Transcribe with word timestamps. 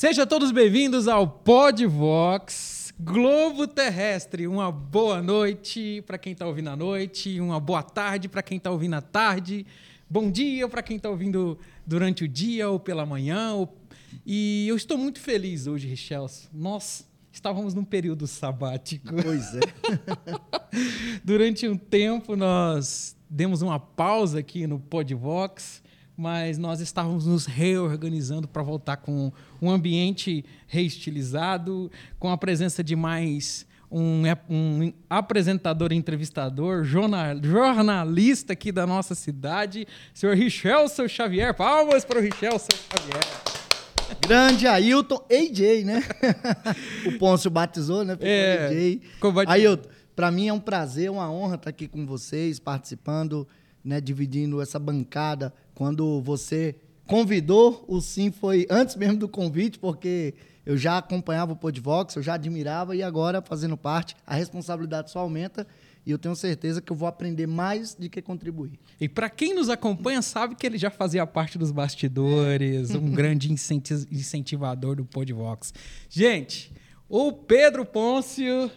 Sejam 0.00 0.24
todos 0.24 0.52
bem-vindos 0.52 1.08
ao 1.08 1.26
Podvox 1.26 2.94
Globo 3.00 3.66
Terrestre. 3.66 4.46
Uma 4.46 4.70
boa 4.70 5.20
noite 5.20 6.04
para 6.06 6.16
quem 6.16 6.34
está 6.34 6.46
ouvindo 6.46 6.70
à 6.70 6.76
noite, 6.76 7.40
uma 7.40 7.58
boa 7.58 7.82
tarde 7.82 8.28
para 8.28 8.40
quem 8.40 8.58
está 8.58 8.70
ouvindo 8.70 8.94
à 8.94 9.00
tarde, 9.00 9.66
bom 10.08 10.30
dia 10.30 10.68
para 10.68 10.84
quem 10.84 10.98
está 10.98 11.10
ouvindo 11.10 11.58
durante 11.84 12.22
o 12.22 12.28
dia 12.28 12.70
ou 12.70 12.78
pela 12.78 13.04
manhã. 13.04 13.54
Ou... 13.54 13.76
E 14.24 14.68
eu 14.68 14.76
estou 14.76 14.96
muito 14.96 15.18
feliz 15.18 15.66
hoje, 15.66 15.88
Richelson. 15.88 16.46
Nós 16.54 17.04
estávamos 17.32 17.74
num 17.74 17.82
período 17.82 18.28
sabático. 18.28 19.16
Pois 19.20 19.52
é. 19.56 19.60
durante 21.24 21.66
um 21.66 21.76
tempo 21.76 22.36
nós 22.36 23.16
demos 23.28 23.62
uma 23.62 23.80
pausa 23.80 24.38
aqui 24.38 24.64
no 24.64 24.78
Podvox 24.78 25.82
mas 26.18 26.58
nós 26.58 26.80
estávamos 26.80 27.26
nos 27.26 27.46
reorganizando 27.46 28.48
para 28.48 28.60
voltar 28.60 28.96
com 28.96 29.32
um 29.62 29.70
ambiente 29.70 30.44
reestilizado, 30.66 31.88
com 32.18 32.28
a 32.28 32.36
presença 32.36 32.82
de 32.82 32.96
mais 32.96 33.64
um, 33.88 34.24
um 34.50 34.92
apresentador, 35.08 35.92
entrevistador, 35.92 36.82
jornal, 36.82 37.36
jornalista 37.40 38.52
aqui 38.52 38.72
da 38.72 38.84
nossa 38.84 39.14
cidade, 39.14 39.86
senhor 40.12 40.34
Richelson 40.34 41.06
Xavier. 41.06 41.54
Palmas 41.54 42.04
para 42.04 42.18
o 42.18 42.20
Richelson 42.20 42.66
Xavier. 42.72 43.24
Grande 44.20 44.66
Ailton 44.66 45.24
AJ, 45.30 45.84
né? 45.84 46.02
o 47.06 47.16
Pôncio 47.16 47.48
batizou, 47.48 48.04
né? 48.04 48.18
é, 48.20 48.66
AJ. 48.66 49.00
Ailton, 49.46 49.88
para 50.16 50.32
mim 50.32 50.48
é 50.48 50.52
um 50.52 50.58
prazer, 50.58 51.12
uma 51.12 51.30
honra 51.30 51.54
estar 51.54 51.70
aqui 51.70 51.86
com 51.86 52.04
vocês, 52.04 52.58
participando, 52.58 53.46
né, 53.84 54.00
dividindo 54.00 54.60
essa 54.60 54.78
bancada 54.78 55.54
quando 55.78 56.20
você 56.20 56.74
convidou, 57.06 57.84
o 57.86 58.00
sim 58.00 58.32
foi 58.32 58.66
antes 58.68 58.96
mesmo 58.96 59.16
do 59.16 59.28
convite, 59.28 59.78
porque 59.78 60.34
eu 60.66 60.76
já 60.76 60.98
acompanhava 60.98 61.52
o 61.52 61.56
Podvox, 61.56 62.16
eu 62.16 62.22
já 62.22 62.34
admirava 62.34 62.96
e 62.96 63.02
agora 63.02 63.40
fazendo 63.40 63.76
parte, 63.76 64.16
a 64.26 64.34
responsabilidade 64.34 65.12
só 65.12 65.20
aumenta 65.20 65.64
e 66.04 66.10
eu 66.10 66.18
tenho 66.18 66.34
certeza 66.34 66.82
que 66.82 66.90
eu 66.90 66.96
vou 66.96 67.06
aprender 67.06 67.46
mais 67.46 67.94
do 67.94 68.10
que 68.10 68.20
contribuir. 68.20 68.72
E 69.00 69.08
para 69.08 69.30
quem 69.30 69.54
nos 69.54 69.68
acompanha 69.68 70.20
sabe 70.20 70.56
que 70.56 70.66
ele 70.66 70.78
já 70.78 70.90
fazia 70.90 71.24
parte 71.24 71.56
dos 71.56 71.70
bastidores, 71.70 72.92
um 72.96 73.12
grande 73.12 73.48
incentivador 73.52 74.96
do 74.96 75.04
Podvox. 75.04 75.72
Gente, 76.10 76.72
o 77.08 77.30
Pedro 77.32 77.86
Pôncio 77.86 78.68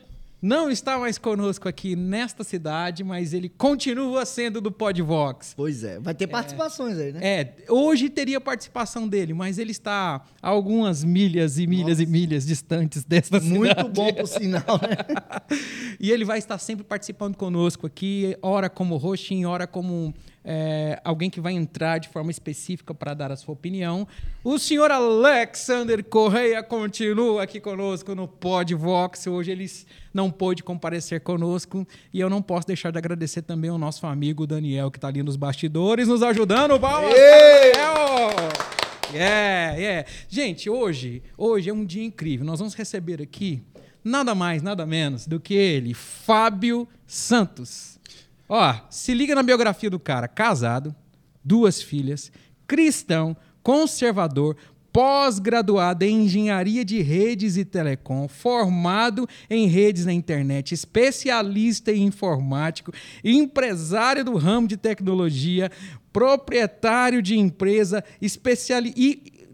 não 0.42 0.72
está 0.72 0.98
mais 0.98 1.18
conosco 1.18 1.70
aqui 1.70 1.96
nesta 1.96 2.44
cidade, 2.44 3.04
mas 3.04 3.34
ele 3.34 3.48
continua 3.48 4.26
sendo 4.26 4.60
do 4.60 4.72
Podvox. 4.72 5.54
Pois 5.56 5.84
é, 5.84 6.00
vai 6.00 6.16
ter 6.16 6.26
participações 6.28 6.98
é, 6.98 7.04
aí, 7.04 7.14
né? 7.14 7.20
É, 7.22 7.56
hoje 7.70 8.10
teria 8.10 8.42
participação 8.42 9.08
dele, 9.08 9.34
mas 9.34 9.60
ele 9.60 9.72
está 9.72 10.24
a 10.42 10.50
algumas 10.50 11.04
milhas 11.04 11.60
e 11.60 11.68
milhas 11.68 12.00
Nossa. 12.00 12.04
e 12.04 12.06
milhas 12.08 12.46
distantes 12.46 13.04
desta 13.04 13.40
cidade. 13.40 13.60
Muito 13.60 13.88
bom 13.90 14.12
por 14.14 14.28
sinal, 14.28 14.80
né? 14.82 15.58
e 16.00 16.12
ele 16.12 16.26
vai 16.26 16.40
estar 16.40 16.58
sempre 16.58 16.84
participando 16.84 17.36
conosco 17.36 17.86
aqui, 17.86 18.36
ora 18.42 18.70
como 18.70 18.96
hosting, 18.96 19.46
ora 19.46 19.68
como 19.68 20.14
é, 20.44 21.00
alguém 21.04 21.30
que 21.30 21.40
vai 21.40 21.54
entrar 21.54 22.00
de 22.00 22.10
forma 22.10 22.32
específica 22.32 22.94
para 22.94 23.14
dar 23.14 23.32
a 23.32 23.36
sua 23.36 23.54
opinião. 23.54 24.08
O 24.44 24.58
senhor 24.58 24.92
Alexander 24.92 26.04
Correia 26.04 26.64
continua 26.64 27.44
aqui 27.44 27.60
conosco 27.60 28.16
no 28.16 28.28
Podvox. 28.28 29.28
Hoje 29.28 29.52
ele 29.52 29.70
não 30.14 30.32
pôde 30.32 30.64
comparecer 30.64 31.22
conosco 31.22 31.88
e 32.14 32.20
eu 32.20 32.30
não 32.30 32.42
posso 32.42 32.68
deixar 32.68 32.92
de 32.92 32.98
agradecer 32.98 33.44
também 33.44 33.70
ao 33.70 33.78
nosso 33.78 34.06
amigo 34.08 34.48
Daniel, 34.48 34.90
que 34.90 34.98
está 34.98 35.08
ali 35.08 35.24
nos 35.24 35.36
bastidores, 35.36 36.08
nos 36.08 36.24
ajudando. 36.24 36.80
Palmas, 36.80 37.14
Daniel! 37.14 38.72
Yeah, 39.14 39.78
yeah. 39.78 40.10
Gente, 40.30 40.70
hoje, 40.70 41.22
hoje 41.38 41.70
é 41.70 41.74
um 41.74 41.86
dia 41.86 42.04
incrível. 42.04 42.46
Nós 42.46 42.60
vamos 42.60 42.74
receber 42.74 43.22
aqui 43.22 43.62
nada 44.04 44.34
mais, 44.34 44.62
nada 44.62 44.86
menos 44.86 45.28
do 45.28 45.40
que 45.40 45.54
ele, 45.54 45.94
Fábio 45.94 46.88
Santos. 47.06 48.00
Ó, 48.54 48.76
se 48.90 49.14
liga 49.14 49.34
na 49.34 49.42
biografia 49.42 49.90
do 49.90 49.98
cara: 49.98 50.28
casado, 50.28 50.94
duas 51.42 51.82
filhas, 51.82 52.30
cristão, 52.68 53.36
conservador, 53.64 54.58
pós-graduado 54.92 56.04
em 56.04 56.26
engenharia 56.26 56.84
de 56.84 57.02
redes 57.02 57.56
e 57.56 57.64
telecom, 57.64 58.28
formado 58.28 59.26
em 59.50 59.68
redes 59.68 60.06
na 60.06 60.12
internet, 60.12 60.74
especialista 60.74 61.94
em 61.94 62.04
informático, 62.04 62.92
empresário 63.24 64.26
do 64.26 64.36
ramo 64.36 64.68
de 64.68 64.76
tecnologia, 64.76 65.72
proprietário 66.12 67.22
de 67.22 67.40
empresa, 67.40 68.04
especialista 68.22 69.00
e 69.00 69.48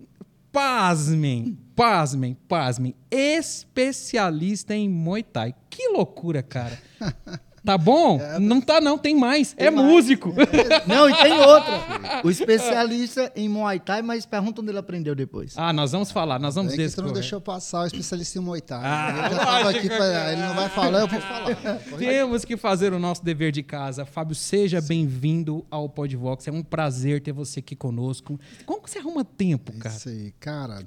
pasmem, 0.52 1.56
pasmem, 1.76 2.36
pasmem, 2.48 2.96
especialista 3.12 4.74
em 4.74 4.90
Muay 4.90 5.22
Thai. 5.22 5.54
Que 5.70 5.90
loucura, 5.90 6.42
cara. 6.42 6.82
Tá 7.68 7.78
bom? 7.78 8.18
É, 8.22 8.40
não 8.40 8.62
tá, 8.62 8.80
não, 8.80 8.98
tem 8.98 9.14
mais. 9.14 9.52
Tem 9.52 9.68
é 9.68 9.70
mais. 9.70 9.86
músico. 9.86 10.34
Não, 10.88 11.10
e 11.10 11.14
tem 11.18 11.38
outra. 11.38 11.98
O 12.24 12.32
especialista 12.32 13.32
em 13.36 13.48
Muay 13.50 13.80
Thai, 13.80 14.02
mas 14.02 14.26
pergunta 14.26 14.62
onde 14.62 14.72
ele 14.72 14.80
aprendeu 14.80 15.14
depois. 15.14 15.54
Ah, 15.58 15.72
nós 15.74 15.92
vamos 15.92 16.10
falar, 16.10 16.40
nós 16.40 16.56
vamos 16.56 16.74
ver. 16.74 16.90
não 16.98 17.12
deixou 17.12 17.40
passar 17.42 17.82
o 17.82 17.88
especialista 17.88 18.40
em 18.40 18.42
Muay 18.42 18.62
Thai. 18.62 18.82
Ah, 18.82 19.10
eu 19.10 19.36
já 19.36 19.46
tava 19.46 19.70
aqui 19.70 19.88
pra, 19.88 20.32
Ele 20.32 20.42
não 20.42 20.56
vai 20.56 20.70
falar, 20.70 21.02
eu 21.02 21.08
vou 21.08 21.20
falar. 21.20 21.56
Temos 22.00 22.46
que 22.46 22.56
fazer 22.56 22.94
o 22.94 23.00
nosso 23.00 23.24
dever 23.24 23.52
de 23.52 23.62
casa. 23.62 24.06
Fábio, 24.06 24.34
seja 24.34 24.80
bem-vindo 24.82 25.66
ao 25.70 25.90
Podvox. 25.90 26.48
É 26.48 26.52
um 26.52 26.64
prazer 26.64 27.22
ter 27.22 27.34
você 27.34 27.60
aqui 27.60 27.76
conosco. 27.76 28.40
Como 28.66 28.82
que 28.82 28.90
você 28.90 29.00
arruma 29.00 29.26
tempo, 29.26 29.74
cara? 29.74 29.96
Isso 29.96 30.10
aí, 30.10 30.34
cara. 30.40 30.80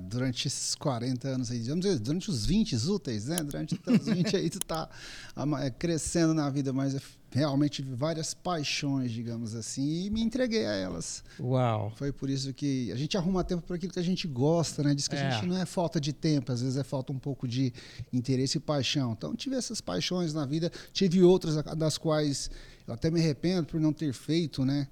Durante 0.00 0.48
esses 0.48 0.74
40 0.74 1.28
anos 1.28 1.50
aí, 1.50 1.60
durante 1.60 2.30
os 2.30 2.46
20 2.46 2.74
úteis, 2.88 3.26
né? 3.26 3.42
Durante 3.44 3.78
os 3.86 4.06
20 4.06 4.36
aí, 4.36 4.50
tu 4.50 4.60
tá 4.60 4.88
crescendo 5.78 6.13
crescendo 6.14 6.32
na 6.32 6.48
vida, 6.48 6.72
mas 6.72 6.96
realmente 7.32 7.82
várias 7.82 8.32
paixões, 8.32 9.10
digamos 9.10 9.54
assim, 9.56 10.04
e 10.04 10.10
me 10.10 10.22
entreguei 10.22 10.64
a 10.64 10.72
elas. 10.72 11.24
Uau! 11.40 11.92
Foi 11.96 12.12
por 12.12 12.30
isso 12.30 12.54
que 12.54 12.92
a 12.92 12.96
gente 12.96 13.16
arruma 13.16 13.42
tempo 13.42 13.62
para 13.62 13.74
aquilo 13.74 13.92
que 13.92 13.98
a 13.98 14.04
gente 14.04 14.28
gosta, 14.28 14.84
né? 14.84 14.94
Diz 14.94 15.08
que 15.08 15.16
é. 15.16 15.26
a 15.26 15.30
gente 15.30 15.46
não 15.46 15.60
é 15.60 15.66
falta 15.66 16.00
de 16.00 16.12
tempo, 16.12 16.52
às 16.52 16.62
vezes 16.62 16.76
é 16.76 16.84
falta 16.84 17.12
um 17.12 17.18
pouco 17.18 17.48
de 17.48 17.72
interesse 18.12 18.58
e 18.58 18.60
paixão. 18.60 19.12
Então, 19.12 19.34
tive 19.34 19.56
essas 19.56 19.80
paixões 19.80 20.32
na 20.32 20.46
vida, 20.46 20.70
tive 20.92 21.20
outras 21.24 21.56
das 21.76 21.98
quais 21.98 22.48
eu 22.86 22.94
até 22.94 23.10
me 23.10 23.18
arrependo 23.18 23.66
por 23.66 23.80
não 23.80 23.92
ter 23.92 24.12
feito, 24.12 24.64
né? 24.64 24.86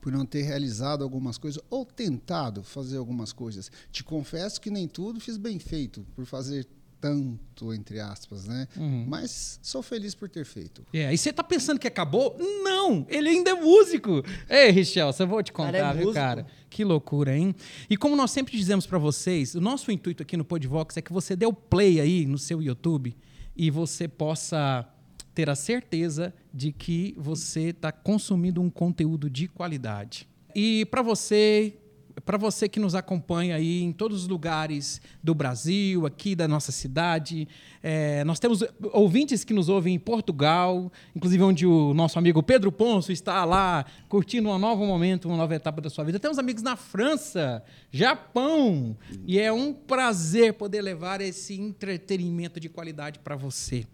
por 0.00 0.12
não 0.12 0.26
ter 0.26 0.42
realizado 0.42 1.02
algumas 1.02 1.38
coisas 1.38 1.60
ou 1.70 1.84
tentado 1.84 2.62
fazer 2.62 2.96
algumas 2.96 3.32
coisas. 3.32 3.70
Te 3.90 4.04
confesso 4.04 4.60
que 4.60 4.70
nem 4.70 4.86
tudo 4.86 5.18
fiz 5.18 5.36
bem 5.36 5.58
feito 5.58 6.06
por 6.14 6.24
fazer 6.26 6.66
tanto, 7.00 7.72
entre 7.72 8.00
aspas, 8.00 8.46
né? 8.46 8.66
Uhum. 8.76 9.04
Mas 9.08 9.58
sou 9.62 9.82
feliz 9.82 10.14
por 10.14 10.28
ter 10.28 10.44
feito. 10.44 10.84
É, 10.92 11.12
e 11.12 11.18
você 11.18 11.32
tá 11.32 11.44
pensando 11.44 11.78
que 11.78 11.86
acabou? 11.86 12.36
Não! 12.38 13.06
Ele 13.08 13.28
ainda 13.28 13.50
é 13.50 13.54
músico! 13.54 14.22
Ei, 14.48 14.70
Richel, 14.70 15.12
você 15.12 15.24
vou 15.24 15.42
te 15.42 15.52
contar, 15.52 15.72
cara 15.72 15.98
é 15.98 16.02
viu, 16.02 16.12
cara? 16.12 16.46
Que 16.68 16.84
loucura, 16.84 17.36
hein? 17.36 17.54
E 17.88 17.96
como 17.96 18.16
nós 18.16 18.30
sempre 18.30 18.56
dizemos 18.56 18.86
para 18.86 18.98
vocês, 18.98 19.54
o 19.54 19.60
nosso 19.60 19.90
intuito 19.90 20.22
aqui 20.22 20.36
no 20.36 20.44
Podvox 20.44 20.96
é 20.96 21.02
que 21.02 21.12
você 21.12 21.36
dê 21.36 21.46
o 21.46 21.52
play 21.52 22.00
aí 22.00 22.26
no 22.26 22.38
seu 22.38 22.62
YouTube 22.62 23.16
e 23.56 23.70
você 23.70 24.08
possa 24.08 24.88
ter 25.34 25.50
a 25.50 25.54
certeza 25.54 26.34
de 26.52 26.72
que 26.72 27.14
você 27.18 27.68
está 27.68 27.92
consumindo 27.92 28.60
um 28.60 28.70
conteúdo 28.70 29.28
de 29.28 29.48
qualidade. 29.48 30.28
E 30.54 30.86
para 30.86 31.02
você 31.02 31.78
para 32.24 32.38
você 32.38 32.68
que 32.68 32.80
nos 32.80 32.94
acompanha 32.94 33.56
aí 33.56 33.82
em 33.82 33.92
todos 33.92 34.22
os 34.22 34.28
lugares 34.28 35.00
do 35.22 35.34
Brasil, 35.34 36.06
aqui 36.06 36.34
da 36.34 36.48
nossa 36.48 36.72
cidade. 36.72 37.46
É, 37.82 38.24
nós 38.24 38.38
temos 38.38 38.64
ouvintes 38.92 39.44
que 39.44 39.52
nos 39.52 39.68
ouvem 39.68 39.94
em 39.94 39.98
Portugal, 39.98 40.90
inclusive 41.14 41.42
onde 41.42 41.66
o 41.66 41.92
nosso 41.92 42.18
amigo 42.18 42.42
Pedro 42.42 42.72
Ponço 42.72 43.12
está 43.12 43.44
lá 43.44 43.84
curtindo 44.08 44.48
um 44.48 44.58
novo 44.58 44.86
momento, 44.86 45.28
uma 45.28 45.36
nova 45.36 45.54
etapa 45.54 45.80
da 45.80 45.90
sua 45.90 46.04
vida. 46.04 46.18
Temos 46.18 46.38
amigos 46.38 46.62
na 46.62 46.76
França, 46.76 47.62
Japão, 47.90 48.96
e 49.26 49.38
é 49.38 49.52
um 49.52 49.72
prazer 49.72 50.54
poder 50.54 50.80
levar 50.80 51.20
esse 51.20 51.54
entretenimento 51.54 52.58
de 52.58 52.68
qualidade 52.68 53.18
para 53.18 53.36
você. 53.36 53.86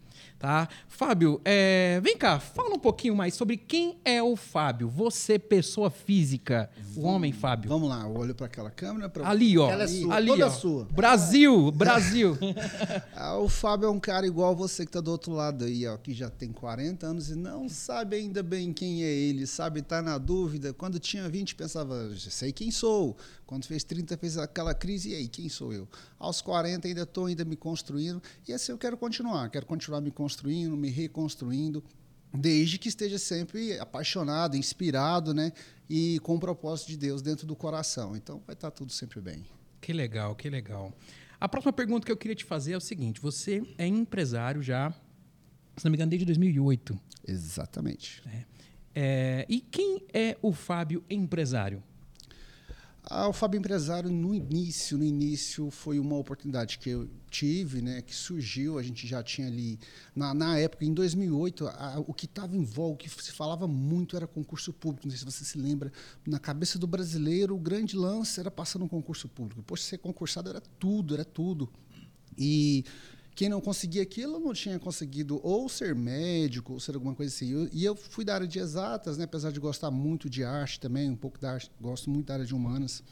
Tá? 0.43 0.69
Fábio, 0.89 1.41
é, 1.45 2.01
vem 2.03 2.17
cá, 2.17 2.41
fala 2.41 2.75
um 2.75 2.79
pouquinho 2.79 3.15
mais 3.15 3.33
sobre 3.33 3.57
quem 3.57 3.97
é 4.05 4.21
o 4.21 4.35
Fábio. 4.35 4.89
Você, 4.89 5.39
pessoa 5.39 5.89
física, 5.89 6.69
o 6.97 7.03
homem 7.03 7.31
Fábio. 7.31 7.69
Vamos 7.69 7.89
lá, 7.89 8.01
eu 8.03 8.17
olho 8.17 8.35
para 8.35 8.47
aquela 8.47 8.69
câmera. 8.69 9.09
Pra... 9.09 9.29
Ali, 9.29 9.57
ó. 9.57 9.71
Ela 9.71 9.85
é 9.85 9.87
sua, 9.87 10.17
ali, 10.17 10.27
toda 10.27 10.47
ó. 10.49 10.51
sua. 10.51 10.85
Brasil, 10.91 11.71
Brasil. 11.71 12.37
ah, 13.15 13.39
o 13.39 13.49
Fábio 13.49 13.87
é 13.87 13.91
um 13.91 14.01
cara 14.01 14.27
igual 14.27 14.57
você 14.57 14.85
que 14.85 14.89
está 14.89 15.01
do 15.01 15.13
outro 15.13 15.33
lado 15.33 15.65
aí, 15.65 15.87
ó, 15.87 15.97
que 15.97 16.13
já 16.13 16.29
tem 16.29 16.51
40 16.51 17.07
anos 17.07 17.31
e 17.31 17.37
não 17.37 17.69
sabe 17.69 18.17
ainda 18.17 18.43
bem 18.43 18.73
quem 18.73 19.05
é 19.05 19.13
ele, 19.13 19.47
sabe, 19.47 19.81
tá 19.81 20.03
na 20.03 20.19
dúvida. 20.19 20.73
Quando 20.73 20.99
tinha 20.99 21.29
20 21.29 21.55
pensava, 21.55 22.11
sei 22.19 22.51
quem 22.51 22.73
sou. 22.73 23.17
Quando 23.53 23.67
fez 23.67 23.85
30 23.85 24.17
fez 24.17 24.39
aquela 24.39 24.73
crise, 24.73 25.11
e 25.11 25.15
aí, 25.15 25.29
quem 25.29 25.47
sou 25.47 25.75
eu? 25.75 25.87
Aos 26.19 26.41
40 26.41 26.89
ainda 26.89 27.03
estou 27.03 27.27
ainda 27.27 27.45
me 27.45 27.55
construindo 27.55 28.23
e 28.49 28.53
assim 28.55 28.73
eu 28.73 28.79
quero 28.79 28.97
continuar, 28.97 29.51
quero 29.51 29.67
continuar 29.67 30.01
me 30.01 30.11
construindo 30.11 30.75
me 30.75 30.89
reconstruindo, 30.89 31.85
desde 32.33 32.79
que 32.79 32.89
esteja 32.89 33.19
sempre 33.19 33.79
apaixonado, 33.79 34.57
inspirado, 34.57 35.35
né? 35.35 35.53
E 35.87 36.19
com 36.21 36.37
o 36.37 36.41
propósito 36.41 36.89
de 36.89 36.97
Deus 36.97 37.21
dentro 37.21 37.47
do 37.47 37.55
coração. 37.55 38.17
Então 38.17 38.43
vai 38.47 38.55
estar 38.55 38.71
tudo 38.71 38.91
sempre 38.91 39.21
bem. 39.21 39.45
Que 39.83 39.93
legal, 39.93 40.35
que 40.35 40.49
legal. 40.49 40.91
A 41.39 41.47
próxima 41.47 41.75
pergunta 41.75 42.07
que 42.07 42.13
eu 42.13 42.17
queria 42.17 42.35
te 42.35 42.47
fazer 42.47 42.73
é 42.73 42.77
o 42.79 42.81
seguinte: 42.81 43.21
você 43.21 43.63
é 43.77 43.87
empresário 43.87 44.63
já, 44.63 44.91
se 45.77 45.85
não 45.85 45.91
me 45.91 45.99
engano, 45.99 46.09
desde 46.09 46.25
2008. 46.25 46.99
Exatamente. 47.29 48.23
É. 48.27 48.45
É, 48.95 49.47
e 49.47 49.61
quem 49.61 50.07
é 50.11 50.39
o 50.41 50.55
Fábio 50.55 51.05
empresário? 51.11 51.83
O 53.11 53.33
Fábio 53.33 53.59
Empresário, 53.59 54.09
no 54.11 54.33
início, 54.33 54.97
no 54.97 55.03
início 55.03 55.71
foi 55.71 55.99
uma 55.99 56.17
oportunidade 56.17 56.79
que 56.79 56.89
eu 56.89 57.11
tive, 57.29 57.83
né, 57.83 58.01
que 58.01 58.15
surgiu, 58.15 58.79
a 58.79 58.83
gente 58.83 59.09
já 59.09 59.21
tinha 59.25 59.49
ali, 59.49 59.79
na, 60.15 60.33
na 60.33 60.57
época, 60.57 60.85
em 60.85 60.95
2008, 60.95 61.67
a, 61.67 61.99
o 62.07 62.15
que 62.15 62.27
estava 62.27 62.57
em 62.57 62.63
voga, 62.63 62.95
o 62.95 62.97
que 62.97 63.09
se 63.09 63.33
falava 63.33 63.67
muito 63.67 64.17
era 64.17 64.27
concurso 64.27 64.73
público, 64.73 65.07
não 65.07 65.11
sei 65.11 65.19
se 65.19 65.25
você 65.25 65.45
se 65.45 65.59
lembra, 65.59 65.93
na 66.25 66.39
cabeça 66.39 66.79
do 66.79 66.87
brasileiro, 66.87 67.57
o 67.57 67.59
grande 67.59 67.97
lance 67.97 68.39
era 68.39 68.53
passar 68.53 68.79
no 68.79 68.89
concurso 68.89 69.29
público, 69.29 69.61
depois 69.63 69.81
de 69.81 69.87
ser 69.87 69.99
concursado 69.99 70.49
era 70.49 70.61
tudo, 70.61 71.15
era 71.15 71.25
tudo. 71.25 71.69
E 72.39 72.85
quem 73.35 73.49
não 73.49 73.61
conseguia 73.61 74.03
aquilo 74.03 74.39
não 74.39 74.53
tinha 74.53 74.79
conseguido 74.79 75.41
ou 75.43 75.69
ser 75.69 75.95
médico 75.95 76.75
ou 76.75 76.81
ser 76.81 76.95
alguma 76.95 77.15
coisa 77.15 77.35
assim. 77.35 77.69
E 77.73 77.85
eu 77.85 77.97
fui 77.97 78.25
da 78.25 78.35
área 78.35 78.47
de 78.47 78.59
exatas, 78.59 79.17
né? 79.17 79.25
apesar 79.25 79.51
de 79.51 79.59
gostar 79.59 79.91
muito 79.91 80.29
de 80.29 80.45
arte 80.45 80.79
também, 80.79 81.09
um 81.09 81.17
pouco 81.17 81.41
da 81.41 81.53
arte, 81.53 81.71
gosto 81.81 82.11
muito 82.11 82.27
da 82.27 82.35
área 82.35 82.47
de 82.47 82.55
humanas. 82.55 83.03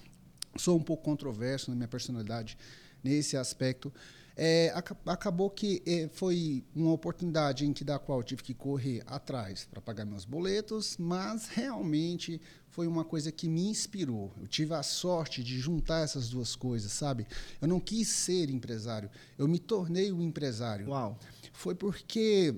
Sou 0.56 0.76
um 0.76 0.82
pouco 0.82 1.02
controverso 1.02 1.70
na 1.70 1.76
minha 1.76 1.88
personalidade 1.88 2.58
nesse 3.02 3.36
aspecto. 3.36 3.92
É, 4.36 4.72
acabou 5.06 5.50
que 5.50 5.82
é, 5.86 6.08
foi 6.08 6.64
uma 6.74 6.92
oportunidade 6.92 7.66
em 7.66 7.72
que 7.72 7.84
da 7.84 7.98
qual 7.98 8.22
tive 8.22 8.42
que 8.42 8.54
correr 8.54 9.02
atrás 9.06 9.68
para 9.70 9.80
pagar 9.80 10.04
meus 10.04 10.24
boletos, 10.24 10.96
mas 10.98 11.48
realmente 11.48 12.40
foi 12.80 12.86
uma 12.86 13.04
coisa 13.04 13.30
que 13.30 13.46
me 13.46 13.68
inspirou. 13.68 14.32
Eu 14.40 14.48
tive 14.48 14.72
a 14.72 14.82
sorte 14.82 15.44
de 15.44 15.58
juntar 15.58 16.00
essas 16.00 16.30
duas 16.30 16.56
coisas, 16.56 16.90
sabe? 16.90 17.26
Eu 17.60 17.68
não 17.68 17.78
quis 17.78 18.08
ser 18.08 18.48
empresário, 18.48 19.10
eu 19.36 19.46
me 19.46 19.58
tornei 19.58 20.10
um 20.10 20.22
empresário. 20.22 20.88
Uau. 20.88 21.18
Foi 21.52 21.74
porque 21.74 22.54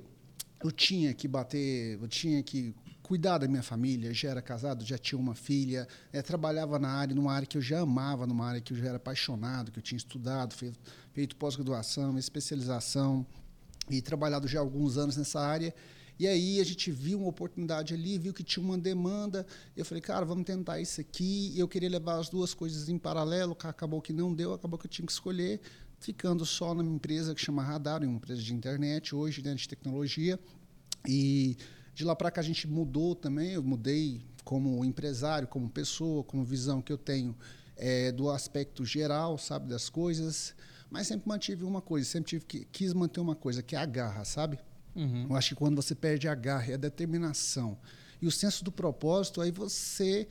eu 0.62 0.70
tinha 0.70 1.12
que 1.12 1.26
bater, 1.26 1.98
eu 2.00 2.06
tinha 2.06 2.40
que 2.40 2.72
cuidar 3.02 3.38
da 3.38 3.48
minha 3.48 3.64
família, 3.64 4.14
já 4.14 4.30
era 4.30 4.40
casado, 4.40 4.84
já 4.84 4.96
tinha 4.96 5.18
uma 5.18 5.34
filha, 5.34 5.88
é, 6.12 6.22
trabalhava 6.22 6.78
na 6.78 6.90
área, 6.90 7.16
numa 7.16 7.32
área 7.32 7.44
que 7.44 7.58
eu 7.58 7.62
já 7.62 7.80
amava, 7.80 8.24
numa 8.24 8.46
área 8.46 8.60
que 8.60 8.72
eu 8.72 8.76
já 8.76 8.86
era 8.86 8.98
apaixonado, 8.98 9.72
que 9.72 9.80
eu 9.80 9.82
tinha 9.82 9.96
estudado, 9.96 10.54
feito, 10.54 10.78
feito 11.12 11.34
pós-graduação, 11.34 12.16
especialização 12.16 13.26
e 13.90 14.00
trabalhado 14.00 14.46
já 14.46 14.60
alguns 14.60 14.96
anos 14.96 15.16
nessa 15.16 15.40
área. 15.40 15.74
E 16.22 16.28
aí 16.28 16.60
a 16.60 16.64
gente 16.64 16.88
viu 16.92 17.18
uma 17.18 17.30
oportunidade 17.30 17.94
ali, 17.94 18.16
viu 18.16 18.32
que 18.32 18.44
tinha 18.44 18.64
uma 18.64 18.78
demanda. 18.78 19.44
Eu 19.76 19.84
falei, 19.84 20.00
cara, 20.00 20.24
vamos 20.24 20.44
tentar 20.44 20.80
isso 20.80 21.00
aqui. 21.00 21.52
Eu 21.58 21.66
queria 21.66 21.90
levar 21.90 22.16
as 22.16 22.28
duas 22.28 22.54
coisas 22.54 22.88
em 22.88 22.96
paralelo, 22.96 23.56
acabou 23.58 24.00
que 24.00 24.12
não 24.12 24.32
deu, 24.32 24.52
acabou 24.52 24.78
que 24.78 24.86
eu 24.86 24.88
tinha 24.88 25.04
que 25.04 25.10
escolher, 25.10 25.60
ficando 25.98 26.46
só 26.46 26.74
numa 26.74 26.94
empresa 26.94 27.34
que 27.34 27.40
chama 27.40 27.60
Radar, 27.60 28.04
uma 28.04 28.18
empresa 28.18 28.40
de 28.40 28.54
internet, 28.54 29.12
hoje, 29.16 29.42
né, 29.42 29.52
de 29.56 29.68
tecnologia. 29.68 30.38
E 31.08 31.56
de 31.92 32.04
lá 32.04 32.14
para 32.14 32.30
cá 32.30 32.40
a 32.40 32.44
gente 32.44 32.68
mudou 32.68 33.16
também, 33.16 33.54
eu 33.54 33.62
mudei 33.64 34.24
como 34.44 34.84
empresário, 34.84 35.48
como 35.48 35.68
pessoa, 35.68 36.22
como 36.22 36.44
visão 36.44 36.80
que 36.80 36.92
eu 36.92 36.98
tenho 36.98 37.36
é, 37.76 38.12
do 38.12 38.30
aspecto 38.30 38.84
geral, 38.84 39.36
sabe, 39.38 39.68
das 39.68 39.88
coisas. 39.88 40.54
Mas 40.88 41.08
sempre 41.08 41.28
mantive 41.28 41.64
uma 41.64 41.82
coisa, 41.82 42.08
sempre 42.08 42.28
tive 42.28 42.44
que, 42.44 42.64
quis 42.66 42.94
manter 42.94 43.18
uma 43.18 43.34
coisa, 43.34 43.60
que 43.60 43.74
é 43.74 43.80
a 43.80 43.86
garra, 43.86 44.24
sabe? 44.24 44.60
Uhum. 44.94 45.26
Eu 45.30 45.36
acho 45.36 45.50
que 45.50 45.54
quando 45.54 45.76
você 45.76 45.94
perde 45.94 46.28
a 46.28 46.34
garra 46.34 46.70
e 46.70 46.74
a 46.74 46.76
determinação 46.76 47.78
e 48.20 48.26
o 48.26 48.30
senso 48.30 48.64
do 48.64 48.70
propósito, 48.70 49.40
aí 49.40 49.50
você 49.50 50.28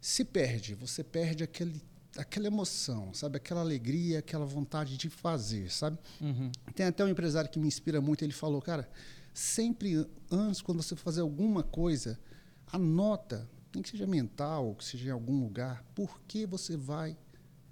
se 0.00 0.24
perde, 0.24 0.74
você 0.74 1.04
perde 1.04 1.44
aquele, 1.44 1.80
aquela 2.16 2.46
emoção, 2.46 3.12
sabe? 3.14 3.36
Aquela 3.36 3.60
alegria, 3.60 4.18
aquela 4.18 4.44
vontade 4.44 4.96
de 4.96 5.08
fazer, 5.08 5.70
sabe? 5.70 5.98
Uhum. 6.20 6.50
Tem 6.74 6.86
até 6.86 7.04
um 7.04 7.08
empresário 7.08 7.50
que 7.50 7.58
me 7.58 7.68
inspira 7.68 8.00
muito, 8.00 8.24
ele 8.24 8.32
falou, 8.32 8.60
cara, 8.60 8.88
sempre 9.32 10.06
antes, 10.30 10.60
quando 10.60 10.82
você 10.82 10.96
fazer 10.96 11.20
alguma 11.20 11.62
coisa, 11.62 12.18
anota, 12.66 13.48
nem 13.74 13.82
que 13.82 13.90
seja 13.90 14.06
mental, 14.06 14.74
que 14.74 14.84
seja 14.84 15.08
em 15.08 15.12
algum 15.12 15.40
lugar, 15.40 15.84
por 15.94 16.20
que 16.22 16.46
você 16.46 16.76
vai 16.76 17.16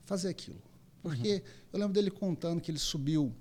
fazer 0.05 0.29
aquilo. 0.29 0.63
Porque 1.03 1.35
uhum. 1.35 1.69
eu 1.73 1.79
lembro 1.79 1.95
dele 1.95 2.11
contando 2.11 2.61
que 2.61 2.71
ele 2.71 2.79
subiu 2.79 3.35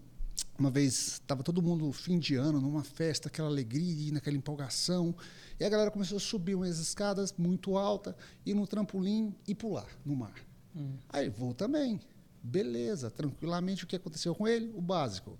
uma 0.59 0.71
vez 0.71 1.13
estava 1.13 1.43
todo 1.43 1.61
mundo 1.61 1.91
fim 1.91 2.17
de 2.17 2.35
ano 2.35 2.59
numa 2.59 2.83
festa, 2.83 3.27
aquela 3.27 3.47
alegria, 3.47 4.11
naquela 4.11 4.35
empolgação, 4.35 5.15
e 5.59 5.63
a 5.63 5.69
galera 5.69 5.91
começou 5.91 6.17
a 6.17 6.19
subir 6.19 6.55
umas 6.55 6.79
escadas 6.79 7.33
muito 7.37 7.77
altas, 7.77 8.15
ir 8.45 8.53
no 8.53 8.65
trampolim 8.65 9.35
e 9.47 9.53
pular 9.53 9.87
no 10.05 10.15
mar. 10.15 10.35
Hum. 10.75 10.95
Aí 11.09 11.29
vou 11.29 11.53
também, 11.53 11.99
beleza, 12.41 13.11
tranquilamente 13.11 13.83
o 13.83 13.87
que 13.87 13.95
aconteceu 13.95 14.33
com 14.33 14.47
ele? 14.47 14.71
O 14.75 14.81
básico. 14.81 15.37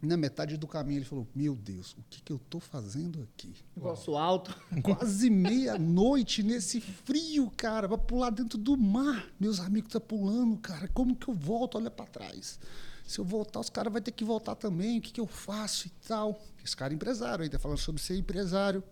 Na 0.00 0.18
metade 0.18 0.58
do 0.58 0.66
caminho 0.66 0.98
ele 0.98 1.04
falou: 1.06 1.26
Meu 1.34 1.56
Deus, 1.56 1.92
o 1.92 2.04
que, 2.10 2.20
que 2.20 2.30
eu 2.30 2.36
estou 2.36 2.60
fazendo 2.60 3.22
aqui? 3.22 3.54
Negócio 3.74 4.18
alto. 4.18 4.54
Quase 4.82 5.30
meia-noite 5.30 6.42
nesse 6.42 6.78
frio, 6.78 7.50
cara, 7.56 7.88
para 7.88 7.96
pular 7.96 8.28
dentro 8.28 8.58
do 8.58 8.76
mar. 8.76 9.30
Meus 9.40 9.60
amigos 9.60 9.88
estão 9.88 10.00
tá 10.02 10.06
pulando, 10.06 10.58
cara. 10.58 10.88
Como 10.88 11.16
que 11.16 11.28
eu 11.28 11.34
volto? 11.34 11.78
Olha 11.78 11.90
para 11.90 12.04
trás 12.04 12.58
se 13.06 13.18
eu 13.18 13.24
voltar, 13.24 13.60
os 13.60 13.70
caras 13.70 13.92
vão 13.92 14.00
ter 14.00 14.12
que 14.12 14.24
voltar 14.24 14.54
também, 14.54 14.98
o 14.98 15.00
que, 15.02 15.12
que 15.12 15.20
eu 15.20 15.26
faço 15.26 15.86
e 15.86 15.90
tal. 16.06 16.42
Esse 16.64 16.76
cara 16.76 16.92
é 16.92 16.96
empresário, 16.96 17.42
aí 17.42 17.46
está 17.48 17.58
falando 17.58 17.78
sobre 17.78 18.00
ser 18.00 18.16
empresário, 18.16 18.82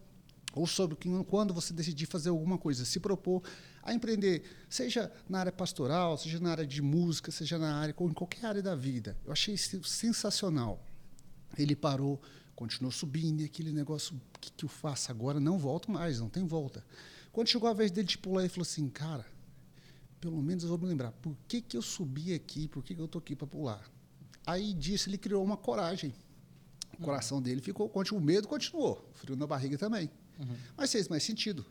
ou 0.52 0.66
sobre 0.66 0.96
quando 1.24 1.54
você 1.54 1.72
decidir 1.72 2.06
fazer 2.06 2.28
alguma 2.28 2.58
coisa, 2.58 2.84
se 2.84 3.00
propor 3.00 3.42
a 3.82 3.94
empreender, 3.94 4.44
seja 4.68 5.10
na 5.28 5.40
área 5.40 5.52
pastoral, 5.52 6.18
seja 6.18 6.38
na 6.38 6.50
área 6.50 6.66
de 6.66 6.82
música, 6.82 7.32
seja 7.32 7.58
na 7.58 7.74
área, 7.74 7.94
ou 7.96 8.08
em 8.08 8.12
qualquer 8.12 8.46
área 8.46 8.62
da 8.62 8.74
vida. 8.74 9.16
Eu 9.24 9.32
achei 9.32 9.54
isso 9.54 9.82
sensacional. 9.82 10.84
Ele 11.56 11.74
parou, 11.74 12.20
continuou 12.54 12.92
subindo, 12.92 13.40
e 13.40 13.44
aquele 13.44 13.72
negócio, 13.72 14.14
o 14.14 14.38
que, 14.38 14.52
que 14.52 14.64
eu 14.64 14.68
faço 14.68 15.10
agora? 15.10 15.40
Não 15.40 15.58
volto 15.58 15.90
mais, 15.90 16.20
não 16.20 16.28
tem 16.28 16.44
volta. 16.44 16.84
Quando 17.32 17.48
chegou 17.48 17.68
a 17.68 17.72
vez 17.72 17.90
dele 17.90 18.06
de 18.06 18.18
pular, 18.18 18.42
ele 18.42 18.50
falou 18.50 18.62
assim, 18.62 18.88
cara, 18.90 19.26
pelo 20.20 20.40
menos 20.42 20.62
eu 20.62 20.68
vou 20.68 20.78
me 20.78 20.86
lembrar, 20.86 21.12
por 21.12 21.34
que, 21.48 21.62
que 21.62 21.76
eu 21.76 21.82
subi 21.82 22.34
aqui, 22.34 22.68
por 22.68 22.84
que, 22.84 22.94
que 22.94 23.00
eu 23.00 23.06
estou 23.06 23.18
aqui 23.18 23.34
para 23.34 23.46
pular? 23.46 23.90
Aí 24.46 24.72
disso 24.72 25.08
ele 25.08 25.18
criou 25.18 25.44
uma 25.44 25.56
coragem. 25.56 26.14
O 26.98 27.02
coração 27.02 27.40
dele 27.40 27.60
ficou, 27.60 27.90
o 27.90 28.20
medo 28.20 28.46
continuou, 28.46 29.08
o 29.12 29.18
frio 29.18 29.36
na 29.36 29.46
barriga 29.46 29.78
também. 29.78 30.10
Uhum. 30.38 30.56
Mas 30.76 30.92
fez 30.92 31.08
mais 31.08 31.22
sentido. 31.22 31.64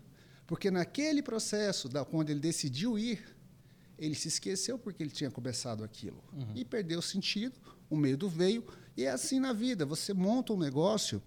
Porque 0.48 0.70
naquele 0.70 1.22
processo, 1.22 1.88
da, 1.88 2.04
quando 2.04 2.30
ele 2.30 2.40
decidiu 2.40 2.98
ir, 2.98 3.24
ele 3.98 4.16
se 4.16 4.28
esqueceu 4.28 4.78
porque 4.78 5.04
ele 5.04 5.12
tinha 5.12 5.30
começado 5.30 5.84
aquilo. 5.84 6.22
Uhum. 6.34 6.54
E 6.56 6.66
perdeu 6.66 7.00
o 7.00 7.02
sentido, 7.02 7.58
o 7.90 7.96
medo 7.96 8.28
veio. 8.28 8.66
E 8.98 9.04
é 9.04 9.12
assim 9.12 9.40
na 9.40 9.54
vida: 9.54 9.86
você 9.86 10.14
monta 10.14 10.52
um 10.52 10.58
negócio, 10.58 11.22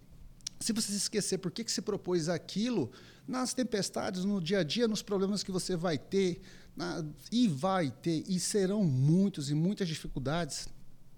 se 0.61 0.73
você 0.73 0.89
se 0.89 0.99
esquecer 0.99 1.39
por 1.39 1.51
que, 1.51 1.65
que 1.65 1.73
se 1.73 1.81
propôs 1.81 2.29
aquilo, 2.29 2.91
nas 3.27 3.55
tempestades, 3.55 4.25
no 4.25 4.41
dia 4.41 4.59
a 4.59 4.63
dia, 4.63 4.89
nos 4.89 5.03
problemas 5.03 5.43
que 5.43 5.53
você 5.53 5.77
vai 5.77 5.97
ter, 5.97 6.41
na, 6.77 7.05
e 7.31 7.49
vai 7.49 7.91
ter, 7.91 8.25
e 8.29 8.39
serão 8.39 8.85
muitos 8.85 9.51
e 9.51 9.55
muitas 9.55 9.89
dificuldades, 9.89 10.69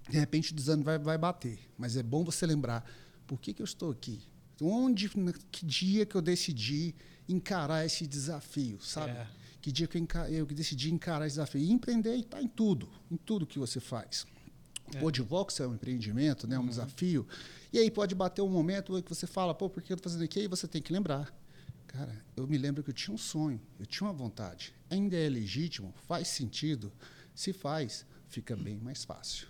de 0.08 0.18
repente 0.18 0.52
o 0.52 0.54
desânimo 0.54 0.84
vai, 0.84 0.98
vai 0.98 1.18
bater. 1.18 1.58
Mas 1.76 1.96
é 1.96 2.02
bom 2.02 2.24
você 2.24 2.46
lembrar 2.46 2.84
por 3.26 3.40
que, 3.40 3.52
que 3.52 3.62
eu 3.62 3.64
estou 3.64 3.90
aqui. 3.90 4.22
Onde, 4.60 5.10
que 5.50 5.66
dia 5.66 6.06
que 6.06 6.14
eu 6.14 6.22
decidi 6.22 6.94
encarar 7.28 7.84
esse 7.84 8.06
desafio, 8.06 8.80
sabe? 8.80 9.12
É. 9.12 9.26
Que 9.60 9.72
dia 9.72 9.86
que 9.86 9.98
eu, 9.98 10.06
eu 10.30 10.46
decidi 10.46 10.92
encarar 10.92 11.26
esse 11.26 11.34
desafio. 11.34 11.60
E 11.60 11.70
empreender 11.70 12.14
está 12.14 12.40
em 12.40 12.48
tudo, 12.48 12.88
em 13.10 13.16
tudo 13.16 13.46
que 13.46 13.58
você 13.58 13.80
faz. 13.80 14.24
É. 14.94 15.02
O 15.02 15.08
Advox 15.08 15.58
é 15.60 15.66
um 15.66 15.74
empreendimento, 15.74 16.46
né, 16.46 16.56
um 16.56 16.62
uhum. 16.62 16.68
desafio. 16.68 17.26
E 17.72 17.78
aí 17.78 17.90
pode 17.90 18.14
bater 18.14 18.42
um 18.42 18.48
momento 18.48 19.02
que 19.02 19.08
você 19.08 19.26
fala, 19.26 19.54
pô, 19.54 19.68
por 19.68 19.82
que 19.82 19.92
eu 19.92 19.96
estou 19.96 20.10
fazendo 20.10 20.24
aqui? 20.24 20.40
E 20.40 20.48
você 20.48 20.68
tem 20.68 20.80
que 20.80 20.92
lembrar. 20.92 21.34
Cara, 21.88 22.24
eu 22.36 22.46
me 22.46 22.56
lembro 22.56 22.82
que 22.82 22.90
eu 22.90 22.94
tinha 22.94 23.14
um 23.14 23.18
sonho, 23.18 23.60
eu 23.78 23.86
tinha 23.86 24.06
uma 24.06 24.12
vontade. 24.12 24.74
Ainda 24.88 25.16
é 25.16 25.28
legítimo, 25.28 25.92
faz 26.06 26.28
sentido. 26.28 26.92
Se 27.34 27.52
faz, 27.52 28.06
fica 28.28 28.56
bem 28.56 28.78
mais 28.78 29.04
fácil. 29.04 29.48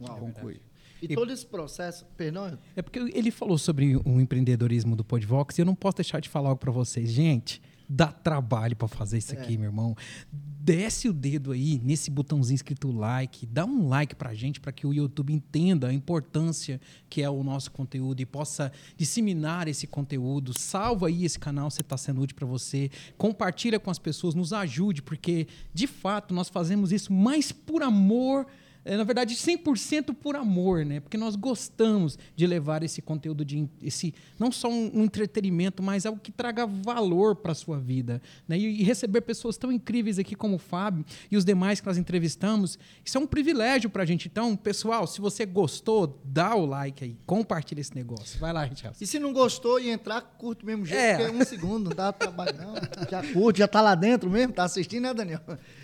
Uau, 0.00 0.18
concluir. 0.18 0.60
E, 1.00 1.06
e, 1.06 1.14
todo 1.14 1.32
esse 1.32 1.44
processo, 1.44 2.04
perdão? 2.16 2.56
É 2.76 2.82
porque 2.82 2.98
ele 2.98 3.30
falou 3.30 3.58
sobre 3.58 3.96
o 3.96 4.20
empreendedorismo 4.20 4.94
do 4.94 5.02
Podvox 5.04 5.58
e 5.58 5.62
eu 5.62 5.66
não 5.66 5.74
posso 5.74 5.96
deixar 5.96 6.20
de 6.20 6.28
falar 6.28 6.50
algo 6.50 6.60
para 6.60 6.70
vocês. 6.70 7.10
Gente, 7.10 7.60
dá 7.88 8.06
trabalho 8.06 8.74
para 8.74 8.88
fazer 8.88 9.18
isso 9.18 9.32
aqui, 9.34 9.54
é. 9.54 9.56
meu 9.56 9.66
irmão. 9.66 9.96
Desce 10.30 11.08
o 11.08 11.12
dedo 11.12 11.50
aí 11.50 11.80
nesse 11.82 12.08
botãozinho 12.08 12.54
escrito 12.54 12.90
like, 12.92 13.44
dá 13.46 13.66
um 13.66 13.88
like 13.88 14.14
pra 14.14 14.32
gente 14.32 14.60
para 14.60 14.70
que 14.70 14.86
o 14.86 14.94
YouTube 14.94 15.32
entenda 15.32 15.88
a 15.88 15.92
importância 15.92 16.80
que 17.10 17.20
é 17.20 17.28
o 17.28 17.42
nosso 17.42 17.72
conteúdo 17.72 18.20
e 18.20 18.26
possa 18.26 18.72
disseminar 18.96 19.66
esse 19.66 19.88
conteúdo. 19.88 20.56
Salva 20.56 21.08
aí 21.08 21.24
esse 21.24 21.38
canal 21.38 21.68
se 21.70 21.80
está 21.80 21.96
sendo 21.96 22.20
útil 22.20 22.36
para 22.36 22.46
você. 22.46 22.90
Compartilha 23.18 23.80
com 23.80 23.90
as 23.90 23.98
pessoas, 23.98 24.36
nos 24.36 24.52
ajude, 24.52 25.02
porque 25.02 25.48
de 25.74 25.88
fato 25.88 26.32
nós 26.32 26.48
fazemos 26.48 26.92
isso 26.92 27.12
mais 27.12 27.50
por 27.50 27.82
amor 27.82 28.46
é, 28.46 28.50
na 28.84 29.04
verdade, 29.04 29.34
100% 29.34 30.14
por 30.14 30.34
amor, 30.34 30.84
né? 30.84 30.98
Porque 30.98 31.16
nós 31.16 31.36
gostamos 31.36 32.18
de 32.34 32.46
levar 32.46 32.82
esse 32.82 33.00
conteúdo 33.00 33.44
de 33.44 33.68
esse 33.80 34.12
não 34.38 34.50
só 34.50 34.68
um, 34.68 34.90
um 34.94 35.04
entretenimento, 35.04 35.82
mas 35.82 36.04
algo 36.04 36.20
que 36.20 36.32
traga 36.32 36.66
valor 36.66 37.36
para 37.36 37.52
a 37.52 37.54
sua 37.54 37.78
vida, 37.78 38.20
né? 38.46 38.58
E, 38.58 38.80
e, 38.80 38.82
receber 38.82 39.20
pessoas 39.20 39.56
tão 39.56 39.70
incríveis 39.70 40.18
aqui 40.18 40.34
como 40.34 40.56
o 40.56 40.58
Fábio 40.58 41.04
e 41.30 41.36
os 41.36 41.44
demais 41.44 41.80
que 41.80 41.86
nós 41.86 41.96
entrevistamos, 41.96 42.78
isso 43.04 43.16
é 43.16 43.20
um 43.20 43.26
privilégio 43.26 43.88
para 43.88 44.02
a 44.02 44.06
gente. 44.06 44.26
Então, 44.26 44.56
pessoal, 44.56 45.06
se 45.06 45.20
você 45.20 45.46
gostou, 45.46 46.20
dá 46.24 46.54
o 46.56 46.66
like 46.66 47.04
aí, 47.04 47.16
compartilha 47.24 47.80
esse 47.80 47.94
negócio. 47.94 48.40
Vai 48.40 48.52
lá, 48.52 48.64
Richard. 48.64 48.96
E 49.00 49.06
se 49.06 49.18
não 49.18 49.32
gostou 49.32 49.78
e 49.78 49.90
entrar, 49.90 50.20
curte 50.22 50.60
do 50.60 50.66
mesmo 50.66 50.84
jeito, 50.84 51.00
é. 51.00 51.16
porque 51.16 51.36
é 51.36 51.40
um 51.40 51.44
segundo, 51.44 51.90
não 51.90 51.96
dá 51.96 52.12
trabalho 52.12 52.56
não. 52.56 52.74
Já 53.08 53.22
curte, 53.32 53.58
já 53.58 53.68
tá 53.68 53.80
lá 53.80 53.94
dentro 53.94 54.30
mesmo, 54.30 54.52
tá 54.52 54.64
assistindo, 54.64 55.02
né, 55.02 55.14
Daniel? 55.14 55.40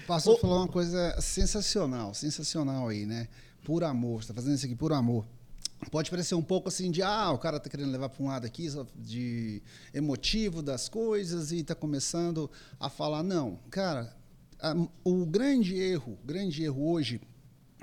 Pastor 0.09 0.37
oh. 0.37 0.39
falou 0.39 0.57
uma 0.57 0.69
coisa 0.69 1.21
sensacional, 1.21 2.15
sensacional 2.15 2.89
aí, 2.89 3.05
né? 3.05 3.29
Por 3.63 3.85
amor, 3.85 4.23
você 4.23 4.29
tá 4.29 4.35
fazendo 4.35 4.55
isso 4.55 4.65
aqui 4.65 4.75
por 4.75 4.91
amor. 4.91 5.27
Pode 5.91 6.09
parecer 6.09 6.35
um 6.35 6.43
pouco 6.43 6.69
assim 6.69 6.91
de, 6.91 7.03
ah, 7.03 7.31
o 7.31 7.37
cara 7.37 7.61
tá 7.61 7.69
querendo 7.69 7.91
levar 7.91 8.09
para 8.09 8.25
um 8.25 8.29
lado 8.29 8.47
aqui, 8.47 8.69
de 8.97 9.63
emotivo 9.93 10.63
das 10.63 10.89
coisas 10.89 11.53
e 11.53 11.63
tá 11.63 11.75
começando 11.75 12.51
a 12.81 12.89
falar. 12.89 13.23
Não, 13.23 13.61
cara, 13.71 14.17
a, 14.59 14.75
o 15.05 15.27
grande 15.27 15.79
erro, 15.79 16.19
grande 16.25 16.65
erro 16.65 16.91
hoje, 16.91 17.21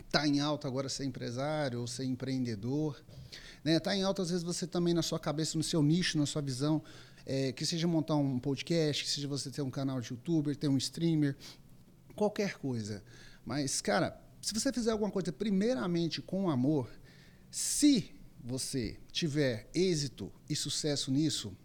tá 0.10 0.27
em 0.27 0.39
alta 0.39 0.67
agora 0.67 0.89
ser 0.89 1.05
empresário 1.05 1.82
ou 1.82 1.86
ser 1.86 2.05
empreendedor. 2.05 3.00
Né? 3.63 3.79
Tá 3.79 3.96
em 3.96 4.01
alta, 4.01 4.24
às 4.24 4.32
vezes, 4.32 4.44
você 4.44 4.65
também 4.65 4.96
na 4.96 5.03
sua 5.03 5.20
cabeça, 5.20 5.60
no 5.60 5.63
seu 5.63 5.84
nicho, 5.84 6.17
na 6.17 6.25
sua 6.25 6.41
visão, 6.41 6.82
é, 7.24 7.51
que 7.51 7.67
seja 7.67 7.88
montar 7.88 8.15
um 8.15 8.39
podcast, 8.39 9.03
que 9.03 9.10
seja 9.12 9.27
você 9.27 9.51
ter 9.51 9.62
um 9.62 9.70
canal 9.70 10.01
de 10.01 10.10
youtuber, 10.10 10.55
ter 10.55 10.67
um 10.67 10.77
streamer, 10.77 11.36
qualquer 12.15 12.57
coisa. 12.57 13.03
Mas, 13.45 13.81
cara, 13.81 14.19
se 14.41 14.53
você 14.53 14.72
fizer 14.72 14.91
alguma 14.91 15.12
coisa 15.12 15.31
primeiramente 15.31 16.22
com 16.22 16.50
amor, 16.50 16.89
se 17.51 18.15
você 18.43 19.00
tiver 19.12 19.69
êxito 19.74 20.31
e 20.50 20.55
sucesso 20.55 21.12
nisso, 21.12 21.55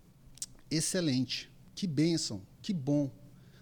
excelente. 0.71 1.51
Que 1.75 1.87
bênção, 1.87 2.43
que 2.61 2.73
bom. 2.73 3.11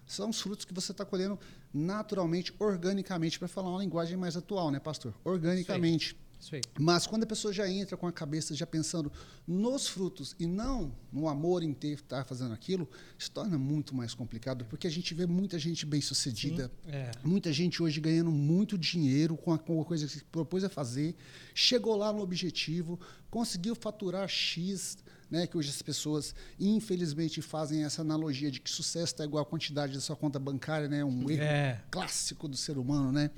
São 0.05 0.29
os 0.29 0.41
frutos 0.41 0.65
que 0.65 0.73
você 0.73 0.91
está 0.91 1.05
colhendo 1.05 1.39
naturalmente, 1.73 2.53
organicamente, 2.59 3.37
para 3.37 3.47
falar 3.47 3.69
uma 3.69 3.81
linguagem 3.81 4.17
mais 4.17 4.35
atual, 4.35 4.71
né, 4.71 4.79
pastor? 4.79 5.13
Organicamente. 5.23 6.17
Mas 6.79 7.05
quando 7.05 7.23
a 7.23 7.27
pessoa 7.27 7.53
já 7.53 7.69
entra 7.69 7.97
com 7.97 8.07
a 8.07 8.11
cabeça 8.11 8.55
já 8.55 8.65
pensando 8.65 9.11
nos 9.45 9.87
frutos 9.87 10.35
e 10.39 10.47
não 10.47 10.95
no 11.11 11.27
amor 11.27 11.63
em 11.63 11.73
ter 11.73 11.95
estar 11.95 12.23
fazendo 12.23 12.53
aquilo, 12.53 12.89
se 13.17 13.29
torna 13.29 13.57
muito 13.57 13.93
mais 13.93 14.13
complicado, 14.13 14.65
porque 14.65 14.87
a 14.87 14.89
gente 14.89 15.13
vê 15.13 15.25
muita 15.25 15.59
gente 15.59 15.85
bem 15.85 15.99
sucedida, 15.99 16.71
é. 16.87 17.11
muita 17.23 17.51
gente 17.51 17.83
hoje 17.83 17.99
ganhando 17.99 18.31
muito 18.31 18.77
dinheiro 18.77 19.35
com 19.35 19.53
a, 19.53 19.59
com 19.59 19.81
a 19.81 19.85
coisa 19.85 20.07
que 20.07 20.13
se 20.13 20.23
propôs 20.25 20.63
a 20.63 20.69
fazer, 20.69 21.15
chegou 21.53 21.95
lá 21.95 22.13
no 22.13 22.21
objetivo, 22.21 22.99
conseguiu 23.29 23.75
faturar 23.75 24.27
X, 24.27 24.97
né, 25.29 25.45
que 25.45 25.57
hoje 25.57 25.69
as 25.69 25.81
pessoas, 25.81 26.33
infelizmente, 26.59 27.41
fazem 27.41 27.83
essa 27.83 28.01
analogia 28.01 28.49
de 28.49 28.59
que 28.59 28.69
sucesso 28.69 29.13
está 29.13 29.23
igual 29.23 29.43
à 29.43 29.45
quantidade 29.45 29.93
da 29.93 30.01
sua 30.01 30.15
conta 30.15 30.39
bancária, 30.39 30.87
né, 30.87 31.03
um 31.03 31.29
erro 31.29 31.43
é. 31.43 31.81
clássico 31.91 32.47
do 32.47 32.57
ser 32.57 32.77
humano, 32.77 33.11
né? 33.11 33.29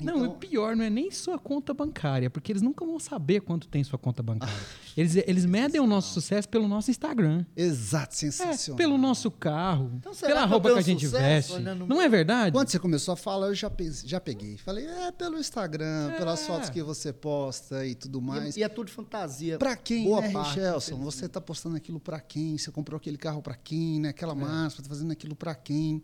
Não, 0.00 0.18
então... 0.18 0.30
o 0.30 0.34
pior 0.34 0.76
não 0.76 0.84
é 0.84 0.90
nem 0.90 1.10
sua 1.10 1.38
conta 1.38 1.72
bancária, 1.72 2.30
porque 2.30 2.52
eles 2.52 2.62
nunca 2.62 2.84
vão 2.84 2.98
saber 2.98 3.40
quanto 3.40 3.68
tem 3.68 3.82
sua 3.84 3.98
conta 3.98 4.22
bancária. 4.22 4.54
Eles, 4.96 5.16
eles 5.16 5.46
medem 5.46 5.80
o 5.80 5.86
nosso 5.86 6.12
sucesso 6.12 6.48
pelo 6.48 6.66
nosso 6.66 6.90
Instagram. 6.90 7.44
Exato, 7.56 8.14
sensacional. 8.14 8.76
É, 8.76 8.82
pelo 8.82 8.98
nosso 8.98 9.30
carro, 9.30 9.92
então, 9.94 10.12
pela 10.14 10.44
roupa 10.44 10.72
que 10.72 10.78
a 10.78 10.82
gente 10.82 11.06
veste. 11.06 11.58
No... 11.60 11.86
Não 11.86 12.02
é 12.02 12.08
verdade? 12.08 12.52
Quando 12.52 12.68
você 12.68 12.78
começou 12.78 13.14
a 13.14 13.16
falar, 13.16 13.48
eu 13.48 13.54
já, 13.54 13.70
pensei, 13.70 14.08
já 14.08 14.20
peguei. 14.20 14.56
Falei, 14.56 14.86
é 14.86 15.12
pelo 15.12 15.38
Instagram, 15.38 16.10
é. 16.12 16.18
pelas 16.18 16.46
fotos 16.46 16.70
que 16.70 16.82
você 16.82 17.12
posta 17.12 17.86
e 17.86 17.94
tudo 17.94 18.20
mais. 18.20 18.56
E, 18.56 18.60
e 18.60 18.62
é 18.62 18.68
tudo 18.68 18.90
fantasia. 18.90 19.58
Pra 19.58 19.76
quem, 19.76 20.04
Boa 20.04 20.20
né, 20.20 20.32
parte, 20.32 20.56
Richelson? 20.56 20.96
Você 20.98 21.28
tá 21.28 21.40
postando 21.40 21.76
aquilo 21.76 22.00
pra 22.00 22.20
quem? 22.20 22.58
Você 22.58 22.70
comprou 22.70 22.96
aquele 22.96 23.16
carro 23.16 23.40
pra 23.42 23.54
quem, 23.54 24.00
né? 24.00 24.10
Aquela 24.10 24.32
é. 24.32 24.36
máscara, 24.36 24.82
tá 24.82 24.88
fazendo 24.88 25.12
aquilo 25.12 25.34
pra 25.36 25.54
quem? 25.54 26.02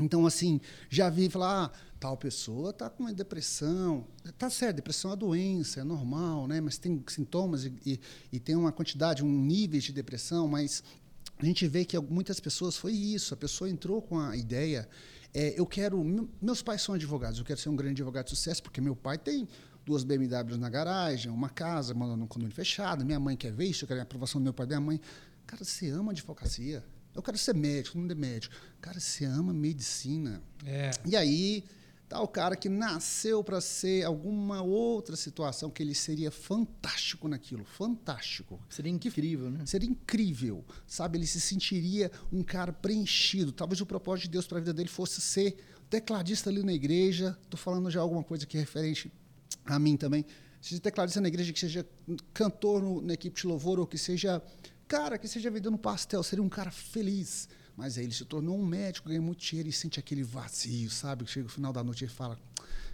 Então, 0.00 0.26
assim, 0.26 0.60
já 0.88 1.10
vi 1.10 1.28
falar, 1.28 1.66
ah, 1.66 1.70
tal 1.98 2.16
pessoa 2.16 2.70
está 2.70 2.88
com 2.88 3.04
uma 3.04 3.12
depressão. 3.12 4.06
Tá 4.38 4.48
certo, 4.48 4.76
depressão 4.76 5.10
é 5.10 5.12
uma 5.12 5.16
doença, 5.16 5.80
é 5.80 5.84
normal, 5.84 6.48
né? 6.48 6.60
Mas 6.60 6.78
tem 6.78 7.02
sintomas 7.06 7.64
e, 7.64 7.74
e, 7.84 8.00
e 8.32 8.40
tem 8.40 8.56
uma 8.56 8.72
quantidade, 8.72 9.22
um 9.22 9.30
nível 9.30 9.78
de 9.78 9.92
depressão, 9.92 10.48
mas 10.48 10.82
a 11.38 11.44
gente 11.44 11.66
vê 11.66 11.84
que 11.84 11.98
muitas 11.98 12.40
pessoas 12.40 12.76
foi 12.76 12.92
isso. 12.92 13.34
A 13.34 13.36
pessoa 13.36 13.68
entrou 13.68 14.00
com 14.00 14.18
a 14.18 14.36
ideia, 14.36 14.88
é, 15.32 15.58
eu 15.58 15.66
quero, 15.66 16.02
meus 16.40 16.62
pais 16.62 16.82
são 16.82 16.94
advogados, 16.94 17.38
eu 17.38 17.44
quero 17.44 17.60
ser 17.60 17.68
um 17.68 17.76
grande 17.76 18.02
advogado 18.02 18.24
de 18.24 18.30
sucesso, 18.30 18.62
porque 18.62 18.80
meu 18.80 18.96
pai 18.96 19.16
tem 19.16 19.46
duas 19.84 20.02
BMWs 20.02 20.58
na 20.58 20.68
garagem, 20.68 21.30
uma 21.30 21.48
casa, 21.48 21.94
mandando 21.94 22.24
um 22.24 22.26
condomínio 22.26 22.54
fechado, 22.54 23.04
minha 23.04 23.20
mãe 23.20 23.36
quer 23.36 23.52
ver 23.52 23.66
isso, 23.66 23.84
eu 23.84 23.88
quero 23.88 24.00
a 24.00 24.02
aprovação 24.02 24.40
do 24.40 24.44
meu 24.44 24.52
pai 24.52 24.66
e 24.66 24.68
da 24.68 24.76
minha 24.76 24.86
mãe. 24.86 25.00
Cara, 25.46 25.64
você 25.64 25.88
ama 25.90 26.12
advocacia? 26.12 26.84
Eu 27.14 27.22
quero 27.22 27.36
ser 27.36 27.54
médico, 27.54 27.98
não 27.98 28.10
é 28.10 28.14
médico. 28.14 28.54
Cara, 28.80 29.00
você 29.00 29.24
ama 29.24 29.52
medicina. 29.52 30.42
É. 30.64 30.90
E 31.04 31.16
aí, 31.16 31.64
tá 32.08 32.20
o 32.20 32.28
cara 32.28 32.56
que 32.56 32.68
nasceu 32.68 33.42
para 33.42 33.60
ser 33.60 34.04
alguma 34.04 34.62
outra 34.62 35.14
situação 35.14 35.70
que 35.70 35.82
ele 35.82 35.94
seria 35.94 36.30
fantástico 36.30 37.28
naquilo, 37.28 37.64
fantástico. 37.64 38.60
Seria 38.68 38.90
incrível, 38.90 39.50
né? 39.50 39.64
Seria 39.66 39.88
incrível, 39.88 40.64
sabe? 40.86 41.18
Ele 41.18 41.26
se 41.26 41.40
sentiria 41.40 42.10
um 42.32 42.42
cara 42.42 42.72
preenchido. 42.72 43.52
Talvez 43.52 43.80
o 43.80 43.86
propósito 43.86 44.24
de 44.24 44.30
Deus 44.30 44.46
para 44.46 44.58
a 44.58 44.60
vida 44.60 44.72
dele 44.72 44.88
fosse 44.88 45.20
ser 45.20 45.56
tecladista 45.88 46.50
ali 46.50 46.62
na 46.62 46.72
igreja. 46.72 47.38
Tô 47.48 47.56
falando 47.56 47.90
já 47.90 48.00
alguma 48.00 48.24
coisa 48.24 48.46
que 48.46 48.56
é 48.56 48.60
referente 48.60 49.12
a 49.64 49.78
mim 49.78 49.96
também. 49.96 50.24
Seja 50.60 50.80
tecladista 50.80 51.20
na 51.20 51.28
igreja, 51.28 51.52
que 51.52 51.60
seja 51.60 51.86
cantor 52.34 52.82
no, 52.82 53.00
na 53.00 53.14
equipe 53.14 53.40
de 53.40 53.46
louvor 53.46 53.78
ou 53.78 53.86
que 53.86 53.96
seja 53.96 54.42
cara 54.90 55.16
que 55.16 55.28
seja 55.28 55.48
vendendo 55.48 55.78
pastel, 55.78 56.20
seria 56.24 56.42
um 56.42 56.48
cara 56.48 56.72
feliz. 56.72 57.48
Mas 57.76 57.96
aí 57.96 58.04
ele 58.04 58.12
se 58.12 58.24
tornou 58.24 58.58
um 58.58 58.66
médico, 58.66 59.08
ganha 59.08 59.22
muito 59.22 59.38
dinheiro 59.38 59.68
e 59.68 59.72
sente 59.72 60.00
aquele 60.00 60.24
vazio, 60.24 60.90
sabe? 60.90 61.24
Chega 61.26 61.44
no 61.44 61.48
final 61.48 61.72
da 61.72 61.84
noite 61.84 62.04
e 62.04 62.08
fala: 62.08 62.36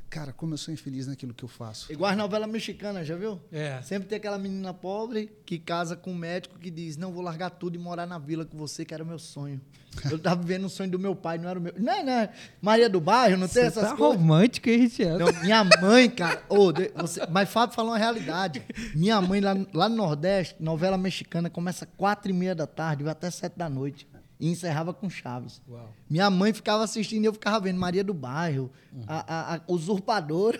Cara, 0.08 0.32
como 0.32 0.54
eu 0.54 0.58
sou 0.58 0.72
infeliz 0.72 1.06
naquilo 1.06 1.34
que 1.34 1.44
eu 1.44 1.48
faço. 1.48 1.92
Igual 1.92 2.10
as 2.10 2.16
novelas 2.16 2.48
mexicanas, 2.48 3.06
já 3.06 3.16
viu? 3.16 3.40
É. 3.50 3.80
Sempre 3.82 4.08
tem 4.08 4.16
aquela 4.16 4.38
menina 4.38 4.72
pobre 4.72 5.30
que 5.44 5.58
casa 5.58 5.96
com 5.96 6.12
um 6.12 6.14
médico 6.14 6.58
que 6.58 6.70
diz: 6.70 6.96
Não, 6.96 7.12
vou 7.12 7.22
largar 7.22 7.50
tudo 7.50 7.74
e 7.74 7.78
morar 7.78 8.06
na 8.06 8.18
vila 8.18 8.44
com 8.44 8.56
você, 8.56 8.84
que 8.84 8.94
era 8.94 9.02
o 9.02 9.06
meu 9.06 9.18
sonho. 9.18 9.60
Eu 10.10 10.18
tava 10.18 10.42
vivendo 10.42 10.66
o 10.66 10.68
sonho 10.68 10.90
do 10.90 10.98
meu 10.98 11.16
pai, 11.16 11.38
não 11.38 11.48
era 11.48 11.58
o 11.58 11.62
meu. 11.62 11.72
Não, 11.78 11.92
é, 11.92 12.02
não. 12.02 12.12
É. 12.12 12.32
Maria 12.60 12.88
do 12.88 13.00
Bairro, 13.00 13.36
não 13.36 13.48
tem 13.48 13.62
você 13.62 13.68
essas 13.68 13.90
tá 13.90 13.96
coisas. 13.96 14.16
romântico, 14.16 14.68
hein, 14.68 14.80
Richard? 14.80 15.18
Não, 15.18 15.42
minha 15.42 15.64
mãe, 15.80 16.08
cara. 16.08 16.42
Oh, 16.48 16.72
você... 17.00 17.26
Mas 17.30 17.48
Fábio 17.48 17.74
falou 17.74 17.92
uma 17.92 17.98
realidade. 17.98 18.62
Minha 18.94 19.20
mãe, 19.20 19.40
lá, 19.40 19.54
lá 19.72 19.88
no 19.88 19.96
Nordeste, 19.96 20.56
novela 20.60 20.98
mexicana, 20.98 21.48
começa 21.48 21.86
quatro 21.86 22.30
e 22.30 22.34
meia 22.34 22.54
da 22.54 22.66
tarde, 22.66 23.02
vai 23.02 23.12
até 23.12 23.30
sete 23.30 23.56
da 23.56 23.68
noite 23.68 24.06
e 24.38 24.50
encerrava 24.50 24.92
com 24.92 25.08
Chaves. 25.08 25.62
Uau. 25.68 25.92
Minha 26.08 26.28
mãe 26.28 26.52
ficava 26.52 26.84
assistindo 26.84 27.24
e 27.24 27.26
eu 27.26 27.32
ficava 27.32 27.60
vendo 27.60 27.78
Maria 27.78 28.04
do 28.04 28.12
Bairro, 28.12 28.70
uhum. 28.92 29.04
a, 29.06 29.34
a, 29.34 29.56
a 29.56 29.60
Usurpador. 29.66 30.58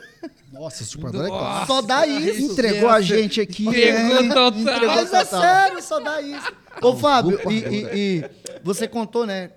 Nossa, 0.52 0.83
Usurpador 0.85 1.26
é 1.26 1.66
Só 1.66 1.83
dá 1.83 2.06
isso. 2.06 2.52
Entregou 2.52 2.88
a 2.88 3.00
gente 3.00 3.40
aqui. 3.40 3.66
Entregou 3.66 4.28
total. 4.28 4.59
Entregou 4.59 4.87
Mas 4.88 5.12
é 5.12 5.25
sério, 5.25 5.83
só 5.83 6.00
dá 6.00 6.21
isso. 6.23 6.52
Ô, 6.83 6.97
Fábio, 6.97 7.38
e, 7.50 7.54
e, 7.54 7.87
e, 7.95 8.30
você 8.62 8.88
contou, 8.88 9.26
né? 9.26 9.50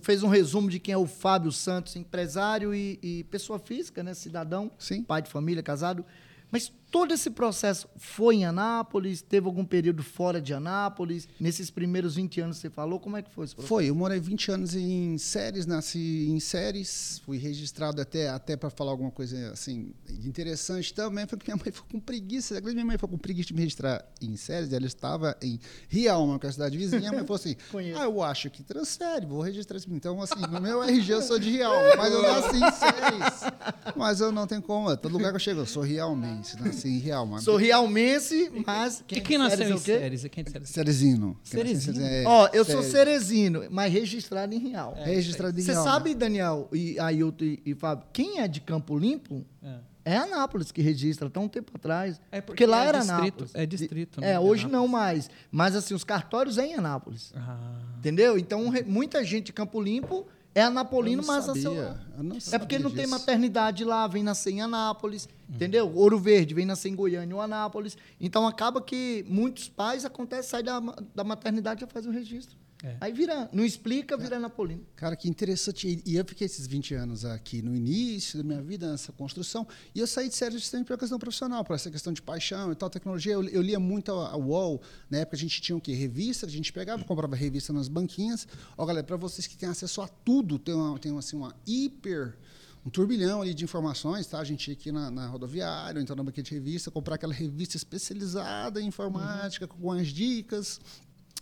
Fez 0.00 0.22
um 0.22 0.28
resumo 0.28 0.70
de 0.70 0.78
quem 0.78 0.94
é 0.94 0.96
o 0.96 1.06
Fábio 1.06 1.50
Santos, 1.50 1.96
empresário 1.96 2.72
e, 2.72 2.98
e 3.02 3.24
pessoa 3.24 3.58
física, 3.58 4.02
né? 4.04 4.14
Cidadão, 4.14 4.70
Sim. 4.78 5.02
pai 5.02 5.22
de 5.22 5.30
família, 5.30 5.62
casado. 5.62 6.04
Mas 6.50 6.72
todo 6.94 7.12
esse 7.12 7.28
processo 7.28 7.88
foi 7.96 8.36
em 8.36 8.44
Anápolis? 8.44 9.20
Teve 9.20 9.48
algum 9.48 9.64
período 9.64 10.04
fora 10.04 10.40
de 10.40 10.54
Anápolis? 10.54 11.26
Nesses 11.40 11.68
primeiros 11.68 12.14
20 12.14 12.40
anos 12.40 12.58
você 12.58 12.70
falou, 12.70 13.00
como 13.00 13.16
é 13.16 13.22
que 13.22 13.32
foi? 13.32 13.48
Foi, 13.48 13.86
eu 13.86 13.96
morei 13.96 14.20
20 14.20 14.52
anos 14.52 14.76
em 14.76 15.18
séries, 15.18 15.66
nasci 15.66 16.28
em 16.30 16.38
séries, 16.38 17.20
fui 17.24 17.36
registrado 17.36 18.00
até, 18.00 18.28
até 18.28 18.56
para 18.56 18.70
falar 18.70 18.92
alguma 18.92 19.10
coisa 19.10 19.50
assim 19.50 19.92
interessante 20.08 20.94
também, 20.94 21.26
foi 21.26 21.36
que 21.36 21.48
minha 21.48 21.56
mãe 21.56 21.72
ficou 21.72 21.88
com 21.90 21.98
preguiça, 21.98 22.60
minha 22.60 22.84
mãe 22.84 22.96
ficou 22.96 23.08
com 23.08 23.18
preguiça 23.18 23.48
de 23.48 23.54
me 23.54 23.60
registrar 23.62 24.08
em 24.22 24.36
séries, 24.36 24.72
ela 24.72 24.86
estava 24.86 25.36
em 25.42 25.58
Rialma, 25.88 26.38
que 26.38 26.46
é 26.46 26.48
a 26.48 26.52
cidade 26.52 26.78
vizinha, 26.78 27.10
mãe 27.10 27.26
falou 27.26 27.34
assim, 27.34 27.56
ah, 27.98 28.04
eu 28.04 28.22
acho 28.22 28.48
que 28.50 28.62
transfere, 28.62 29.26
vou 29.26 29.40
registrar 29.40 29.78
isso. 29.78 29.88
Então, 29.90 30.22
assim, 30.22 30.40
no 30.48 30.60
meu 30.60 30.80
RG 30.80 31.12
eu 31.12 31.22
sou 31.22 31.40
de 31.40 31.50
Rialma, 31.50 31.96
mas 31.96 32.12
eu 32.12 32.22
nasci 32.22 32.56
em 32.56 32.70
séries, 32.70 33.52
mas 33.96 34.20
eu 34.20 34.30
não 34.30 34.46
tenho 34.46 34.62
como, 34.62 34.96
todo 34.96 35.12
lugar 35.12 35.30
que 35.30 35.36
eu 35.36 35.40
chego, 35.40 35.60
eu 35.62 35.66
sou 35.66 35.82
realmente, 35.82 36.54
nasci 36.62 36.83
Sim, 36.84 36.98
real, 36.98 37.24
mano. 37.24 37.40
Sou 37.40 37.56
realmense, 37.56 38.52
mas. 38.66 39.02
Quem, 39.06 39.22
quem 39.22 39.38
nasceu 39.38 39.74
em 39.74 39.78
Séries? 39.78 40.26
Quem 40.30 40.44
é 40.44 40.66
Cerezino. 40.66 41.34
Cerezino. 41.42 42.04
É, 42.04 42.24
Ó, 42.26 42.50
eu 42.52 42.62
sou 42.62 42.82
Cerezino, 42.82 43.62
mas 43.70 43.90
registrado 43.90 44.54
em 44.54 44.58
Real. 44.58 44.92
É, 44.98 45.06
registrado 45.06 45.58
em 45.58 45.62
Real. 45.62 45.82
Você 45.82 45.82
sabe, 45.82 46.14
Daniel 46.14 46.68
e 46.70 46.98
Ailton 47.00 47.42
e, 47.42 47.62
e 47.64 47.74
Fábio, 47.74 48.06
quem 48.12 48.40
é 48.40 48.46
de 48.46 48.60
Campo 48.60 48.98
Limpo? 48.98 49.46
É. 49.62 49.78
É 50.04 50.18
Anápolis 50.18 50.70
que 50.70 50.82
registra, 50.82 51.28
até 51.28 51.40
um 51.40 51.48
tempo 51.48 51.72
atrás. 51.74 52.20
É 52.30 52.42
porque, 52.42 52.64
porque 52.64 52.66
lá 52.66 52.84
é 52.84 52.88
era 52.88 52.98
distrito, 52.98 53.22
Anápolis. 53.22 53.54
É 53.54 53.64
distrito, 53.64 54.20
né? 54.20 54.32
É, 54.32 54.38
hoje 54.38 54.68
não 54.68 54.86
mais. 54.86 55.30
Mas 55.50 55.74
assim, 55.74 55.94
os 55.94 56.04
cartórios 56.04 56.58
é 56.58 56.66
em 56.66 56.74
Anápolis. 56.74 57.32
Ah. 57.34 57.80
Entendeu? 57.96 58.36
Então, 58.36 58.70
muita 58.84 59.24
gente 59.24 59.46
de 59.46 59.54
Campo 59.54 59.80
Limpo 59.80 60.26
É 60.54 60.62
Anapolino, 60.62 61.22
mas 61.26 61.48
a 61.48 61.54
sabia. 61.54 61.62
seu... 61.62 61.74
Eu 61.74 62.22
não 62.22 62.36
É 62.52 62.58
porque 62.58 62.78
não 62.78 62.90
tem 62.90 63.00
disso. 63.04 63.10
maternidade 63.10 63.84
lá, 63.84 64.06
vem 64.06 64.22
nascer 64.22 64.52
em 64.52 64.62
Anápolis, 64.62 65.28
entendeu? 65.48 65.92
Ouro 65.92 66.18
Verde 66.18 66.54
vem 66.54 66.64
nascer 66.64 66.90
em 66.90 66.94
Goiânia 66.94 67.34
ou 67.34 67.42
Anápolis. 67.42 67.96
Então 68.20 68.46
acaba 68.46 68.80
que 68.80 69.24
muitos 69.28 69.68
pais 69.68 70.04
acontece 70.04 70.50
sair 70.50 70.62
da, 70.62 70.80
da 71.14 71.24
maternidade 71.24 71.80
e 71.80 71.82
já 71.82 71.86
faz 71.88 72.06
o 72.06 72.10
registro. 72.10 72.56
É. 72.84 72.98
Aí 73.00 73.12
vira, 73.14 73.48
não 73.50 73.64
explica, 73.64 74.14
vira 74.14 74.36
Anapolino. 74.36 74.86
Cara, 74.94 75.16
que 75.16 75.26
interessante. 75.26 76.02
E 76.04 76.16
eu 76.16 76.24
fiquei 76.26 76.44
esses 76.44 76.66
20 76.66 76.94
anos 76.94 77.24
aqui 77.24 77.62
no 77.62 77.74
início 77.74 78.36
da 78.36 78.44
minha 78.44 78.60
vida, 78.60 78.90
nessa 78.90 79.10
construção, 79.10 79.66
e 79.94 80.00
eu 80.00 80.06
saí 80.06 80.28
de 80.28 80.34
série 80.34 80.58
justamente 80.58 80.88
pela 80.88 80.98
questão 80.98 81.18
profissional, 81.18 81.64
por 81.64 81.74
essa 81.74 81.90
questão 81.90 82.12
de 82.12 82.20
paixão 82.20 82.70
e 82.70 82.74
tal, 82.74 82.90
tecnologia. 82.90 83.32
Eu, 83.32 83.48
eu 83.48 83.62
lia 83.62 83.80
muito 83.80 84.12
a, 84.12 84.32
a 84.32 84.36
UOL, 84.36 84.82
na 85.08 85.18
época 85.18 85.34
a 85.34 85.38
gente 85.38 85.62
tinha 85.62 85.74
o 85.74 85.80
quê? 85.80 85.94
Revista, 85.94 86.44
a 86.44 86.50
gente 86.50 86.70
pegava, 86.74 87.02
comprava 87.04 87.34
revista 87.34 87.72
nas 87.72 87.88
banquinhas. 87.88 88.46
Ó, 88.76 88.84
galera, 88.84 89.06
para 89.06 89.16
vocês 89.16 89.46
que 89.46 89.56
têm 89.56 89.70
acesso 89.70 90.02
a 90.02 90.08
tudo, 90.08 90.58
tem, 90.58 90.74
uma, 90.74 90.98
tem 90.98 91.16
assim, 91.16 91.36
uma 91.36 91.56
hiper 91.66 92.36
um 92.84 92.90
turbilhão 92.90 93.40
ali 93.40 93.54
de 93.54 93.64
informações, 93.64 94.26
tá? 94.26 94.38
A 94.38 94.44
gente 94.44 94.68
ia 94.68 94.74
aqui 94.74 94.92
na, 94.92 95.10
na 95.10 95.26
rodoviária, 95.26 95.96
ou 95.98 96.02
então 96.02 96.14
na 96.14 96.22
banquinha 96.22 96.44
de 96.44 96.52
revista, 96.52 96.90
comprar 96.90 97.14
aquela 97.14 97.32
revista 97.32 97.78
especializada 97.78 98.78
em 98.78 98.88
informática, 98.88 99.66
com 99.66 99.90
as 99.90 100.08
dicas 100.08 100.78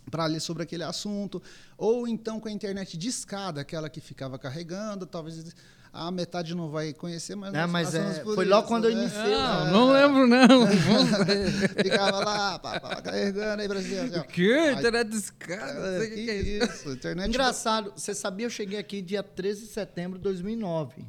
para 0.09 0.25
ler 0.25 0.39
sobre 0.39 0.63
aquele 0.63 0.83
assunto, 0.83 1.41
ou 1.77 2.07
então 2.07 2.39
com 2.39 2.47
a 2.47 2.51
internet 2.51 2.97
de 2.97 3.07
escada, 3.07 3.61
aquela 3.61 3.89
que 3.89 4.01
ficava 4.01 4.37
carregando, 4.37 5.05
talvez 5.05 5.53
a 5.93 6.09
metade 6.09 6.55
não 6.55 6.69
vai 6.69 6.91
conhecer, 6.91 7.35
mas 7.35 7.53
É, 7.53 7.67
mas 7.67 7.93
é, 7.93 8.23
foi 8.23 8.45
logo 8.45 8.61
isso, 8.61 8.67
quando 8.67 8.89
eu 8.89 8.95
né? 8.95 9.01
iniciei. 9.03 9.35
Não, 9.35 9.65
né? 9.65 9.71
não 9.71 9.91
lembro, 9.91 10.27
não. 10.27 10.67
Ficava 11.83 12.19
lá, 12.25 12.57
pá, 12.57 12.79
pá, 12.79 12.99
carregando 12.99 13.61
aí, 13.61 13.67
Brasil. 13.67 14.01
assim. 14.01 14.21
Que? 14.23 14.71
Internet 14.71 15.09
discada? 15.11 15.99
Sei 15.99 16.07
o 16.07 16.15
que, 16.15 16.25
que 16.25 16.31
é 16.31 16.41
isso. 16.41 16.73
isso, 16.73 16.89
internet 16.89 17.29
Engraçado, 17.29 17.93
você 17.95 18.15
sabia, 18.15 18.47
eu 18.47 18.49
cheguei 18.49 18.79
aqui 18.79 19.03
dia 19.03 19.21
13 19.21 19.61
de 19.61 19.67
setembro 19.67 20.17
de 20.17 20.23
2009. 20.23 21.05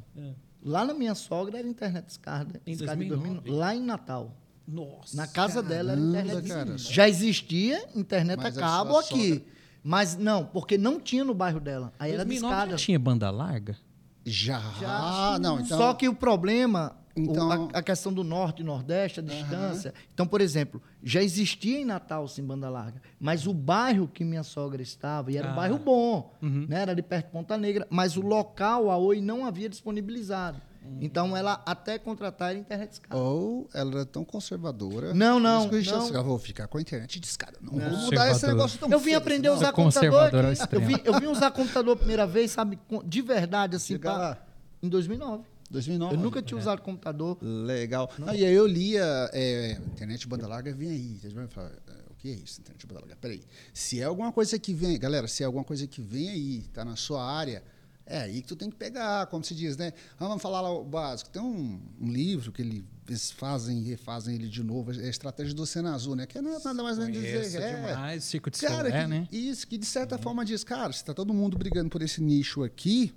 Lá 0.63 0.85
na 0.85 0.93
minha 0.93 1.15
sogra 1.15 1.57
era 1.57 1.67
internet 1.67 2.09
escada. 2.09 2.61
Em 2.65 2.73
escada 2.73 2.95
2009? 2.95 3.49
Lá 3.49 3.75
em 3.75 3.81
Natal. 3.81 4.37
Nossa. 4.67 5.15
Na 5.15 5.27
casa 5.27 5.61
dela 5.61 5.91
era 5.93 6.01
Caramba, 6.01 6.19
internet. 6.21 6.47
cara. 6.47 6.77
Já 6.77 7.07
existia 7.07 7.85
internet 7.95 8.37
Mas 8.37 8.57
a 8.57 8.65
a 8.65 8.69
cabo 8.69 8.91
sua 8.93 9.01
aqui. 9.01 9.29
sogra- 9.33 9.45
Mas 9.83 10.17
não, 10.17 10.43
porque 10.45 10.77
não 10.77 10.99
tinha 10.99 11.23
no 11.23 11.33
bairro 11.35 11.59
dela. 11.59 11.93
Aí 11.99 12.11
era 12.11 12.23
de 12.23 12.29
2009 12.29 12.55
escada. 12.55 12.71
já 12.71 12.77
tinha 12.85 12.97
banda 12.99 13.29
larga? 13.29 13.77
Já. 14.25 14.59
Já. 14.79 14.87
Ah, 14.89 15.37
não, 15.39 15.59
então. 15.59 15.77
Só 15.77 15.93
que 15.93 16.09
o 16.09 16.15
problema, 16.15 16.97
o- 17.15 17.19
Então- 17.19 17.69
a, 17.71 17.77
a 17.77 17.83
questão 17.83 18.11
do 18.11 18.23
norte 18.23 18.63
e 18.63 18.65
nordeste, 18.65 19.19
a 19.19 19.23
distância. 19.23 19.93
Então, 20.11 20.25
por 20.25 20.41
exemplo, 20.41 20.81
já 21.03 21.21
existia 21.21 21.79
em 21.79 21.85
Natal 21.85 22.27
sim 22.27 22.43
banda 22.43 22.67
larga, 22.67 22.99
mas 23.19 23.45
o 23.45 23.53
bairro 23.53 24.07
que 24.07 24.25
minha 24.25 24.41
sogra 24.41 24.81
estava, 24.81 25.31
e 25.31 25.37
era 25.37 25.49
Ah. 25.49 25.51
um 25.51 25.55
bairro 25.55 25.77
bom, 25.77 26.33
Uhum. 26.41 26.65
né? 26.67 26.81
era 26.81 26.91
ali 26.91 27.03
perto 27.03 27.27
de 27.27 27.31
Ponta 27.33 27.55
Negra, 27.55 27.85
mas 27.91 28.17
o 28.17 28.21
local, 28.21 28.89
a 28.89 28.97
Oi, 28.97 29.21
não 29.21 29.45
havia 29.45 29.69
disponibilizado. 29.69 30.59
Então, 31.01 31.35
ela 31.35 31.61
até 31.65 31.99
contratar 31.99 32.51
era 32.51 32.59
internet 32.59 32.93
escada. 32.93 33.15
Ou 33.17 33.69
ela 33.73 33.91
era 33.91 34.05
tão 34.05 34.23
conservadora. 34.23 35.13
Não, 35.13 35.39
não, 35.39 35.67
que 35.69 35.75
eu 35.75 35.83
não. 35.83 35.99
disse, 35.99 36.15
"Ah, 36.17 36.21
vou 36.21 36.39
ficar 36.39 36.67
com 36.67 36.77
a 36.77 36.81
internet 36.81 37.19
de 37.19 37.27
escada. 37.27 37.57
Não, 37.61 37.73
vou 37.73 37.97
mudar 37.99 38.31
esse 38.31 38.47
negócio 38.47 38.79
tão 38.79 38.89
Eu 38.89 38.99
vim 38.99 39.13
aprender 39.13 39.47
a 39.49 39.53
usar 39.53 39.65
Sou 39.67 39.73
computador. 39.75 40.31
Eu 40.71 40.81
vim, 40.81 40.95
eu 41.03 41.19
vim 41.19 41.27
usar 41.27 41.51
computador 41.51 41.93
a 41.93 41.97
primeira 41.97 42.25
vez, 42.25 42.51
sabe, 42.51 42.79
de 43.05 43.21
verdade, 43.21 43.75
assim, 43.75 43.97
lá. 44.03 44.37
em 44.81 44.87
2009. 44.89 45.43
2009. 45.69 46.15
Eu 46.15 46.19
nunca 46.19 46.41
tinha 46.41 46.57
usado 46.57 46.81
computador. 46.81 47.37
Legal. 47.41 48.09
Não, 48.19 48.33
e 48.33 48.45
aí 48.45 48.53
eu 48.53 48.67
lia, 48.67 49.29
é, 49.33 49.71
internet 49.93 50.27
banda 50.27 50.47
larga 50.47 50.73
vem 50.73 50.89
aí. 50.89 51.17
Vocês 51.19 51.33
vão 51.33 51.47
falar, 51.47 51.71
"É, 51.87 51.91
o 52.11 52.13
que 52.15 52.29
é 52.29 52.33
isso, 52.35 52.61
internet 52.61 52.85
banda 52.85 53.01
larga? 53.01 53.15
Peraí. 53.19 53.41
Se 53.73 53.99
é 53.99 54.03
alguma 54.03 54.31
coisa 54.31 54.57
que 54.59 54.73
vem, 54.73 54.97
galera, 54.99 55.27
se 55.27 55.43
é 55.43 55.45
alguma 55.45 55.63
coisa 55.63 55.87
que 55.87 56.01
vem 56.01 56.29
aí, 56.29 56.61
tá 56.73 56.85
na 56.85 56.95
sua 56.95 57.23
área, 57.25 57.63
é 58.05 58.19
aí 58.21 58.41
que 58.41 58.47
tu 58.47 58.55
tem 58.55 58.69
que 58.69 58.75
pegar, 58.75 59.25
como 59.27 59.43
se 59.43 59.55
diz, 59.55 59.75
né? 59.77 59.93
Ah, 60.19 60.27
Vamos 60.27 60.41
falar 60.41 60.61
lá 60.61 60.71
o 60.71 60.83
básico. 60.83 61.29
Tem 61.29 61.41
um, 61.41 61.79
um 61.99 62.07
livro 62.11 62.51
que 62.51 62.61
ele, 62.61 62.85
eles 63.07 63.31
fazem 63.31 63.79
e 63.79 63.83
refazem 63.83 64.35
ele 64.35 64.47
de 64.47 64.63
novo, 64.63 64.91
é 64.91 65.05
a 65.05 65.09
Estratégia 65.09 65.53
do 65.53 65.63
Oceano 65.63 65.89
Azul, 65.89 66.15
né? 66.15 66.25
Que 66.25 66.37
é 66.37 66.41
nada 66.41 66.73
mais 66.83 66.97
Conheço 66.97 67.41
dizer. 67.41 67.61
é, 67.61 67.75
demais. 67.89 68.23
Circo 68.23 68.51
de 68.51 68.59
Cara, 68.59 68.89
Solé, 68.89 69.01
que- 69.01 69.07
né? 69.07 69.27
isso, 69.31 69.67
que 69.67 69.77
de 69.77 69.85
certa 69.85 70.17
forma 70.17 70.45
diz, 70.45 70.63
cara, 70.63 70.91
se 70.93 71.03
tá 71.03 71.13
todo 71.13 71.33
mundo 71.33 71.57
brigando 71.57 71.89
por 71.89 72.01
esse 72.01 72.21
nicho 72.21 72.63
aqui, 72.63 73.13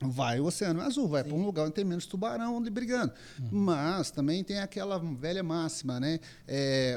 vai 0.00 0.38
o 0.38 0.44
Oceano 0.44 0.80
Azul, 0.80 1.08
vai 1.08 1.24
para 1.24 1.34
um 1.34 1.44
lugar 1.44 1.64
onde 1.64 1.72
tem 1.74 1.84
menos 1.84 2.06
tubarão 2.06 2.56
ali 2.58 2.70
brigando. 2.70 3.12
Mas 3.50 4.10
também 4.12 4.44
tem 4.44 4.60
aquela 4.60 4.98
velha 4.98 5.42
máxima, 5.42 5.98
né? 5.98 6.20
É, 6.46 6.96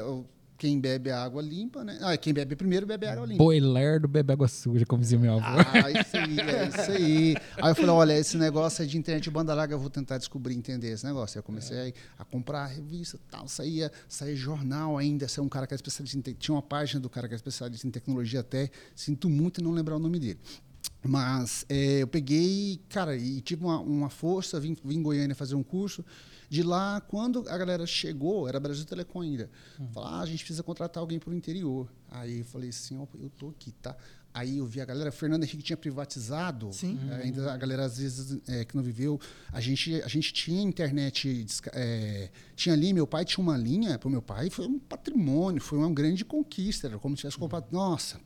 quem 0.62 0.78
bebe 0.78 1.10
água 1.10 1.42
limpa, 1.42 1.82
né? 1.82 1.98
Ah, 2.00 2.16
quem 2.16 2.32
bebe 2.32 2.54
primeiro 2.54 2.86
bebe 2.86 3.04
água 3.04 3.26
limpa. 3.26 3.38
Boiler 3.42 3.98
do 4.00 4.06
bebê 4.06 4.32
água 4.32 4.46
suja, 4.46 4.86
como 4.86 5.02
dizia 5.02 5.18
meu 5.18 5.32
avô. 5.34 5.44
Ah, 5.44 5.90
isso 5.90 6.16
aí, 6.16 6.38
é 6.38 6.68
isso 6.68 6.90
aí. 6.92 7.36
Aí 7.60 7.70
eu 7.72 7.74
falei, 7.74 7.90
olha, 7.90 8.16
esse 8.16 8.36
negócio 8.36 8.80
aí 8.80 8.86
de 8.88 8.96
internet 8.96 9.24
de 9.24 9.30
banda 9.30 9.52
larga, 9.54 9.74
eu 9.74 9.78
vou 9.80 9.90
tentar 9.90 10.18
descobrir, 10.18 10.54
entender 10.54 10.92
esse 10.92 11.04
negócio. 11.04 11.36
Aí 11.36 11.40
eu 11.40 11.42
comecei 11.42 11.92
a, 12.16 12.22
a 12.22 12.24
comprar 12.24 12.66
revista 12.66 13.18
tal, 13.28 13.48
saía, 13.48 13.90
saía 14.08 14.36
jornal 14.36 14.96
ainda, 14.96 15.26
ser 15.26 15.40
um 15.40 15.48
cara 15.48 15.66
que 15.66 15.74
era 15.74 15.78
especialista 15.78 16.16
em 16.16 16.20
te- 16.20 16.34
tinha 16.34 16.54
uma 16.54 16.62
página 16.62 17.00
do 17.00 17.10
cara 17.10 17.26
que 17.26 17.34
era 17.34 17.38
especialista 17.38 17.84
em 17.84 17.90
tecnologia 17.90 18.38
até, 18.38 18.70
sinto 18.94 19.28
muito 19.28 19.60
não 19.60 19.72
lembrar 19.72 19.96
o 19.96 19.98
nome 19.98 20.20
dele. 20.20 20.38
Mas 21.04 21.66
é, 21.68 22.02
eu 22.02 22.06
peguei, 22.06 22.80
cara, 22.88 23.16
e 23.16 23.40
tive 23.40 23.64
uma, 23.64 23.80
uma 23.80 24.08
força, 24.08 24.60
vim, 24.60 24.76
vim 24.84 24.98
em 24.98 25.02
Goiânia 25.02 25.34
fazer 25.34 25.56
um 25.56 25.62
curso. 25.64 26.04
De 26.52 26.62
lá, 26.62 27.00
quando 27.00 27.48
a 27.48 27.56
galera 27.56 27.86
chegou, 27.86 28.46
era 28.46 28.60
Brasil 28.60 28.84
Telecom 28.84 29.22
ainda. 29.22 29.48
Falou, 29.90 30.06
ah, 30.10 30.20
a 30.20 30.26
gente 30.26 30.40
precisa 30.40 30.62
contratar 30.62 31.00
alguém 31.00 31.18
para 31.18 31.30
o 31.30 31.34
interior. 31.34 31.90
Aí 32.10 32.40
eu 32.40 32.44
falei 32.44 32.68
assim, 32.68 32.98
ó, 32.98 33.06
eu 33.18 33.30
tô 33.30 33.48
aqui, 33.48 33.72
tá? 33.72 33.96
Aí 34.34 34.58
eu 34.58 34.66
vi 34.66 34.78
a 34.78 34.84
galera, 34.84 35.10
Fernando 35.10 35.44
Henrique 35.44 35.62
tinha 35.62 35.78
privatizado. 35.78 36.70
Sim. 36.70 36.98
É, 37.10 37.22
ainda 37.22 37.50
a 37.50 37.56
galera, 37.56 37.86
às 37.86 37.96
vezes, 37.96 38.38
é, 38.46 38.66
que 38.66 38.76
não 38.76 38.82
viveu. 38.82 39.18
A 39.50 39.62
gente, 39.62 40.02
a 40.02 40.08
gente 40.08 40.30
tinha 40.34 40.60
internet, 40.60 41.46
é, 41.72 42.28
tinha 42.54 42.76
linha, 42.76 42.92
meu 42.92 43.06
pai 43.06 43.24
tinha 43.24 43.42
uma 43.42 43.56
linha, 43.56 43.98
para 43.98 44.08
o 44.08 44.10
meu 44.10 44.20
pai 44.20 44.50
foi 44.50 44.66
um 44.66 44.78
patrimônio, 44.78 45.58
foi 45.58 45.78
uma 45.78 45.90
grande 45.90 46.22
conquista. 46.22 46.86
Era 46.86 46.98
como 46.98 47.16
se 47.16 47.22
tivesse 47.22 47.38
comprado. 47.38 47.68
Nossa, 47.72 48.20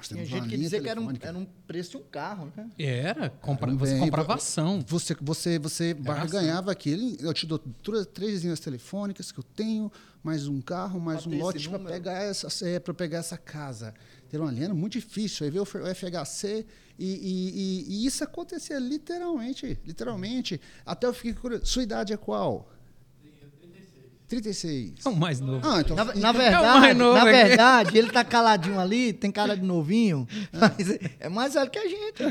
nós 0.00 0.08
Tinha 0.08 0.16
temos 0.18 0.32
uma 0.32 0.40
gente 0.40 0.50
que 0.50 0.56
dizia 0.56 0.80
que 0.80 0.88
era 0.88 1.00
um, 1.00 1.12
era 1.20 1.38
um 1.38 1.44
preço 1.66 1.90
de 1.90 1.96
um 1.98 2.02
carro, 2.02 2.50
né? 2.56 2.70
Era, 2.78 3.28
compra, 3.28 3.66
Também, 3.70 3.78
você 3.78 3.98
comprava 3.98 4.34
ação. 4.34 4.82
Você, 4.86 5.14
você, 5.20 5.58
você 5.58 5.92
barganhava 5.94 6.72
aquele. 6.72 7.16
Eu 7.20 7.34
te 7.34 7.46
dou 7.46 7.58
tr- 7.58 8.04
três 8.12 8.42
linhas 8.42 8.60
telefônicas 8.60 9.30
que 9.30 9.38
eu 9.38 9.44
tenho, 9.44 9.92
mais 10.22 10.46
um 10.48 10.60
carro, 10.62 10.98
mais 10.98 11.22
Pra 11.26 11.30
um 11.30 11.38
lote 11.38 11.68
para 11.68 11.78
pegar 11.78 12.22
essa, 12.22 12.66
é, 12.66 12.78
para 12.80 12.94
pegar 12.94 13.18
essa 13.18 13.36
casa. 13.36 13.92
Ter 14.30 14.38
uma 14.40 14.50
linha 14.50 14.66
era 14.66 14.74
muito 14.74 14.92
difícil. 14.94 15.44
Aí 15.44 15.50
veio 15.50 15.64
o 15.64 15.66
FHC 15.66 16.64
e, 16.98 17.04
e, 17.06 17.50
e- 17.50 17.84
e 18.02 18.06
isso 18.06 18.24
acontecia 18.24 18.78
literalmente, 18.78 19.78
literalmente. 19.84 20.60
Até 20.86 21.06
eu 21.06 21.12
fiquei 21.14 21.34
curioso. 21.34 21.66
Sua 21.66 21.82
idade 21.82 22.12
é 22.12 22.16
qual? 22.16 22.70
36. 24.30 25.04
É 25.04 25.08
o 25.08 25.14
mais 25.16 25.40
novo. 25.40 25.60
Ah, 25.68 25.80
então. 25.80 25.96
Na, 25.96 26.04
na 26.04 26.12
É 26.12 26.14
o 26.14 26.22
mais 26.22 26.36
verdade, 26.38 26.94
novo 26.94 27.14
na 27.14 27.22
aqui. 27.22 27.32
verdade, 27.32 27.98
ele 27.98 28.10
tá 28.10 28.24
caladinho 28.24 28.78
ali, 28.80 29.12
tem 29.12 29.30
cara 29.30 29.56
de 29.56 29.62
novinho, 29.64 30.26
mas 30.52 30.98
é 31.18 31.28
mais 31.28 31.54
velho 31.54 31.68
que 31.70 31.78
a 31.78 31.86
gente. 31.88 32.22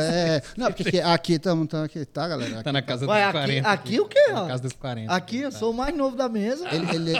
é, 0.00 0.42
não, 0.56 0.66
porque 0.72 0.88
aqui- 0.88 1.00
aqui 1.00 1.32
estamos 1.34 1.72
aqui, 1.74 2.04
tá, 2.06 2.26
galera? 2.26 2.62
Tá 2.62 2.72
na 2.72 2.80
casa 2.82 3.06
Ué, 3.06 3.18
dos 3.18 3.28
aqui, 3.28 3.32
40. 3.38 3.68
aqui 3.68 4.00
o 4.00 4.08
quê, 4.08 4.24
Tá 4.28 4.32
ó? 4.34 4.42
Na 4.42 4.48
casa 4.48 4.62
dos 4.62 4.72
40. 4.72 5.12
Aqui 5.14 5.36
eu 5.38 5.52
sou 5.52 5.70
o 5.72 5.74
mais 5.76 5.94
novo 5.94 6.16
da 6.16 6.28
mesa. 6.28 6.66
Ele, 6.74 6.90
ele 6.96 7.12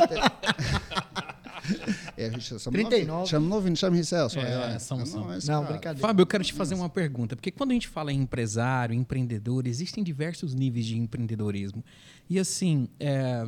é, 2.16 2.26
a 2.26 2.30
gente 2.30 2.42
chama 2.44 2.60
39. 2.72 3.04
novinho, 3.06 3.26
Chama 3.26 3.48
novinho, 3.48 3.70
não 3.70 3.76
chama 3.76 4.02
Celso. 4.02 4.38
É, 4.38 4.78
são, 4.78 4.98
não, 4.98 5.06
são. 5.06 5.34
esse 5.36 5.48
Não, 5.48 5.60
cara. 5.60 5.72
brincadeira. 5.72 6.06
Fábio, 6.08 6.22
eu 6.22 6.26
quero 6.26 6.42
te 6.44 6.52
fazer 6.52 6.74
uma 6.74 6.88
pergunta, 6.88 7.36
porque 7.36 7.50
quando 7.50 7.72
a 7.72 7.74
gente 7.74 7.88
fala 7.88 8.12
em 8.12 8.20
empresário, 8.20 8.94
empreendedor, 8.94 9.66
existem 9.66 10.02
diversos 10.02 10.54
níveis 10.54 10.86
de 10.86 10.96
empreendedorismo. 10.96 11.84
E 12.30 12.38
assim, 12.38 12.88
é, 12.98 13.46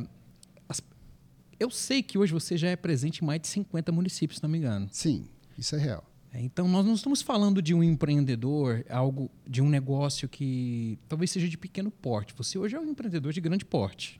eu 1.59 1.69
sei 1.69 2.01
que 2.01 2.17
hoje 2.17 2.31
você 2.33 2.57
já 2.57 2.69
é 2.69 2.75
presente 2.75 3.23
em 3.23 3.25
mais 3.25 3.41
de 3.41 3.47
50 3.47 3.91
municípios, 3.91 4.37
se 4.37 4.43
não 4.43 4.49
me 4.49 4.57
engano. 4.57 4.87
Sim, 4.91 5.27
isso 5.57 5.75
é 5.75 5.79
real. 5.79 6.03
É, 6.31 6.41
Então, 6.41 6.67
nós 6.67 6.85
não 6.85 6.93
estamos 6.93 7.21
falando 7.21 7.61
de 7.61 7.73
um 7.73 7.83
empreendedor, 7.83 8.85
algo 8.89 9.29
de 9.47 9.61
um 9.61 9.69
negócio 9.69 10.29
que 10.29 10.97
talvez 11.07 11.31
seja 11.31 11.47
de 11.47 11.57
pequeno 11.57 11.89
porte. 11.91 12.33
Você 12.37 12.57
hoje 12.57 12.75
é 12.75 12.79
um 12.79 12.85
empreendedor 12.89 13.33
de 13.33 13.41
grande 13.41 13.65
porte. 13.65 14.19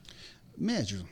Médio. 0.58 1.06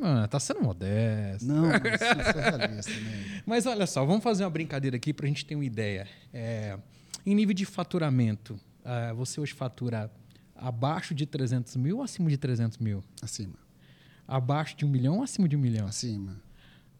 Ah, 0.00 0.26
tá 0.26 0.40
sendo 0.40 0.62
modesto. 0.62 1.46
Não, 1.46 1.66
mas 1.82 2.00
isso 2.00 2.38
é 2.38 2.50
realista, 2.50 2.90
né? 2.92 3.42
Mas 3.46 3.66
olha 3.66 3.86
só, 3.86 4.04
vamos 4.04 4.22
fazer 4.22 4.42
uma 4.44 4.50
brincadeira 4.50 4.96
aqui 4.96 5.12
para 5.12 5.26
a 5.26 5.28
gente 5.28 5.44
ter 5.46 5.54
uma 5.54 5.64
ideia. 5.64 6.08
É, 6.32 6.78
em 7.24 7.34
nível 7.34 7.54
de 7.54 7.64
faturamento, 7.64 8.58
ah, 8.84 9.12
você 9.12 9.40
hoje 9.40 9.52
fatura 9.52 10.10
abaixo 10.56 11.14
de 11.14 11.26
300 11.26 11.76
mil 11.76 11.98
ou 11.98 12.02
acima 12.02 12.28
de 12.30 12.36
300 12.36 12.78
mil? 12.78 13.02
Acima, 13.20 13.54
Abaixo 14.26 14.76
de 14.76 14.84
um 14.84 14.88
milhão 14.88 15.16
ou 15.18 15.22
acima 15.22 15.48
de 15.48 15.56
um 15.56 15.60
milhão? 15.60 15.86
acima. 15.86 16.40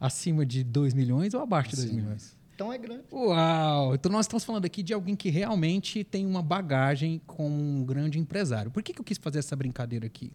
Acima 0.01 0.45
de 0.45 0.65
2 0.65 0.95
milhões 0.95 1.33
ou 1.33 1.41
abaixo 1.41 1.71
de 1.71 1.77
2 1.77 1.89
Acima. 1.89 2.03
milhões? 2.03 2.37
Então 2.55 2.73
é 2.73 2.79
grande. 2.79 3.05
Uau! 3.13 3.95
Então 3.95 4.11
nós 4.11 4.27
estamos 4.27 4.45
falando 4.45 4.65
aqui 4.65 4.83
de 4.83 4.93
alguém 4.93 5.15
que 5.15 5.31
realmente 5.31 6.03
tem 6.05 6.27
uma 6.27 6.43
bagagem 6.43 7.21
como 7.27 7.55
um 7.57 7.85
grande 7.85 8.19
empresário. 8.19 8.71
Por 8.71 8.83
que, 8.83 8.93
que 8.93 9.01
eu 9.01 9.05
quis 9.05 9.17
fazer 9.19 9.39
essa 9.39 9.55
brincadeira 9.55 10.07
aqui? 10.07 10.33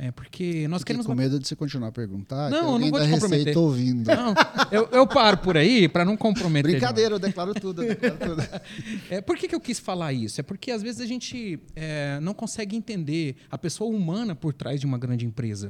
É, 0.00 0.12
porque 0.12 0.68
nós 0.68 0.82
Fiquei 0.82 0.94
queremos. 0.94 1.06
com 1.06 1.14
medo 1.14 1.40
de 1.40 1.48
você 1.48 1.56
continuar 1.56 1.88
a 1.88 1.92
perguntar. 1.92 2.50
Não, 2.50 2.74
eu 2.74 2.78
não 2.78 2.90
vou 2.90 3.00
da 3.00 3.04
te 3.06 3.10
comprometer. 3.10 3.38
Receita 3.46 3.58
ouvindo. 3.60 4.06
Não, 4.06 4.32
eu, 4.70 4.88
eu 4.92 5.06
paro 5.08 5.38
por 5.38 5.56
aí 5.56 5.88
para 5.88 6.04
não 6.04 6.16
comprometer. 6.16 6.70
Brincadeira, 6.70 7.16
eu 7.16 7.18
declaro 7.18 7.52
tudo. 7.52 7.82
Eu 7.82 7.88
declaro 7.88 8.16
tudo. 8.16 8.42
É, 9.10 9.20
por 9.20 9.36
que, 9.36 9.48
que 9.48 9.54
eu 9.54 9.60
quis 9.60 9.78
falar 9.80 10.12
isso? 10.12 10.40
É 10.40 10.44
porque 10.44 10.70
às 10.70 10.82
vezes 10.82 11.00
a 11.00 11.06
gente 11.06 11.58
é, 11.74 12.20
não 12.20 12.32
consegue 12.32 12.76
entender 12.76 13.36
a 13.50 13.58
pessoa 13.58 13.90
humana 13.90 14.34
por 14.36 14.52
trás 14.54 14.78
de 14.80 14.86
uma 14.86 14.98
grande 14.98 15.26
empresa. 15.26 15.68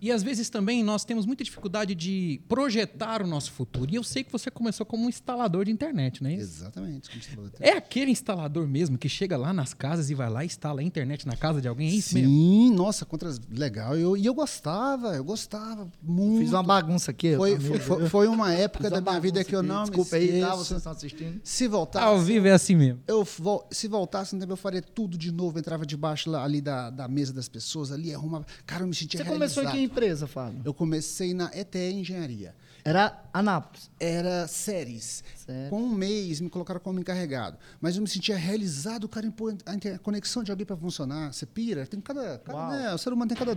E 0.00 0.12
às 0.12 0.22
vezes 0.22 0.48
também 0.48 0.82
nós 0.84 1.04
temos 1.04 1.26
muita 1.26 1.42
dificuldade 1.42 1.94
de 1.94 2.40
projetar 2.48 3.22
o 3.22 3.26
nosso 3.26 3.50
futuro. 3.52 3.90
E 3.90 3.96
eu 3.96 4.04
sei 4.04 4.22
que 4.22 4.30
você 4.30 4.50
começou 4.50 4.86
como 4.86 5.04
um 5.04 5.08
instalador 5.08 5.64
de 5.64 5.70
internet, 5.72 6.22
não 6.22 6.30
é 6.30 6.34
isso? 6.34 6.42
Exatamente. 6.62 7.10
como 7.10 7.22
você 7.22 7.30
falou. 7.30 7.50
É 7.60 7.72
aquele 7.72 8.10
instalador 8.10 8.66
mesmo 8.68 8.96
que 8.96 9.08
chega 9.08 9.36
lá 9.36 9.52
nas 9.52 9.74
casas 9.74 10.10
e 10.10 10.14
vai 10.14 10.30
lá 10.30 10.42
e 10.44 10.46
instala 10.46 10.80
a 10.80 10.84
internet 10.84 11.26
na 11.26 11.36
casa 11.36 11.60
de 11.60 11.68
alguém? 11.68 11.88
É 11.88 11.92
isso 11.94 12.10
Sim, 12.10 12.22
mesmo? 12.68 12.76
nossa, 12.76 13.04
contra 13.04 13.32
legal. 13.50 13.96
Eu, 13.96 14.16
e 14.16 14.24
eu 14.26 14.34
gostava, 14.34 15.14
eu 15.16 15.24
gostava 15.24 15.88
muito. 16.02 16.40
Fiz 16.40 16.52
uma 16.52 16.62
bagunça 16.62 17.10
aqui. 17.10 17.36
foi, 17.36 17.58
foi, 17.58 17.78
foi- 17.78 18.08
foi 18.08 18.28
uma 18.28 18.52
época 18.52 18.88
da 18.90 19.00
minha 19.00 19.20
vida 19.20 19.42
que 19.44 19.54
eu 19.54 19.60
aqui. 19.60 19.68
não 19.68 19.82
Desculpa 19.82 20.16
me 20.16 20.22
aí, 20.22 20.28
esqueço. 20.28 20.46
tá? 20.48 20.54
Vocês 20.56 20.78
estão 20.78 20.92
assistindo. 20.92 21.40
Se 21.42 21.66
voltasse, 21.68 22.04
Ao 22.04 22.20
vivo 22.20 22.46
é 22.46 22.52
assim 22.52 22.76
mesmo. 22.76 23.00
eu 23.06 23.26
se 23.70 23.88
voltasse 23.88 24.34
no 24.34 24.40
tempo, 24.40 24.52
eu 24.52 24.56
faria 24.56 24.82
tudo 24.82 25.18
de 25.18 25.32
novo. 25.32 25.58
Entrava 25.58 25.84
debaixo 25.84 26.34
ali 26.36 26.60
da, 26.60 26.90
da 26.90 27.08
mesa 27.08 27.32
das 27.32 27.48
pessoas, 27.48 27.90
ali 27.92 28.14
arrumava. 28.14 28.46
Cara, 28.66 28.82
eu 28.84 28.86
me 28.88 28.94
sentia 28.94 29.18
Você 29.18 29.24
começou 29.28 29.62
em 29.62 29.66
realizado. 29.66 29.87
que 29.87 29.87
empresa, 29.88 30.26
Fábio? 30.26 30.62
Eu 30.64 30.72
comecei 30.72 31.34
na 31.34 31.50
ETE 31.54 31.92
Engenharia. 31.92 32.54
Era 32.84 33.22
Anápolis. 33.32 33.90
Era 33.98 34.46
séries. 34.46 35.22
Certo. 35.36 35.70
Com 35.70 35.82
um 35.82 35.90
mês 35.90 36.40
me 36.40 36.48
colocaram 36.48 36.80
como 36.80 36.98
encarregado. 37.00 37.58
Mas 37.80 37.96
eu 37.96 38.02
me 38.02 38.08
sentia 38.08 38.36
realizado, 38.36 39.08
cara, 39.08 39.26
em 39.26 39.30
pôr 39.30 39.56
a 39.66 39.98
conexão 39.98 40.42
de 40.42 40.50
alguém 40.50 40.64
para 40.64 40.76
funcionar. 40.76 41.32
Você 41.32 41.44
pira, 41.44 41.86
tem 41.86 42.00
cada. 42.00 42.38
cada 42.38 42.68
né, 42.68 42.94
o 42.94 42.98
ser 42.98 43.12
humano 43.12 43.28
tem 43.28 43.36
cada 43.36 43.54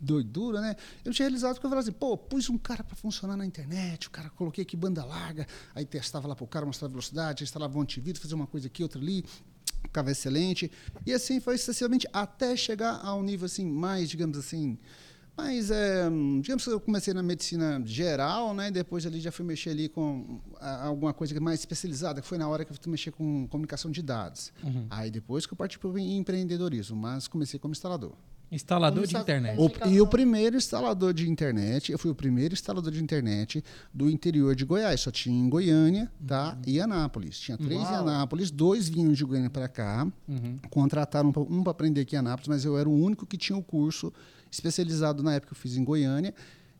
doidura, 0.00 0.60
né? 0.60 0.76
Eu 1.04 1.12
tinha 1.12 1.26
realizado 1.26 1.54
porque 1.54 1.66
eu 1.66 1.70
falava 1.70 1.86
assim, 1.86 1.96
pô, 1.96 2.16
pus 2.16 2.48
um 2.48 2.56
cara 2.56 2.82
para 2.82 2.96
funcionar 2.96 3.36
na 3.36 3.44
internet, 3.44 4.08
o 4.08 4.10
cara 4.10 4.30
coloquei 4.30 4.62
aqui 4.62 4.76
banda 4.76 5.04
larga, 5.04 5.46
aí 5.74 5.84
testava 5.84 6.26
lá 6.26 6.34
pro 6.34 6.46
cara, 6.46 6.64
mostrava 6.64 6.90
velocidade, 6.90 7.44
instalava 7.44 7.76
um 7.78 7.82
antivírus, 7.82 8.20
fazia 8.20 8.34
uma 8.34 8.46
coisa 8.46 8.66
aqui, 8.66 8.82
outra 8.82 9.00
ali, 9.00 9.24
ficava 9.82 10.10
excelente. 10.10 10.70
E 11.04 11.12
assim 11.12 11.38
foi 11.38 11.58
sucessivamente 11.58 12.06
até 12.12 12.56
chegar 12.56 13.00
ao 13.04 13.22
nível 13.22 13.46
assim 13.46 13.66
mais, 13.66 14.08
digamos 14.08 14.38
assim, 14.38 14.78
mas, 15.40 15.70
é, 15.70 16.08
digamos 16.40 16.64
que 16.64 16.70
eu 16.70 16.80
comecei 16.80 17.12
na 17.14 17.22
medicina 17.22 17.80
geral, 17.84 18.54
né? 18.54 18.70
Depois 18.70 19.04
ali 19.06 19.20
já 19.20 19.32
fui 19.32 19.44
mexer 19.44 19.70
ali 19.70 19.88
com 19.88 20.40
alguma 20.60 21.12
coisa 21.14 21.38
mais 21.40 21.60
especializada, 21.60 22.20
que 22.20 22.26
foi 22.26 22.38
na 22.38 22.48
hora 22.48 22.64
que 22.64 22.72
eu 22.72 22.76
fui 22.80 22.90
mexer 22.90 23.10
com 23.10 23.46
comunicação 23.48 23.90
de 23.90 24.02
dados. 24.02 24.52
Aí 24.90 25.10
depois 25.10 25.46
que 25.46 25.52
eu 25.52 25.56
parti 25.56 25.78
para 25.78 25.88
o 25.88 25.98
empreendedorismo, 25.98 26.96
mas 26.96 27.26
comecei 27.28 27.58
como 27.58 27.72
instalador. 27.72 28.12
Instalador 28.52 29.04
de 29.06 29.14
internet. 29.22 29.56
O- 29.60 29.88
e 29.88 30.00
o 30.00 30.06
primeiro 30.08 30.56
instalador 30.56 31.14
de 31.14 31.30
internet, 31.30 31.92
eu 31.92 31.98
fui 31.98 32.10
o 32.10 32.14
primeiro 32.16 32.52
instalador 32.52 32.90
de 32.90 33.00
internet 33.00 33.62
do 33.94 34.10
interior 34.10 34.56
de 34.56 34.64
Goiás. 34.64 35.00
Só 35.02 35.10
tinha 35.12 35.38
em 35.38 35.48
Goiânia, 35.48 36.10
tá? 36.26 36.58
E 36.66 36.80
Anápolis. 36.80 37.38
Tinha 37.38 37.56
três 37.56 37.80
em 37.80 37.84
Uau. 37.84 38.00
Anápolis, 38.08 38.50
dois 38.50 38.88
vinham 38.88 39.12
de 39.12 39.24
Goiânia 39.24 39.50
para 39.50 39.68
cá. 39.68 40.04
Contrataram 40.68 41.30
pra- 41.30 41.42
um 41.42 41.62
para 41.62 41.70
aprender 41.70 42.00
aqui 42.00 42.16
em 42.16 42.18
Anápolis, 42.18 42.48
mas 42.48 42.64
eu 42.64 42.76
era 42.76 42.88
o 42.88 42.92
único 42.92 43.24
que 43.24 43.36
tinha 43.36 43.56
o 43.56 43.62
curso 43.62 44.12
especializado 44.50 45.22
na 45.22 45.34
época 45.34 45.54
que 45.54 45.58
eu 45.58 45.60
fiz 45.60 45.76
em 45.76 45.84
Goiânia. 45.84 46.34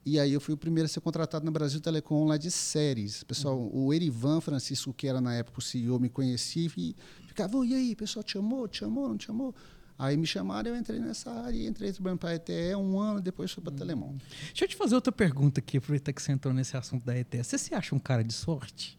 E 0.04 0.18
aí 0.18 0.33
eu 0.33 0.40
fui 0.40 0.54
o 0.54 0.56
primeiro 0.56 0.87
a 0.87 0.88
ser 0.88 1.00
contratado 1.00 1.44
no 1.44 1.50
Brasil 1.52 1.80
Telecom 1.80 2.24
lá 2.24 2.37
de 2.37 2.50
séries. 2.50 3.22
Pessoal, 3.22 3.59
o 3.72 3.92
Erivan 3.92 4.40
Francisco, 4.40 4.94
que 4.94 5.06
era 5.06 5.20
na 5.20 5.35
época 5.35 5.59
o 5.59 5.62
CEO, 5.62 6.00
me 6.00 6.09
conhecia 6.09 6.70
e 6.76 6.96
ficava, 7.26 7.56
"Ô, 7.59 7.64
e 7.64 7.74
aí, 7.74 7.94
pessoal, 7.94 8.22
te 8.22 8.33
chamou, 8.33 8.66
te 8.66 8.78
chamou, 8.78 9.09
não 9.09 9.16
te 9.18 9.26
chamou? 9.26 9.54
Aí 9.98 10.16
me 10.16 10.26
chamaram, 10.26 10.70
eu 10.70 10.76
entrei 10.76 10.98
nessa 10.98 11.30
área, 11.30 11.54
e 11.54 11.66
entrei 11.66 11.92
trabalhando 11.92 12.18
para 12.18 12.30
a 12.30 12.35
ETE 12.35 12.74
um 12.74 12.98
ano, 12.98 13.20
depois 13.20 13.52
fui 13.52 13.62
para 13.62 13.70
Telemon. 13.74 14.16
Deixa 14.46 14.64
eu 14.64 14.68
te 14.68 14.74
fazer 14.74 14.94
outra 14.94 15.12
pergunta 15.12 15.61
aqui, 15.61 15.76
aproveitar 15.76 16.14
que 16.14 16.22
você 16.22 16.33
entrou 16.33 16.54
nesse 16.54 16.74
assunto 16.74 17.04
da 17.04 17.14
ETS. 17.18 17.48
Você 17.48 17.59
se 17.59 17.74
acha 17.74 17.94
um 17.94 17.98
cara 17.98 18.24
de 18.24 18.33
sorte? 18.33 18.98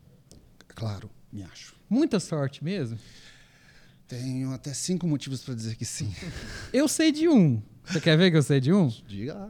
Claro, 0.67 1.09
me 1.33 1.41
acho. 1.41 1.75
Muita 1.89 2.19
sorte 2.19 2.63
mesmo? 2.63 2.99
Tenho 4.07 4.53
até 4.53 4.75
cinco 4.75 5.07
motivos 5.07 5.41
para 5.41 5.55
dizer 5.55 5.75
que 5.75 5.85
sim. 5.85 6.13
Eu 6.71 6.87
sei 6.87 7.11
de 7.11 7.27
um. 7.27 7.59
Você 7.85 7.99
quer 7.99 8.17
ver 8.17 8.31
que 8.31 8.37
eu 8.37 8.43
sei 8.43 8.59
de 8.59 8.71
um? 8.73 8.87
Diga 9.07 9.33
lá. 9.33 9.49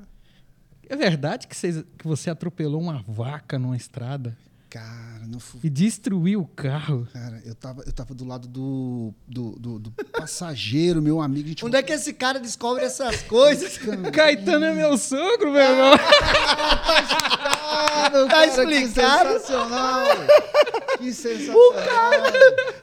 É 0.89 0.95
verdade 0.95 1.47
que, 1.47 1.55
vocês- 1.55 1.83
que 1.97 2.05
você 2.07 2.29
atropelou 2.29 2.81
uma 2.81 3.01
vaca 3.07 3.57
numa 3.57 3.77
estrada 3.77 4.37
Cara, 4.71 5.27
não 5.27 5.37
fu- 5.37 5.59
e 5.61 5.69
destruiu 5.69 6.39
o 6.39 6.47
carro? 6.47 7.05
Cara, 7.11 7.41
eu 7.45 7.53
tava, 7.53 7.83
eu 7.85 7.91
tava 7.91 8.13
do 8.13 8.23
lado 8.25 8.47
do, 8.47 9.13
do, 9.27 9.51
do- 9.59 9.79
do 9.79 9.91
passageiro, 10.13 11.01
meu 11.01 11.19
amigo. 11.21 11.49
Gente 11.49 11.65
Onde 11.65 11.75
é 11.75 11.83
que 11.83 11.91
esse 11.91 12.13
cara 12.13 12.39
descobre 12.39 12.85
essas 12.85 13.21
coisas? 13.23 13.77
Caetano 14.15 14.63
é 14.63 14.73
meu 14.73 14.97
sogro, 14.97 15.51
meu 15.51 15.61
irmão. 15.61 15.91
Claro, 17.11 18.27
Tá 18.27 18.29
cara, 18.29 18.45
explicado? 18.47 19.29
Que 19.33 19.39
sensacional! 19.39 20.05
que 20.97 21.13
sensacional! 21.13 22.31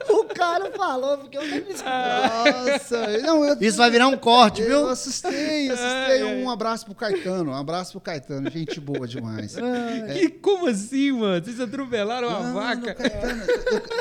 o 0.09 0.23
cara 0.25 0.71
falou, 0.71 1.17
porque 1.19 1.37
eu 1.37 1.41
nem 1.41 1.61
me 1.61 1.73
Nossa! 1.73 3.07
Não, 3.21 3.45
eu, 3.45 3.57
Isso 3.61 3.77
vai 3.77 3.89
virar 3.89 4.07
um 4.07 4.17
corte, 4.17 4.61
eu 4.61 4.67
viu? 4.67 4.87
assustei, 4.89 5.69
assustei. 5.69 6.23
Um 6.23 6.49
abraço 6.49 6.85
pro 6.85 6.95
Caetano, 6.95 7.51
um 7.51 7.55
abraço 7.55 7.91
pro 7.93 8.01
Caetano. 8.01 8.49
Gente 8.49 8.79
boa 8.79 9.07
demais. 9.07 9.55
E 10.21 10.29
como 10.29 10.67
assim, 10.67 11.11
mano? 11.13 11.43
Vocês 11.43 11.59
atropelaram 11.83 12.29
a 12.29 12.51
vaca? 12.53 12.95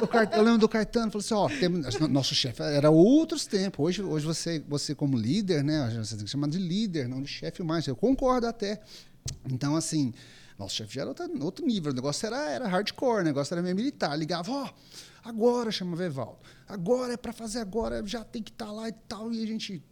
no 0.00 0.08
Caetano, 0.08 0.32
eu, 0.32 0.38
eu 0.38 0.42
lembro 0.44 0.58
do 0.58 0.68
Caetano, 0.68 1.10
falou 1.10 1.20
assim, 1.24 1.34
ó, 1.34 1.48
temos- 1.60 1.98
nosso 2.08 2.34
chefe 2.34 2.62
era 2.62 2.90
outros 2.90 3.46
tempos. 3.46 3.84
Hoje, 3.84 4.02
hoje 4.02 4.26
você, 4.26 4.58
você 4.66 4.94
como 4.94 5.16
líder, 5.16 5.62
né? 5.64 5.90
Você 5.98 6.16
tem 6.16 6.24
que 6.24 6.30
chamar 6.30 6.48
de 6.48 6.58
líder, 6.58 7.08
não 7.08 7.22
de 7.22 7.28
chefe 7.28 7.62
mais. 7.62 7.86
Eu 7.86 7.96
concordo 7.96 8.46
até. 8.46 8.80
Então, 9.50 9.76
assim, 9.76 10.12
nosso 10.58 10.74
chefe 10.74 10.94
já 10.94 11.02
era 11.02 11.10
outro, 11.10 11.44
outro 11.44 11.66
nível. 11.66 11.92
O 11.92 11.94
negócio 11.94 12.26
era, 12.26 12.50
era 12.50 12.66
hardcore, 12.68 13.20
o 13.20 13.24
negócio 13.24 13.54
era 13.54 13.62
meio 13.62 13.76
militar. 13.76 14.16
Ligava, 14.18 14.50
ó, 14.50 14.68
agora 15.24 15.70
chama 15.70 16.02
Evaldo. 16.02 16.38
Agora 16.66 17.12
é 17.14 17.16
para 17.16 17.32
fazer 17.32 17.60
agora, 17.60 18.02
já 18.06 18.24
tem 18.24 18.42
que 18.42 18.50
estar 18.50 18.70
lá 18.70 18.88
e 18.88 18.92
tal. 19.06 19.32
E 19.32 19.42
a 19.42 19.46
gente, 19.46 19.82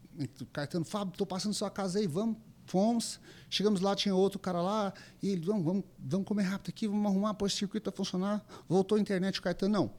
o 0.40 0.46
Caetano, 0.46 0.85
Fábio, 0.85 1.14
tô 1.16 1.25
passando 1.27 1.55
sua 1.55 1.70
casa 1.70 1.99
aí, 1.99 2.07
vamos. 2.07 2.37
Fomos, 2.66 3.20
chegamos 3.48 3.81
lá, 3.81 3.94
tinha 3.94 4.14
outro 4.14 4.38
cara 4.38 4.61
lá, 4.61 4.92
e 5.22 5.31
ele, 5.31 5.46
vamos, 5.46 5.64
vamos, 5.64 5.85
vamos 5.98 6.26
comer 6.26 6.42
rápido 6.42 6.70
aqui, 6.70 6.88
vamos 6.88 7.07
arrumar, 7.07 7.35
pôr 7.35 7.46
esse 7.46 7.57
circuito 7.57 7.85
para 7.90 7.96
funcionar. 7.96 8.44
Voltou 8.68 8.98
a 8.98 9.00
internet, 9.00 9.38
o 9.38 9.42
Caetano, 9.42 9.72
não, 9.72 9.90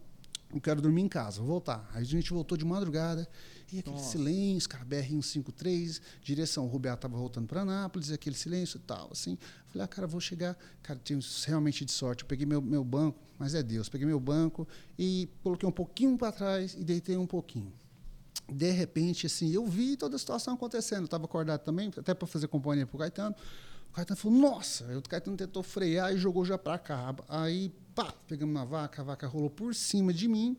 não 0.52 0.60
quero 0.60 0.82
dormir 0.82 1.02
em 1.02 1.08
casa, 1.08 1.40
vou 1.40 1.48
voltar. 1.48 1.90
Aí 1.94 2.02
a 2.02 2.06
gente 2.06 2.32
voltou 2.32 2.58
de 2.58 2.66
madrugada, 2.66 3.28
e 3.72 3.80
aquele 3.80 4.00
silêncio, 4.00 4.70
cara, 4.70 4.86
BR-153, 4.86 6.02
direção, 6.22 6.66
o 6.66 6.68
Rubiá 6.68 6.94
estava 6.94 7.18
voltando 7.18 7.48
para 7.48 7.62
Anápolis, 7.62 8.12
aquele 8.12 8.36
silêncio 8.36 8.78
e 8.78 8.82
tal, 8.82 9.10
assim. 9.12 9.38
Falei, 9.68 9.86
ah, 9.86 9.88
cara, 9.88 10.08
vou 10.08 10.22
chegar. 10.22 10.58
Cara, 10.82 11.00
tinha 11.04 11.20
realmente 11.46 11.84
de 11.84 11.92
sorte. 11.92 12.24
Eu 12.24 12.28
peguei 12.28 12.46
meu, 12.46 12.62
meu 12.62 12.84
banco, 12.84 13.20
mas 13.38 13.54
é 13.54 13.64
Deus, 13.64 13.90
peguei 13.90 14.08
meu 14.08 14.20
banco 14.20 14.66
e 14.98 15.30
coloquei 15.44 15.68
um 15.68 15.72
pouquinho 15.72 16.18
para 16.18 16.32
trás 16.32 16.76
e 16.76 16.84
deitei 16.84 17.18
um 17.18 17.28
pouquinho 17.28 17.74
de 18.52 18.72
repente, 18.72 19.26
assim, 19.26 19.52
eu 19.52 19.66
vi 19.66 19.98
toda 19.98 20.16
a 20.16 20.20
situação 20.20 20.54
acontecendo. 20.54 21.00
Eu 21.00 21.06
estava 21.06 21.26
acordado 21.26 21.62
também, 21.62 21.92
até 21.98 22.14
para 22.14 22.28
fazer 22.28 22.48
companhia 22.48 22.86
para 22.86 22.96
o 22.96 23.00
Caetano. 23.00 23.36
O 23.90 23.94
Caetano 23.94 24.18
falou, 24.18 24.38
nossa, 24.38 24.86
o 24.98 25.02
Caetano 25.02 25.36
tentou 25.36 25.64
frear 25.64 26.14
e 26.14 26.18
jogou 26.18 26.46
já 26.46 26.58
para 26.58 26.78
cá. 26.78 27.16
Aí, 27.28 27.72
pá, 27.94 28.14
pegamos 28.28 28.54
na 28.54 28.64
vaca, 28.64 29.02
a 29.02 29.06
vaca 29.06 29.28
rolou 29.28 29.50
por 29.50 29.74
cima 29.76 30.14
de 30.14 30.28
mim, 30.28 30.56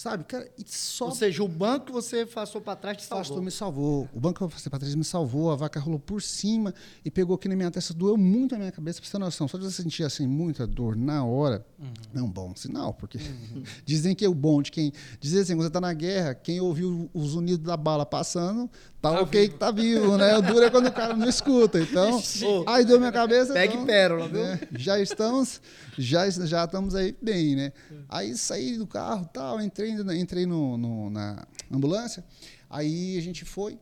sabe? 0.00 0.24
Cara, 0.24 0.50
e 0.56 0.64
só 0.66 1.06
Ou 1.06 1.10
seja, 1.10 1.42
o 1.42 1.48
banco 1.48 1.86
que 1.86 1.92
você 1.92 2.24
passou 2.24 2.58
pra 2.62 2.74
trás 2.74 2.96
te 2.96 3.06
Pastor 3.06 3.26
salvou. 3.26 3.44
me 3.44 3.50
salvou. 3.50 4.08
O 4.14 4.18
banco 4.18 4.38
que 4.38 4.44
eu 4.44 4.48
passei 4.48 4.70
para 4.70 4.78
trás 4.78 4.94
me 4.94 5.04
salvou. 5.04 5.50
A 5.50 5.56
vaca 5.56 5.78
rolou 5.78 5.98
por 5.98 6.22
cima 6.22 6.74
e 7.04 7.10
pegou 7.10 7.36
aqui 7.36 7.48
na 7.48 7.54
minha 7.54 7.70
testa. 7.70 7.92
Doeu 7.92 8.16
muito 8.16 8.54
a 8.54 8.58
minha 8.58 8.72
cabeça, 8.72 8.98
pra 8.98 9.06
você 9.06 9.12
ter 9.12 9.18
noção. 9.18 9.46
Só 9.46 9.58
de 9.58 9.64
você 9.64 9.82
sentir 9.82 10.02
assim, 10.04 10.26
muita 10.26 10.66
dor 10.66 10.96
na 10.96 11.22
hora, 11.22 11.66
é 12.14 12.22
um 12.22 12.30
bom 12.30 12.54
sinal. 12.56 12.94
Porque 12.94 13.18
dizem 13.84 14.14
que 14.14 14.24
é 14.24 14.28
o 14.28 14.32
bom 14.34 14.62
de 14.62 14.70
quem. 14.70 14.90
Dizem 15.20 15.42
assim, 15.42 15.52
quando 15.52 15.62
você 15.64 15.68
está 15.68 15.82
na 15.82 15.92
guerra, 15.92 16.34
quem 16.34 16.62
ouviu 16.62 17.10
os 17.12 17.34
unidos 17.34 17.66
da 17.66 17.76
bala 17.76 18.06
passando, 18.06 18.70
tá, 19.02 19.10
Tá 19.12 19.20
ok 19.20 19.48
que 19.48 19.56
tá 19.56 19.70
vivo, 19.70 20.16
né? 20.16 20.38
O 20.38 20.40
duro 20.42 20.64
é 20.64 20.70
quando 20.70 20.86
o 20.86 20.92
cara 20.92 21.14
não 21.14 21.28
escuta. 21.28 21.78
Então, 21.78 22.22
aí 22.66 22.86
deu 22.86 22.98
minha 22.98 23.12
cabeça. 23.12 23.52
Pegue 23.52 23.74
então, 23.74 23.86
pérola, 23.86 24.28
viu? 24.28 24.42
né, 24.42 24.60
já 24.72 24.98
estamos, 24.98 25.60
já, 25.98 26.28
já 26.30 26.64
estamos 26.64 26.94
aí 26.94 27.14
bem, 27.20 27.54
né? 27.54 27.72
Aí 28.08 28.34
saí 28.34 28.78
do 28.78 28.86
carro 28.86 29.28
tal, 29.32 29.60
entrei, 29.60 29.89
entrei 30.16 30.46
no, 30.46 30.76
no- 30.76 31.10
na 31.10 31.46
ambulância, 31.70 32.24
aí 32.68 33.16
a 33.18 33.20
gente 33.22 33.44
foi. 33.44 33.78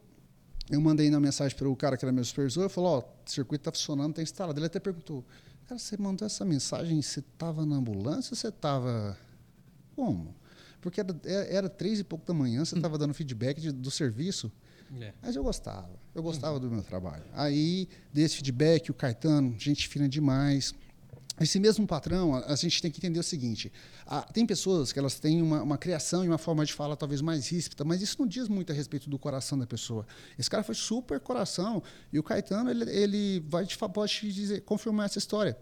Eu 0.71 0.81
mandei 0.81 1.09
na 1.11 1.18
mensagem 1.18 1.57
para 1.57 1.68
o 1.68 1.75
cara 1.75 1.97
que 1.97 2.05
era 2.05 2.12
meu 2.12 2.25
supervisor, 2.25 2.68
falou, 2.68 2.99
ó, 2.99 2.99
o 3.01 3.31
circuito 3.31 3.62
está 3.62 3.73
funcionando, 3.73 4.11
está 4.11 4.23
instalado. 4.23 4.59
Ele 4.59 4.66
até 4.66 4.79
perguntou, 4.79 5.25
cara, 5.66 5.79
você 5.79 5.97
mandou 5.97 6.27
essa 6.27 6.44
mensagem, 6.44 7.01
você 7.01 7.21
estava 7.21 7.64
na 7.64 7.77
ambulância 7.77 8.33
ou 8.33 8.37
você 8.37 8.49
estava... 8.49 9.16
Como? 9.97 10.35
Porque 10.81 11.01
era, 11.01 11.14
era 11.25 11.68
três 11.71 11.99
e 12.01 12.05
pouco 12.05 12.27
da 12.27 12.35
manhã, 12.35 12.64
você 12.64 12.77
estava 12.77 12.99
dando 12.99 13.14
feedback 13.14 13.61
de- 13.61 13.73
do 13.73 13.90
serviço. 13.90 14.53
É. 15.01 15.12
Mas 15.23 15.37
eu 15.37 15.42
gostava, 15.42 15.90
eu 16.14 16.23
gostava 16.23 16.61
do 16.61 16.71
meu 16.71 16.83
trabalho. 16.83 17.25
Aí, 17.33 17.88
desse 18.12 18.37
feedback, 18.37 18.90
o 18.90 18.94
Caetano, 18.94 19.55
gente 19.59 19.88
fina 19.88 20.09
demais. 20.09 20.75
Esse 21.40 21.61
mesmo 21.61 21.87
patrão, 21.87 22.35
a, 22.35 22.55
gente 22.57 22.83
tem 22.83 22.90
que 22.90 22.98
entender 22.98 23.18
o 23.18 23.22
seguinte: 23.22 23.72
a, 24.07 24.22
tem 24.22 24.46
pessoas 24.46 24.92
que 24.92 24.98
elas 24.98 25.18
têm 25.18 25.40
uma, 25.40 25.62
uma, 25.62 25.79
criação 25.79 26.24
e 26.24 26.29
uma 26.29 26.38
forma 26.38 26.64
de 26.64 26.72
fala 26.72 26.96
talvez 26.96 27.20
mais 27.20 27.48
ríspida, 27.48 27.85
mas 27.85 28.03
isso 28.03 28.16
não 28.18 28.27
diz 28.27 28.48
muito 28.48 28.72
a 28.72 28.74
respeito 28.74 29.09
do 29.09 29.18
coração 29.18 29.59
da 29.59 29.66
pessoa. 29.66 30.07
Esse 30.38 30.51
cara 30.51 30.62
foi 30.62 30.74
super 30.74 31.20
coração 31.20 31.83
e 32.12 32.18
o 32.18 32.22
Caetano 32.22 32.70
ele, 32.70 32.90
ele 32.90 33.44
vai 33.48 33.66
te, 33.66 33.77
pode 33.77 34.12
te 34.12 34.33
dizer, 34.33 34.62
confirmar 34.62 35.07
essa 35.07 35.18
história. 35.18 35.57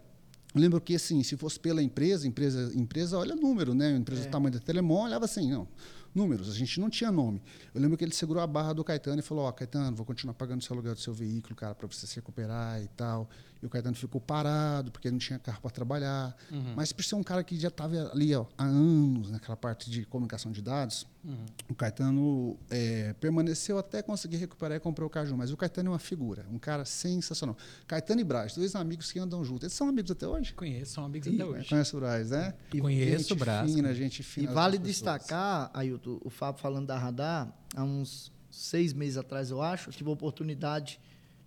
Eu 0.54 0.60
lembro 0.60 0.80
que 0.80 0.94
assim, 0.94 1.22
se 1.22 1.36
fosse 1.36 1.60
pela 1.60 1.82
empresa, 1.82 2.26
empresa, 2.26 2.72
empresa 2.74 3.18
olha 3.18 3.36
número, 3.36 3.74
né? 3.74 3.88
A 3.88 3.98
empresa 3.98 4.22
é. 4.22 4.26
do 4.26 4.30
tamanho 4.30 4.54
da 4.54 4.60
Telemon 4.60 5.04
olhava 5.04 5.26
assim, 5.26 5.50
não 5.50 5.68
números, 6.16 6.48
a 6.48 6.54
gente 6.54 6.80
não 6.80 6.88
tinha 6.88 7.12
nome. 7.12 7.42
Eu 7.74 7.80
lembro 7.80 7.96
que 7.96 8.02
ele 8.02 8.14
segurou 8.14 8.42
a 8.42 8.46
barra 8.46 8.72
do 8.72 8.82
Caetano 8.82 9.18
e 9.18 9.22
falou: 9.22 9.44
Ó, 9.44 9.50
oh, 9.50 9.52
Caetano, 9.52 9.94
vou 9.94 10.06
continuar 10.06 10.32
pagando 10.32 10.62
o 10.62 10.64
seu 10.64 10.72
aluguel 10.72 10.94
do 10.94 11.00
seu 11.00 11.12
veículo, 11.12 11.54
cara, 11.54 11.74
para 11.74 11.86
você 11.86 12.06
se 12.06 12.16
recuperar 12.16 12.82
e 12.82 12.88
tal. 12.88 13.28
E 13.62 13.66
o 13.66 13.70
Caetano 13.70 13.96
ficou 13.96 14.20
parado, 14.20 14.90
porque 14.90 15.08
ele 15.08 15.12
não 15.12 15.18
tinha 15.18 15.38
carro 15.38 15.60
para 15.60 15.70
trabalhar. 15.70 16.36
Uhum. 16.50 16.74
Mas 16.76 16.92
por 16.92 17.04
ser 17.04 17.14
um 17.14 17.22
cara 17.22 17.42
que 17.42 17.58
já 17.58 17.68
estava 17.68 18.10
ali 18.12 18.34
ó, 18.34 18.46
há 18.56 18.64
anos 18.64 19.30
naquela 19.30 19.56
parte 19.56 19.90
de 19.90 20.04
comunicação 20.04 20.52
de 20.52 20.60
dados, 20.60 21.06
uhum. 21.24 21.46
o 21.70 21.74
Caetano 21.74 22.58
é, 22.70 23.14
permaneceu 23.14 23.78
até 23.78 24.02
conseguir 24.02 24.36
recuperar 24.36 24.76
e 24.76 24.80
comprar 24.80 25.06
o 25.06 25.10
Caju. 25.10 25.36
Mas 25.36 25.50
o 25.50 25.56
Caetano 25.56 25.88
é 25.88 25.92
uma 25.92 25.98
figura, 25.98 26.46
um 26.50 26.58
cara 26.58 26.84
sensacional. 26.84 27.56
Caetano 27.86 28.20
e 28.20 28.24
Braz, 28.24 28.54
dois 28.54 28.74
amigos 28.74 29.10
que 29.10 29.18
andam 29.18 29.44
juntos. 29.44 29.64
Eles 29.64 29.72
são 29.72 29.88
amigos 29.88 30.10
até 30.10 30.28
hoje? 30.28 30.52
Conheço, 30.52 30.92
são 30.92 31.04
amigos 31.04 31.28
até 31.32 31.44
hoje. 31.44 31.68
Conhece 31.68 31.96
o 31.96 32.00
Braz, 32.00 32.30
né? 32.30 32.54
E 32.74 32.80
Conheço 32.80 33.32
o 33.32 33.36
Braz. 33.36 33.72
Fina, 33.72 33.94
gente 33.94 34.22
fina. 34.22 34.50
E 34.50 34.54
vale 34.54 34.78
destacar, 34.78 35.70
Ailton, 35.72 36.20
o 36.22 36.30
Fábio 36.30 36.60
falando 36.60 36.86
da 36.86 36.98
Radar, 36.98 37.52
há 37.74 37.82
uns 37.82 38.32
seis 38.50 38.92
meses 38.92 39.16
atrás, 39.16 39.50
eu 39.50 39.62
acho, 39.62 39.90
tive 39.90 40.08
a 40.08 40.12
oportunidade 40.12 41.00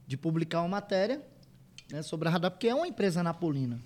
de 0.05 0.17
publicar 0.17 0.61
uma 0.61 0.69
matéria 0.69 1.21
né, 1.91 2.01
sobre 2.01 2.27
a 2.27 2.31
Radar, 2.31 2.51
porque 2.51 2.67
é 2.67 2.75
uma 2.75 2.87
empresa 2.87 3.23
napolina 3.23 3.79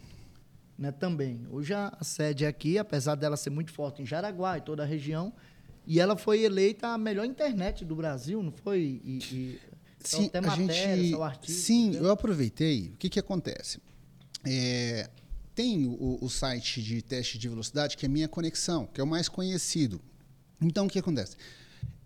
né, 0.78 0.92
também. 0.92 1.48
Hoje 1.50 1.74
a, 1.74 1.96
sede 2.02 2.46
é 2.46 2.48
aqui, 2.48 2.78
apesar 2.78 3.16
dela 3.16 3.38
ser 3.38 3.50
muito 3.50 3.72
forte 3.72 4.02
em 4.02 4.06
Jaraguá 4.06 4.58
e 4.58 4.62
toda 4.62 4.84
a 4.84 4.86
região, 4.86 5.34
e 5.86 6.00
ela 6.00 6.16
foi 6.16 6.44
eleita 6.44 6.88
a 6.88 6.98
melhor 6.98 7.26
internet 7.26 7.84
do 7.84 7.96
Brasil, 7.96 8.42
não 8.42 8.52
foi? 8.52 9.02
E, 9.04 9.18
e, 9.18 9.60
sim, 10.00 10.26
então, 10.26 10.42
a 10.42 10.58
matéria, 10.58 11.04
gente, 11.04 11.22
artigo, 11.22 11.58
sim, 11.58 11.88
entendeu? 11.88 12.06
eu 12.06 12.12
aproveitei. 12.12 12.92
O 12.94 12.98
que, 12.98 13.10
que 13.10 13.20
acontece? 13.20 13.80
É, 14.46 15.10
tem 15.54 15.86
o, 15.86 16.18
o, 16.22 16.30
site 16.30 16.82
de 16.82 17.02
teste 17.02 17.38
de 17.38 17.48
velocidade 17.48 17.96
que 17.96 18.06
é 18.06 18.10
Minha 18.10 18.28
Conexão, 18.28 18.88
que 18.88 19.00
é 19.00 19.04
o 19.04 19.08
mais 19.08 19.30
conhecido. 19.30 20.02
Então, 20.62 20.86
o 20.86 20.90
que 20.90 21.00
acontece? 21.00 21.36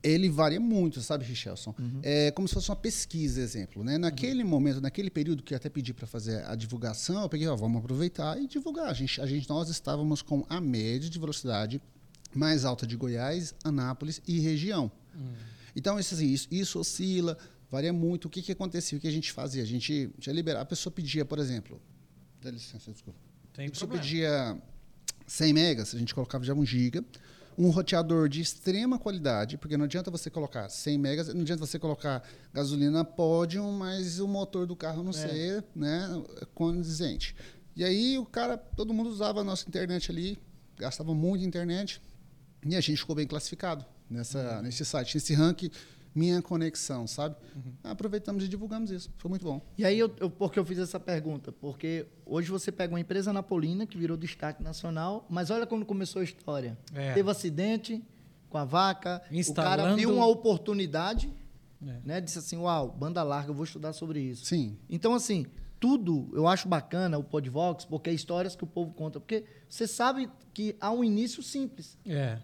Ele 0.07 0.29
varia 0.29 0.59
muito, 0.59 1.01
sabe, 1.01 1.25
Richelson? 1.25 1.75
Uhum. 1.77 1.99
É 2.01 2.31
como 2.31 2.47
se 2.47 2.53
fosse 2.53 2.69
uma 2.69 2.75
pesquisa, 2.75 3.41
exemplo. 3.41 3.83
Né? 3.83 3.97
Naquele 3.97 4.43
uhum. 4.43 4.49
momento, 4.49 4.79
naquele 4.79 5.09
período 5.09 5.43
que 5.43 5.53
eu 5.53 5.57
até 5.57 5.69
pedi 5.69 5.93
para 5.93 6.07
fazer 6.07 6.45
a 6.45 6.55
divulgação, 6.55 7.23
eu 7.23 7.29
peguei, 7.29 7.47
ó, 7.47 7.55
vamos 7.55 7.79
aproveitar 7.79 8.41
e 8.41 8.47
divulgar. 8.47 8.87
A 8.87 8.93
gente, 8.93 9.19
a 9.19 9.25
gente, 9.25 9.49
nós 9.49 9.69
estávamos 9.69 10.21
com 10.21 10.45
a 10.49 10.61
média 10.61 11.09
de 11.09 11.19
velocidade 11.19 11.81
mais 12.33 12.63
alta 12.63 12.87
de 12.87 12.95
Goiás, 12.95 13.53
Anápolis 13.63 14.21
e 14.27 14.39
região. 14.39 14.91
Uhum. 15.13 15.33
Então, 15.75 15.99
isso, 15.99 16.15
assim, 16.15 16.27
isso, 16.27 16.47
isso, 16.49 16.79
oscila, 16.79 17.37
varia 17.69 17.91
muito. 17.91 18.25
O 18.25 18.29
que, 18.29 18.41
que 18.41 18.51
acontecia? 18.51 18.97
O 18.97 19.01
que 19.01 19.07
a 19.07 19.11
gente 19.11 19.31
fazia? 19.31 19.61
A 19.61 19.65
gente 19.65 20.09
já 20.19 20.31
liberava. 20.31 20.63
A 20.63 20.65
pessoa 20.65 20.91
pedia, 20.91 21.25
por 21.25 21.37
exemplo. 21.37 21.81
Dá 22.41 22.49
licença, 22.49 22.91
desculpa. 22.91 23.19
Tem 23.53 23.67
a 23.67 23.69
pessoa 23.71 23.89
problema. 23.89 24.03
pedia 24.03 24.61
100 25.25 25.53
megas, 25.53 25.95
a 25.95 25.99
gente 25.99 26.13
colocava 26.15 26.45
já 26.45 26.53
1 26.53 26.65
giga 26.65 27.03
um 27.57 27.69
roteador 27.69 28.29
de 28.29 28.39
extrema 28.39 28.99
qualidade, 28.99 29.57
porque 29.57 29.75
não 29.75 29.85
adianta 29.85 30.11
você 30.11 30.29
colocar 30.29 30.69
100 30.69 30.97
megas, 30.97 31.33
não 31.33 31.41
adianta 31.41 31.65
você 31.65 31.79
colocar 31.79 32.21
gasolina 32.53 33.03
pódio, 33.03 33.63
mas 33.71 34.19
o 34.19 34.27
motor 34.27 34.67
do 34.67 34.75
carro 34.75 35.01
não 35.01 35.09
é. 35.09 35.13
ser 35.13 35.63
né, 35.75 36.07
condizente. 36.53 37.35
E 37.75 37.83
aí 37.83 38.17
o 38.17 38.25
cara, 38.25 38.57
todo 38.57 38.93
mundo 38.93 39.09
usava 39.09 39.41
a 39.41 39.43
nossa 39.43 39.67
internet 39.67 40.11
ali, 40.11 40.37
gastava 40.77 41.15
muito 41.15 41.43
internet, 41.43 42.01
e 42.65 42.75
a 42.75 42.81
gente 42.81 42.99
ficou 42.99 43.15
bem 43.15 43.25
classificado 43.25 43.83
nessa, 44.09 44.57
uhum. 44.57 44.61
nesse 44.61 44.85
site, 44.85 45.15
nesse 45.15 45.33
ranking 45.33 45.71
minha 46.17 46.41
conexão, 46.41 47.05
sabe? 47.05 47.35
Uhum. 47.55 47.73
Aproveitamos 47.83 48.43
e 48.43 48.47
divulgamos 48.47 48.89
isso. 48.89 49.11
Foi 49.17 49.29
muito 49.29 49.45
bom. 49.45 49.61
E 49.77 49.85
aí, 49.85 49.99
eu, 49.99 50.11
eu, 50.19 50.31
por 50.31 50.51
que 50.51 50.57
eu 50.57 50.65
fiz 50.65 50.79
essa 50.79 50.99
pergunta? 50.99 51.51
Porque 51.51 52.07
hoje 52.25 52.49
você 52.49 52.71
pega 52.71 52.91
uma 52.91 52.99
empresa 52.99 53.31
napolina 53.31 53.85
que 53.85 53.95
virou 53.97 54.17
destaque 54.17 54.63
nacional, 54.63 55.27
mas 55.29 55.51
olha 55.51 55.67
como 55.67 55.85
começou 55.85 56.21
a 56.21 56.23
história. 56.23 56.75
É. 56.91 57.13
Teve 57.13 57.29
acidente 57.29 58.03
com 58.49 58.57
a 58.57 58.65
vaca, 58.65 59.21
Instalando... 59.31 59.75
o 59.75 59.85
cara 59.85 59.95
viu 59.95 60.11
uma 60.11 60.25
oportunidade, 60.25 61.31
é. 61.85 61.99
né? 62.03 62.21
Disse 62.21 62.39
assim, 62.39 62.57
uau, 62.57 62.89
banda 62.89 63.21
larga, 63.21 63.51
eu 63.51 63.55
vou 63.55 63.65
estudar 63.65 63.93
sobre 63.93 64.19
isso. 64.19 64.45
Sim. 64.45 64.75
Então, 64.89 65.13
assim, 65.13 65.45
tudo 65.79 66.31
eu 66.33 66.47
acho 66.47 66.67
bacana 66.67 67.19
o 67.19 67.23
Podvox, 67.23 67.85
porque 67.85 68.09
é 68.09 68.13
histórias 68.13 68.55
que 68.55 68.63
o 68.63 68.67
povo 68.67 68.91
conta. 68.91 69.19
Porque 69.19 69.45
você 69.69 69.85
sabe 69.85 70.27
que 70.51 70.75
há 70.81 70.89
um 70.89 71.03
início 71.03 71.43
simples. 71.43 71.95
É. 72.03 72.39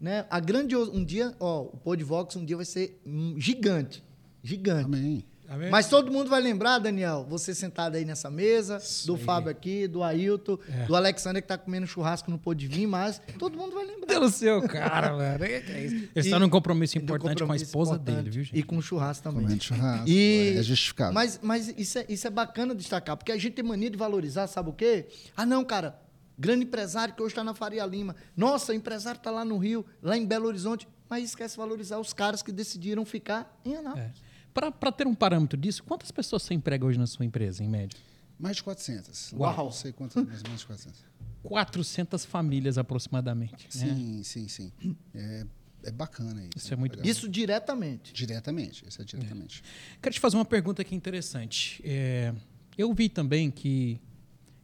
Né? 0.00 0.24
A 0.30 0.40
grande 0.40 0.74
um 0.74 1.04
dia, 1.04 1.34
ó, 1.38 1.62
o 1.62 1.76
Podvox 1.76 2.34
um 2.36 2.44
dia 2.44 2.56
vai 2.56 2.64
ser 2.64 3.00
gigante, 3.36 4.02
gigante. 4.42 4.86
Amém. 4.86 5.24
Amém. 5.50 5.68
Mas 5.68 5.88
todo 5.88 6.12
mundo 6.12 6.30
vai 6.30 6.40
lembrar, 6.40 6.78
Daniel, 6.78 7.26
você 7.28 7.52
sentado 7.52 7.96
aí 7.96 8.04
nessa 8.04 8.30
mesa, 8.30 8.76
Isso 8.76 9.08
do. 9.08 9.16
Fábio 9.16 9.50
aqui, 9.50 9.88
do 9.88 10.04
Ailton, 10.04 10.56
é. 10.68 10.84
do 10.84 10.94
Alexander 10.94 11.42
que 11.42 11.48
tá 11.48 11.58
comendo 11.58 11.88
churrasco, 11.88 12.30
não 12.30 12.38
pôde 12.38 12.68
vir, 12.68 12.86
mas 12.86 13.20
todo 13.36 13.58
mundo 13.58 13.74
vai 13.74 13.84
lembrar. 13.84 14.06
Pelo 14.06 14.30
seu 14.30 14.62
cara, 14.62 15.16
velho. 15.16 15.44
É 15.44 15.56
Ele 15.58 16.10
está 16.14 16.38
num 16.38 16.48
compromisso 16.48 16.96
importante 16.96 17.40
compromisso 17.40 17.46
com 17.46 17.52
a 17.52 17.56
esposa 17.56 17.98
dele, 17.98 18.30
viu, 18.30 18.44
gente? 18.44 18.56
E 18.56 18.62
com 18.62 18.80
churrasco 18.80 19.24
também. 19.24 19.42
Comendo 19.42 19.64
churrasco. 19.64 20.08
E... 20.08 20.54
É 20.56 20.62
justificado. 20.62 21.12
Mas, 21.12 21.40
mas 21.42 21.74
isso, 21.76 21.98
é, 21.98 22.06
isso 22.08 22.28
é 22.28 22.30
bacana 22.30 22.72
destacar, 22.72 23.16
porque 23.16 23.32
a 23.32 23.36
gente 23.36 23.54
tem 23.54 23.64
mania 23.64 23.90
de 23.90 23.98
valorizar, 23.98 24.46
sabe 24.46 24.70
o 24.70 24.72
quê? 24.72 25.08
Ah, 25.36 25.44
não, 25.44 25.64
cara, 25.64 25.98
grande 26.40 26.64
empresário 26.64 27.14
que 27.14 27.22
hoje 27.22 27.32
está 27.32 27.44
na 27.44 27.54
Faria 27.54 27.84
Lima. 27.84 28.16
Nossa, 28.34 28.72
o 28.72 28.74
empresário 28.74 29.18
está 29.18 29.30
lá 29.30 29.44
no 29.44 29.58
Rio, 29.58 29.84
lá 30.02 30.16
em 30.16 30.24
Belo 30.24 30.46
Horizonte, 30.46 30.88
mas 31.08 31.24
esquece 31.24 31.54
de 31.54 31.58
valorizar 31.58 31.98
os 31.98 32.12
caras 32.14 32.42
que 32.42 32.50
decidiram 32.50 33.04
ficar 33.04 33.60
em 33.64 33.76
Anápolis. 33.76 34.16
É. 34.26 34.70
Para 34.70 34.90
ter 34.90 35.06
um 35.06 35.14
parâmetro 35.14 35.58
disso, 35.58 35.84
quantas 35.84 36.10
pessoas 36.10 36.42
você 36.42 36.54
emprega 36.54 36.84
hoje 36.84 36.98
na 36.98 37.06
sua 37.06 37.24
empresa, 37.24 37.62
em 37.62 37.68
média? 37.68 37.98
Mais 38.38 38.56
de 38.56 38.62
400. 38.64 39.32
Uau! 39.34 39.66
Não 39.66 39.70
sei 39.70 39.92
quantas, 39.92 40.24
mais 40.24 40.40
ou 40.40 40.48
menos 40.48 40.64
400. 40.64 41.04
400 41.42 42.24
famílias 42.24 42.78
aproximadamente. 42.78 43.66
Sim, 43.68 44.16
né? 44.16 44.22
sim, 44.24 44.48
sim. 44.48 44.72
É, 45.14 45.46
é 45.84 45.90
bacana 45.90 46.40
isso. 46.42 46.50
Isso 46.56 46.74
é 46.74 46.76
muito 46.76 47.06
Isso 47.06 47.28
diretamente. 47.28 48.12
Diretamente, 48.12 48.84
isso 48.88 49.00
é 49.00 49.04
diretamente. 49.04 49.62
É. 49.62 49.98
Quero 50.02 50.14
te 50.14 50.20
fazer 50.20 50.36
uma 50.36 50.44
pergunta 50.44 50.82
aqui 50.82 50.94
interessante. 50.94 51.80
É, 51.84 52.34
eu 52.76 52.92
vi 52.92 53.08
também 53.08 53.50
que 53.50 54.00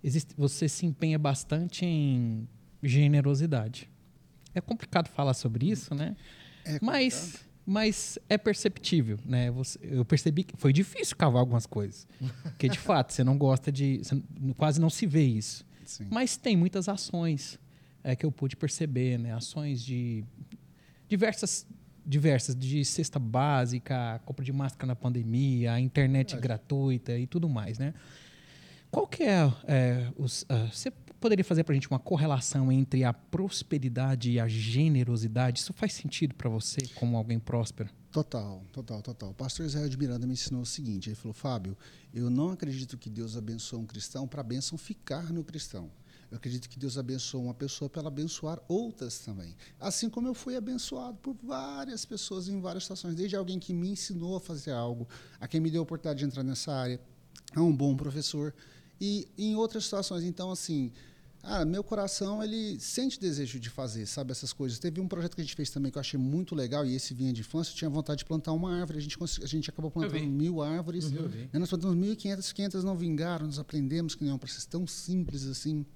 existe, 0.03 0.35
você 0.37 0.69
se 0.69 0.87
empenha 0.87 1.19
bastante 1.19 1.85
em 1.85 2.49
generosidade. 2.83 3.91
É 4.55 4.61
complicado 4.61 5.09
falar 5.09 5.35
sobre 5.35 5.71
isso, 5.71 5.95
né? 5.95 6.17
É 6.65 6.79
mas, 6.81 7.45
mas 7.65 8.19
é 8.29 8.39
perceptível, 8.39 9.19
né? 9.25 9.51
Você, 9.51 9.79
eu 9.83 10.05
percebi 10.05 10.45
que 10.45 10.57
foi 10.57 10.73
difícil 10.73 11.17
cavar 11.17 11.41
algumas 11.41 11.67
coisas. 11.67 12.07
Porque, 12.43 12.69
de 12.69 12.79
fato, 12.79 13.13
você 13.13 13.23
não 13.23 13.37
gosta 13.37 13.71
de... 13.71 14.01
quase 14.57 14.81
não 14.81 14.89
se 14.89 15.07
vê 15.07 15.25
isso. 15.25 15.65
Sim. 15.85 16.07
Mas 16.11 16.37
tem 16.37 16.57
muitas 16.57 16.89
ações 16.89 17.59
é, 18.03 18.17
que 18.17 18.25
eu 18.25 18.33
pude 18.33 18.57
perceber, 18.57 19.19
né? 19.19 19.33
Ações 19.35 19.85
de 19.85 20.25
diversas 21.09 21.67
diversas 22.07 22.55
de 22.55 22.85
cesta 22.85 23.19
básica, 23.19 24.21
compra 24.25 24.45
de 24.45 24.53
máscara 24.53 24.87
na 24.87 24.95
pandemia, 24.95 25.79
internet 25.81 26.37
gratuita 26.37 27.19
e 27.19 27.27
tudo 27.27 27.49
mais, 27.49 27.79
né? 27.79 27.93
Qual 28.91 29.07
que 29.07 29.23
é, 29.23 29.53
é 29.67 30.13
os, 30.17 30.43
uh, 30.43 30.69
você 30.73 30.91
poderia 31.21 31.45
fazer 31.45 31.65
para 31.65 31.73
a 31.73 31.75
gente 31.75 31.89
uma 31.89 31.99
correlação 31.99 32.71
entre 32.71 33.05
a 33.05 33.13
prosperidade 33.13 34.31
e 34.31 34.41
a 34.41 34.49
generosidade? 34.49 35.61
Isso 35.61 35.73
faz 35.73 35.93
sentido 35.93 36.35
para 36.35 36.49
você 36.49 36.79
como 36.95 37.17
alguém 37.17 37.39
próspero? 37.39 37.91
Total, 38.13 38.63
total, 38.73 39.03
total. 39.03 39.31
O 39.31 39.35
pastor 39.35 39.67
Israel 39.67 39.89
de 39.89 39.99
Miranda 39.99 40.27
me 40.27 40.33
ensinou 40.33 40.63
o 40.63 40.67
seguinte: 40.67 41.11
ele 41.11 41.17
falou, 41.17 41.35
Fábio, 41.35 41.77
eu 42.15 42.31
não 42.31 42.51
acredito 42.51 42.97
que 42.97 43.11
Deus 43.11 43.37
abençoe 43.37 43.79
um 43.79 43.87
cristão 43.87 44.27
para 44.27 44.41
a 44.41 44.45
bênção 44.45 44.79
ficar 44.79 45.33
no 45.33 45.45
cristão. 45.45 45.91
Eu 46.31 46.39
acredito 46.39 46.69
que 46.69 46.79
Deus 46.79 46.99
abençoa 46.99 47.41
uma 47.41 47.55
pessoa 47.55 47.89
para 47.89 48.09
abençoar 48.09 48.61
outras 48.67 49.19
também. 49.19 49.55
Assim 49.79 50.11
como 50.11 50.27
eu 50.27 50.35
fui 50.35 50.57
abençoado 50.57 51.17
por 51.19 51.37
várias 51.43 52.05
pessoas 52.05 52.49
em 52.49 52.61
várias 52.61 52.85
situações, 52.85 53.15
desde 53.15 53.37
alguém 53.37 53.59
que 53.59 53.73
me 53.73 53.91
ensinou 53.91 54.37
a 54.37 54.41
fazer 54.41 54.73
algo, 54.73 55.07
a 55.39 55.47
quem 55.47 55.61
me 55.61 55.71
deu 55.71 55.83
a 55.83 55.85
oportunidade 55.85 56.21
de 56.21 56.25
entrar 56.25 56.43
nessa 56.43 56.73
área, 56.73 57.01
a 57.55 57.61
um 57.61 57.75
bom 57.75 57.95
professor 57.95 58.53
e 59.01 59.29
em 59.37 59.55
outras 59.57 59.85
situações. 59.85 60.25
Então, 60.25 60.51
assim, 60.51 60.93
ah, 61.43 61.65
meu 61.65 61.85
coração 61.85 62.43
ele 62.43 62.79
sente 62.81 63.21
desejo 63.21 63.61
de 63.61 63.71
fazer, 63.71 64.05
sabe, 64.07 64.33
essas 64.33 64.53
coisas. 64.53 64.81
Teve 64.81 65.01
um 65.01 65.07
projeto 65.07 65.37
que 65.37 65.41
a 65.41 65.45
gente 65.45 65.55
fez 65.55 65.71
também 65.71 65.93
que 65.93 65.99
eu 65.99 66.01
achei 66.01 66.19
muito 66.19 66.55
legal, 66.57 66.85
e 66.85 66.95
esse 66.95 67.15
vinha 67.15 67.33
de 67.33 67.43
infância, 67.43 67.71
eu 67.71 67.77
tinha 67.77 67.89
vontade 67.89 68.19
de 68.19 68.25
plantar 68.25 68.53
uma 68.53 68.77
árvore. 68.77 68.99
A 68.99 69.01
gente, 69.01 69.17
a 69.23 69.47
gente 69.47 69.71
acabou 69.71 69.91
plantando 69.91 70.27
mil 70.27 70.61
árvores. 70.61 71.05
Uhum. 71.05 71.49
E 71.53 71.59
nós 71.59 71.69
plantamos 71.69 71.97
1.500, 71.97 72.53
500 72.53 72.85
não 72.85 72.97
vingaram, 72.97 73.47
nós 73.47 73.61
aprendemos 73.61 74.17
que 74.17 74.25
não 74.25 74.33
é 74.33 74.35
um 74.35 74.39
processo 74.39 74.69
tão 74.69 74.87
simples 74.87 75.47
assim. 75.47 75.87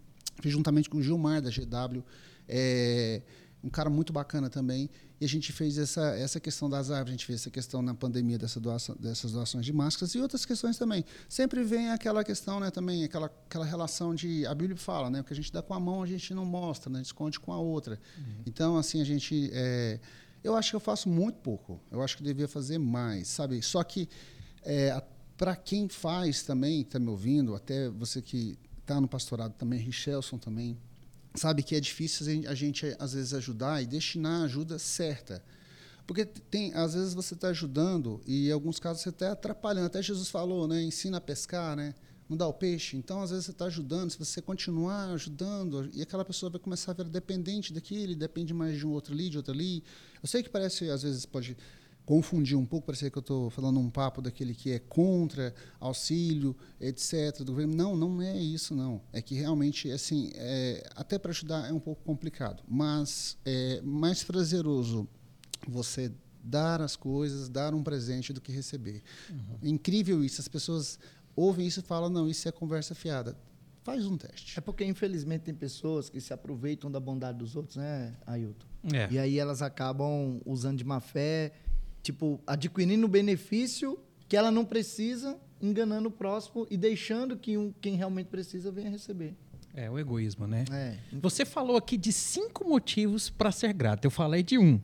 Fiz 0.41 0.53
juntamente 0.53 0.89
com 0.89 0.99
o 0.99 1.03
Gilmar, 1.03 1.43
da 1.43 1.51
GW. 1.51 2.03
É, 2.49 3.21
um 3.63 3.69
cara 3.69 3.91
muito 3.91 4.13
bacana 4.13 4.49
também. 4.49 4.89
E 5.21 5.25
a 5.27 5.29
gente 5.29 5.53
fez 5.53 5.77
essa, 5.77 6.17
essa 6.17 6.41
questão 6.41 6.71
das 6.71 6.91
árvores, 6.91 7.11
a 7.11 7.13
gente 7.13 7.27
fez 7.27 7.41
essa 7.41 7.51
questão 7.51 7.83
na 7.83 7.95
pandemia 7.95 8.39
dessa 8.39 8.59
doação, 8.59 8.97
dessas 8.99 9.33
doações 9.33 9.67
de 9.67 9.73
máscaras 9.73 10.15
e 10.15 10.19
outras 10.19 10.47
questões 10.47 10.79
também. 10.79 11.05
Sempre 11.29 11.63
vem 11.63 11.91
aquela 11.91 12.25
questão, 12.25 12.59
né, 12.59 12.71
também, 12.71 13.05
aquela, 13.05 13.27
aquela 13.27 13.67
relação 13.67 14.15
de. 14.15 14.47
A 14.47 14.55
Bíblia 14.55 14.79
fala, 14.79 15.11
né? 15.11 15.21
O 15.21 15.25
que 15.25 15.35
a 15.35 15.37
gente 15.37 15.53
dá 15.53 15.61
com 15.61 15.75
a 15.75 15.81
mão, 15.81 16.03
a 16.03 16.07
gente 16.07 16.33
não 16.33 16.47
mostra, 16.47 16.91
né? 16.91 17.03
Esconde 17.03 17.39
com 17.39 17.53
a 17.53 17.59
outra. 17.59 18.01
Uhum. 18.17 18.43
Então, 18.47 18.79
assim, 18.79 19.03
a 19.03 19.05
gente. 19.05 19.51
É, 19.53 20.01
eu 20.43 20.57
acho 20.57 20.71
que 20.71 20.77
eu 20.77 20.81
faço 20.81 21.07
muito 21.07 21.37
pouco. 21.41 21.79
Eu 21.91 22.03
acho 22.03 22.17
que 22.17 22.23
devia 22.23 22.49
fazer 22.49 22.79
mais, 22.79 23.29
sabe? 23.29 23.61
Só 23.61 23.85
que. 23.85 24.09
É, 24.63 25.03
para 25.37 25.57
quem 25.57 25.89
faz 25.89 26.43
também, 26.43 26.83
está 26.83 26.99
me 26.99 27.09
ouvindo, 27.09 27.55
até 27.55 27.89
você 27.89 28.21
que 28.21 28.59
está 28.79 29.01
no 29.01 29.09
pastorado 29.09 29.55
também, 29.55 29.81
Richelson 29.81 30.37
também, 30.37 30.77
sabe 31.35 31.63
que 31.63 31.75
é 31.75 31.81
difícil 31.81 32.27
a 32.49 32.55
gente, 32.55 32.97
às 32.99 33.13
vezes, 33.13 33.35
ajudar 33.35 33.83
e 33.83 33.87
destinar 33.87 34.43
a 34.43 34.45
ajuda 34.45 34.79
certa. 34.79 35.43
Porque 36.07 36.25
tem, 36.25 36.75
às 36.75 36.95
vezes 36.95 37.15
você 37.15 37.35
está 37.35 37.49
ajudando 37.49 38.21
e 38.27 38.49
em 38.49 38.53
alguns 38.53 38.81
casos 38.81 39.03
você 39.03 39.11
está 39.11 39.33
atrapalhando. 39.33 39.87
Até 39.87 40.03
Jesus 40.03 40.29
falou, 40.29 40.67
né? 40.67 40.83
Ensina 40.83 41.19
a 41.19 41.21
pescar, 41.21 41.77
né? 41.77 41.95
Não 42.29 42.37
dá 42.37 42.47
o 42.47 42.53
peixe. 42.53 42.97
Então, 42.97 43.23
às 43.23 43.31
vezes 43.31 43.45
você 43.45 43.51
está 43.53 43.67
ajudando. 43.67 44.11
Se 44.11 44.19
você 44.19 44.43
continuar 44.43 45.13
ajudando 45.13 45.89
e 45.93 46.03
aquela 46.03 46.25
pessoa 46.25 46.51
vai 46.51 46.61
começar 46.61 46.91
a 46.91 46.95
ver 46.95 47.05
dependente 47.05 47.73
daquele, 47.73 48.17
depende 48.17 48.53
mais 48.53 48.77
de 48.77 48.85
um 48.85 48.91
outro 48.91 49.15
ali, 49.15 49.31
de 49.31 49.37
outro 49.37 49.53
ali. 49.53 49.85
Eu 50.21 50.29
sei 50.29 50.43
que 50.43 50.49
parece, 50.49 50.91
às 50.91 51.03
vezes 51.03 51.25
pode 51.25 51.57
confundir 52.05 52.57
um 52.57 52.67
pouco, 52.67 52.87
parece 52.87 53.11
que 53.11 53.17
eu 53.17 53.21
estou 53.21 53.51
falando 53.51 53.79
um 53.79 53.89
papo 53.89 54.21
daquele 54.21 54.55
que 54.55 54.73
é 54.73 54.79
contra 54.79 55.55
auxílio, 55.79 56.57
etc. 56.81 57.39
Do 57.39 57.53
governo. 57.53 57.75
Não, 57.75 57.97
não 57.97 58.21
é 58.21 58.37
isso, 58.37 58.75
não. 58.75 59.01
É 59.13 59.23
que 59.23 59.35
realmente, 59.35 59.91
assim, 59.91 60.33
é, 60.35 60.89
até 60.97 61.19
para 61.19 61.31
ajudar 61.31 61.69
é 61.69 61.73
um 61.73 61.81
pouco 61.81 62.03
complicado, 62.03 62.63
mas 62.69 63.39
é 63.45 63.81
mais 63.83 64.25
prazeroso 64.25 65.09
você 65.69 66.13
dar 66.43 66.81
as 66.81 66.97
coisas, 66.97 67.49
dar 67.49 67.75
um 67.75 67.83
presente 67.83 68.33
do 68.33 68.41
que 68.41 68.51
receber. 68.51 69.03
Uhum. 69.31 69.59
É 69.63 69.69
incrível 69.69 70.25
isso. 70.25 70.41
As 70.41 70.49
pessoas 70.49 70.99
ouvem 71.37 71.67
isso 71.67 71.81
e 71.81 71.83
falam, 71.83 72.11
não, 72.11 72.29
isso 72.29 72.49
é 72.49 72.53
conversa 72.53 72.95
fiada. 72.95 73.37
Faz 73.83 74.05
um 74.07 74.17
teste. 74.17 74.59
É 74.59 74.61
porque, 74.61 74.85
infelizmente, 74.85 75.43
tem 75.43 75.55
pessoas 75.55 76.11
que 76.11 76.21
se 76.21 76.33
aproveitam 76.33 76.91
da 76.91 77.01
bondade 77.01 77.39
dos 77.39 77.57
outros, 77.57 77.77
né, 77.77 78.15
Ailton? 78.27 78.67
É. 78.93 79.09
E 79.11 79.19
aí 79.19 79.39
elas 79.39 79.63
acabam 79.63 80.41
usando 80.45 80.79
de 80.79 80.85
má 80.85 81.01
fé 81.01 81.53
tipo, 82.03 82.41
adquirindo 82.47 83.07
benefício 83.09 83.99
que 84.29 84.37
ela 84.37 84.51
não 84.51 84.65
precisa, 84.65 85.37
enganando 85.61 86.09
o 86.09 86.13
próximo 86.13 86.67
e 86.71 86.77
deixando 86.77 87.37
que 87.37 87.59
um, 87.59 87.73
quem 87.81 87.97
realmente 87.97 88.29
precisa 88.29 88.71
venha 88.71 88.91
receber. 88.91 89.35
É, 89.75 89.89
o 89.91 89.99
egoísmo, 89.99 90.47
né? 90.47 90.65
É. 90.71 90.97
Você 91.21 91.45
falou 91.45 91.77
aqui 91.77 91.97
de 91.97 92.13
cinco 92.13 92.69
motivos 92.69 93.31
para 93.31 93.53
ser 93.53 93.73
grato. 93.73 94.05
Eu 94.05 94.11
falei 94.11 94.43
de 94.43 94.59
um. 94.59 94.81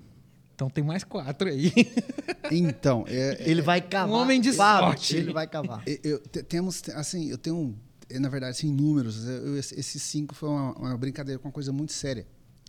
Então 0.55 0.71
tem 0.71 0.83
mais 0.83 1.05
quatro 1.05 1.49
aí. 1.49 1.73
Então, 2.49 3.05
é, 3.09 3.39
ele 3.41 3.61
vai 3.61 3.81
cavar. 3.81 4.09
Um 4.09 4.21
homem 4.21 4.41
de 4.41 4.53
sorte. 4.53 5.17
Ele 5.17 5.33
vai 5.33 5.49
cavar. 5.49 5.83
Eu, 5.85 5.99
eu, 6.05 6.19
temos, 6.45 6.81
assim, 6.91 7.29
eu 7.29 7.37
tenho, 7.37 7.77
na 8.09 8.29
verdade, 8.29 8.53
assim, 8.53 8.73
números. 8.73 9.27
Eu, 9.27 9.59
esses 9.59 10.01
cinco 10.01 10.33
foi 10.33 10.51
uma, 10.51 10.73
uma, 10.75 10.97
brincadeira 10.97 11.41
com 11.41 11.49
uma 11.49 11.53
coisa 11.53 11.73
muito 11.73 11.93
séria. 11.93 12.25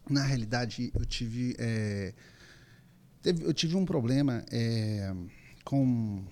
Na 0.10 0.23
realidade, 0.23 0.91
eu 0.95 1.05
tive 1.05 1.55
é, 1.60 2.12
Teve, 3.27 3.43
eu 3.43 3.53
tive 3.53 3.75
um 3.75 3.85
problema 3.85 4.41
é, 4.49 5.13
com. 5.65 6.23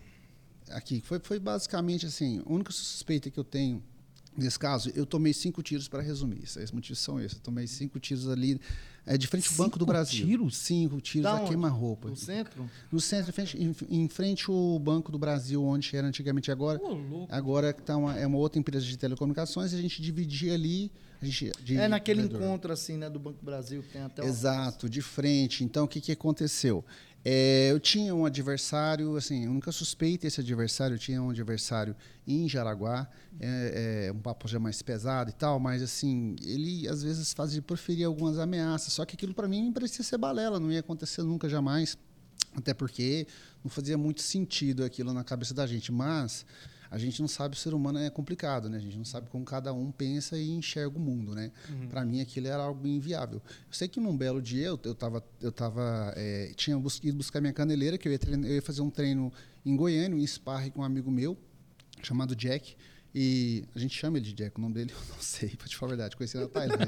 Aqui, 0.70 1.02
foi, 1.02 1.20
foi 1.20 1.40
basicamente 1.40 2.06
assim: 2.06 2.42
a 2.46 2.50
única 2.50 2.72
suspeita 2.72 3.30
que 3.30 3.38
eu 3.38 3.44
tenho 3.44 3.84
nesse 4.38 4.58
caso, 4.58 4.90
eu 4.96 5.06
tomei 5.06 5.34
cinco 5.34 5.62
tiros 5.62 5.90
para 5.90 6.02
resumir. 6.02 6.44
Os 6.44 6.72
motivos 6.72 7.00
são 7.00 7.20
esses. 7.20 7.38
Eu 7.38 7.44
tomei 7.44 7.68
cinco 7.68 8.00
tiros 8.00 8.30
ali 8.30 8.62
é, 9.06 9.18
de 9.18 9.28
frente 9.28 9.50
ao 9.50 9.56
Banco 9.56 9.78
do 9.78 9.86
Brasil. 9.86 10.26
tiros? 10.26 10.56
Cinco 10.56 11.02
tiros 11.02 11.24
da 11.24 11.38
a 11.38 11.48
queima-roupa. 11.48 12.08
No 12.08 12.16
centro? 12.16 12.70
No 12.90 13.02
centro, 13.02 13.30
em 13.30 13.34
frente, 13.34 13.58
em, 13.58 13.76
em 13.90 14.08
frente 14.08 14.50
ao 14.50 14.80
Banco 14.80 15.12
do 15.12 15.20
Brasil, 15.20 15.62
onde 15.66 15.94
era 15.98 16.08
antigamente. 16.08 16.50
Agora, 16.50 16.80
oh, 16.82 17.28
agora 17.30 17.74
tá 17.74 17.98
uma, 17.98 18.18
é 18.18 18.26
uma 18.26 18.38
outra 18.38 18.58
empresa 18.58 18.86
de 18.86 18.98
telecomunicações. 18.98 19.74
A 19.74 19.82
gente 19.82 20.02
dividia 20.02 20.54
ali. 20.54 20.90
De, 21.22 21.78
é 21.78 21.88
naquele 21.88 22.22
encontro 22.22 22.72
assim, 22.72 22.98
né, 22.98 23.10
do 23.10 23.20
Banco 23.20 23.44
Brasil 23.44 23.82
que 23.82 23.90
tem 23.90 24.02
até. 24.02 24.24
Exato, 24.26 24.90
de 24.90 25.02
frente. 25.02 25.64
Então, 25.64 25.86
o 25.86 25.88
que, 25.88 26.02
que 26.02 26.12
aconteceu? 26.12 26.84
É, 27.28 27.72
eu 27.72 27.80
tinha 27.80 28.14
um 28.14 28.24
adversário, 28.24 29.16
assim, 29.18 29.46
eu 29.46 29.52
nunca 29.52 29.72
suspeitei 29.72 30.28
esse 30.28 30.40
adversário, 30.40 30.94
eu 30.94 31.00
tinha 31.00 31.20
um 31.20 31.32
adversário 31.32 31.96
em 32.28 32.48
Jaraguá, 32.48 33.10
é, 33.40 34.06
é, 34.08 34.12
um 34.12 34.20
papo 34.20 34.48
já 34.48 34.60
mais 34.60 34.80
pesado 34.84 35.32
e 35.32 35.34
tal, 35.34 35.60
mas 35.60 35.82
assim, 35.82 36.36
ele 36.44 36.88
às 36.88 37.02
vezes 37.02 37.34
fazia 37.34 37.64
proferir 37.64 38.06
algumas 38.06 38.38
ameaças, 38.38 38.94
só 38.94 39.04
que 39.06 39.16
aquilo 39.16 39.34
para 39.34 39.48
mim 39.48 39.72
parecia 39.72 40.04
ser 40.04 40.20
balela, 40.20 40.60
não 40.60 40.72
ia 40.72 40.82
acontecer 40.82 41.24
nunca 41.24 41.50
jamais, 41.50 41.98
até 42.56 42.76
porque 42.76 43.26
não 43.64 43.72
fazia 43.72 43.98
muito 43.98 44.22
sentido 44.22 44.84
aquilo 44.84 45.12
na 45.12 45.24
cabeça 45.24 45.56
da 45.56 45.66
gente, 45.66 45.92
mas 45.92 46.46
a 46.90 46.98
gente 46.98 47.22
não 47.22 47.28
sabe, 47.28 47.56
o 47.56 47.58
ser 47.58 47.74
humano 47.74 48.00
é 48.00 48.10
complicado, 48.10 48.70
né? 48.70 48.78
A 48.78 48.82
gente 48.82 48.98
não 48.98 49.06
sabe 49.06 49.30
como 49.30 49.44
cada 49.44 49.74
um 49.74 49.92
pensa 49.92 50.38
e 50.38 50.52
enxerga 50.52 50.98
o 50.98 51.00
mundo, 51.00 51.34
né? 51.34 51.52
Uhum. 51.70 51.88
Para 51.88 52.06
mim 52.06 52.22
aquilo 52.22 52.48
era 52.48 52.64
algo 52.64 52.86
inviável. 52.88 53.42
Eu 53.46 53.74
sei 53.74 53.88
que 53.88 54.00
num 54.00 54.16
belo 54.16 54.42
dia 54.42 54.68
eu, 54.68 54.80
eu 54.84 54.96
tava, 54.96 55.24
eu 55.42 55.52
tava, 55.52 56.14
é, 56.16 56.52
tinha 56.56 56.78
bus 56.78 57.00
ido 57.04 57.18
buscar 57.18 57.42
minha 57.42 57.54
caneleira, 57.54 57.98
que 57.98 58.08
eu 58.08 58.12
ia, 58.12 58.20
treinar, 58.20 58.50
eu 58.50 58.56
ia 58.56 58.62
fazer 58.62 58.82
um 58.82 58.90
treino 58.90 59.32
em 59.66 59.76
Goiânia, 59.76 60.18
em 60.18 60.28
sparring 60.28 60.72
com 60.72 60.82
um 60.82 60.84
amigo 60.84 61.12
meu 61.12 61.38
chamado 62.02 62.36
Jack. 62.36 62.76
E 63.18 63.64
a 63.74 63.80
gente 63.80 63.98
chama 63.98 64.18
ele 64.18 64.26
de 64.26 64.34
Jack, 64.34 64.60
o 64.60 64.62
nome 64.62 64.74
dele 64.74 64.92
eu 64.92 65.16
não 65.16 65.22
sei, 65.22 65.48
pra 65.52 65.70
te 65.70 65.78
falar 65.78 65.94
a 65.94 65.96
verdade, 65.96 66.18
conheci 66.18 66.38
na 66.38 66.50
Tailândia. 66.50 66.86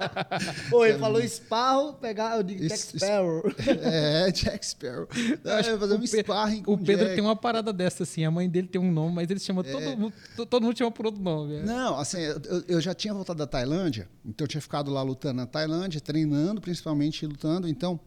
Pô, 0.70 0.86
ele 0.86 0.98
falou 0.98 1.20
Sparrow, 1.28 1.92
pegar, 1.92 2.38
eu 2.38 2.42
digo 2.42 2.66
Jack 2.66 2.98
Sparrow. 2.98 3.42
É, 3.82 4.32
Jack 4.32 4.64
Sparrow. 4.64 5.06
acho 5.12 5.68
é, 5.68 5.78
fazer 5.78 5.94
um 5.94 6.06
sparring 6.06 6.62
com 6.62 6.72
O 6.72 6.78
Pedro 6.78 7.04
Jack. 7.04 7.16
tem 7.16 7.22
uma 7.22 7.36
parada 7.36 7.70
dessa, 7.70 8.04
assim, 8.04 8.24
a 8.24 8.30
mãe 8.30 8.48
dele 8.48 8.66
tem 8.66 8.80
um 8.80 8.90
nome, 8.90 9.14
mas 9.14 9.30
ele 9.30 9.38
chama 9.38 9.60
é. 9.60 9.70
todo 9.70 9.98
mundo, 9.98 10.14
todo 10.48 10.62
mundo 10.62 10.78
chama 10.78 10.90
por 10.90 11.04
outro 11.04 11.20
nome. 11.20 11.56
É. 11.56 11.62
Não, 11.62 11.98
assim, 11.98 12.18
eu, 12.18 12.64
eu, 12.66 12.80
já 12.80 12.94
tinha 12.94 13.12
voltado 13.12 13.38
da 13.38 13.46
Tailândia, 13.46 14.08
então 14.24 14.46
eu 14.46 14.48
tinha 14.48 14.62
ficado 14.62 14.90
lá 14.90 15.02
lutando 15.02 15.34
na 15.34 15.46
Tailândia, 15.46 16.00
treinando, 16.00 16.62
principalmente 16.62 17.26
lutando, 17.26 17.68
então 17.68 18.00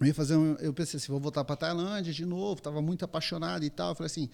eu 0.00 0.06
ia 0.06 0.14
fazer 0.14 0.36
um, 0.36 0.54
eu 0.60 0.72
pensei 0.72 0.98
assim, 0.98 1.10
vou 1.10 1.20
voltar 1.20 1.42
para 1.42 1.56
Tailândia 1.56 2.12
de 2.12 2.24
novo, 2.24 2.58
estava 2.58 2.80
muito 2.80 3.04
apaixonado 3.04 3.64
e 3.64 3.70
tal, 3.70 3.88
eu 3.90 3.94
falei 3.96 4.06
assim, 4.06 4.30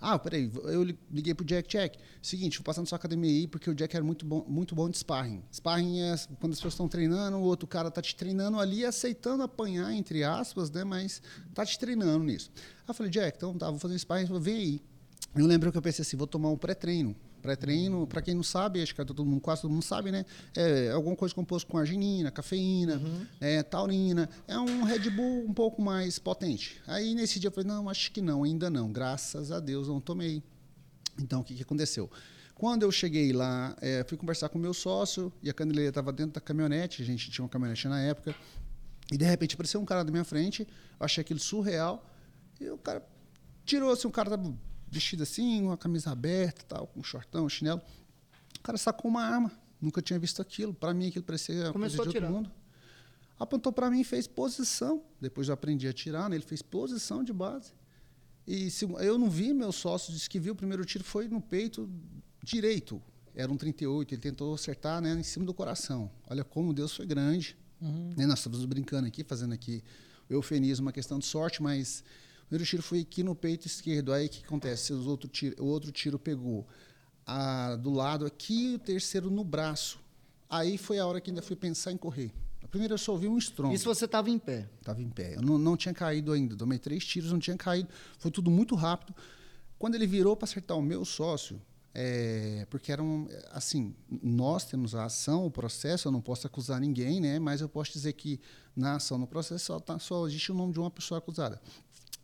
ah, 0.00 0.18
peraí, 0.18 0.50
eu 0.64 0.84
liguei 1.10 1.34
pro 1.34 1.44
Jack, 1.44 1.68
Jack, 1.68 1.98
seguinte, 2.20 2.58
vou 2.58 2.64
passar 2.64 2.80
na 2.82 2.86
sua 2.86 2.96
academia 2.96 3.30
aí, 3.30 3.46
porque 3.46 3.70
o 3.70 3.74
Jack 3.74 3.94
era 3.94 4.04
muito 4.04 4.24
bom, 4.24 4.44
muito 4.48 4.74
bom 4.74 4.88
de 4.88 4.98
sparring. 4.98 5.42
Sparring 5.50 6.00
é 6.00 6.16
quando 6.40 6.52
as 6.52 6.58
pessoas 6.58 6.74
estão 6.74 6.88
treinando, 6.88 7.36
o 7.38 7.42
outro 7.42 7.66
cara 7.66 7.90
tá 7.90 8.02
te 8.02 8.14
treinando 8.14 8.58
ali, 8.60 8.84
aceitando 8.84 9.42
apanhar, 9.42 9.92
entre 9.92 10.22
aspas, 10.24 10.70
né, 10.70 10.84
mas 10.84 11.22
tá 11.54 11.64
te 11.64 11.78
treinando 11.78 12.24
nisso. 12.24 12.50
Aí 12.54 12.84
eu 12.88 12.94
falei, 12.94 13.10
Jack, 13.10 13.36
então 13.36 13.56
tá, 13.56 13.70
vou 13.70 13.78
fazer 13.78 13.98
sparring, 13.98 14.26
vem 14.40 14.54
aí. 14.54 14.80
Eu 15.34 15.46
lembro 15.46 15.70
que 15.70 15.78
eu 15.78 15.82
pensei 15.82 16.02
assim, 16.02 16.16
vou 16.16 16.26
tomar 16.26 16.50
um 16.50 16.56
pré-treino. 16.56 17.14
Pré-treino, 17.46 18.08
para 18.08 18.20
quem 18.20 18.34
não 18.34 18.42
sabe, 18.42 18.82
acho 18.82 18.92
que 18.92 19.04
todo 19.04 19.24
mundo, 19.24 19.40
quase 19.40 19.62
todo 19.62 19.70
mundo 19.70 19.84
sabe, 19.84 20.10
né? 20.10 20.26
É 20.56 20.90
alguma 20.90 21.14
coisa 21.14 21.32
composta 21.32 21.70
com 21.70 21.78
arginina, 21.78 22.28
cafeína, 22.28 22.96
uhum. 22.96 23.24
é, 23.40 23.62
taurina. 23.62 24.28
É 24.48 24.58
um 24.58 24.82
Red 24.82 25.10
Bull 25.10 25.44
um 25.48 25.54
pouco 25.54 25.80
mais 25.80 26.18
potente. 26.18 26.82
Aí 26.88 27.14
nesse 27.14 27.38
dia 27.38 27.46
eu 27.46 27.52
falei, 27.52 27.68
não, 27.68 27.88
acho 27.88 28.10
que 28.10 28.20
não, 28.20 28.42
ainda 28.42 28.68
não. 28.68 28.90
Graças 28.90 29.52
a 29.52 29.60
Deus 29.60 29.86
não 29.86 30.00
tomei. 30.00 30.42
Então 31.20 31.40
o 31.40 31.44
que, 31.44 31.54
que 31.54 31.62
aconteceu? 31.62 32.10
Quando 32.52 32.82
eu 32.82 32.90
cheguei 32.90 33.32
lá, 33.32 33.76
é, 33.80 34.02
fui 34.08 34.18
conversar 34.18 34.48
com 34.48 34.58
o 34.58 34.60
meu 34.60 34.74
sócio 34.74 35.32
e 35.40 35.48
a 35.48 35.54
caneleira 35.54 35.90
estava 35.90 36.12
dentro 36.12 36.32
da 36.32 36.40
caminhonete, 36.40 37.00
a 37.00 37.04
gente 37.04 37.30
tinha 37.30 37.44
uma 37.44 37.48
caminhonete 37.48 37.86
na 37.86 38.00
época, 38.00 38.34
e 39.12 39.16
de 39.16 39.24
repente 39.24 39.54
apareceu 39.54 39.80
um 39.80 39.84
cara 39.84 40.02
na 40.02 40.10
minha 40.10 40.24
frente, 40.24 40.62
eu 40.98 41.04
achei 41.04 41.20
aquilo 41.20 41.38
surreal, 41.38 42.04
e 42.60 42.68
o 42.70 42.78
cara 42.78 43.06
tirou 43.64 43.92
assim, 43.92 44.08
um 44.08 44.10
cara 44.10 44.36
vestido 44.88 45.22
assim, 45.22 45.62
uma 45.62 45.76
camisa 45.76 46.10
aberta, 46.10 46.62
tal, 46.66 46.86
com 46.86 47.00
um 47.00 47.02
shortão, 47.02 47.44
um 47.44 47.48
chinelo. 47.48 47.80
O 48.58 48.62
cara 48.62 48.78
sacou 48.78 49.10
uma 49.10 49.22
arma. 49.22 49.52
Nunca 49.80 50.00
tinha 50.00 50.18
visto 50.18 50.40
aquilo. 50.40 50.72
Para 50.72 50.94
mim, 50.94 51.08
aquilo 51.08 51.24
parecia 51.24 51.72
Começou 51.72 52.04
coisa 52.04 52.10
de 52.10 52.18
outro 52.18 52.32
mundo. 52.32 52.50
Apontou 53.38 53.72
para 53.72 53.90
mim 53.90 54.00
e 54.00 54.04
fez 54.04 54.26
posição. 54.26 55.02
Depois 55.20 55.48
eu 55.48 55.54
aprendi 55.54 55.86
a 55.86 55.92
tirar, 55.92 56.30
né? 56.30 56.36
ele 56.36 56.44
fez 56.44 56.62
posição 56.62 57.22
de 57.22 57.32
base. 57.32 57.72
E 58.46 58.70
se, 58.70 58.84
eu 58.84 59.18
não 59.18 59.28
vi, 59.28 59.52
meu 59.52 59.72
sócio 59.72 60.12
disse 60.12 60.30
que 60.30 60.38
viu 60.38 60.52
o 60.52 60.56
primeiro 60.56 60.84
tiro 60.84 61.04
foi 61.04 61.28
no 61.28 61.40
peito 61.40 61.90
direito. 62.42 63.02
Era 63.34 63.52
um 63.52 63.56
38, 63.56 64.14
ele 64.14 64.20
tentou 64.20 64.54
acertar 64.54 65.00
né, 65.02 65.12
em 65.12 65.22
cima 65.22 65.44
do 65.44 65.52
coração. 65.52 66.10
Olha 66.30 66.42
como 66.42 66.72
Deus 66.72 66.96
foi 66.96 67.04
grande. 67.04 67.56
Uhum. 67.80 68.14
Né, 68.16 68.24
nós 68.24 68.38
estamos 68.38 68.64
brincando 68.64 69.06
aqui, 69.06 69.22
fazendo 69.22 69.52
aqui 69.52 69.82
eufemismo, 70.30 70.86
uma 70.86 70.92
questão 70.92 71.18
de 71.18 71.26
sorte, 71.26 71.62
mas 71.62 72.02
primeiro 72.48 72.64
tiro 72.64 72.82
foi 72.82 73.00
aqui 73.00 73.22
no 73.22 73.34
peito 73.34 73.66
esquerdo. 73.66 74.12
Aí 74.12 74.26
o 74.26 74.28
que 74.28 74.44
acontece? 74.44 74.92
Os 74.92 75.06
outro 75.06 75.28
tiro, 75.28 75.62
o 75.62 75.66
outro 75.66 75.92
tiro 75.92 76.18
pegou 76.18 76.66
a, 77.26 77.76
do 77.76 77.90
lado 77.90 78.24
aqui 78.24 78.72
e 78.72 78.74
o 78.76 78.78
terceiro 78.78 79.30
no 79.30 79.44
braço. 79.44 79.98
Aí 80.48 80.78
foi 80.78 80.98
a 80.98 81.06
hora 81.06 81.20
que 81.20 81.30
ainda 81.30 81.42
fui 81.42 81.56
pensar 81.56 81.92
em 81.92 81.96
correr. 81.96 82.32
A 82.62 82.68
primeira 82.68 82.94
eu 82.94 82.98
só 82.98 83.12
ouvi 83.12 83.28
um 83.28 83.38
estrondo. 83.38 83.74
Isso 83.74 83.84
você 83.84 84.04
estava 84.04 84.30
em 84.30 84.38
pé? 84.38 84.68
Estava 84.80 85.00
em 85.00 85.08
pé. 85.08 85.36
Eu 85.36 85.42
não, 85.42 85.58
não 85.58 85.76
tinha 85.76 85.94
caído 85.94 86.32
ainda. 86.32 86.56
Tomei 86.56 86.78
três 86.78 87.04
tiros, 87.04 87.32
não 87.32 87.38
tinha 87.38 87.56
caído. 87.56 87.88
Foi 88.18 88.30
tudo 88.30 88.50
muito 88.50 88.74
rápido. 88.74 89.14
Quando 89.78 89.94
ele 89.94 90.06
virou 90.06 90.36
para 90.36 90.44
acertar 90.44 90.76
o 90.76 90.82
meu 90.82 91.04
sócio, 91.04 91.60
é, 91.98 92.66
porque 92.68 92.92
eram 92.92 93.26
assim 93.52 93.94
nós 94.22 94.66
temos 94.66 94.94
a 94.94 95.06
ação 95.06 95.46
o 95.46 95.50
processo 95.50 96.08
eu 96.08 96.12
não 96.12 96.20
posso 96.20 96.46
acusar 96.46 96.78
ninguém 96.78 97.22
né 97.22 97.38
mas 97.38 97.62
eu 97.62 97.70
posso 97.70 97.90
dizer 97.90 98.12
que 98.12 98.38
na 98.76 98.96
ação 98.96 99.16
no 99.16 99.26
processo 99.26 99.64
só, 99.64 99.80
tá, 99.80 99.98
só 99.98 100.26
existe 100.26 100.52
o 100.52 100.54
nome 100.54 100.74
de 100.74 100.78
uma 100.78 100.90
pessoa 100.90 101.16
acusada 101.16 101.58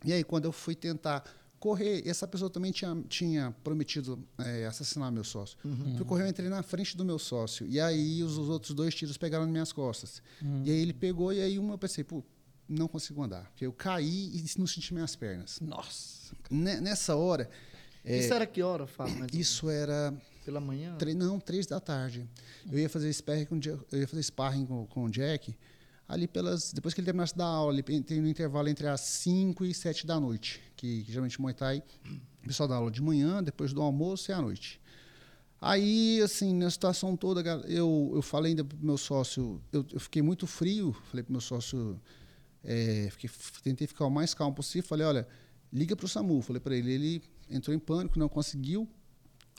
e 0.05 0.13
aí 0.13 0.25
quando 0.25 0.45
eu 0.45 0.53
fui 0.53 0.75
tentar 0.75 1.25
correr 1.59 2.07
essa 2.07 2.27
pessoa 2.27 2.51
também 2.51 2.73
tinha, 2.73 2.97
tinha 3.09 3.55
prometido 3.63 4.19
é, 4.39 4.67
assassinar 4.67 5.13
meu 5.13 5.25
sócio 5.25 5.57
uhum. 5.65 5.97
fui 5.97 6.05
correr 6.05 6.25
eu 6.25 6.29
entrei 6.29 6.49
na 6.49 6.63
frente 6.63 6.97
do 6.97 7.05
meu 7.05 7.19
sócio 7.19 7.67
e 7.67 7.81
aí 7.81 8.23
os, 8.23 8.37
os 8.37 8.49
outros 8.49 8.75
dois 8.75 8.95
tiros 8.95 9.17
pegaram 9.17 9.45
nas 9.45 9.53
minhas 9.53 9.73
costas 9.73 10.23
uhum. 10.41 10.63
e 10.65 10.71
aí 10.71 10.79
ele 10.79 10.93
pegou 10.93 11.33
e 11.33 11.41
aí 11.41 11.59
uma 11.59 11.75
eu 11.75 11.79
pensei 11.79 12.03
pô 12.03 12.25
não 12.69 12.89
consigo 12.89 13.23
andar 13.23 13.45
porque 13.51 13.67
eu 13.67 13.73
caí 13.73 14.31
e 14.35 14.45
não 14.59 14.67
senti 14.67 14.93
minhas 14.93 15.15
pernas 15.15 15.61
nossa 15.61 16.35
nessa 16.51 17.15
hora 17.17 17.49
é, 18.05 18.19
isso 18.19 18.35
era 18.35 18.47
que 18.47 18.63
hora, 18.63 18.87
Fábio? 18.87 19.27
Isso 19.33 19.71
era 19.71 20.13
pela 20.45 20.61
manhã? 20.61 20.97
não, 21.15 21.39
três 21.39 21.67
da 21.67 21.79
tarde. 21.79 22.29
Eu 22.71 22.79
ia 22.79 22.89
fazer 22.89 23.13
sparring 23.13 23.45
com, 23.45 23.61
eu 23.93 24.01
ia 24.01 24.09
fazer 24.09 24.23
sparring 24.23 24.67
com, 24.67 24.87
com 24.87 25.05
o 25.05 25.11
Jack 25.11 25.57
ali 26.13 26.29
pelas 26.29 26.73
depois 26.75 26.93
que 26.93 27.01
ele 27.01 27.07
terminasse 27.07 27.37
da 27.37 27.47
aula, 27.47 27.73
ele 27.73 28.03
tem 28.03 28.21
no 28.21 28.29
intervalo 28.29 28.69
entre 28.69 28.87
as 28.87 29.01
5 29.01 29.65
e 29.65 29.73
7 29.73 30.07
da 30.07 30.21
noite, 30.21 30.61
que, 30.77 31.05
que 31.05 31.11
geralmente 31.11 31.41
Muay 31.41 31.55
Thai 31.55 31.83
o 32.45 32.47
pessoal 32.47 32.69
dá 32.69 32.77
aula 32.77 32.91
de 32.91 33.01
manhã, 33.01 33.43
depois 33.43 33.73
do 33.73 33.81
almoço 33.81 34.31
e 34.31 34.35
à 34.35 34.41
noite. 34.41 34.79
Aí, 35.59 36.21
assim, 36.21 36.55
na 36.55 36.69
situação 36.69 37.17
toda, 37.17 37.41
eu, 37.67 38.13
eu 38.15 38.21
falei 38.21 38.51
ainda 38.51 38.65
pro 38.65 38.77
meu 38.79 38.99
sócio, 38.99 39.63
eu, 39.73 39.87
eu 39.91 40.01
fiquei 40.01 40.21
muito 40.21 40.47
frio, 40.47 40.93
falei 41.09 41.23
pro 41.23 41.33
meu 41.33 41.41
sócio, 41.41 41.99
é, 42.63 43.09
fiquei, 43.13 43.31
tentei 43.63 43.87
ficar 43.87 44.05
o 44.05 44.11
mais 44.11 44.35
calmo 44.35 44.55
possível, 44.55 44.87
falei, 44.87 45.07
olha, 45.07 45.27
liga 45.73 45.97
pro 45.97 46.09
SAMU, 46.09 46.43
falei 46.43 46.61
para 46.61 46.77
ele, 46.77 46.93
ele 46.93 47.23
entrou 47.49 47.75
em 47.75 47.79
pânico, 47.79 48.19
não 48.19 48.29
conseguiu. 48.29 48.87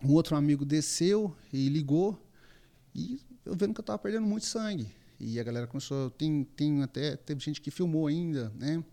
Um 0.04 0.12
outro 0.12 0.36
amigo 0.36 0.66
desceu 0.66 1.34
e 1.52 1.70
ligou. 1.70 2.22
E 2.94 3.20
eu 3.46 3.56
vendo 3.56 3.74
que 3.74 3.80
eu 3.80 3.84
estava 3.84 3.98
perdendo 3.98 4.28
muito 4.28 4.46
sangue. 4.46 4.94
E 5.24 5.40
a 5.40 5.44
galera 5.44 5.66
começou. 5.68 6.10
Tem, 6.12 6.44
tem 6.44 6.84
até. 6.84 7.16
Teve 7.16 7.40
gente 7.40 7.62
que 7.62 7.72
filmou 7.72 8.08
ainda, 8.08 8.52
né? 8.56 8.84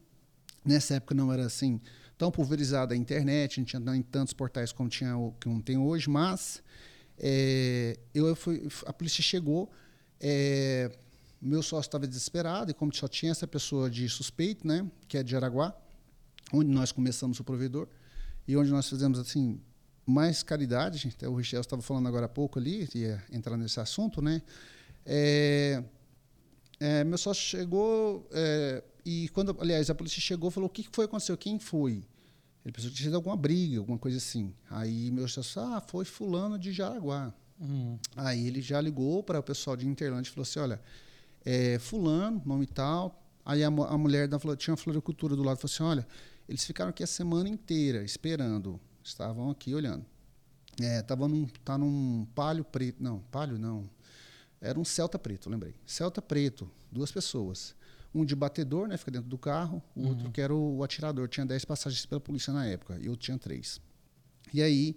Nessa 0.64 0.94
época 0.94 1.14
não 1.14 1.32
era 1.32 1.44
assim 1.44 1.80
tão 2.16 2.30
pulverizada 2.30 2.92
a 2.92 2.96
internet, 2.96 3.58
não 3.58 3.64
tinha 3.64 3.82
tantos 4.10 4.34
portais 4.34 4.72
como 4.72 4.90
tinha 4.90 5.14
como 5.42 5.62
tem 5.62 5.78
hoje, 5.78 6.10
mas 6.10 6.62
é, 7.16 7.98
eu 8.14 8.36
fui, 8.36 8.68
a 8.84 8.92
polícia 8.92 9.22
chegou, 9.22 9.70
é, 10.20 10.90
meu 11.40 11.62
sócio 11.62 11.88
estava 11.88 12.06
desesperado 12.06 12.70
e 12.70 12.74
como 12.74 12.94
só 12.94 13.08
tinha 13.08 13.32
essa 13.32 13.46
pessoa 13.46 13.88
de 13.88 14.06
suspeito, 14.06 14.66
né, 14.66 14.86
que 15.08 15.16
é 15.16 15.22
de 15.22 15.34
Araguá, 15.34 15.74
onde 16.52 16.70
nós 16.70 16.92
começamos 16.92 17.40
o 17.40 17.44
provedor, 17.44 17.88
e 18.46 18.54
onde 18.54 18.70
nós 18.70 18.86
fizemos 18.86 19.18
assim 19.18 19.58
mais 20.04 20.42
caridade. 20.42 21.12
Até 21.16 21.26
o 21.26 21.34
Richel 21.34 21.62
estava 21.62 21.80
falando 21.80 22.06
agora 22.06 22.26
há 22.26 22.28
pouco 22.28 22.58
ali, 22.58 22.86
ia 22.94 23.22
entrar 23.32 23.56
nesse 23.56 23.80
assunto, 23.80 24.20
né? 24.20 24.42
É, 25.06 25.82
é, 26.80 27.04
meu 27.04 27.18
sócio 27.18 27.42
chegou 27.44 28.26
é, 28.32 28.82
e 29.04 29.28
quando, 29.28 29.56
aliás, 29.60 29.90
a 29.90 29.94
polícia 29.94 30.20
chegou, 30.20 30.50
falou 30.50 30.68
o 30.68 30.72
que 30.72 30.88
foi 30.90 31.04
aconteceu, 31.04 31.36
quem 31.36 31.58
foi? 31.58 32.02
Ele 32.64 32.72
pensou 32.72 32.90
que 32.90 32.96
tinha 32.96 33.06
sido 33.08 33.16
alguma 33.16 33.36
briga, 33.36 33.78
alguma 33.78 33.98
coisa 33.98 34.16
assim. 34.16 34.54
Aí 34.70 35.10
meu 35.10 35.28
sócio, 35.28 35.60
ah, 35.60 35.80
foi 35.80 36.04
fulano 36.04 36.58
de 36.58 36.72
Jaraguá. 36.72 37.32
Uhum. 37.60 37.98
Aí 38.16 38.46
ele 38.46 38.62
já 38.62 38.80
ligou 38.80 39.22
para 39.22 39.38
o 39.38 39.42
pessoal 39.42 39.76
de 39.76 39.86
Interlândia 39.86 40.30
e 40.30 40.32
falou 40.32 40.42
assim, 40.42 40.58
olha, 40.58 40.80
é, 41.44 41.78
fulano, 41.78 42.42
nome 42.44 42.66
tal. 42.66 43.22
Aí 43.44 43.62
a, 43.62 43.68
a 43.68 43.98
mulher 43.98 44.28
da 44.28 44.38
tinha 44.56 44.72
uma 44.72 44.76
floricultura 44.76 45.36
do 45.36 45.42
lado 45.42 45.58
falou 45.58 45.72
assim, 45.72 45.82
olha, 45.82 46.06
eles 46.48 46.64
ficaram 46.64 46.90
aqui 46.90 47.02
a 47.02 47.06
semana 47.06 47.48
inteira 47.48 48.02
esperando. 48.02 48.80
Estavam 49.02 49.50
aqui 49.50 49.74
olhando. 49.74 50.04
É, 50.80 51.02
tava 51.02 51.28
num, 51.28 51.46
tá 51.64 51.76
num 51.76 52.26
palio 52.34 52.64
preto. 52.64 53.02
Não, 53.02 53.20
palio 53.30 53.58
não. 53.58 53.88
Era 54.60 54.78
um 54.78 54.84
Celta 54.84 55.18
preto, 55.18 55.48
lembrei. 55.48 55.74
Celta 55.86 56.20
preto, 56.20 56.70
duas 56.90 57.10
pessoas. 57.10 57.74
Um 58.14 58.24
de 58.24 58.34
batedor, 58.34 58.88
né? 58.88 58.96
Fica 58.96 59.10
dentro 59.10 59.28
do 59.28 59.38
carro. 59.38 59.82
O 59.94 60.00
uhum. 60.00 60.08
outro 60.08 60.30
que 60.30 60.40
era 60.40 60.54
o 60.54 60.82
atirador. 60.82 61.28
Tinha 61.28 61.46
dez 61.46 61.64
passagens 61.64 62.04
pela 62.04 62.20
polícia 62.20 62.52
na 62.52 62.66
época. 62.66 62.98
E 63.00 63.06
eu 63.06 63.16
tinha 63.16 63.38
três. 63.38 63.80
E 64.52 64.60
aí, 64.60 64.96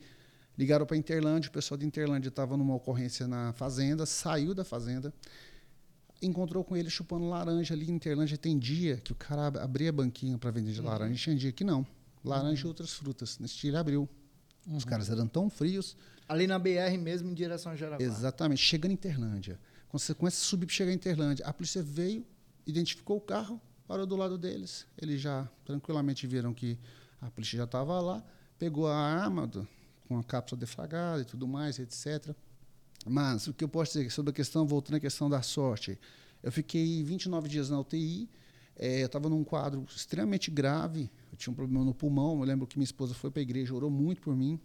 ligaram 0.58 0.86
para 0.86 0.98
Interlândia. 0.98 1.50
O 1.50 1.54
pessoal 1.54 1.78
de 1.78 1.86
Interlândia 1.86 2.30
estava 2.30 2.58
numa 2.58 2.74
ocorrência 2.74 3.28
na 3.28 3.54
fazenda. 3.54 4.06
Saiu 4.06 4.56
da 4.56 4.66
fazenda 4.66 5.14
encontrou 6.26 6.64
com 6.64 6.76
ele 6.76 6.90
chupando 6.90 7.28
laranja 7.28 7.74
ali 7.74 7.90
em 7.90 7.96
Interlândia. 7.96 8.38
Tem 8.38 8.58
dia 8.58 8.98
que 8.98 9.12
o 9.12 9.16
cara 9.16 9.48
abria 9.62 9.92
banquinho 9.92 10.38
para 10.38 10.52
vender 10.52 10.72
de 10.72 10.80
uhum. 10.80 10.88
laranja, 10.88 11.16
tinha 11.16 11.36
dia 11.36 11.52
que 11.52 11.64
não. 11.64 11.86
Laranja 12.24 12.64
uhum. 12.64 12.68
e 12.68 12.70
outras 12.70 12.94
frutas. 12.94 13.40
Nesse 13.40 13.58
dia 13.58 13.70
ele 13.70 13.78
abriu. 13.78 14.10
Os 14.68 14.86
caras 14.86 15.10
eram 15.10 15.28
tão 15.28 15.50
frios. 15.50 15.96
Ali 16.28 16.48
na 16.48 16.58
BR 16.58 16.98
mesmo, 17.00 17.30
em 17.30 17.34
direção 17.34 17.72
a 17.72 17.76
Jaraguá. 17.76 18.04
Exatamente. 18.04 18.62
Chegando 18.62 18.92
em 18.92 18.94
Interlândia. 18.94 19.60
Quando 19.90 20.02
você 20.02 20.14
começa 20.14 20.38
a 20.38 20.46
subir 20.46 20.66
para 20.66 20.76
chegar 20.76 20.92
em 20.92 20.96
Interlândia, 20.96 21.46
a 21.46 21.54
polícia 21.54 21.84
veio, 21.84 22.26
identificou 22.66 23.18
o 23.18 23.22
carro, 23.22 23.62
parou 23.88 24.06
do 24.06 24.16
lado 24.16 24.38
deles. 24.38 24.88
Eles 25.00 25.22
já 25.22 25.48
tranquilamente 25.66 26.26
viram 26.26 26.54
que 26.54 26.80
a 27.22 27.30
polícia 27.30 27.58
já 27.58 27.66
estava 27.66 28.00
lá, 28.00 28.24
pegou 28.58 28.88
a 28.88 28.96
arma 28.96 29.46
do, 29.46 29.68
com 30.08 30.18
a 30.18 30.24
cápsula 30.24 30.60
deflagrada 30.60 31.22
e 31.22 31.26
tudo 31.26 31.48
mais, 31.48 31.78
etc. 31.80 32.36
Mas 33.06 33.48
o 33.48 33.54
que 33.54 33.64
eu 33.64 33.70
posso 33.70 33.94
dizer 33.94 34.10
sobre 34.10 34.32
a 34.32 34.34
questão, 34.34 34.66
voltando 34.66 34.96
à 34.96 35.00
questão 35.00 35.30
da 35.30 35.42
sorte, 35.42 36.00
eu 36.42 36.52
fiquei 36.52 37.04
29 37.04 37.48
dias 37.48 37.70
na 37.70 37.80
UTI, 37.80 38.30
é, 38.76 39.02
eu 39.02 39.06
estava 39.06 39.30
num 39.30 39.44
quadro 39.44 39.86
extremamente 39.88 40.50
grave, 40.50 41.12
eu 41.34 41.38
tinha 41.38 41.52
um 41.52 41.56
problema 41.56 41.84
no 41.84 41.96
pulmão, 41.96 42.40
eu 42.40 42.46
lembro 42.46 42.68
que 42.68 42.78
minha 42.78 42.86
esposa 42.86 43.16
foi 43.16 43.32
para 43.32 43.42
a 43.42 43.44
igreja, 43.44 43.74
orou 43.74 43.90
muito 43.90 44.22
por 44.22 44.36
mim, 44.36 44.60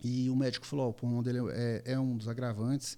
e 0.00 0.30
o 0.30 0.36
médico 0.36 0.64
falou, 0.64 0.86
oh, 0.86 0.90
o 0.90 0.94
pulmão 0.94 1.22
dele 1.22 1.38
é, 1.50 1.82
é, 1.86 1.98
um 1.98 2.16
dos 2.16 2.28
agravantes, 2.28 2.96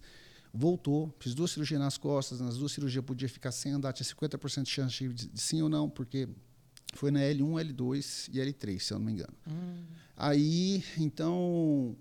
voltou, 0.53 1.13
fiz 1.19 1.35
duas 1.35 1.51
cirurgias 1.51 1.81
nas 1.81 1.97
costas, 1.97 2.41
nas 2.41 2.59
duas 2.59 2.73
cirurgias 2.73 3.03
podia 3.03 3.29
ficar 3.29 3.53
sem 3.53 3.73
andar, 3.73 3.95
tinha 3.95 4.07
50% 4.07 4.63
de 4.65 4.71
chance 4.71 5.09
de, 5.09 5.29
de 5.29 5.41
sim 5.41 5.63
ou 5.63 5.69
não, 5.71 5.89
porque 5.89 6.29
foi 6.93 7.11
na 7.11 7.21
L1, 7.21 7.73
L2 7.73 8.29
e 8.31 8.39
L3, 8.39 8.79
se 8.79 8.93
eu 8.93 8.99
não 8.99 9.07
me 9.07 9.13
engano. 9.13 9.33
Hum. 9.49 9.83
Aí, 10.15 10.85
então 10.99 11.97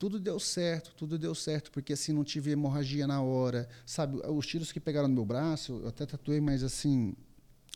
tudo 0.00 0.18
deu 0.18 0.40
certo, 0.40 0.94
tudo 0.96 1.16
deu 1.16 1.34
certo, 1.34 1.70
porque 1.70 1.92
assim 1.92 2.12
não 2.12 2.24
tive 2.24 2.50
hemorragia 2.50 3.06
na 3.06 3.22
hora, 3.22 3.68
sabe? 3.86 4.20
Os 4.28 4.46
tiros 4.46 4.72
que 4.72 4.80
pegaram 4.80 5.06
no 5.06 5.14
meu 5.14 5.24
braço, 5.24 5.80
eu 5.82 5.88
até 5.88 6.04
tatuei, 6.04 6.40
mas 6.40 6.64
assim 6.64 7.14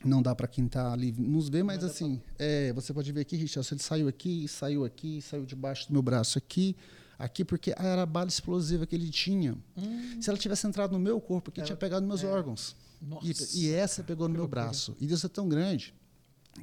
não 0.05 0.22
dá 0.22 0.34
para 0.34 0.46
quem 0.46 0.66
tá 0.66 0.92
ali 0.92 1.12
nos 1.12 1.48
ver, 1.48 1.62
mas, 1.62 1.82
mas 1.82 1.90
assim, 1.90 2.20
pra... 2.36 2.44
é, 2.44 2.72
você 2.72 2.92
pode 2.92 3.11
ver 3.12 3.20
aqui, 3.20 3.36
Richard, 3.36 3.68
ele 3.72 3.80
saiu 3.80 4.09
aqui, 4.09 4.46
saiu 4.48 4.84
aqui, 4.84 5.20
saiu 5.22 5.44
debaixo 5.44 5.88
do 5.88 5.92
meu 5.92 6.03
braço 6.03 6.38
aqui, 6.38 6.76
aqui 7.18 7.44
porque 7.44 7.72
era 7.76 8.03
a 8.03 8.07
bala 8.07 8.28
explosiva 8.28 8.86
que 8.86 8.94
ele 8.94 9.11
tinha. 9.11 9.57
Hum. 9.76 10.20
Se 10.20 10.28
ela 10.28 10.38
tivesse 10.38 10.66
entrado 10.66 10.92
no 10.92 10.98
meu 10.98 11.20
corpo, 11.20 11.50
que 11.50 11.61
ela... 11.61 11.66
tinha 11.66 11.76
pegado 11.76 12.07
nos 12.07 12.20
meus 12.20 12.32
é. 12.32 12.34
órgãos. 12.34 12.76
E, 13.22 13.64
e, 13.64 13.72
essa 13.72 14.03
pegou 14.03 14.28
no 14.28 14.34
meu 14.34 14.46
braço. 14.46 14.96
E 15.00 15.07
Deus 15.07 15.24
é 15.24 15.28
tão 15.28 15.48
grande 15.48 15.92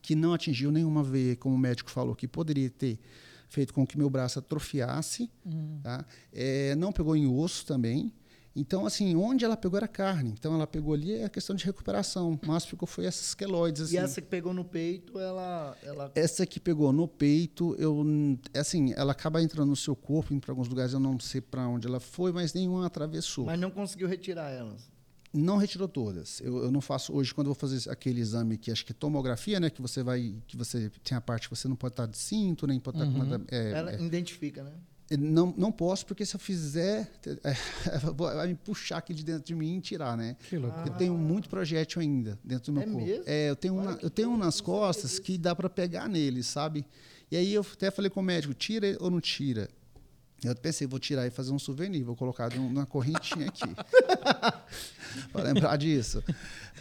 que 0.02 0.16
não 0.16 0.34
atingiu 0.34 0.72
nenhuma 0.72 1.04
veia, 1.04 1.36
como 1.36 1.56
o 1.56 1.58
médico 1.58 1.90
falou, 1.90 2.16
que 2.16 2.28
poderia 2.28 2.70
ter 2.70 3.00
feito 3.50 3.74
com 3.74 3.86
que 3.86 3.98
meu 3.98 4.10
braço 4.10 4.40
atrofiasse. 4.40 5.30
Uhum. 5.46 5.80
Tá? 5.84 6.06
É, 6.32 6.76
não 6.76 6.92
pegou 6.92 7.16
em 7.16 7.28
osso 7.28 7.66
também. 7.66 8.12
Então, 8.60 8.86
assim, 8.86 9.16
onde 9.16 9.46
ela 9.46 9.56
pegou 9.56 9.78
era 9.78 9.88
carne. 9.88 10.32
Então, 10.38 10.54
ela 10.54 10.68
pegou 10.68 10.94
ali 10.94 11.14
é 11.14 11.30
questão 11.30 11.56
de 11.56 11.64
recuperação. 11.64 12.38
Mas 12.46 12.66
ficou 12.66 12.86
foi 12.86 13.06
essas 13.06 13.34
queloides. 13.34 13.84
Assim. 13.84 13.96
E 13.96 13.98
essa 13.98 14.22
que 14.22 14.28
pegou 14.28 14.54
no 14.54 14.66
peito, 14.66 15.18
ela, 15.18 15.78
ela. 15.82 16.12
Essa 16.14 16.46
que 16.46 16.60
pegou 16.60 16.92
no 16.92 17.08
peito, 17.08 17.74
eu. 17.80 18.06
Assim, 18.54 18.94
ela 18.98 19.14
acaba 19.14 19.42
entrando 19.42 19.70
no 19.70 19.76
seu 19.78 19.96
corpo, 19.96 20.34
indo 20.34 20.42
para 20.42 20.52
alguns 20.52 20.68
lugares, 20.68 20.94
eu 20.94 21.00
não 21.00 21.18
sei 21.20 21.40
para 21.40 21.66
onde 21.70 21.88
ela 21.88 22.02
foi, 22.02 22.34
mas 22.34 22.54
nenhuma 22.54 22.86
atravessou. 22.86 23.46
Mas 23.46 23.58
não 23.58 23.72
conseguiu 23.72 24.08
retirar 24.08 24.50
elas? 24.50 24.90
Não 25.32 25.58
retirou 25.58 25.88
todas. 25.88 26.42
Eu, 26.42 26.64
eu, 26.64 26.72
não 26.72 26.82
faço 26.82 27.14
hoje 27.14 27.34
quando 27.34 27.48
eu 27.48 27.54
vou 27.54 27.60
fazer 27.60 27.90
aquele 27.90 28.20
exame 28.20 28.58
que 28.58 28.72
acho 28.72 28.84
que 28.84 28.92
é 28.92 28.96
tomografia, 28.96 29.60
né, 29.60 29.70
que 29.70 29.82
você 29.82 30.02
vai, 30.02 30.36
que 30.48 30.58
você 30.58 30.90
tem 31.04 31.16
a 31.16 31.22
parte 31.22 31.48
que 31.48 31.56
você 31.56 31.68
não 31.68 31.76
pode 31.76 31.94
estar 31.94 32.08
de 32.08 32.18
cinto 32.18 32.66
nem 32.66 32.80
pode 32.80 32.98
estar. 32.98 33.10
Uhum. 33.10 33.46
É, 33.52 33.72
Ela 33.72 33.94
é, 33.94 34.02
identifica, 34.02 34.64
né? 34.64 34.72
Não, 35.18 35.54
não 35.58 35.72
posso, 35.72 36.06
porque 36.06 36.26
se 36.26 36.36
eu 36.36 36.40
fizer, 36.40 37.12
é, 37.44 37.54
vai 38.14 38.48
me 38.48 38.56
puxar 38.56 38.98
aqui 38.98 39.14
de 39.14 39.24
dentro 39.24 39.44
de 39.44 39.56
mim 39.56 39.78
e 39.78 39.82
tirar, 39.82 40.16
né? 40.16 40.36
Que 40.48 40.58
loucura. 40.58 40.88
Eu 40.88 40.94
tenho 40.98 41.18
muito 41.18 41.50
projétil 41.50 42.02
ainda 42.02 42.38
dentro 42.44 42.72
do 42.72 42.74
meu 42.74 42.84
é 42.84 42.86
corpo. 42.86 43.06
Mesmo? 43.06 43.24
É, 43.26 43.50
eu 43.50 43.56
tenho, 43.56 43.76
uma, 43.76 43.98
eu 44.02 44.10
tenho 44.10 44.30
um 44.30 44.38
nas 44.38 44.62
costas 44.62 45.18
que 45.18 45.38
dá 45.38 45.56
para 45.56 45.70
pegar 45.70 46.08
nele, 46.08 46.44
sabe? 46.44 46.86
E 47.32 47.38
aí 47.38 47.54
eu 47.54 47.66
até 47.74 47.90
falei 47.90 48.10
com 48.10 48.20
o 48.20 48.24
médico, 48.24 48.54
tira 48.54 48.98
ou 49.00 49.10
não 49.10 49.20
tira? 49.20 49.68
Eu 50.44 50.56
pensei, 50.56 50.88
vou 50.88 51.00
tirar 51.00 51.28
e 51.28 51.30
fazer 51.30 51.52
um 51.52 51.60
souvenir, 51.60 52.04
vou 52.04 52.16
colocar 52.16 52.54
numa 52.56 52.86
correntinha 52.86 53.48
aqui. 53.48 53.76
para 55.34 55.44
lembrar 55.44 55.76
disso. 55.76 56.24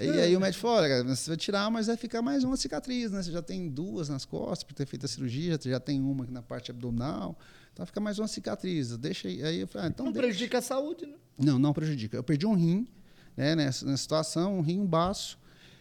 E 0.01 0.09
aí 0.11 0.37
o 0.37 0.41
médico 0.41 0.63
falou: 0.63 0.77
olha, 0.77 1.03
você 1.03 1.31
vai 1.31 1.37
tirar, 1.37 1.69
mas 1.71 1.89
vai 1.89 1.97
ficar 1.97 2.23
mais 2.23 2.45
uma 2.45 2.57
cicatriz, 2.57 3.11
né? 3.11 3.23
Você 3.23 3.33
já 3.33 3.43
tem 3.43 3.69
duas 3.69 4.09
nas 4.09 4.25
costas 4.25 4.63
por 4.63 4.75
ter 4.75 4.87
feito 4.87 5.07
a 5.07 5.09
cirurgia, 5.09 5.59
você 5.61 5.71
já 5.71 5.81
tem 5.81 6.01
uma 6.01 6.23
aqui 6.23 6.33
na 6.33 6.43
parte 6.43 6.71
abdominal, 6.71 7.37
então 7.79 7.87
fica 7.87 8.01
mais 8.01 8.19
uma 8.19 8.27
cicatriz. 8.27 8.97
Deixa 8.97 9.29
aí. 9.29 9.41
aí 9.41 9.61
eu 9.61 9.69
falei, 9.69 9.87
ah, 9.87 9.91
então 9.91 10.07
não 10.07 10.13
deixa. 10.13 10.27
prejudica 10.27 10.59
a 10.59 10.61
saúde, 10.61 11.07
né? 11.07 11.15
Não, 11.39 11.61
não 11.61 11.73
prejudica. 11.73 12.17
Eu 12.17 12.25
perdi 12.25 12.45
um 12.45 12.55
rim, 12.55 12.89
né? 13.37 13.55
Nessa, 13.55 13.87
nessa 13.87 14.03
situação, 14.03 14.59
um 14.59 14.61
rim, 14.61 14.81
um 14.81 14.87
baço. 14.87 15.39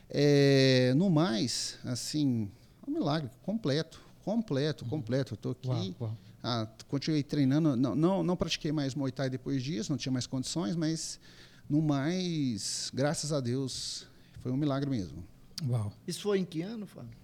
É, 0.07 0.93
no 0.95 1.09
mais, 1.09 1.79
assim, 1.83 2.51
é 2.85 2.89
um 2.91 2.93
milagre 2.93 3.31
completo, 3.41 3.99
completo, 4.23 4.85
completo. 4.85 5.33
Eu 5.33 5.37
tô 5.37 5.49
aqui. 5.49 5.95
Uau, 5.99 6.09
uau 6.09 6.17
Ah, 6.43 6.67
continuei 6.87 7.23
treinando, 7.23 7.75
não, 7.75 7.95
não, 7.95 8.23
não 8.23 8.37
pratiquei 8.37 8.71
mais 8.71 8.93
Muay 8.93 9.11
Thai 9.11 9.27
depois 9.27 9.63
disso, 9.63 9.91
não 9.91 9.97
tinha 9.97 10.13
mais 10.13 10.27
condições, 10.27 10.75
mas 10.75 11.19
no 11.67 11.81
mais, 11.81 12.91
graças 12.93 13.33
a 13.33 13.39
Deus, 13.39 14.05
foi 14.41 14.51
um 14.51 14.57
milagre 14.57 14.87
mesmo. 14.87 15.23
Uau. 15.67 15.91
Isso 16.07 16.21
foi 16.21 16.37
em 16.37 16.45
que 16.45 16.61
ano, 16.61 16.85
Fábio? 16.85 17.17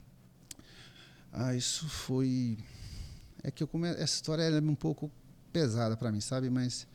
Ah, 1.31 1.55
isso 1.55 1.87
foi. 1.87 2.57
É 3.43 3.51
que 3.51 3.61
eu 3.61 3.67
come... 3.67 3.89
essa 3.89 4.03
história 4.03 4.43
é 4.43 4.61
um 4.61 4.75
pouco 4.75 5.11
pesada 5.51 5.97
para 5.97 6.11
mim, 6.11 6.21
sabe? 6.21 6.49
Mas 6.49 6.87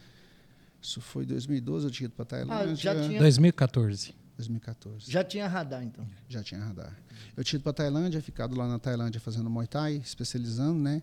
isso 0.80 1.00
foi 1.00 1.26
2012, 1.26 1.86
eu 1.86 1.90
tinha 1.90 2.06
ido 2.06 2.14
para 2.14 2.24
Tailândia. 2.24 2.72
Ah, 2.72 2.74
já 2.74 2.94
tinha... 2.94 3.18
2014. 3.20 4.14
2014. 4.36 5.10
Já 5.10 5.24
tinha 5.24 5.48
radar, 5.48 5.82
então? 5.82 6.06
Já 6.28 6.42
tinha 6.42 6.62
radar. 6.62 6.96
Eu 7.36 7.42
tinha 7.42 7.58
ido 7.58 7.64
para 7.64 7.72
Tailândia, 7.72 8.22
ficado 8.22 8.56
lá 8.56 8.68
na 8.68 8.78
Tailândia 8.78 9.20
fazendo 9.20 9.50
Muay 9.50 9.66
Thai, 9.66 9.96
especializando, 9.96 10.78
né? 10.80 11.02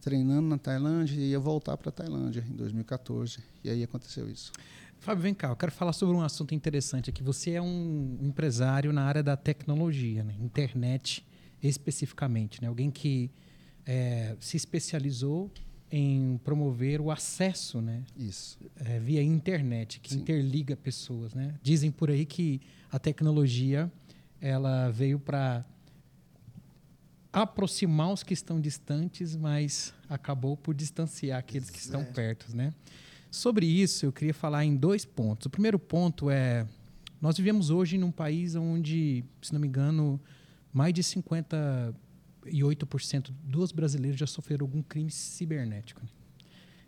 Treinando 0.00 0.48
na 0.48 0.58
Tailândia 0.58 1.16
e 1.16 1.30
ia 1.30 1.40
voltar 1.40 1.76
para 1.76 1.90
Tailândia 1.90 2.44
em 2.48 2.54
2014. 2.54 3.42
E 3.64 3.70
aí 3.70 3.82
aconteceu 3.82 4.28
isso. 4.30 4.52
Fábio, 5.00 5.22
vem 5.22 5.34
cá, 5.34 5.48
eu 5.48 5.56
quero 5.56 5.72
falar 5.72 5.92
sobre 5.92 6.14
um 6.14 6.20
assunto 6.20 6.54
interessante 6.54 7.08
aqui. 7.08 7.22
Você 7.22 7.52
é 7.52 7.62
um 7.62 8.18
empresário 8.20 8.92
na 8.92 9.04
área 9.04 9.22
da 9.22 9.36
tecnologia, 9.36 10.22
né? 10.22 10.34
internet 10.40 11.24
especificamente, 11.62 12.60
né? 12.60 12.68
alguém 12.68 12.90
que 12.90 13.30
é, 13.88 14.36
se 14.38 14.54
especializou 14.54 15.50
em 15.90 16.38
promover 16.44 17.00
o 17.00 17.10
acesso, 17.10 17.80
né? 17.80 18.04
Isso. 18.14 18.58
É, 18.76 19.00
via 19.00 19.22
internet, 19.22 19.98
que 20.00 20.12
Sim. 20.12 20.20
interliga 20.20 20.76
pessoas, 20.76 21.32
né? 21.32 21.54
Dizem 21.62 21.90
por 21.90 22.10
aí 22.10 22.26
que 22.26 22.60
a 22.92 22.98
tecnologia 22.98 23.90
ela 24.42 24.90
veio 24.90 25.18
para 25.18 25.64
aproximar 27.32 28.12
os 28.12 28.22
que 28.22 28.34
estão 28.34 28.60
distantes, 28.60 29.34
mas 29.34 29.94
acabou 30.06 30.54
por 30.54 30.74
distanciar 30.74 31.38
aqueles 31.38 31.70
que 31.70 31.78
estão 31.78 32.02
é. 32.02 32.04
perto, 32.04 32.54
né? 32.54 32.74
Sobre 33.30 33.64
isso, 33.64 34.04
eu 34.04 34.12
queria 34.12 34.34
falar 34.34 34.66
em 34.66 34.76
dois 34.76 35.06
pontos. 35.06 35.46
O 35.46 35.50
primeiro 35.50 35.78
ponto 35.78 36.28
é 36.28 36.66
nós 37.20 37.38
vivemos 37.38 37.70
hoje 37.70 37.96
num 37.96 38.12
país 38.12 38.54
onde, 38.54 39.24
se 39.40 39.52
não 39.52 39.60
me 39.60 39.66
engano, 39.66 40.20
mais 40.72 40.92
de 40.92 41.02
50 41.02 41.94
8% 42.56 43.30
dos 43.44 43.72
brasileiros 43.72 44.18
já 44.18 44.26
sofreram 44.26 44.64
algum 44.64 44.82
crime 44.82 45.10
cibernético. 45.10 46.02
Né? 46.02 46.08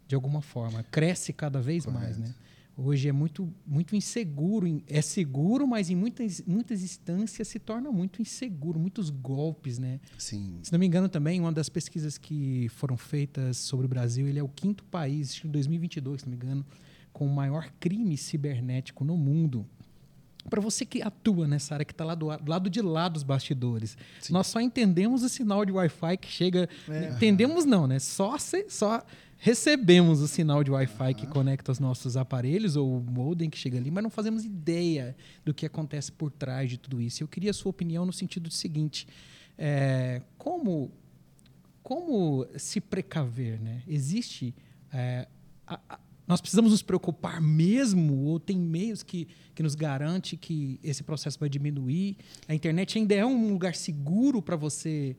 De 0.07 0.15
alguma 0.15 0.43
forma. 0.43 0.83
Cresce 0.85 1.33
cada 1.33 1.61
vez 1.61 1.85
Correto. 1.85 2.03
mais, 2.03 2.19
né? 2.19 2.35
Hoje 2.77 3.09
é 3.09 3.13
muito, 3.13 3.53
muito 3.67 3.95
inseguro. 3.95 4.83
É 4.89 5.03
seguro, 5.03 5.67
mas 5.67 5.91
em 5.91 5.95
muitas, 5.95 6.43
muitas 6.47 6.83
instâncias 6.83 7.47
se 7.49 7.59
torna 7.59 7.93
muito 7.93 8.23
inseguro. 8.23 8.81
Muitos 8.81 9.11
golpes, 9.11 9.79
né? 9.79 10.01
Sim. 10.17 10.59
Se 10.63 10.73
não 10.73 10.79
me 10.79 10.87
engano 10.87 11.09
também, 11.09 11.39
uma 11.41 11.53
das 11.53 11.69
pesquisas 11.69 12.17
que 12.17 12.69
foram 12.71 12.97
feitas 12.97 13.59
sobre 13.59 13.85
o 13.85 13.89
Brasil, 13.89 14.27
ele 14.27 14.39
é 14.39 14.43
o 14.43 14.49
quinto 14.49 14.83
país, 14.85 15.43
em 15.45 15.49
2022, 15.49 16.23
se 16.23 16.27
não 16.27 16.31
me 16.31 16.37
engano, 16.43 16.65
com 17.13 17.27
o 17.27 17.35
maior 17.35 17.71
crime 17.79 18.17
cibernético 18.17 19.05
no 19.05 19.17
mundo 19.17 19.67
para 20.49 20.61
você 20.61 20.85
que 20.85 21.03
atua 21.03 21.47
nessa 21.47 21.75
área 21.75 21.85
que 21.85 21.93
está 21.93 22.05
lá 22.05 22.15
do 22.15 22.27
lado 22.27 22.71
de 22.71 22.81
lá 22.81 23.09
dos 23.09 23.23
bastidores, 23.23 23.97
Sim. 24.21 24.33
nós 24.33 24.47
só 24.47 24.61
entendemos 24.61 25.23
o 25.23 25.29
sinal 25.29 25.65
de 25.65 25.73
Wi-Fi 25.73 26.17
que 26.17 26.29
chega. 26.29 26.69
É. 26.89 27.11
Entendemos 27.11 27.65
não, 27.65 27.87
né? 27.87 27.99
Só, 27.99 28.39
se, 28.39 28.69
só 28.69 29.03
recebemos 29.37 30.21
o 30.21 30.29
sinal 30.29 30.63
de 30.63 30.71
Wi-Fi 30.71 31.09
uhum. 31.09 31.15
que 31.15 31.27
conecta 31.27 31.73
os 31.73 31.79
nossos 31.79 32.17
aparelhos 32.17 32.77
ou 32.77 32.99
o 32.99 33.01
modem 33.01 33.49
que 33.51 33.59
chega 33.59 33.79
ali, 33.79 33.91
mas 33.91 34.03
não 34.03 34.11
fazemos 34.11 34.45
ideia 34.45 35.17
do 35.45 35.53
que 35.53 35.67
acontece 35.67 36.13
por 36.13 36.31
trás 36.31 36.71
de 36.71 36.79
tudo 36.79 37.01
isso. 37.01 37.23
Eu 37.23 37.29
queria 37.29 37.51
a 37.51 37.55
sua 37.55 37.71
opinião 37.71 38.07
no 38.07 38.13
sentido 38.13 38.45
do 38.45 38.55
seguinte: 38.55 39.07
é, 39.59 40.23
como, 40.39 40.91
como 41.83 42.47
se 42.57 42.81
precaver, 42.81 43.61
né? 43.61 43.83
Existe 43.87 44.55
é, 44.93 45.27
a, 45.67 45.81
a, 45.89 45.99
nós 46.31 46.41
precisamos 46.41 46.71
nos 46.71 46.81
preocupar 46.81 47.41
mesmo 47.41 48.23
ou 48.27 48.39
tem 48.39 48.57
meios 48.57 49.03
que, 49.03 49.27
que 49.53 49.65
nos 49.65 49.75
garante 49.75 50.37
que 50.37 50.79
esse 50.81 51.03
processo 51.03 51.37
vai 51.41 51.49
diminuir? 51.49 52.17
A 52.47 52.55
internet 52.55 52.97
ainda 52.97 53.17
é 53.17 53.27
um 53.27 53.49
lugar 53.53 53.75
seguro 53.75 54.41
para 54.41 54.55
você 54.55 55.17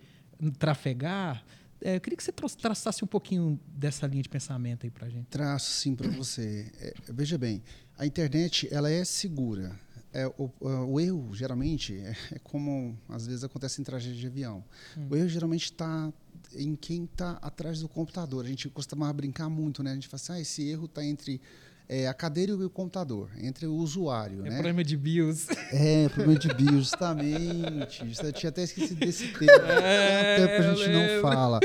trafegar? 0.57 1.43
É, 1.81 1.97
eu 1.97 1.99
queria 1.99 2.15
que 2.15 2.23
você 2.23 2.31
traçasse 2.31 3.03
um 3.03 3.07
pouquinho 3.07 3.59
dessa 3.67 4.07
linha 4.07 4.23
de 4.23 4.29
pensamento 4.29 4.85
aí 4.85 4.89
para 4.89 5.09
gente. 5.09 5.25
Traço 5.25 5.71
sim 5.71 5.95
para 5.95 6.09
você. 6.11 6.71
É, 6.79 6.93
veja 7.09 7.37
bem, 7.37 7.61
a 7.97 8.05
internet 8.05 8.69
ela 8.71 8.89
é 8.89 9.03
segura. 9.03 9.77
É, 10.13 10.27
o, 10.27 10.51
o, 10.59 10.99
erro 10.99 11.29
geralmente 11.33 11.95
é, 11.95 12.15
é, 12.33 12.39
como 12.39 12.97
às 13.07 13.25
vezes 13.25 13.43
acontece 13.45 13.79
em 13.79 13.83
tragédia 13.83 14.19
de 14.19 14.27
avião. 14.27 14.63
Hum. 14.97 15.07
O 15.09 15.15
erro 15.15 15.29
geralmente 15.29 15.65
está 15.65 16.11
em 16.53 16.75
quem 16.75 17.05
está 17.05 17.39
atrás 17.41 17.79
do 17.79 17.87
computador. 17.87 18.45
A 18.45 18.47
gente 18.47 18.67
costuma 18.69 19.11
brincar 19.13 19.49
muito, 19.49 19.81
né? 19.81 19.91
A 19.91 19.93
gente 19.93 20.07
fala 20.07 20.21
assim, 20.21 20.33
ah, 20.33 20.39
esse 20.41 20.69
erro 20.69 20.85
está 20.85 21.03
entre 21.03 21.39
é, 21.87 22.07
a 22.07 22.13
cadeira 22.13 22.53
e 22.53 22.55
o 22.55 22.69
computador, 22.69 23.29
entre 23.41 23.65
o 23.65 23.73
usuário. 23.73 24.45
É 24.45 24.49
né? 24.49 24.55
problema 24.55 24.83
de 24.83 24.95
BIOS. 24.95 25.47
É, 25.71 26.07
problema 26.09 26.39
de 26.39 26.47
BIOS, 26.53 26.87
justamente. 26.87 28.01
Eu 28.23 28.31
tinha 28.33 28.49
até 28.49 28.63
esquecido 28.63 28.99
desse 28.99 29.27
termo. 29.33 29.67
É, 29.81 30.35
tempo 30.37 30.69
a 30.69 30.73
gente 30.73 30.89
não 30.89 31.21
fala. 31.21 31.59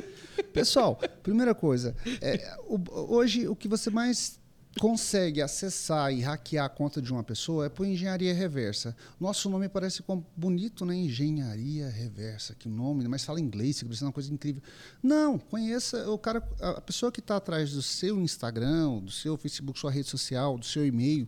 Pessoal, 0.53 0.97
primeira 1.22 1.55
coisa, 1.55 1.94
é, 2.20 2.57
o, 2.66 2.80
hoje 3.14 3.47
o 3.47 3.55
que 3.55 3.68
você 3.68 3.90
mais 3.90 4.38
consegue 4.79 5.41
acessar 5.41 6.12
e 6.12 6.20
hackear 6.20 6.66
a 6.66 6.68
conta 6.68 7.01
de 7.01 7.11
uma 7.12 7.22
pessoa 7.22 7.66
é 7.66 7.68
por 7.68 7.87
engenharia 7.87 8.35
reversa. 8.35 8.95
Nosso 9.18 9.49
nome 9.49 9.68
parece 9.68 10.05
bonito, 10.37 10.85
né? 10.85 10.95
Engenharia 10.95 11.89
reversa, 11.89 12.55
que 12.55 12.68
nome, 12.68 13.07
mas 13.09 13.24
fala 13.24 13.41
inglês, 13.41 13.79
que 13.79 13.87
precisa 13.87 14.07
uma 14.07 14.12
coisa 14.12 14.33
incrível. 14.33 14.62
Não, 15.03 15.39
conheça 15.39 16.11
o 16.11 16.18
cara, 16.18 16.47
a 16.61 16.81
pessoa 16.81 17.11
que 17.11 17.20
está 17.20 17.37
atrás 17.37 17.72
do 17.72 17.83
seu 17.83 18.20
Instagram, 18.20 18.99
do 18.99 19.11
seu 19.11 19.37
Facebook, 19.37 19.79
sua 19.79 19.91
rede 19.91 20.09
social, 20.09 20.59
do 20.59 20.66
seu 20.66 20.87
e-mail, 20.87 21.27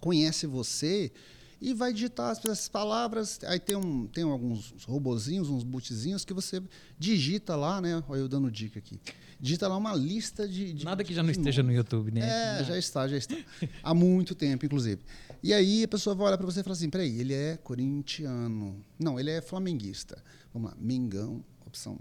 conhece 0.00 0.46
você 0.46 1.12
e 1.62 1.72
vai 1.72 1.92
digitar 1.92 2.36
as 2.50 2.68
palavras. 2.68 3.38
Aí 3.44 3.60
tem, 3.60 3.76
um, 3.76 4.08
tem 4.08 4.24
alguns 4.24 4.74
robozinhos, 4.84 5.48
uns 5.48 5.62
bootzinhos 5.62 6.24
que 6.24 6.34
você 6.34 6.60
digita 6.98 7.54
lá, 7.54 7.80
né? 7.80 8.02
Olha 8.08 8.18
eu 8.18 8.28
dando 8.28 8.50
dica 8.50 8.80
aqui. 8.80 9.00
Digita 9.40 9.68
lá 9.68 9.76
uma 9.76 9.94
lista 9.94 10.46
de. 10.46 10.72
de 10.72 10.84
Nada 10.84 11.04
que 11.04 11.14
já 11.14 11.22
não 11.22 11.30
esteja 11.30 11.62
no 11.62 11.72
YouTube, 11.72 12.10
né? 12.10 12.58
É, 12.60 12.64
já 12.64 12.76
está, 12.76 13.06
já 13.06 13.16
está. 13.16 13.36
Há 13.80 13.94
muito 13.94 14.34
tempo, 14.34 14.66
inclusive. 14.66 15.02
E 15.40 15.54
aí 15.54 15.84
a 15.84 15.88
pessoa 15.88 16.16
vai 16.16 16.26
olhar 16.26 16.36
para 16.36 16.46
você 16.46 16.60
e 16.60 16.62
fala 16.64 16.74
assim: 16.74 16.90
peraí, 16.90 17.20
ele 17.20 17.32
é 17.32 17.56
corintiano. 17.56 18.84
Não, 18.98 19.18
ele 19.18 19.30
é 19.30 19.40
flamenguista. 19.40 20.22
Vamos 20.52 20.70
lá, 20.70 20.76
Mengão, 20.80 21.44
opção. 21.64 21.96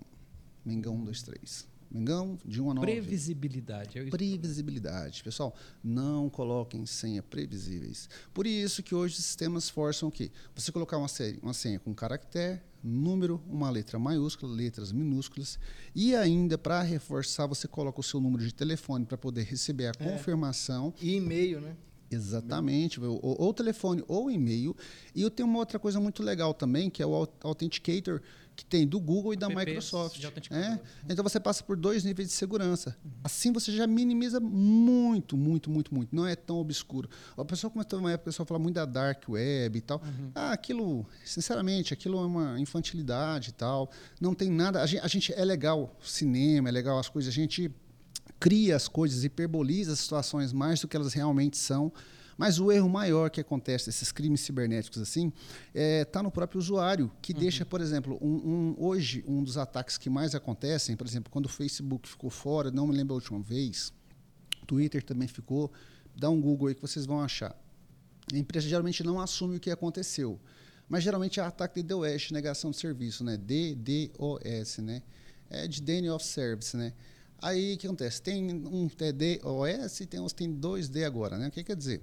Mengão 0.66 0.96
1, 0.96 1.06
2, 1.06 1.24
3. 1.24 1.71
Mengão, 1.92 2.40
de 2.46 2.62
1 2.62 2.72
a 2.72 2.74
9. 2.76 2.88
Previsibilidade. 2.88 4.00
É 4.00 4.06
Previsibilidade. 4.06 5.24
Pessoal, 5.24 5.54
não 5.84 6.30
coloquem 6.30 6.86
senha 6.86 7.22
previsíveis. 7.22 8.10
Por 8.34 8.48
isso 8.48 8.82
que 8.82 8.96
hoje 8.96 9.16
os 9.16 9.26
sistemas 9.26 9.70
forçam 9.70 10.08
o 10.08 10.12
quê? 10.12 10.32
Você 10.56 10.72
colocar 10.72 10.98
uma, 10.98 11.10
série, 11.10 11.38
uma 11.44 11.54
senha 11.54 11.80
com 11.80 11.94
caractere, 11.94 12.62
número, 12.82 13.44
uma 13.48 13.70
letra 13.70 14.00
maiúscula, 14.00 14.54
letras 14.56 14.92
minúsculas. 14.94 15.60
E 15.94 16.16
ainda, 16.16 16.58
para 16.58 16.82
reforçar, 16.82 17.46
você 17.46 17.68
coloca 17.68 18.00
o 18.00 18.04
seu 18.04 18.22
número 18.22 18.46
de 18.46 18.54
telefone 18.54 19.06
para 19.06 19.18
poder 19.18 19.44
receber 19.44 19.88
a 19.88 19.94
é. 20.00 20.12
confirmação. 20.12 20.94
E 21.02 21.16
e-mail, 21.16 21.60
né? 21.60 21.76
Exatamente, 22.12 23.00
ou, 23.00 23.20
ou 23.22 23.54
telefone 23.54 24.04
ou 24.06 24.30
e-mail. 24.30 24.76
E 25.16 25.22
eu 25.22 25.32
tenho 25.32 25.48
uma 25.48 25.60
outra 25.60 25.80
coisa 25.80 25.98
muito 26.00 26.22
legal 26.22 26.54
também, 26.54 26.90
que 26.90 27.02
é 27.02 27.06
o 27.06 27.28
Authenticator, 27.42 28.22
que 28.62 28.66
tem 28.66 28.88
do 28.88 29.00
Google 29.00 29.34
e 29.34 29.36
da 29.36 29.50
Microsoft. 29.50 30.24
É? 30.52 30.80
Então 31.10 31.24
você 31.24 31.40
passa 31.40 31.64
por 31.64 31.76
dois 31.76 32.04
níveis 32.04 32.28
de 32.30 32.36
segurança. 32.36 32.96
Uhum. 33.04 33.12
Assim 33.24 33.52
você 33.52 33.72
já 33.72 33.88
minimiza 33.88 34.40
muito, 34.40 35.36
muito, 35.36 35.70
muito, 35.72 35.94
muito. 35.94 36.16
Não 36.16 36.28
é 36.28 36.36
tão 36.36 36.58
obscuro. 36.58 37.10
A 37.36 37.44
pessoa 37.44 37.72
começou 37.72 37.98
uma 37.98 38.12
época, 38.12 38.30
o 38.30 38.32
pessoal 38.32 38.46
fala 38.46 38.60
muito 38.60 38.76
da 38.76 38.86
dark 38.86 39.28
web 39.28 39.78
e 39.78 39.82
tal. 39.82 40.00
Uhum. 40.04 40.32
Ah, 40.36 40.52
aquilo, 40.52 41.08
sinceramente, 41.26 41.92
aquilo 41.92 42.20
é 42.20 42.26
uma 42.26 42.60
infantilidade 42.60 43.50
e 43.50 43.54
tal. 43.54 43.90
Não 44.20 44.36
tem 44.36 44.52
nada. 44.52 44.84
A 44.84 44.86
gente, 44.86 45.04
a 45.04 45.08
gente 45.08 45.34
é 45.34 45.44
legal 45.44 45.98
cinema, 46.00 46.70
é 46.70 46.72
legal 46.72 47.00
as 47.00 47.10
coisas. 47.10 47.34
A 47.34 47.36
gente 47.36 47.72
cria 48.40 48.76
as 48.76 48.88
coisas, 48.88 49.24
hiperboliza 49.24 49.94
as 49.94 50.00
situações 50.00 50.54
mais 50.54 50.80
do 50.80 50.88
que 50.88 50.96
elas 50.96 51.14
realmente 51.14 51.58
são. 51.58 51.92
Mas 52.42 52.58
o 52.58 52.72
erro 52.72 52.90
maior 52.90 53.30
que 53.30 53.40
acontece, 53.40 53.92
esses 53.92 54.12
crimes 54.12 54.42
cibernéticos 54.42 55.00
assim, 55.00 55.28
está 55.28 55.70
é, 55.76 56.04
tá 56.04 56.24
no 56.24 56.32
próprio 56.32 56.58
usuário, 56.58 57.12
que 57.22 57.34
uhum. 57.34 57.40
deixa, 57.40 57.64
por 57.64 57.80
exemplo, 57.80 58.18
um, 58.20 58.34
um, 58.34 58.76
hoje 58.80 59.24
um 59.28 59.44
dos 59.44 59.60
ataques 59.60 59.96
que 59.96 60.10
mais 60.10 60.34
acontecem, 60.34 60.96
por 60.96 61.06
exemplo, 61.06 61.32
quando 61.32 61.46
o 61.46 61.50
Facebook 61.50 62.10
ficou 62.10 62.32
fora, 62.32 62.72
não 62.72 62.88
me 62.88 62.96
lembro 62.96 63.14
a 63.14 63.18
última 63.18 63.40
vez, 63.40 63.94
Twitter 64.66 65.04
também 65.04 65.28
ficou, 65.28 65.72
dá 66.16 66.32
um 66.32 66.42
Google 66.42 66.70
aí 66.70 66.74
que 66.74 66.82
vocês 66.82 67.06
vão 67.06 67.22
achar. 67.22 67.56
A 68.34 68.36
empresa 68.36 68.68
geralmente 68.68 69.04
não 69.04 69.22
assume 69.22 69.58
o 69.58 69.60
que 69.60 69.70
aconteceu. 69.70 70.40
Mas 70.90 71.04
geralmente 71.04 71.40
é 71.40 71.44
ataque 71.44 71.84
de 71.84 71.90
DOS, 71.90 72.32
negação 72.32 72.72
de 72.72 72.78
serviço, 72.78 73.24
né? 73.24 73.38
DDoS, 73.38 74.80
né? 74.80 75.04
É 75.48 75.68
de 75.68 75.80
Denial 75.80 76.16
of 76.16 76.26
Service, 76.26 76.76
né? 76.76 76.94
Aí 77.40 77.76
o 77.76 77.78
que 77.78 77.86
acontece? 77.86 78.20
Tem 78.20 78.52
um 78.52 78.88
DDoS 78.88 80.00
e 80.00 80.08
tem, 80.08 80.28
tem 80.30 80.52
2D 80.52 81.06
agora, 81.06 81.38
né? 81.38 81.48
O 81.48 81.52
que 81.52 81.64
quer 81.64 81.76
dizer? 81.76 82.02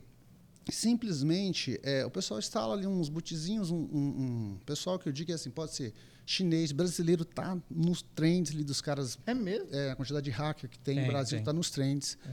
Simplesmente 0.70 1.78
é, 1.82 2.04
o 2.04 2.10
pessoal 2.10 2.38
instala 2.38 2.74
ali 2.74 2.86
uns 2.86 3.08
bootzinhos, 3.08 3.70
um, 3.70 3.76
um, 3.76 3.98
um, 4.00 4.58
pessoal 4.66 4.98
que 4.98 5.08
eu 5.08 5.12
digo 5.12 5.30
é 5.30 5.34
assim, 5.34 5.50
pode 5.50 5.74
ser 5.74 5.94
chinês, 6.26 6.72
brasileiro 6.72 7.24
tá 7.24 7.56
nos 7.70 8.02
trends 8.02 8.54
ali 8.54 8.62
dos 8.62 8.80
caras. 8.80 9.18
É 9.26 9.34
mesmo? 9.34 9.68
É, 9.74 9.92
a 9.92 9.96
quantidade 9.96 10.24
de 10.24 10.30
hacker 10.30 10.68
que 10.68 10.78
tem, 10.78 10.96
tem 10.96 11.04
no 11.04 11.10
Brasil 11.10 11.38
está 11.38 11.52
nos 11.52 11.70
trends. 11.70 12.18
É. 12.26 12.32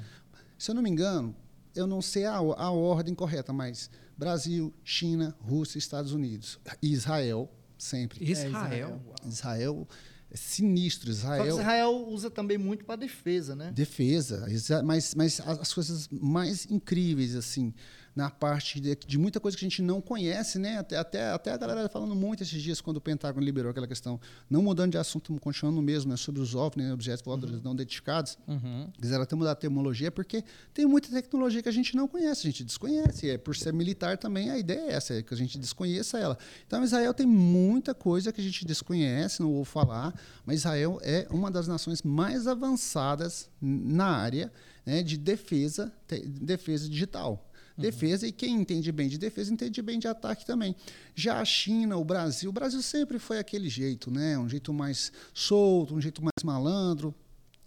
Se 0.58 0.72
eu 0.72 0.76
não 0.76 0.82
me 0.82 0.90
engano, 0.90 1.36
eu 1.76 1.88
não 1.88 2.02
sei 2.02 2.26
a, 2.26 2.36
a 2.36 2.72
ordem 2.72 3.14
correta, 3.14 3.52
mas 3.52 3.90
Brasil, 4.18 4.74
China, 4.84 5.36
Rússia, 5.40 5.78
Estados 5.78 6.14
Unidos, 6.14 6.60
Israel, 6.82 7.52
sempre. 7.78 8.24
Israel. 8.24 8.46
É, 8.46 8.50
Israel. 8.50 9.02
Israel 9.26 9.88
é 10.32 10.38
sinistro. 10.38 11.10
Israel, 11.10 11.48
Israel 11.48 12.08
usa 12.08 12.30
também 12.30 12.58
muito 12.58 12.84
para 12.86 12.96
defesa, 12.96 13.56
né? 13.56 13.72
Defesa, 13.72 14.46
mas, 14.84 15.14
mas 15.16 15.40
as 15.40 15.74
coisas 15.74 16.08
mais 16.10 16.66
incríveis 16.70 17.36
assim 17.36 17.74
na 18.16 18.30
parte 18.30 18.80
de, 18.80 18.96
de, 18.96 19.18
muita 19.18 19.42
coisa 19.42 19.58
que 19.58 19.66
a 19.66 19.68
gente 19.68 19.82
não 19.82 20.00
conhece, 20.00 20.58
né? 20.58 20.78
Até, 20.78 20.98
até, 20.98 21.30
até 21.32 21.52
a 21.52 21.58
galera 21.58 21.90
falando 21.90 22.16
muito 22.16 22.44
esses 22.44 22.62
dias 22.62 22.80
quando 22.80 22.98
o 22.98 23.02
Pentágono 23.02 23.46
liberou 23.46 23.72
aquela 23.72 23.88
questão, 23.88 24.20
não 24.50 24.62
mudando 24.62 24.92
de 24.92 24.98
assunto, 24.98 25.38
continuando 25.42 25.82
mesmo, 25.82 26.12
né? 26.12 26.18
sobre 26.18 26.42
os 26.42 26.56
OVNI, 26.56 26.84
né? 26.84 26.94
objetos 26.94 27.24
voadores 27.26 27.58
uhum. 27.58 27.62
não 27.64 27.74
identificados. 27.74 28.38
Uhum. 28.48 28.90
Quiseram 29.02 29.24
até 29.24 29.36
mudar 29.36 29.52
a 29.52 29.56
terminologia, 29.56 30.10
porque 30.10 30.46
tem 30.74 30.86
muita 30.86 31.10
tecnologia 31.10 31.62
que 31.62 31.68
a 31.68 31.74
gente 31.74 31.94
não 31.96 32.08
conhece, 32.08 32.48
a 32.48 32.52
gente 32.52 32.64
desconhece. 32.64 33.30
É, 33.30 33.38
por 33.38 33.54
ser 33.54 33.74
militar 33.74 34.18
também, 34.18 34.50
a 34.50 34.58
ideia 34.58 34.92
é 34.92 34.94
essa, 34.94 35.16
é 35.16 35.22
que 35.22 35.34
a 35.34 35.38
gente 35.38 35.58
desconheça 35.60 36.18
ela. 36.18 36.38
Então, 36.66 36.82
Israel 36.86 37.14
tem 37.14 37.26
muita 37.26 37.94
coisa 37.94 38.32
que 38.32 38.40
a 38.40 38.44
gente 38.44 38.64
desconhece, 38.66 39.42
não 39.42 39.52
vou 39.52 39.66
falar, 39.66 40.18
mas 40.46 40.60
Israel 40.60 41.00
é 41.04 41.28
uma 41.30 41.52
das 41.52 41.68
nações 41.68 42.02
mais 42.02 42.48
avançadas 42.48 43.50
na 43.62 44.08
área 44.08 44.52
né, 44.86 45.04
de 45.04 45.18
defesa, 45.18 45.92
defesa 46.40 46.88
digital 46.88 47.46
defesa, 47.78 48.28
e 48.28 48.32
quem 48.32 48.56
entende 48.56 48.92
bem 48.92 49.08
de 49.08 49.18
defesa 49.18 49.54
entende 49.54 49.82
bem 49.82 50.00
de 50.00 50.08
ataque 50.08 50.46
também. 50.46 50.76
Já 51.14 51.40
a 51.40 51.46
China, 51.46 51.98
o 51.98 52.06
Brasil, 52.06 52.50
o 52.50 52.54
Brasil 52.54 52.82
sempre 52.82 53.20
foi 53.20 53.38
aquele 53.38 53.70
jeito, 53.70 54.10
né? 54.10 54.38
Um 54.38 54.48
jeito 54.48 54.74
mais 54.74 55.12
solto, 55.34 55.96
um 55.96 56.02
jeito 56.02 56.22
mais 56.22 56.44
malandro. 56.44 57.14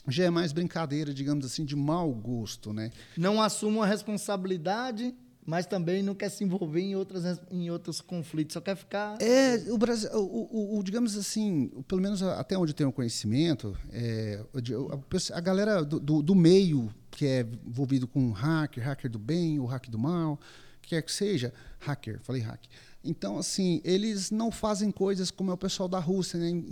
Já 0.07 0.25
é 0.25 0.31
mais 0.31 0.53
brincadeira, 0.53 1.13
digamos 1.13 1.45
assim, 1.45 1.65
de 1.65 1.77
mau 1.77 2.11
gosto, 2.13 2.73
né? 2.73 2.91
Não 3.17 3.43
assume 3.43 3.81
a 3.81 3.85
responsabilidade 3.85 5.15
mas 5.49 5.65
também 5.65 6.03
não 6.03 6.15
quer 6.15 6.29
se 6.29 6.45
envolver 6.45 6.83
em, 6.83 6.95
outras, 6.95 7.41
em 7.51 7.71
outros 7.71 8.03
conflitos, 8.03 8.53
só 8.53 8.61
quer 8.61 8.77
ficar. 8.77 9.17
É, 9.19 9.57
o 9.71 9.79
Brasil, 9.79 10.11
o, 10.13 10.75
o, 10.75 10.79
o 10.79 10.83
digamos 10.83 11.17
assim, 11.17 11.69
pelo 11.89 12.03
menos 12.03 12.23
até 12.23 12.59
onde 12.59 12.73
eu 12.73 12.77
tenho 12.77 12.93
conhecimento, 12.93 13.75
é, 13.91 14.45
a, 14.53 15.39
a, 15.39 15.41
galera 15.41 15.83
do, 15.83 15.99
do, 15.99 16.21
do, 16.21 16.35
meio 16.35 16.95
que 17.11 17.27
é 17.27 17.47
envolvido 17.67 18.07
com 18.07 18.31
hacker, 18.31 18.85
hacker 18.85 19.11
do 19.11 19.19
bem 19.19 19.59
ou 19.59 19.65
hacker 19.65 19.91
do 19.91 19.99
mal, 19.99 20.39
quer 20.83 21.01
que 21.01 21.11
seja, 21.11 21.51
hacker, 21.79 22.21
falei 22.21 22.43
hacker. 22.43 22.69
Então, 23.09 23.39
assim, 23.39 23.81
eles 23.85 24.31
não 24.31 24.51
fazem 24.51 24.91
coisas 24.91 25.31
como 25.31 25.51
é 25.51 25.55
o 25.55 25.57
pessoal 25.57 25.89
da 25.89 25.99
Rússia, 25.99 26.39
né? 26.39 26.63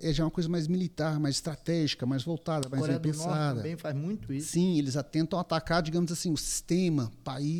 É 0.00 0.12
já 0.12 0.22
uma 0.24 0.30
coisa 0.30 0.48
mais 0.48 0.68
militar, 0.68 1.18
mais 1.18 1.34
estratégica, 1.34 2.06
mais 2.06 2.22
voltada, 2.22 2.68
mais 2.68 2.80
Coreia 2.80 3.00
bem 3.00 3.10
pensada. 3.10 3.34
Norte 3.34 3.56
também 3.56 3.76
faz 3.76 3.96
muito 3.96 4.32
isso. 4.32 4.52
Sim, 4.52 4.78
eles 4.78 4.96
atentam 4.96 5.40
atacar, 5.40 5.82
digamos 5.82 6.12
assim, 6.12 6.30
o 6.30 6.36
sistema, 6.36 7.10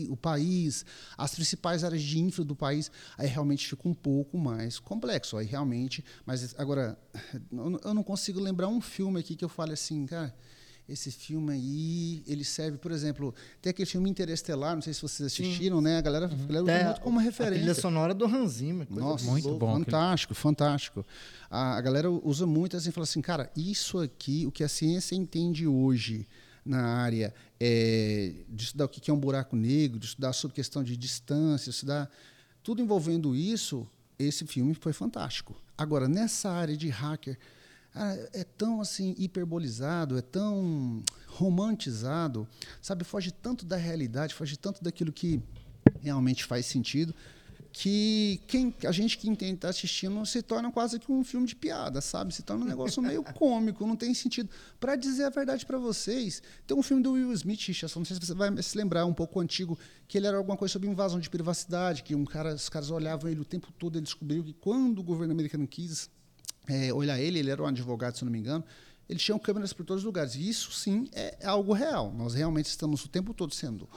o 0.09 0.17
país, 0.17 0.85
as 1.19 1.35
principais 1.35 1.83
áreas 1.83 2.01
de 2.01 2.21
infra 2.21 2.45
do 2.45 2.55
país. 2.55 2.93
Aí 3.19 3.27
realmente 3.27 3.67
fica 3.67 3.89
um 3.89 3.95
pouco 3.95 4.39
mais 4.39 4.79
complexo. 4.79 5.37
Aí 5.37 5.47
realmente, 5.47 6.05
mas 6.25 6.55
agora 6.57 6.97
eu 7.51 7.93
não 7.93 8.05
consigo 8.05 8.39
lembrar 8.39 8.69
um 8.69 8.81
filme 8.81 9.19
aqui 9.19 9.35
que 9.35 9.45
eu 9.45 9.49
fale 9.49 9.73
assim, 9.73 10.07
cara 10.07 10.33
esse 10.89 11.11
filme 11.11 11.53
aí, 11.53 12.23
ele 12.27 12.45
serve, 12.45 12.77
por 12.77 12.91
exemplo, 12.91 13.35
tem 13.61 13.71
aquele 13.71 13.87
filme 13.87 14.11
Interestelar, 14.11 14.75
não 14.75 14.83
sei 14.83 14.93
se 14.93 15.01
vocês 15.01 15.33
assistiram, 15.33 15.79
Sim. 15.79 15.85
né? 15.85 15.99
A 15.99 16.01
galera, 16.01 16.27
uhum. 16.27 16.35
a 16.35 16.47
galera 16.47 16.63
usa 16.65 16.85
muito 16.85 17.01
como 17.01 17.19
referência. 17.19 17.57
A 17.57 17.59
trilha 17.61 17.75
sonora 17.75 18.15
do 18.15 18.25
Hans 18.27 18.53
Zimmer. 18.53 18.87
Nossa, 18.91 19.31
muito 19.31 19.55
bom. 19.57 19.79
Fantástico, 19.79 20.35
fantástico. 20.35 21.07
A, 21.51 21.77
a 21.77 21.81
galera 21.81 22.11
usa 22.11 22.47
muito 22.47 22.77
assim, 22.77 22.91
fala 22.91 23.05
assim, 23.05 23.21
cara, 23.21 23.51
isso 23.57 23.99
aqui, 23.99 24.47
o 24.47 24.53
que 24.53 24.65
a 24.65 24.69
ciência 24.69 25.15
entende 25.15 25.67
hoje 25.67 26.27
na 26.65 26.83
área 26.83 27.35
é, 27.59 28.33
de 28.49 28.65
estudar 28.65 28.85
o 28.85 28.89
que 28.89 29.11
é 29.11 29.15
um 29.15 29.19
buraco 29.19 29.57
negro, 29.57 29.99
de 29.99 30.07
estudar 30.07 30.33
sobre 30.33 30.55
questão 30.55 30.83
de 30.83 30.97
distância, 30.97 31.71
estudar 31.71 32.11
tudo 32.63 32.81
envolvendo 32.81 33.35
isso, 33.35 33.87
esse 34.19 34.47
filme 34.47 34.75
foi 34.75 34.93
fantástico. 34.93 35.55
Agora, 35.77 36.09
nessa 36.09 36.51
área 36.51 36.77
de 36.77 36.89
hacker, 36.89 37.39
é 38.33 38.45
tão 38.45 38.81
assim 38.81 39.15
hiperbolizado, 39.19 40.17
é 40.17 40.23
tão 40.23 41.03
romantizado, 41.27 42.49
sabe? 42.81 43.05
Foge 43.05 43.31
tanto 43.31 43.65
da 43.65 43.77
realidade, 43.77 44.35
foge 44.35 44.57
tanto 44.57 44.83
daquilo 44.83 45.13
que 45.13 45.43
realmente 46.01 46.45
faz 46.45 46.67
sentido, 46.67 47.15
que 47.73 48.41
quem, 48.47 48.75
a 48.87 48.93
gente 48.93 49.17
que 49.17 49.29
entende 49.29 49.55
estar 49.55 49.69
tá 49.69 49.71
assistindo 49.71 50.25
se 50.27 50.43
torna 50.43 50.71
quase 50.71 50.99
que 50.99 51.11
um 51.11 51.25
filme 51.25 51.47
de 51.47 51.57
piada, 51.57 52.01
sabe? 52.01 52.35
Se 52.35 52.43
torna 52.43 52.65
um 52.65 52.69
negócio 52.69 53.01
meio 53.03 53.23
cômico, 53.23 53.87
não 53.87 53.97
tem 53.97 54.13
sentido. 54.13 54.51
Para 54.79 54.95
dizer 54.95 55.25
a 55.25 55.31
verdade 55.31 55.65
para 55.65 55.79
vocês, 55.79 56.43
tem 56.67 56.77
um 56.77 56.83
filme 56.83 57.03
do 57.03 57.13
Will 57.13 57.33
Smith, 57.33 57.67
não 57.97 58.05
sei 58.05 58.17
se 58.17 58.27
você 58.27 58.35
vai 58.35 58.63
se 58.63 58.77
lembrar, 58.77 59.07
um 59.07 59.15
pouco 59.15 59.41
antigo, 59.41 59.79
que 60.07 60.19
ele 60.19 60.27
era 60.27 60.37
alguma 60.37 60.57
coisa 60.57 60.73
sobre 60.73 60.89
invasão 60.89 61.19
de 61.19 61.31
privacidade, 61.31 62.03
que 62.03 62.15
um 62.15 62.25
cara, 62.25 62.55
os 62.55 62.69
caras 62.69 62.91
olhavam 62.91 63.31
ele 63.31 63.41
o 63.41 63.45
tempo 63.45 63.73
todo, 63.79 63.97
ele 63.97 64.05
descobriu 64.05 64.45
que 64.45 64.53
quando 64.53 64.99
o 64.99 65.03
governo 65.03 65.33
americano 65.33 65.67
quis 65.67 66.11
é, 66.69 66.93
olhar 66.93 67.19
ele, 67.21 67.39
ele 67.39 67.51
era 67.51 67.63
um 67.63 67.67
advogado, 67.67 68.17
se 68.17 68.25
não 68.25 68.33
me 68.33 68.39
engano, 68.39 68.65
eles 69.09 69.23
tinham 69.23 69.39
câmeras 69.39 69.73
por 69.73 69.85
todos 69.85 70.03
os 70.03 70.07
lugares. 70.07 70.35
E 70.35 70.49
isso 70.49 70.73
sim 70.73 71.09
é 71.13 71.37
algo 71.45 71.73
real. 71.73 72.13
Nós 72.13 72.35
realmente 72.35 72.67
estamos 72.67 73.05
o 73.05 73.09
tempo 73.09 73.35
todo 73.35 73.55
sendo 73.55 73.89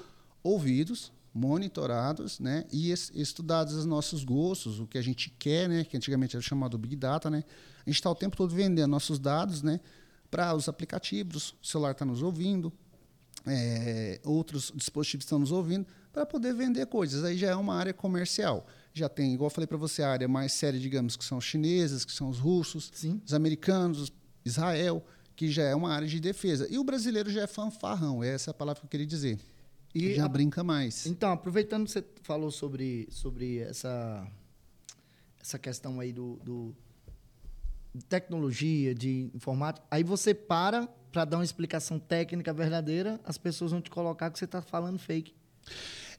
ouvidos, 0.43 1.11
monitorados, 1.33 2.39
né, 2.39 2.65
e 2.71 2.91
estudados 2.91 3.73
os 3.73 3.85
nossos 3.85 4.23
gostos, 4.23 4.79
o 4.79 4.87
que 4.87 4.97
a 4.97 5.01
gente 5.01 5.29
quer, 5.37 5.67
né, 5.67 5.83
que 5.83 5.97
antigamente 5.97 6.35
era 6.35 6.41
chamado 6.41 6.77
Big 6.77 6.95
Data, 6.95 7.29
né. 7.29 7.43
A 7.85 7.89
gente 7.89 7.97
está 7.97 8.09
o 8.09 8.15
tempo 8.15 8.37
todo 8.37 8.55
vendendo 8.55 8.89
nossos 8.89 9.19
dados, 9.19 9.61
né, 9.61 9.81
para 10.31 10.55
os 10.55 10.69
aplicativos. 10.69 11.55
O 11.61 11.67
celular 11.67 11.91
está 11.91 12.05
nos 12.05 12.21
ouvindo, 12.21 12.71
é, 13.45 14.19
outros 14.23 14.71
dispositivos 14.75 15.25
estão 15.25 15.39
nos 15.39 15.51
ouvindo 15.51 15.85
para 16.11 16.25
poder 16.25 16.53
vender 16.53 16.85
coisas. 16.87 17.23
Aí 17.23 17.37
já 17.37 17.49
é 17.49 17.55
uma 17.55 17.75
área 17.75 17.93
comercial 17.93 18.65
já 18.95 19.09
tem, 19.09 19.33
igual 19.33 19.47
eu 19.47 19.53
falei 19.53 19.67
para 19.67 19.77
você, 19.77 20.01
a 20.01 20.09
área 20.09 20.27
mais 20.27 20.53
séria, 20.53 20.79
digamos, 20.79 21.17
que 21.17 21.25
são 21.25 21.37
os 21.37 21.43
chineses, 21.43 22.05
que 22.05 22.13
são 22.13 22.29
os 22.29 22.39
russos, 22.39 22.89
Sim. 22.93 23.21
os 23.25 23.33
americanos, 23.33 24.11
Israel, 24.45 25.05
que 25.35 25.51
já 25.51 25.63
é 25.63 25.75
uma 25.75 25.91
área 25.91 26.07
de 26.07 26.17
defesa. 26.17 26.65
E 26.71 26.79
o 26.79 26.83
brasileiro 26.83 27.29
já 27.29 27.41
é 27.41 27.47
fanfarrão, 27.47 28.23
essa 28.23 28.49
é 28.49 28.51
a 28.51 28.53
palavra 28.53 28.79
que 28.79 28.85
eu 28.85 28.89
queria 28.89 29.05
dizer. 29.05 29.37
E 29.93 30.13
já 30.13 30.25
a... 30.25 30.29
brinca 30.29 30.63
mais. 30.63 31.05
Então, 31.05 31.31
aproveitando 31.31 31.85
que 31.85 31.91
você 31.91 32.05
falou 32.23 32.49
sobre, 32.51 33.07
sobre 33.11 33.59
essa, 33.59 34.25
essa 35.41 35.59
questão 35.59 35.99
aí 35.99 36.13
do, 36.13 36.39
do 36.43 36.75
de 37.93 38.03
tecnologia, 38.05 38.95
de 38.95 39.29
informática, 39.33 39.85
aí 39.91 40.03
você 40.03 40.33
para 40.33 40.87
para 41.11 41.23
dar 41.23 41.37
uma 41.37 41.45
explicação 41.45 41.97
técnica 41.97 42.51
verdadeira, 42.51 43.21
as 43.23 43.37
pessoas 43.37 43.71
vão 43.71 43.79
te 43.79 43.89
colocar 43.89 44.29
que 44.29 44.37
você 44.37 44.43
está 44.43 44.61
falando 44.61 44.99
fake. 44.99 45.33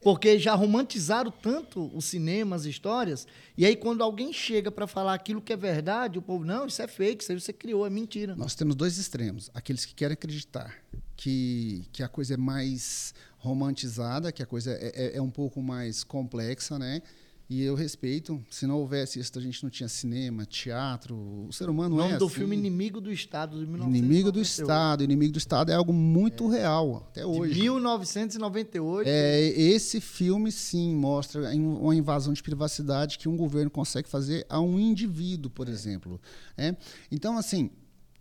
Porque 0.02 0.38
já 0.38 0.54
romantizaram 0.54 1.30
tanto 1.30 1.90
o 1.94 2.00
cinema, 2.00 2.56
as 2.56 2.64
histórias, 2.64 3.26
e 3.56 3.64
aí 3.64 3.74
quando 3.74 4.02
alguém 4.02 4.32
chega 4.32 4.70
para 4.70 4.86
falar 4.86 5.14
aquilo 5.14 5.40
que 5.40 5.52
é 5.52 5.56
verdade, 5.56 6.18
o 6.18 6.22
povo, 6.22 6.44
não, 6.44 6.66
isso 6.66 6.82
é 6.82 6.86
fake, 6.86 7.22
isso 7.22 7.32
aí 7.32 7.40
você 7.40 7.52
criou, 7.52 7.86
é 7.86 7.90
mentira. 7.90 8.36
Nós 8.36 8.54
temos 8.54 8.74
dois 8.74 8.98
extremos. 8.98 9.50
Aqueles 9.54 9.84
que 9.84 9.94
querem 9.94 10.12
acreditar 10.14 10.74
que, 11.16 11.84
que 11.92 12.02
a 12.02 12.08
coisa 12.08 12.34
é 12.34 12.36
mais 12.36 13.14
romantizada, 13.38 14.30
que 14.30 14.42
a 14.42 14.46
coisa 14.46 14.72
é, 14.72 14.92
é, 14.94 15.16
é 15.16 15.22
um 15.22 15.30
pouco 15.30 15.62
mais 15.62 16.04
complexa, 16.04 16.78
né? 16.78 17.02
E 17.48 17.62
eu 17.62 17.76
respeito. 17.76 18.44
Se 18.50 18.66
não 18.66 18.76
houvesse 18.78 19.20
isso, 19.20 19.38
a 19.38 19.40
gente 19.40 19.62
não 19.62 19.70
tinha 19.70 19.88
cinema, 19.88 20.44
teatro. 20.44 21.16
O 21.48 21.52
ser 21.52 21.68
humano 21.70 21.94
o 21.94 21.98
nome 21.98 22.14
é 22.14 22.18
do 22.18 22.26
assim. 22.26 22.34
filme 22.34 22.56
Inimigo 22.56 23.00
do 23.00 23.12
Estado, 23.12 23.52
de 23.52 23.66
1998. 23.66 24.04
Inimigo 24.04 24.32
do 24.32 24.40
Estado. 24.40 25.04
Inimigo 25.04 25.32
do 25.32 25.38
Estado 25.38 25.70
é 25.70 25.74
algo 25.74 25.92
muito 25.92 26.52
é. 26.52 26.58
real, 26.58 27.06
até 27.08 27.24
hoje. 27.24 27.54
De 27.54 27.60
1998. 27.60 29.08
É, 29.08 29.40
esse 29.46 30.00
filme, 30.00 30.50
sim, 30.50 30.94
mostra 30.96 31.48
uma 31.54 31.94
invasão 31.94 32.32
de 32.32 32.42
privacidade 32.42 33.16
que 33.16 33.28
um 33.28 33.36
governo 33.36 33.70
consegue 33.70 34.08
fazer 34.08 34.44
a 34.48 34.60
um 34.60 34.78
indivíduo, 34.78 35.48
por 35.48 35.68
é. 35.68 35.70
exemplo. 35.70 36.20
É? 36.58 36.74
Então, 37.12 37.38
assim, 37.38 37.70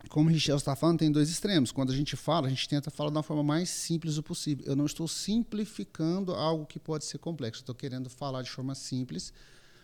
como 0.10 0.30
o 0.30 0.34
Richel 0.34 0.58
está 0.58 0.76
falando, 0.76 1.00
tem 1.00 1.12
dois 1.12 1.30
extremos. 1.30 1.72
Quando 1.72 1.92
a 1.92 1.96
gente 1.96 2.16
fala, 2.16 2.48
a 2.48 2.50
gente 2.50 2.68
tenta 2.68 2.90
falar 2.90 3.10
da 3.10 3.24
forma 3.24 3.44
mais 3.44 3.70
simples 3.70 4.20
possível. 4.22 4.66
Eu 4.66 4.76
não 4.76 4.86
estou 4.86 5.08
simplificando 5.08 6.34
algo 6.34 6.66
que 6.66 6.80
pode 6.80 7.06
ser 7.06 7.18
complexo. 7.18 7.62
Estou 7.62 7.76
querendo 7.76 8.10
falar 8.10 8.42
de 8.42 8.50
forma 8.50 8.76
simples, 8.76 9.34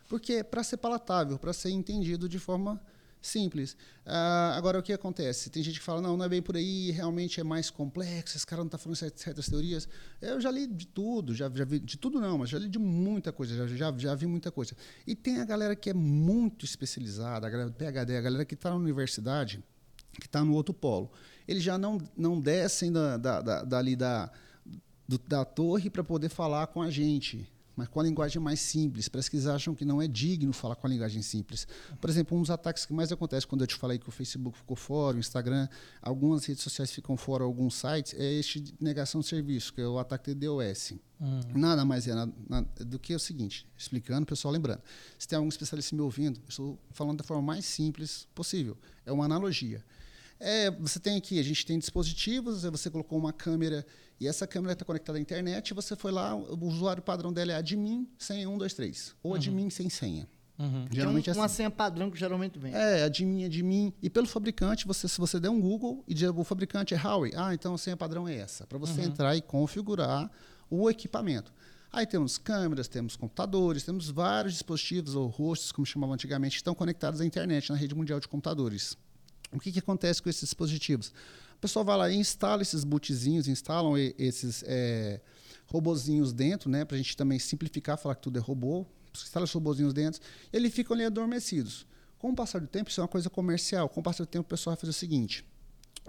porque 0.07 0.33
é 0.33 0.43
para 0.43 0.63
ser 0.63 0.77
palatável, 0.77 1.37
para 1.37 1.53
ser 1.53 1.69
entendido 1.71 2.27
de 2.27 2.39
forma 2.39 2.81
simples. 3.21 3.73
Uh, 4.05 4.55
agora, 4.55 4.79
o 4.79 4.83
que 4.83 4.91
acontece? 4.91 5.49
Tem 5.49 5.61
gente 5.61 5.79
que 5.79 5.85
fala, 5.85 6.01
não, 6.01 6.17
não 6.17 6.25
é 6.25 6.29
bem 6.29 6.41
por 6.41 6.55
aí, 6.55 6.91
realmente 6.91 7.39
é 7.39 7.43
mais 7.43 7.69
complexo, 7.69 8.35
esse 8.35 8.45
cara 8.45 8.61
não 8.61 8.67
está 8.67 8.77
falando 8.77 8.95
certas 8.95 9.47
teorias. 9.47 9.87
Eu 10.19 10.41
já 10.41 10.49
li 10.49 10.65
de 10.65 10.87
tudo, 10.87 11.33
já, 11.33 11.49
já 11.53 11.63
vi, 11.63 11.79
de 11.79 11.97
tudo 11.97 12.19
não, 12.19 12.39
mas 12.39 12.49
já 12.49 12.57
li 12.57 12.67
de 12.67 12.79
muita 12.79 13.31
coisa, 13.31 13.55
já, 13.55 13.67
já, 13.67 13.97
já 13.97 14.15
vi 14.15 14.25
muita 14.25 14.51
coisa. 14.51 14.75
E 15.05 15.15
tem 15.15 15.39
a 15.39 15.45
galera 15.45 15.75
que 15.75 15.89
é 15.89 15.93
muito 15.93 16.65
especializada, 16.65 17.45
a 17.45 17.49
galera 17.49 17.69
do 17.69 17.75
PHD, 17.75 18.17
a 18.17 18.21
galera 18.21 18.45
que 18.45 18.55
está 18.55 18.71
na 18.71 18.75
universidade, 18.75 19.63
que 20.19 20.27
está 20.27 20.43
no 20.43 20.53
outro 20.53 20.73
polo. 20.73 21.11
Eles 21.47 21.63
já 21.63 21.77
não, 21.77 21.97
não 22.15 22.39
descem 22.39 22.91
da, 22.91 23.17
da, 23.17 23.41
da, 23.41 23.63
dali 23.63 23.95
da, 23.95 24.31
do, 25.07 25.17
da 25.19 25.43
torre 25.43 25.89
para 25.89 26.03
poder 26.03 26.29
falar 26.29 26.67
com 26.67 26.81
a 26.81 26.89
gente 26.89 27.51
mas 27.75 27.87
com 27.87 27.99
a 27.99 28.03
linguagem 28.03 28.41
mais 28.41 28.59
simples. 28.59 29.07
Parece 29.07 29.29
que 29.29 29.35
eles 29.37 29.47
acham 29.47 29.73
que 29.73 29.85
não 29.85 30.01
é 30.01 30.07
digno 30.07 30.53
falar 30.53 30.75
com 30.75 30.87
a 30.87 30.89
linguagem 30.89 31.21
simples. 31.21 31.67
Por 31.99 32.09
exemplo, 32.09 32.37
um 32.37 32.41
dos 32.41 32.51
ataques 32.51 32.85
que 32.85 32.93
mais 32.93 33.11
acontece 33.11 33.47
quando 33.47 33.61
eu 33.61 33.67
te 33.67 33.75
falei 33.75 33.97
que 33.97 34.07
o 34.07 34.11
Facebook 34.11 34.57
ficou 34.57 34.75
fora, 34.75 35.17
o 35.17 35.19
Instagram, 35.19 35.67
algumas 36.01 36.45
redes 36.45 36.63
sociais 36.63 36.91
ficam 36.91 37.17
fora, 37.17 37.43
alguns 37.43 37.75
sites, 37.75 38.13
é 38.13 38.33
este 38.33 38.59
de 38.59 38.75
negação 38.79 39.21
de 39.21 39.27
serviço, 39.27 39.73
que 39.73 39.81
é 39.81 39.87
o 39.87 39.97
ataque 39.97 40.33
de 40.33 40.47
DOS. 40.47 40.93
Hum. 41.19 41.39
Nada 41.55 41.85
mais 41.85 42.07
é 42.07 42.13
nada, 42.13 42.33
nada, 42.49 42.67
do 42.85 42.99
que 42.99 43.13
o 43.15 43.19
seguinte, 43.19 43.67
explicando, 43.77 44.25
pessoal, 44.25 44.53
lembrando, 44.53 44.81
se 45.17 45.27
tem 45.27 45.37
algum 45.37 45.49
especialista 45.49 45.95
me 45.95 46.01
ouvindo, 46.01 46.39
estou 46.47 46.79
falando 46.91 47.19
da 47.19 47.23
forma 47.23 47.43
mais 47.43 47.65
simples 47.65 48.27
possível. 48.35 48.77
É 49.05 49.11
uma 49.11 49.25
analogia. 49.25 49.83
É, 50.43 50.71
você 50.71 50.99
tem 50.99 51.17
aqui, 51.17 51.39
a 51.39 51.43
gente 51.43 51.63
tem 51.63 51.77
dispositivos, 51.77 52.63
você 52.63 52.89
colocou 52.89 53.17
uma 53.17 53.31
câmera 53.31 53.85
e 54.19 54.27
essa 54.27 54.47
câmera 54.47 54.73
está 54.73 54.83
conectada 54.83 55.19
à 55.19 55.21
internet, 55.21 55.71
você 55.73 55.95
foi 55.95 56.11
lá, 56.11 56.35
o 56.35 56.65
usuário 56.65 57.01
padrão 57.01 57.31
dela 57.31 57.51
é 57.51 57.55
admin, 57.55 58.07
senha 58.17 58.47
123, 58.47 59.15
ou 59.21 59.31
uhum. 59.31 59.37
admin 59.37 59.69
sem 59.69 59.87
senha. 59.87 60.27
Uhum. 60.57 60.87
Geralmente 60.91 61.29
é 61.29 61.31
assim. 61.31 61.39
uma 61.39 61.47
senha 61.47 61.69
padrão 61.69 62.09
que 62.09 62.17
geralmente 62.17 62.57
vem. 62.57 62.73
É, 62.73 63.03
admin, 63.03 63.45
admin. 63.45 63.93
E 64.01 64.09
pelo 64.09 64.27
fabricante, 64.27 64.85
você, 64.85 65.07
se 65.07 65.19
você 65.19 65.39
der 65.39 65.49
um 65.49 65.61
Google 65.61 66.03
e 66.07 66.13
dizer 66.13 66.29
o 66.29 66.43
fabricante 66.43 66.93
é 66.93 66.97
Huawei, 66.97 67.33
ah, 67.35 67.53
então 67.53 67.75
a 67.75 67.77
senha 67.77 67.95
padrão 67.95 68.27
é 68.27 68.35
essa, 68.35 68.65
para 68.65 68.79
você 68.79 68.99
uhum. 69.01 69.07
entrar 69.07 69.35
e 69.35 69.41
configurar 69.41 70.29
o 70.69 70.89
equipamento. 70.89 71.53
Aí 71.91 72.07
temos 72.07 72.37
câmeras, 72.39 72.87
temos 72.87 73.15
computadores, 73.15 73.83
temos 73.83 74.09
vários 74.09 74.53
dispositivos 74.53 75.13
ou 75.13 75.27
hosts, 75.27 75.71
como 75.71 75.85
chamavam 75.85 76.13
antigamente, 76.13 76.53
que 76.53 76.61
estão 76.61 76.73
conectados 76.73 77.21
à 77.21 77.25
internet, 77.25 77.69
na 77.69 77.75
rede 77.75 77.93
mundial 77.93 78.19
de 78.19 78.27
computadores. 78.27 78.97
O 79.51 79.59
que, 79.59 79.71
que 79.71 79.79
acontece 79.79 80.21
com 80.21 80.29
esses 80.29 80.41
dispositivos? 80.41 81.09
O 81.55 81.59
pessoal 81.61 81.85
vai 81.85 81.97
lá 81.97 82.09
e 82.09 82.15
instala 82.15 82.61
esses 82.61 82.83
bootzinhos, 82.83 83.47
instalam 83.47 83.97
esses 84.17 84.63
é, 84.65 85.21
robozinhos 85.67 86.33
dentro, 86.33 86.69
né, 86.69 86.85
para 86.85 86.95
a 86.95 86.97
gente 86.97 87.15
também 87.15 87.37
simplificar, 87.37 87.97
falar 87.97 88.15
que 88.15 88.21
tudo 88.21 88.37
é 88.37 88.41
robô, 88.41 88.85
instala 89.13 89.43
os 89.43 89.51
robozinhos 89.51 89.93
dentro, 89.93 90.21
e 90.51 90.57
eles 90.57 90.73
ficam 90.73 90.95
ali 90.95 91.05
adormecidos. 91.05 91.85
Com 92.17 92.29
o 92.29 92.35
passar 92.35 92.59
do 92.59 92.67
tempo, 92.67 92.89
isso 92.89 92.99
é 92.99 93.03
uma 93.03 93.07
coisa 93.07 93.29
comercial. 93.29 93.89
Com 93.89 93.99
o 93.99 94.03
passar 94.03 94.23
do 94.23 94.27
tempo, 94.27 94.45
o 94.45 94.49
pessoal 94.49 94.75
vai 94.75 94.79
fazer 94.79 94.91
o 94.91 94.93
seguinte: 94.93 95.43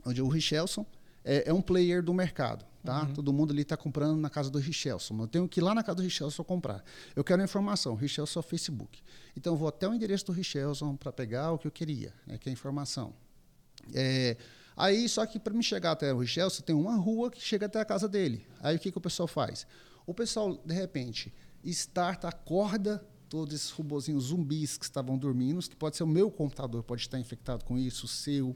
onde 0.05 0.20
o 0.20 0.28
Richelson 0.28 0.84
é, 1.24 1.49
é 1.49 1.53
um 1.53 1.62
player 1.62 2.03
do 2.03 2.12
mercado. 2.12 2.64
Tá? 2.84 3.03
Uhum. 3.03 3.14
Todo 3.14 3.32
mundo 3.32 3.53
ali 3.53 3.62
está 3.62 3.76
comprando 3.76 4.16
na 4.16 4.28
casa 4.28 4.51
do 4.51 4.59
Richelson. 4.59 5.20
Eu 5.20 5.28
tenho 5.28 5.49
que 5.49 5.61
ir 5.61 5.62
lá 5.62 5.72
na 5.74 5.82
casa 5.82 5.97
do 5.97 6.03
Richelson 6.03 6.43
comprar. 6.43 6.82
Eu 7.14 7.22
quero 7.22 7.43
informação. 7.43 7.95
Richelson 7.95 8.40
é 8.40 8.43
o 8.43 8.43
Facebook. 8.43 9.01
Então, 9.36 9.53
eu 9.53 9.57
vou 9.57 9.68
até 9.68 9.88
o 9.88 9.95
endereço 9.95 10.26
do 10.26 10.32
Richelson 10.32 10.97
para 10.97 11.12
pegar 11.12 11.53
o 11.53 11.59
que 11.59 11.66
eu 11.66 11.70
queria, 11.70 12.12
né, 12.26 12.38
que 12.38 12.49
é 12.49 12.51
a 12.51 12.53
informação. 12.53 13.14
É, 13.94 14.36
aí, 14.76 15.08
só 15.08 15.24
que 15.26 15.38
para 15.38 15.54
me 15.54 15.62
chegar 15.62 15.92
até 15.92 16.12
o 16.12 16.18
Richelson, 16.18 16.62
tem 16.62 16.74
uma 16.74 16.96
rua 16.96 17.30
que 17.30 17.40
chega 17.40 17.66
até 17.66 17.80
a 17.80 17.84
casa 17.84 18.08
dele. 18.08 18.46
Aí, 18.60 18.76
o 18.76 18.78
que, 18.78 18.90
que 18.92 18.98
o 18.98 19.00
pessoal 19.00 19.26
faz? 19.26 19.66
O 20.06 20.14
pessoal, 20.14 20.60
de 20.64 20.74
repente, 20.74 21.32
starta, 21.64 22.28
acorda 22.28 23.04
todos 23.28 23.54
esses 23.54 23.70
robozinhos 23.70 24.24
zumbis 24.24 24.76
que 24.76 24.84
estavam 24.84 25.16
dormindo, 25.16 25.58
que 25.60 25.76
pode 25.76 25.96
ser 25.96 26.02
o 26.02 26.06
meu 26.06 26.30
computador, 26.30 26.82
pode 26.82 27.00
estar 27.00 27.18
infectado 27.18 27.64
com 27.64 27.78
isso, 27.78 28.04
o 28.04 28.08
seu, 28.08 28.54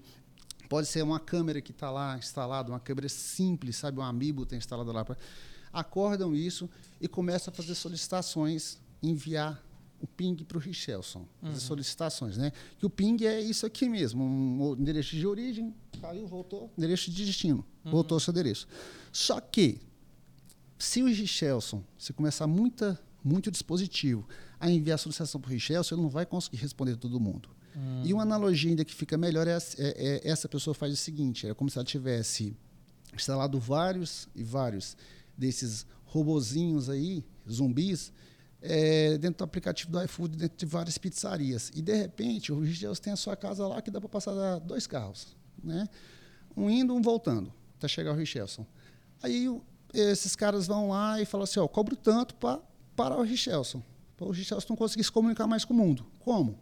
pode 0.69 0.87
ser 0.87 1.03
uma 1.03 1.19
câmera 1.19 1.63
que 1.63 1.71
está 1.71 1.91
lá 1.91 2.19
instalada, 2.19 2.71
uma 2.71 2.81
câmera 2.81 3.09
simples, 3.09 3.77
sabe, 3.77 3.99
um 3.99 4.03
amiibo 4.03 4.45
tem 4.45 4.59
instalado 4.59 4.93
lá. 4.93 5.05
Pra... 5.05 5.17
Acordam 5.73 6.35
isso 6.35 6.69
e 7.01 7.09
começam 7.09 7.53
a 7.53 7.57
fazer 7.57 7.75
solicitações, 7.75 8.79
enviar 9.03 9.65
o 10.01 10.07
ping 10.07 10.37
para 10.45 10.59
o 10.59 10.61
Richelson, 10.61 11.27
uhum. 11.43 11.51
as 11.51 11.63
solicitações, 11.63 12.37
né? 12.37 12.53
Que 12.79 12.87
o 12.87 12.91
ping 12.91 13.25
é 13.25 13.41
isso 13.41 13.65
aqui 13.67 13.89
mesmo, 13.89 14.23
um 14.23 14.75
endereço 14.79 15.17
de 15.17 15.27
origem, 15.27 15.75
caiu, 16.01 16.27
voltou, 16.27 16.71
endereço 16.77 17.11
de 17.11 17.25
destino, 17.25 17.65
uhum. 17.85 17.91
voltou 17.91 18.17
ao 18.17 18.21
seu 18.21 18.33
endereço. 18.33 18.67
Só 19.13 19.41
que, 19.41 19.81
se 20.79 21.03
o 21.03 21.07
Richelson, 21.07 21.83
se 21.99 22.13
começar 22.13 22.47
muita, 22.47 23.01
muito 23.25 23.51
dispositivo 23.51 24.27
a 24.61 24.71
enviar 24.71 24.97
a 24.97 24.99
solicitação 24.99 25.41
para 25.41 25.49
o 25.49 25.53
Richelson, 25.53 25.95
ele 25.95 26.03
não 26.03 26.11
vai 26.11 26.27
conseguir 26.27 26.59
responder 26.59 26.97
todo 26.97 27.19
mundo. 27.19 27.49
Uhum. 27.75 28.03
E 28.05 28.13
uma 28.13 28.23
analogia 28.23 28.71
ainda 28.71 28.85
que 28.85 28.95
fica 28.95 29.19
melhor 29.19 29.47
é, 29.47 29.57
é, 29.57 29.59
é, 29.79 30.31
essa 30.31 30.49
pessoa 30.49 30.75
faz 30.75 30.93
o 30.93 30.97
seguinte, 30.97 31.47
é 31.47 31.55
como 31.55 31.69
se 31.71 31.79
ela 31.79 31.85
tivesse 31.85 32.57
instalado 33.15 33.59
vários 33.59 34.29
e 34.35 34.43
vários 34.43 34.97
desses 35.37 35.87
robozinhos 36.05 36.89
aí, 36.89 37.25
zumbis, 37.51 38.13
é, 38.69 39.19
dentro 39.19 39.39
do 39.39 39.45
aplicativo 39.45 39.91
do 39.91 40.03
iFood, 40.03 40.37
dentro 40.37 40.57
de 40.57 40.67
várias 40.67 40.99
pizzarias. 40.99 41.71
E, 41.75 41.81
de 41.81 41.95
repente, 41.95 42.53
o 42.53 42.61
Richelson 42.61 43.03
tem 43.03 43.13
a 43.13 43.17
sua 43.17 43.37
casa 43.37 43.67
lá 43.67 43.81
que 43.81 43.91
dá 43.91 44.01
para 44.01 44.09
passar 44.09 44.59
dois 44.61 44.87
carros. 44.87 45.37
Né? 45.63 45.89
Um 46.57 46.69
indo, 46.69 46.95
um 46.95 47.01
voltando, 47.01 47.53
até 47.77 47.89
chegar 47.89 48.13
o 48.13 48.15
Richelson. 48.15 48.67
Aí 49.23 49.49
esses 49.95 50.35
caras 50.37 50.67
vão 50.67 50.91
lá 50.91 51.21
e 51.21 51.25
falam 51.25 51.45
assim, 51.45 51.61
ó, 51.61 51.69
cobro 51.69 51.97
tanto 51.97 52.35
para 52.35 52.61
parar 52.95 53.17
o 53.17 53.23
Richelson. 53.23 53.83
O 54.19 54.31
Richelson 54.31 54.67
não 54.71 54.77
conseguir 54.77 55.05
se 55.05 55.13
comunicar 55.13 55.47
mais 55.47 55.65
com 55.65 55.73
o 55.73 55.77
mundo. 55.77 56.07
Como? 56.21 56.59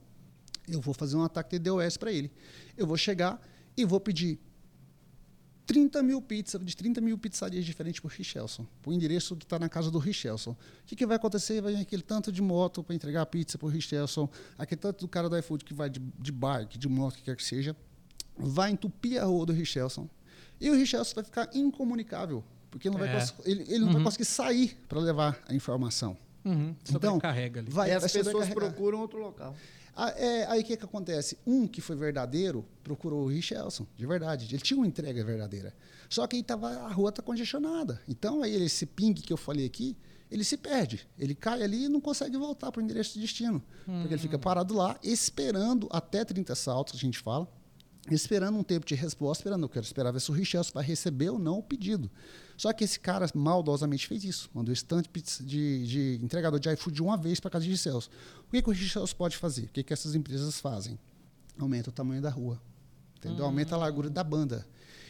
Eu 0.69 0.81
vou 0.81 0.95
fazer 0.95 1.17
um 1.17 1.23
ataque 1.23 1.59
de 1.59 1.71
DOS 1.71 1.97
para 1.97 2.13
ele. 2.13 2.31
Eu 2.77 2.87
vou 2.87 2.97
chegar 2.97 3.41
e 3.77 3.85
vou 3.85 4.01
pedir 4.01 4.39
30 5.67 6.03
mil 6.03 6.21
pizzas, 6.21 6.63
de 6.63 6.77
30 6.77 7.01
mil 7.01 7.17
pizzarias 7.17 7.65
diferentes 7.65 8.01
para 8.01 8.09
o 8.09 8.11
Richelson, 8.11 8.67
para 8.83 8.91
o 8.91 8.93
endereço 8.93 9.35
que 9.35 9.45
está 9.45 9.59
na 9.59 9.69
casa 9.69 9.91
do 9.91 9.99
Richelson. 9.99 10.51
O 10.51 10.57
que, 10.87 10.95
que 10.95 11.07
vai 11.07 11.17
acontecer? 11.17 11.61
Vai 11.61 11.75
vir 11.75 11.81
aquele 11.81 12.03
tanto 12.03 12.31
de 12.31 12.43
moto 12.43 12.83
para 12.83 12.95
entregar 12.95 13.23
a 13.23 13.27
pizza 13.27 13.57
para 13.57 13.67
o 13.67 13.71
Richelson, 13.71 14.29
aquele 14.59 14.81
tanto 14.81 15.01
do 15.01 15.09
cara 15.09 15.29
do 15.29 15.39
iFood 15.39 15.65
que 15.65 15.73
vai 15.73 15.89
de, 15.89 16.01
de 16.19 16.33
bike, 16.33 16.79
de 16.79 16.89
moto, 16.89 17.17
que 17.17 17.23
quer 17.23 17.37
que 17.37 17.45
seja, 17.45 17.75
vai 18.37 18.73
entupir 18.73 19.21
a 19.21 19.25
rua 19.25 19.47
do 19.47 19.53
Richelson. 19.53 20.09
E 20.61 20.71
o 20.71 20.75
Richelson 20.75 21.15
vai 21.15 21.25
ficar 21.25 21.49
incomunicável, 21.55 22.45
porque 22.71 22.91
não 22.91 22.99
vai 22.99 23.09
é. 23.09 23.25
ele, 23.45 23.63
ele, 23.63 23.79
não 23.79 23.87
uhum. 23.87 23.93
vai 23.95 24.03
conseguir 24.05 24.25
sair 24.27 24.79
para 24.89 25.01
levar 25.01 25.43
a 25.49 25.55
informação. 25.55 26.17
Uhum. 26.45 26.75
Então, 26.91 27.19
carrega 27.19 27.61
ali. 27.61 27.71
Vai, 27.71 27.89
e 27.89 27.93
as 27.93 28.13
pessoas 28.13 28.51
procuram 28.51 29.01
outro 29.01 29.19
local. 29.19 29.57
Ah, 29.97 30.11
é, 30.11 30.47
aí 30.47 30.61
o 30.61 30.65
que, 30.65 30.77
que 30.77 30.85
acontece? 30.85 31.39
Um 31.47 31.67
que 31.67 31.81
foi 31.81 31.95
verdadeiro 31.95 32.65
procurou 32.83 33.25
o 33.25 33.29
Richelson, 33.29 33.87
de 33.97 34.07
verdade. 34.07 34.47
Ele 34.53 34.63
tinha 34.63 34.77
uma 34.77 34.87
entrega 34.87 35.25
verdadeira. 35.25 35.73
Só 36.09 36.27
que 36.27 36.37
aí 36.37 36.43
tava, 36.43 36.69
a 36.69 36.93
rua 36.93 37.11
está 37.11 37.23
congestionada. 37.23 38.01
Então, 38.09 38.43
aí 38.43 38.55
esse 38.55 38.87
ping 38.87 39.15
que 39.15 39.33
eu 39.33 39.37
falei 39.37 39.67
aqui, 39.67 39.97
ele 40.31 40.43
se 40.43 40.57
perde. 40.57 41.07
Ele 41.19 41.35
cai 41.35 41.63
ali 41.63 41.85
e 41.85 41.89
não 41.89 42.01
consegue 42.01 42.37
voltar 42.37 42.73
para 42.73 42.81
o 42.81 42.85
endereço 42.85 43.15
de 43.15 43.21
destino. 43.21 43.63
Porque 43.85 44.15
ele 44.15 44.23
fica 44.23 44.37
hum. 44.37 44.41
parado 44.41 44.75
lá, 44.75 44.99
esperando 45.03 45.89
até 45.91 46.25
30 46.25 46.55
saltos, 46.55 46.95
a 46.95 46.99
gente 46.99 47.19
fala, 47.21 47.49
esperando 48.11 48.59
um 48.59 48.63
tempo 48.63 48.85
de 48.85 48.95
resposta, 48.95 49.43
esperando, 49.43 49.65
eu 49.65 49.69
quero 49.69 49.85
esperar 49.85 50.13
ver 50.13 50.21
se 50.21 50.31
o 50.31 50.35
Richelson 50.35 50.73
vai 50.75 50.85
receber 50.85 51.31
ou 51.31 51.39
não 51.39 51.59
o 51.59 51.63
pedido. 51.63 52.11
Só 52.57 52.73
que 52.73 52.85
esse 52.85 53.01
cara 53.01 53.27
maldosamente 53.35 54.07
fez 54.07 54.25
isso. 54.25 54.51
Mandou 54.53 54.73
estante 54.73 55.09
de, 55.41 55.87
de 55.87 56.21
entregador 56.23 56.61
de 56.61 56.71
iFood 56.71 57.03
uma 57.03 57.17
vez 57.17 57.41
para 57.41 57.51
casa 57.51 57.65
de 57.65 57.77
Celso. 57.79 58.11
O 58.47 58.51
que, 58.51 58.61
que 58.61 58.69
o 58.69 58.73
Richelson 58.73 59.17
pode 59.17 59.37
fazer? 59.37 59.65
O 59.65 59.69
que, 59.69 59.83
que 59.83 59.93
essas 59.93 60.15
empresas 60.15 60.61
fazem? 60.61 60.99
Aumenta 61.59 61.91
o 61.91 61.93
tamanho 61.93 62.21
da 62.21 62.31
rua. 62.31 62.61
Entendeu? 63.17 63.45
Hum. 63.45 63.49
Aumenta 63.49 63.75
a 63.75 63.79
largura 63.79 64.11
da 64.11 64.23
banda. 64.23 64.67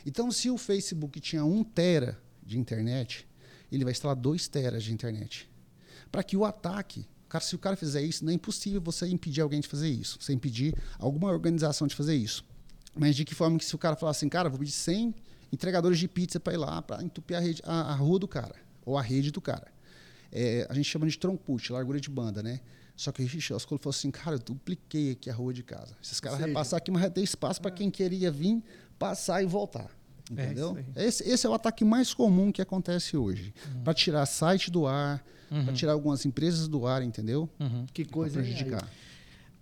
Então, 0.07 0.30
se 0.30 0.51
o 0.51 0.57
Facebook 0.57 1.18
tinha 1.20 1.45
um 1.45 1.64
tera 1.64 2.20
de 2.42 2.59
internet, 2.59 3.26
ele 3.72 3.84
vai 3.84 3.92
instalar 3.92 4.16
dois 4.16 4.47
teras 4.47 4.84
de 4.84 4.92
internet. 4.92 5.51
Para 6.12 6.22
que 6.22 6.36
o 6.36 6.45
ataque 6.45 7.07
Cara, 7.34 7.42
se 7.42 7.57
o 7.57 7.59
cara 7.59 7.74
fizer 7.74 8.01
isso, 8.01 8.24
não 8.24 8.30
é 8.30 8.34
impossível 8.34 8.80
você 8.80 9.09
impedir 9.09 9.40
alguém 9.40 9.59
de 9.59 9.66
fazer 9.66 9.88
isso. 9.88 10.18
Você 10.20 10.32
impedir 10.32 10.72
alguma 11.01 11.32
organização 11.32 11.84
de 11.84 11.92
fazer 11.92 12.14
isso. 12.14 12.45
Mas 12.95 13.16
de 13.16 13.24
que 13.24 13.34
forma 13.34 13.59
que 13.59 13.64
se 13.64 13.74
o 13.74 13.78
cara 13.78 13.97
falar 13.97 14.12
assim, 14.12 14.28
cara, 14.28 14.49
vou 14.49 14.59
pedir 14.59 14.72
100 14.72 15.14
entregadores 15.53 15.99
de 15.99 16.09
pizza 16.09 16.38
para 16.38 16.53
ir 16.53 16.57
lá, 16.57 16.82
para 16.82 17.03
entupir 17.03 17.36
a, 17.36 17.40
rede, 17.40 17.62
a, 17.64 17.92
a, 17.92 17.95
rua 17.95 18.18
do 18.18 18.28
cara, 18.28 18.55
ou 18.84 18.97
a 18.97 19.03
rede 19.03 19.30
do 19.30 19.40
cara. 19.40 19.72
É, 20.32 20.66
a 20.68 20.74
gente 20.74 20.86
chama 20.86 21.07
de 21.07 21.18
trompute, 21.18 21.72
largura 21.72 22.01
de 22.01 22.11
banda, 22.11 22.42
né? 22.42 22.61
Só 22.97 23.11
que 23.11 23.22
o 23.22 23.26
Richard 23.26 23.64
falou 23.64 23.80
assim, 23.86 24.11
cara, 24.11 24.36
eu 24.36 24.40
dupliquei 24.40 25.12
aqui 25.12 25.28
a 25.28 25.34
rua 25.34 25.53
de 25.53 25.62
casa. 25.62 25.97
Esses 26.03 26.20
caras 26.20 26.38
vão 26.38 26.53
passar 26.53 26.76
aqui, 26.76 26.90
mas 26.90 27.03
vai 27.03 27.11
ter 27.11 27.22
espaço 27.22 27.61
para 27.61 27.70
quem 27.70 27.90
queria 27.90 28.30
vir, 28.30 28.62
passar 28.99 29.42
e 29.42 29.47
voltar. 29.47 29.90
É 30.36 30.45
Entendeu? 30.45 30.78
É 30.95 31.05
esse, 31.05 31.28
esse, 31.28 31.47
é 31.47 31.51
o 31.51 31.55
ataque 31.55 31.84
mais 31.84 32.14
comum 32.14 32.51
que 32.51 32.62
acontece 32.62 33.16
hoje. 33.16 33.53
Uhum. 33.74 33.82
Para 33.82 33.95
tirar 33.95 34.24
site 34.26 34.70
do 34.70 34.86
ar, 34.86 35.24
uhum. 35.51 35.64
para 35.64 35.74
tirar 35.74 35.92
algumas 35.92 36.24
empresas 36.24 36.68
do 36.68 36.86
ar, 36.86 37.03
entendeu? 37.03 37.49
Uhum. 37.59 37.84
Que 37.92 38.05
coisa 38.05 38.40
prejudicar. 38.40 38.88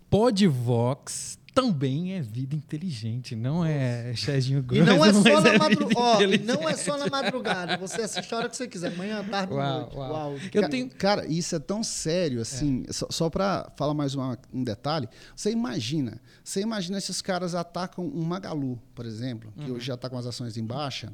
Podvox 0.09 1.39
também 1.55 2.15
é 2.15 2.23
vida 2.23 2.57
inteligente, 2.57 3.37
não 3.37 3.65
é 3.65 4.15
Chezinho 4.15 4.63
Grosso. 4.63 4.83
E 4.83 4.87
não 4.87 5.05
é 5.05 5.13
só 5.13 5.41
na 5.41 5.51
é 5.51 5.59
madrugada. 5.59 6.39
não 6.45 6.69
é 6.69 6.77
só 6.77 6.97
na 6.97 7.07
madrugada. 7.09 7.77
Você 7.77 8.01
assiste 8.01 8.35
a 8.35 8.39
hora 8.39 8.49
que 8.49 8.57
você 8.57 8.67
quiser, 8.67 8.97
manhã, 8.97 9.23
tarde, 9.23 9.53
uau, 9.53 9.81
noite. 9.81 9.97
Uau. 9.97 10.13
uau. 10.13 10.37
Eu 10.53 10.69
tenho... 10.69 10.89
Cara, 10.91 11.27
isso 11.27 11.55
é 11.55 11.59
tão 11.59 11.83
sério 11.83 12.41
assim. 12.41 12.85
É. 12.89 12.93
Só, 12.93 13.07
só 13.11 13.31
para 13.31 13.71
falar 13.77 13.93
mais 13.93 14.15
uma, 14.15 14.39
um 14.53 14.65
detalhe, 14.65 15.09
você 15.37 15.51
imagina, 15.51 16.21
você 16.43 16.61
imagina 16.61 16.97
esses 16.97 17.21
caras 17.21 17.55
atacam 17.55 18.07
um 18.07 18.23
Magalu, 18.23 18.81
por 18.95 19.05
exemplo, 19.05 19.53
que 19.59 19.71
uhum. 19.71 19.77
hoje 19.77 19.87
já 19.87 19.95
está 19.95 20.09
com 20.09 20.17
as 20.17 20.27
ações 20.27 20.57
em 20.57 20.65
baixa, 20.65 21.13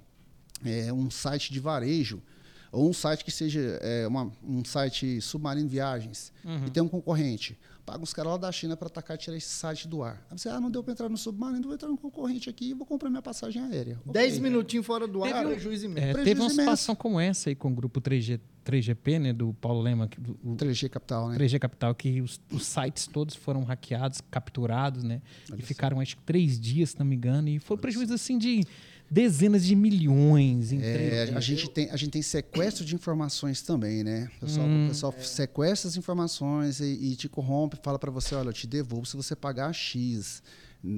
é 0.64 0.92
um 0.92 1.10
site 1.10 1.52
de 1.52 1.58
varejo. 1.58 2.22
ou 2.70 2.88
um 2.88 2.92
site 2.92 3.24
que 3.24 3.30
seja 3.30 3.60
é, 3.82 4.06
uma, 4.06 4.30
um 4.44 4.64
site 4.64 5.20
submarino 5.20 5.68
viagens, 5.68 6.32
uhum. 6.44 6.66
e 6.66 6.70
tem 6.70 6.82
um 6.82 6.88
concorrente, 6.88 7.58
paga 7.88 8.04
os 8.04 8.12
caras 8.12 8.32
lá 8.32 8.36
da 8.36 8.52
China 8.52 8.76
para 8.76 8.86
atacar 8.88 9.16
e 9.16 9.18
tirar 9.18 9.36
esse 9.36 9.48
site 9.48 9.88
do 9.88 10.02
ar. 10.02 10.22
Aí 10.30 10.38
você, 10.38 10.50
ah, 10.50 10.60
não 10.60 10.70
deu 10.70 10.82
para 10.82 10.92
entrar 10.92 11.08
no 11.08 11.16
submarino, 11.16 11.62
vou 11.62 11.72
entrar 11.72 11.88
no 11.88 11.96
concorrente 11.96 12.50
aqui 12.50 12.70
e 12.70 12.74
vou 12.74 12.84
comprar 12.84 13.08
minha 13.08 13.22
passagem 13.22 13.62
aérea. 13.62 13.98
Dez 14.04 14.34
okay. 14.34 14.42
minutinhos 14.42 14.84
fora 14.84 15.06
do 15.06 15.24
ar, 15.24 15.32
teve, 15.32 15.54
prejuízo 15.54 15.86
imenso. 15.86 16.06
É, 16.06 16.12
prejuízo 16.12 16.24
teve 16.24 16.40
uma 16.42 16.50
situação 16.50 16.94
como 16.94 17.18
essa 17.18 17.48
aí 17.48 17.54
com 17.54 17.68
o 17.68 17.74
grupo 17.74 17.98
3G, 17.98 18.38
3GP, 18.64 19.18
né, 19.18 19.32
do 19.32 19.54
Paulo 19.54 19.80
Lema. 19.80 20.06
Do, 20.18 20.38
o 20.44 20.54
3G 20.54 20.90
Capital, 20.90 21.30
né? 21.30 21.38
3G 21.38 21.58
Capital, 21.58 21.94
que 21.94 22.20
os, 22.20 22.38
os 22.52 22.66
sites 22.66 23.06
todos 23.06 23.34
foram 23.34 23.64
hackeados, 23.64 24.20
capturados, 24.30 25.02
né? 25.02 25.22
Olha 25.50 25.58
e 25.58 25.62
ficaram, 25.62 25.98
acho 25.98 26.16
que, 26.16 26.22
três 26.22 26.60
dias, 26.60 26.90
se 26.90 26.98
não 26.98 27.06
me 27.06 27.16
engano. 27.16 27.48
E 27.48 27.58
foi 27.58 27.78
um 27.78 27.80
prejuízo, 27.80 28.12
assim, 28.12 28.36
de 28.36 28.64
dezenas 29.10 29.64
de 29.64 29.74
milhões. 29.74 30.72
Em 30.72 30.82
é, 30.82 31.32
a, 31.34 31.40
gente 31.40 31.68
tem, 31.70 31.90
a 31.90 31.96
gente 31.96 32.10
tem 32.10 32.22
sequestro 32.22 32.84
de 32.84 32.94
informações 32.94 33.62
também, 33.62 34.04
né? 34.04 34.30
O 34.36 34.40
pessoal, 34.40 34.66
hum, 34.66 34.86
o 34.86 34.88
pessoal 34.88 35.14
é. 35.16 35.22
sequestra 35.22 35.88
as 35.88 35.96
informações 35.96 36.80
e, 36.80 36.84
e 36.84 37.16
te 37.16 37.28
corrompe, 37.28 37.78
fala 37.82 37.98
para 37.98 38.10
você, 38.10 38.34
olha, 38.34 38.48
eu 38.48 38.52
te 38.52 38.66
devolvo 38.66 39.06
se 39.06 39.16
você 39.16 39.34
pagar 39.34 39.72
X. 39.72 40.42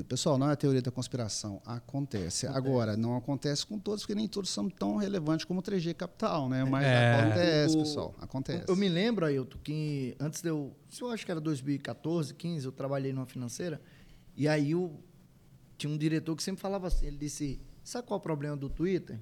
Pessoal, 0.09 0.37
não 0.37 0.51
é 0.51 0.53
a 0.53 0.57
teoria 0.57 0.83
da 0.83 0.91
conspiração. 0.91 1.63
Acontece. 1.65 2.47
acontece. 2.47 2.47
Agora, 2.47 2.97
não 2.99 3.17
acontece 3.17 3.65
com 3.65 3.79
todos, 3.79 4.03
porque 4.03 4.15
nem 4.15 4.29
todos 4.29 4.51
são 4.51 4.69
tão 4.69 4.97
relevantes 4.97 5.47
como 5.47 5.61
o 5.61 5.63
3G 5.63 5.95
Capital, 5.95 6.51
né? 6.51 6.65
Mas 6.65 6.85
é. 6.85 7.15
acontece, 7.15 7.77
o, 7.77 7.79
pessoal. 7.79 8.15
Acontece. 8.21 8.65
Eu, 8.69 8.75
eu 8.75 8.77
me 8.77 8.91
lembro, 8.91 9.25
Ailton, 9.25 9.59
que 9.63 10.15
antes 10.21 10.43
de 10.43 10.51
eu. 10.51 10.77
Se 10.91 11.01
eu 11.01 11.09
acho 11.09 11.25
que 11.25 11.31
era 11.31 11.41
2014, 11.41 12.35
15, 12.35 12.67
eu 12.67 12.73
trabalhei 12.73 13.13
numa 13.13 13.25
financeira. 13.25 13.81
E 14.37 14.47
aí 14.47 14.73
eu, 14.73 15.03
tinha 15.79 15.91
um 15.91 15.97
diretor 15.97 16.37
que 16.37 16.43
sempre 16.43 16.61
falava 16.61 16.87
assim: 16.87 17.07
ele 17.07 17.17
disse 17.17 17.59
Sabe 17.83 18.07
qual 18.07 18.19
é 18.19 18.21
o 18.21 18.23
problema 18.23 18.57
do 18.57 18.69
Twitter? 18.69 19.19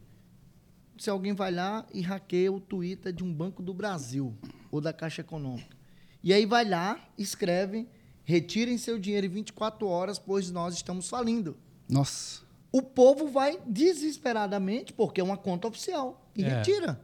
Se 0.99 1.09
alguém 1.09 1.33
vai 1.33 1.53
lá 1.53 1.87
e 1.93 2.01
hackeia 2.01 2.53
o 2.53 2.61
Twitter 2.61 3.13
de 3.13 3.23
um 3.23 3.33
banco 3.33 3.63
do 3.63 3.73
Brasil 3.73 4.37
ou 4.71 4.81
da 4.81 4.93
Caixa 4.93 5.21
Econômica. 5.21 5.77
E 6.23 6.33
aí 6.33 6.45
vai 6.45 6.65
lá, 6.69 7.09
escreve, 7.17 7.89
retirem 8.25 8.77
seu 8.77 8.99
dinheiro 8.99 9.27
em 9.27 9.31
24 9.31 9.87
horas, 9.87 10.19
pois 10.19 10.51
nós 10.51 10.75
estamos 10.75 11.09
falindo. 11.09 11.57
Nossa. 11.89 12.43
O 12.71 12.83
povo 12.83 13.29
vai 13.29 13.59
desesperadamente, 13.67 14.93
porque 14.93 15.21
é 15.21 15.25
uma 15.25 15.37
conta 15.37 15.69
oficial, 15.69 16.29
e 16.37 16.45
é. 16.45 16.49
retira. 16.49 17.01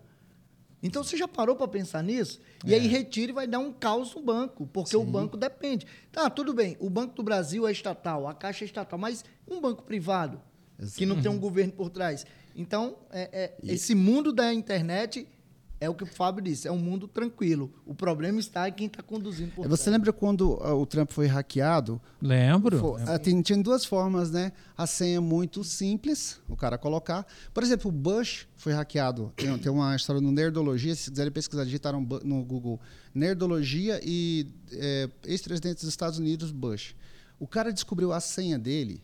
Então 0.83 1.03
você 1.03 1.17
já 1.17 1.27
parou 1.27 1.57
para 1.57 1.67
pensar 1.67 2.03
nisso? 2.03 2.39
E 2.63 2.75
é. 2.75 2.77
aí 2.77 2.87
retira 2.87 3.33
e 3.33 3.35
vai 3.35 3.47
dar 3.47 3.59
um 3.59 3.73
caos 3.73 4.15
no 4.15 4.21
banco, 4.21 4.67
porque 4.67 4.91
Sim. 4.91 4.99
o 4.99 5.05
banco 5.05 5.35
depende. 5.35 5.87
Tá, 6.13 6.29
tudo 6.29 6.53
bem, 6.53 6.77
o 6.79 6.91
Banco 6.91 7.15
do 7.15 7.23
Brasil 7.23 7.67
é 7.67 7.73
estatal, 7.73 8.29
a 8.29 8.35
Caixa 8.35 8.65
é 8.65 8.67
estatal, 8.67 8.99
mas 8.99 9.25
um 9.49 9.63
banco 9.63 9.83
privado? 9.83 10.43
Exato. 10.79 10.97
que 10.97 11.07
não 11.07 11.21
tem 11.21 11.31
um 11.31 11.39
governo 11.39 11.73
por 11.73 11.91
trás. 11.91 12.27
Então, 12.57 12.97
é, 13.11 13.29
é, 13.33 13.57
e... 13.63 13.73
esse 13.73 13.95
mundo 13.95 14.33
da 14.33 14.53
internet 14.53 15.27
é 15.81 15.89
o 15.89 15.95
que 15.95 16.05
o 16.05 16.07
Fábio 16.07 16.43
disse, 16.43 16.67
é 16.67 16.73
um 16.73 16.79
mundo 16.79 17.07
tranquilo. 17.07 17.73
O 17.85 17.95
problema 17.95 18.41
está 18.41 18.69
em 18.69 18.73
quem 18.73 18.87
está 18.87 19.03
conduzindo 19.03 19.53
por 19.55 19.69
Você 19.69 19.91
lembra 19.91 20.13
quando 20.13 20.55
uh, 20.55 20.75
o 20.75 20.87
Trump 20.87 21.11
foi 21.11 21.27
hackeado? 21.27 22.01
Lembro. 22.23 22.79
Foi, 22.79 23.03
uh, 23.03 23.19
tem, 23.19 23.43
tinha 23.43 23.63
duas 23.63 23.85
formas, 23.85 24.31
né? 24.31 24.53
A 24.77 24.87
senha 24.87 25.21
muito 25.21 25.63
simples, 25.63 26.41
o 26.49 26.57
cara 26.57 26.79
colocar. 26.79 27.27
Por 27.53 27.63
exemplo, 27.63 27.91
o 27.91 27.93
Bush 27.93 28.47
foi 28.57 28.73
hackeado. 28.73 29.33
Tem, 29.37 29.59
tem 29.59 29.71
uma 29.71 29.95
história 29.95 30.23
no 30.23 30.33
Nerdologia, 30.33 30.95
se 30.95 31.11
quiserem 31.11 31.33
pesquisar, 31.33 31.65
digitaram 31.65 32.01
no 32.01 32.45
Google 32.45 32.81
Nerdologia 33.15 34.01
e 34.03 34.47
é, 34.73 35.09
ex-presidente 35.27 35.81
dos 35.81 35.89
Estados 35.89 36.19
Unidos, 36.19 36.51
Bush. 36.51 36.95
O 37.39 37.47
cara 37.47 37.73
descobriu 37.73 38.13
a 38.13 38.21
senha 38.21 38.59
dele 38.59 39.03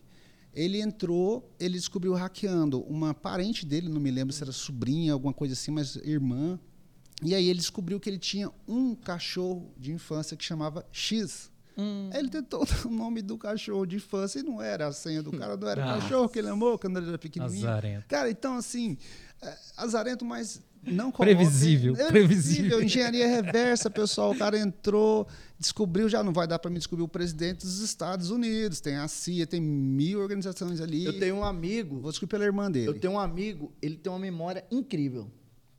ele 0.53 0.81
entrou, 0.81 1.49
ele 1.59 1.77
descobriu 1.77 2.13
hackeando 2.13 2.81
uma 2.81 3.13
parente 3.13 3.65
dele, 3.65 3.87
não 3.87 4.01
me 4.01 4.11
lembro 4.11 4.33
se 4.33 4.43
era 4.43 4.51
sobrinha, 4.51 5.13
alguma 5.13 5.33
coisa 5.33 5.53
assim, 5.53 5.71
mas 5.71 5.95
irmã. 5.97 6.59
E 7.23 7.35
aí 7.35 7.47
ele 7.47 7.59
descobriu 7.59 7.99
que 7.99 8.09
ele 8.09 8.17
tinha 8.17 8.51
um 8.67 8.95
cachorro 8.95 9.73
de 9.77 9.91
infância 9.91 10.35
que 10.35 10.43
chamava 10.43 10.85
X. 10.91 11.51
Hum. 11.77 12.09
Ele 12.13 12.29
tentou 12.29 12.65
o 12.85 12.89
nome 12.89 13.21
do 13.21 13.37
cachorro 13.37 13.85
de 13.85 13.95
infância 13.95 14.39
e 14.39 14.43
não 14.43 14.61
era 14.61 14.87
a 14.87 14.91
senha 14.91 15.23
do 15.23 15.31
cara, 15.31 15.55
não 15.55 15.67
era 15.67 15.81
o 15.81 15.85
cachorro 16.01 16.29
que 16.29 16.39
ele 16.39 16.49
amou 16.49 16.77
quando 16.77 16.97
ele 16.97 17.09
era 17.09 17.17
pequenininho. 17.17 17.67
Azarento. 17.67 18.07
Cara, 18.07 18.29
então 18.29 18.55
assim, 18.55 18.97
é, 19.41 19.57
azarento, 19.77 20.25
mas 20.25 20.61
não 20.83 21.11
previsível, 21.11 21.95
é 21.95 22.07
previsível. 22.07 22.81
Engenharia 22.81 23.27
reversa, 23.27 23.89
pessoal. 23.89 24.31
O 24.31 24.37
cara 24.37 24.57
entrou, 24.57 25.27
descobriu, 25.59 26.09
já 26.09 26.23
não 26.23 26.33
vai 26.33 26.47
dar 26.47 26.57
para 26.57 26.71
me 26.71 26.77
descobrir 26.77 27.03
o 27.03 27.07
presidente 27.07 27.61
dos 27.61 27.79
Estados 27.81 28.31
Unidos. 28.31 28.81
Tem 28.81 28.95
a 28.95 29.07
CIA, 29.07 29.45
tem 29.45 29.61
mil 29.61 30.19
organizações 30.19 30.81
ali. 30.81 31.05
Eu 31.05 31.19
tenho 31.19 31.35
um 31.35 31.43
amigo. 31.43 31.99
Vou 31.99 32.11
descobrir 32.11 32.31
pela 32.31 32.45
irmã 32.45 32.71
dele. 32.71 32.87
Eu 32.87 32.99
tenho 32.99 33.13
um 33.13 33.19
amigo, 33.19 33.71
ele 33.81 33.95
tem 33.95 34.11
uma 34.11 34.19
memória 34.19 34.65
incrível. 34.71 35.31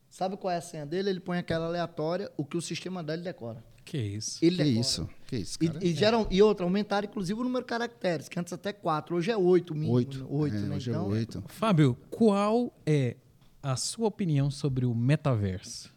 Sabe 0.09 0.37
qual 0.37 0.53
é 0.53 0.59
a 0.59 0.61
senha 0.61 0.87
dele? 0.87 1.11
Ele 1.11 1.21
põe 1.21 1.39
aquela 1.39 1.67
aleatória, 1.67 2.31
o 2.37 2.45
que 2.45 2.57
o 2.57 2.61
sistema 2.61 3.03
dele 3.03 3.23
decora. 3.23 3.65
Que 3.85 3.99
isso? 3.99 4.39
Ele 4.45 4.57
que 4.57 4.63
decora. 4.63 4.81
isso? 4.81 5.09
Que 5.27 5.37
isso, 5.37 5.59
cara? 5.59 5.79
E, 5.83 5.89
e, 5.89 5.95
geram, 5.95 6.27
e 6.31 6.41
outra, 6.43 6.65
aumentaram 6.65 7.09
inclusive 7.09 7.41
o 7.41 7.43
número 7.43 7.65
de 7.65 7.69
caracteres, 7.69 8.29
que 8.29 8.39
antes 8.39 8.53
até 8.53 8.73
quatro, 8.73 9.17
hoje 9.17 9.31
é 9.31 9.37
oito 9.37 9.75
mínimo. 9.75 9.95
Oito. 9.95 10.27
Oito, 10.31 10.57
é, 10.57 10.61
né? 10.61 10.77
Hoje 10.77 10.91
é 10.91 10.93
então, 10.93 11.07
é 11.07 11.09
oito. 11.15 11.45
Fábio, 11.49 11.97
qual 12.11 12.73
é 12.87 13.17
a 13.63 13.77
sua 13.77 14.09
opinião 14.09 14.51
sobre 14.51 14.85
o 14.85 14.95
metaverso. 14.95 15.93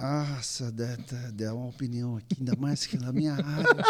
Nossa, 0.00 0.72
dá 1.34 1.54
uma 1.54 1.66
opinião 1.66 2.16
aqui, 2.16 2.36
ainda 2.38 2.56
mais 2.56 2.86
que 2.86 2.96
na 2.96 3.12
minha 3.12 3.34
área. 3.34 3.84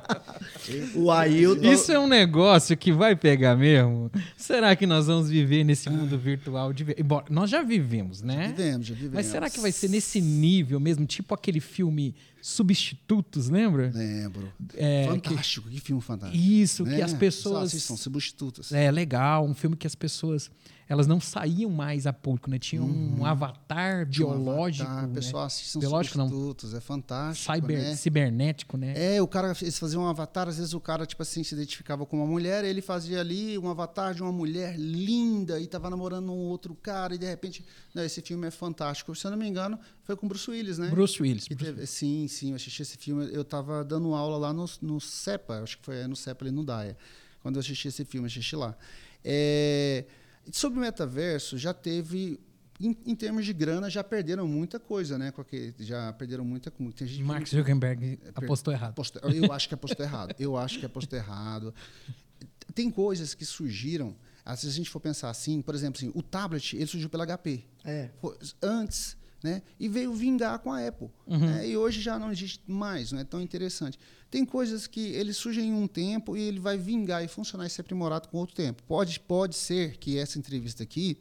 o 0.96 1.10
Ailton... 1.10 1.70
Isso 1.70 1.92
é 1.92 1.98
um 1.98 2.06
negócio 2.06 2.74
que 2.78 2.90
vai 2.90 3.14
pegar 3.14 3.56
mesmo? 3.56 4.10
Será 4.38 4.74
que 4.74 4.86
nós 4.86 5.06
vamos 5.06 5.28
viver 5.28 5.62
nesse 5.62 5.90
mundo 5.90 6.18
virtual? 6.18 6.72
De... 6.72 6.96
Embora, 6.98 7.26
nós 7.28 7.50
já 7.50 7.62
vivemos, 7.62 8.22
né? 8.22 8.44
Já 8.44 8.48
vivemos, 8.48 8.86
já 8.86 8.94
vivemos. 8.94 9.14
Mas 9.14 9.26
será 9.26 9.50
que 9.50 9.60
vai 9.60 9.70
ser 9.70 9.90
nesse 9.90 10.18
nível 10.18 10.80
mesmo? 10.80 11.04
Tipo 11.04 11.34
aquele 11.34 11.60
filme 11.60 12.14
Substitutos, 12.42 13.48
lembra? 13.48 13.90
Lembro. 13.94 14.52
É, 14.74 15.06
fantástico, 15.06 15.68
que... 15.68 15.74
que, 15.76 15.80
filme 15.80 16.02
fantástico. 16.02 16.42
Isso, 16.42 16.84
né? 16.84 16.96
que 16.96 17.02
as 17.02 17.14
pessoas... 17.14 17.72
São 17.72 17.96
Substitutos. 17.96 18.72
É, 18.72 18.90
legal, 18.90 19.44
um 19.44 19.54
filme 19.54 19.76
que 19.76 19.86
as 19.86 19.94
pessoas 19.94 20.50
elas 20.90 21.06
não 21.06 21.20
saíam 21.20 21.70
mais 21.70 22.04
a 22.04 22.12
público, 22.12 22.50
né? 22.50 22.58
Tinha 22.58 22.82
uhum. 22.82 23.20
um 23.20 23.24
avatar 23.24 24.04
biológico. 24.04 24.88
Um 24.88 24.92
avatar, 24.92 25.08
né? 25.08 25.14
pessoal 25.14 25.44
assiste 25.44 25.78
biológico, 25.78 26.18
substitutos, 26.18 26.72
não. 26.72 26.78
é 26.78 26.80
fantástico. 26.80 27.54
Cyber, 27.54 27.78
né? 27.78 27.94
Cibernético, 27.94 28.76
né? 28.76 29.14
É, 29.14 29.22
o 29.22 29.28
cara, 29.28 29.56
eles 29.62 29.78
faziam 29.78 30.02
um 30.02 30.08
avatar, 30.08 30.48
às 30.48 30.58
vezes 30.58 30.74
o 30.74 30.80
cara, 30.80 31.06
tipo 31.06 31.22
assim, 31.22 31.44
se 31.44 31.54
identificava 31.54 32.04
com 32.04 32.16
uma 32.16 32.26
mulher, 32.26 32.64
ele 32.64 32.82
fazia 32.82 33.20
ali 33.20 33.56
um 33.56 33.70
avatar 33.70 34.14
de 34.14 34.20
uma 34.20 34.32
mulher 34.32 34.76
linda 34.76 35.60
e 35.60 35.64
estava 35.64 35.88
namorando 35.88 36.32
um 36.32 36.48
outro 36.48 36.74
cara, 36.74 37.14
e 37.14 37.18
de 37.18 37.26
repente. 37.26 37.64
Não, 37.94 38.04
esse 38.04 38.20
filme 38.20 38.48
é 38.48 38.50
fantástico. 38.50 39.14
Se 39.14 39.24
eu 39.24 39.30
não 39.30 39.38
me 39.38 39.46
engano, 39.46 39.78
foi 40.02 40.16
com 40.16 40.26
Bruce 40.26 40.50
Willis, 40.50 40.76
né? 40.78 40.88
Bruce 40.88 41.22
Willis. 41.22 41.46
Bruce 41.46 41.70
Willis. 41.70 41.90
Sim, 41.90 42.26
sim, 42.30 42.50
eu 42.50 42.56
assisti 42.56 42.82
esse 42.82 42.96
filme. 42.96 43.28
Eu 43.32 43.42
estava 43.42 43.84
dando 43.84 44.14
aula 44.14 44.36
lá 44.36 44.52
no, 44.52 44.64
no 44.80 45.00
CEPA, 45.00 45.62
acho 45.62 45.78
que 45.78 45.84
foi 45.84 46.06
no 46.06 46.16
CEPA 46.16 46.44
ali 46.44 46.52
no 46.52 46.64
DAIA. 46.64 46.96
Quando 47.42 47.56
eu 47.56 47.60
assisti 47.60 47.88
esse 47.88 48.04
filme, 48.04 48.26
assisti 48.26 48.56
lá. 48.56 48.76
É. 49.24 50.04
Sobre 50.52 50.78
o 50.78 50.82
metaverso, 50.82 51.58
já 51.58 51.74
teve 51.74 52.40
em, 52.80 52.96
em, 53.04 53.14
termos 53.14 53.44
de 53.44 53.52
grana, 53.52 53.90
já 53.90 54.02
perderam 54.02 54.48
muita 54.48 54.80
coisa, 54.80 55.18
né? 55.18 55.30
Porque 55.30 55.74
já 55.78 56.12
perderam 56.14 56.44
muita 56.44 56.70
coisa. 56.70 56.94
Mark 57.22 57.46
Zuckerberg 57.46 58.18
é, 58.24 58.30
apostou 58.34 58.72
errado. 58.72 58.90
Apostou, 58.90 59.30
eu 59.30 59.52
acho 59.52 59.68
que 59.68 59.74
apostou 59.74 60.04
errado. 60.04 60.34
Eu 60.38 60.56
acho 60.56 60.78
que 60.78 60.86
apostou 60.86 61.18
errado. 61.18 61.74
Tem 62.74 62.90
coisas 62.90 63.34
que 63.34 63.44
surgiram. 63.44 64.16
Se 64.56 64.66
a 64.66 64.70
gente 64.70 64.88
for 64.88 64.98
pensar 64.98 65.28
assim, 65.28 65.60
por 65.60 65.74
exemplo, 65.74 65.98
assim, 65.98 66.10
o 66.14 66.22
tablet 66.22 66.74
ele 66.74 66.86
surgiu 66.86 67.10
pela 67.10 67.26
HP. 67.26 67.62
É. 67.84 68.10
Antes, 68.62 69.16
né? 69.42 69.62
E 69.78 69.88
veio 69.88 70.12
vingar 70.12 70.58
com 70.58 70.72
a 70.72 70.86
Apple. 70.86 71.08
Uhum. 71.26 71.38
Né? 71.38 71.68
E 71.68 71.76
hoje 71.76 72.00
já 72.00 72.18
não 72.18 72.30
existe 72.30 72.62
mais, 72.70 73.12
não 73.12 73.20
é 73.20 73.24
tão 73.24 73.40
interessante. 73.40 73.98
Tem 74.30 74.44
coisas 74.44 74.86
que 74.86 75.12
ele 75.12 75.32
surge 75.32 75.60
em 75.60 75.72
um 75.72 75.86
tempo 75.86 76.36
e 76.36 76.42
ele 76.42 76.60
vai 76.60 76.78
vingar 76.78 77.24
e 77.24 77.28
funcionar 77.28 77.66
e 77.66 77.70
ser 77.70 77.80
aprimorado 77.80 78.28
com 78.28 78.38
outro 78.38 78.54
tempo. 78.54 78.82
Pode, 78.84 79.18
pode 79.20 79.56
ser 79.56 79.96
que 79.96 80.18
essa 80.18 80.38
entrevista 80.38 80.82
aqui, 80.82 81.20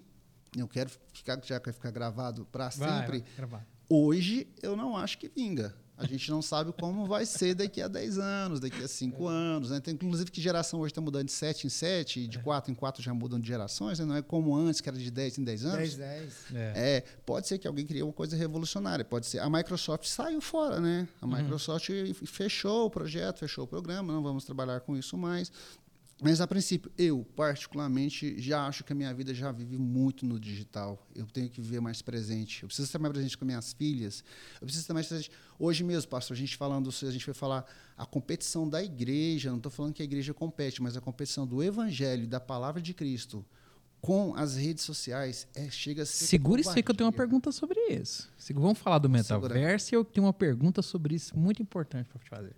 eu 0.56 0.68
quero 0.68 0.92
ficar, 1.14 1.40
já 1.44 1.60
quer 1.60 1.74
ficar 1.74 1.92
gravado 1.92 2.46
para 2.52 2.70
sempre. 2.70 3.20
Vai, 3.20 3.62
hoje 3.90 4.48
eu 4.62 4.76
não 4.76 4.96
acho 4.96 5.18
que 5.18 5.28
vinga. 5.28 5.76
A 6.00 6.06
gente 6.06 6.32
não 6.32 6.42
sabe 6.42 6.72
como 6.72 7.06
vai 7.06 7.26
ser 7.26 7.54
daqui 7.54 7.82
a 7.82 7.88
10 7.90 8.18
anos, 8.18 8.60
daqui 8.62 8.82
a 8.82 8.88
5 8.88 9.28
anos. 9.28 9.70
Né? 9.70 9.82
Tem, 9.82 9.94
inclusive, 9.94 10.32
que 10.32 10.40
geração 10.40 10.80
hoje 10.80 10.92
está 10.92 11.02
mudando 11.02 11.26
de 11.26 11.34
7 11.34 11.68
em 11.68 11.70
7, 11.70 12.26
de 12.26 12.40
4 12.40 12.72
em 12.72 12.76
4 12.76 13.04
já 13.04 13.14
mudam 13.14 13.38
de 13.38 13.50
gerações, 13.50 14.00
né? 14.00 14.06
não 14.06 14.16
é 14.16 14.22
como 14.22 14.56
antes, 14.56 14.80
que 14.80 14.88
era 14.88 14.98
de 14.98 15.12
10 15.12 15.40
em 15.40 15.44
10 15.44 15.66
anos. 15.66 15.96
10, 15.96 15.98
10. 15.98 16.34
É. 16.56 16.74
é. 16.76 17.04
pode 17.26 17.50
ser 17.50 17.58
que 17.58 17.68
alguém 17.68 17.86
crie 17.86 18.02
uma 18.02 18.14
coisa 18.14 18.38
revolucionária. 18.38 19.04
Pode 19.04 19.26
ser. 19.26 19.40
A 19.40 19.50
Microsoft 19.50 20.06
saiu 20.06 20.40
fora, 20.40 20.80
né? 20.80 21.06
A 21.22 21.26
uhum. 21.26 21.36
Microsoft 21.36 21.90
uhum. 21.90 22.14
fechou 22.26 22.86
o 22.86 22.90
projeto, 22.90 23.40
fechou 23.40 23.66
o 23.66 23.68
programa, 23.68 24.14
não 24.14 24.24
vamos 24.24 24.46
trabalhar 24.46 24.80
com 24.80 24.96
isso 24.96 25.18
mais. 25.18 25.52
Mas, 26.22 26.42
a 26.42 26.48
princípio, 26.48 26.92
eu, 26.98 27.26
particularmente, 27.36 28.42
já 28.42 28.68
acho 28.68 28.84
que 28.84 28.92
a 28.92 28.96
minha 28.96 29.14
vida 29.14 29.34
já 29.34 29.54
vive 29.54 29.78
muito 29.78 30.26
no 30.26 30.38
digital. 30.38 31.08
Eu 31.16 31.26
tenho 31.26 31.50
que 31.50 31.62
viver 31.62 31.80
mais 31.80 32.02
presente. 32.02 32.64
Eu 32.64 32.68
preciso 32.68 32.88
estar 32.88 33.00
mais 33.00 33.14
presente 33.14 33.38
com 33.38 33.46
minhas 33.46 33.72
filhas. 33.72 34.22
Eu 34.56 34.66
preciso 34.66 34.84
estar 34.84 34.94
mais 34.94 35.08
presente. 35.08 35.32
Hoje 35.58 35.82
mesmo, 35.82 36.10
pastor, 36.10 36.36
a 36.36 36.38
gente 36.38 36.58
falando, 36.58 36.90
a 36.90 37.12
gente 37.12 37.24
foi 37.24 37.34
falar 37.34 37.66
a 37.98 38.06
competição 38.06 38.68
da 38.68 38.84
igreja. 38.84 39.50
Não 39.50 39.58
estou 39.58 39.72
falando 39.72 39.94
que 39.94 40.02
a 40.02 40.06
igreja 40.06 40.34
compete, 40.34 40.82
mas 40.82 40.98
a 40.98 41.02
competição 41.02 41.48
do 41.48 41.64
evangelho, 41.64 42.28
da 42.28 42.40
palavra 42.40 42.82
de 42.82 42.94
Cristo. 42.94 43.46
com 44.02 44.34
as 44.36 44.56
redes 44.56 44.84
sociais 44.84 45.48
é, 45.54 45.70
chega 45.70 46.04
a 46.04 46.06
ser. 46.06 46.26
Segura 46.26 46.62
isso 46.62 46.70
aí 46.70 46.82
que 46.82 46.92
eu 46.92 46.96
tenho 46.96 47.08
uma 47.08 47.16
pergunta 47.16 47.52
sobre 47.52 47.80
isso. 47.90 48.30
Vamos 48.54 48.80
falar 48.80 48.98
do 49.00 49.10
metaverso 49.10 49.94
e 49.94 49.96
eu 49.96 50.06
tenho 50.06 50.26
uma 50.26 50.34
pergunta 50.34 50.82
sobre 50.82 51.16
isso 51.16 51.38
muito 51.38 51.62
importante 51.62 52.08
para 52.08 52.20
te 52.20 52.30
fazer. 52.30 52.56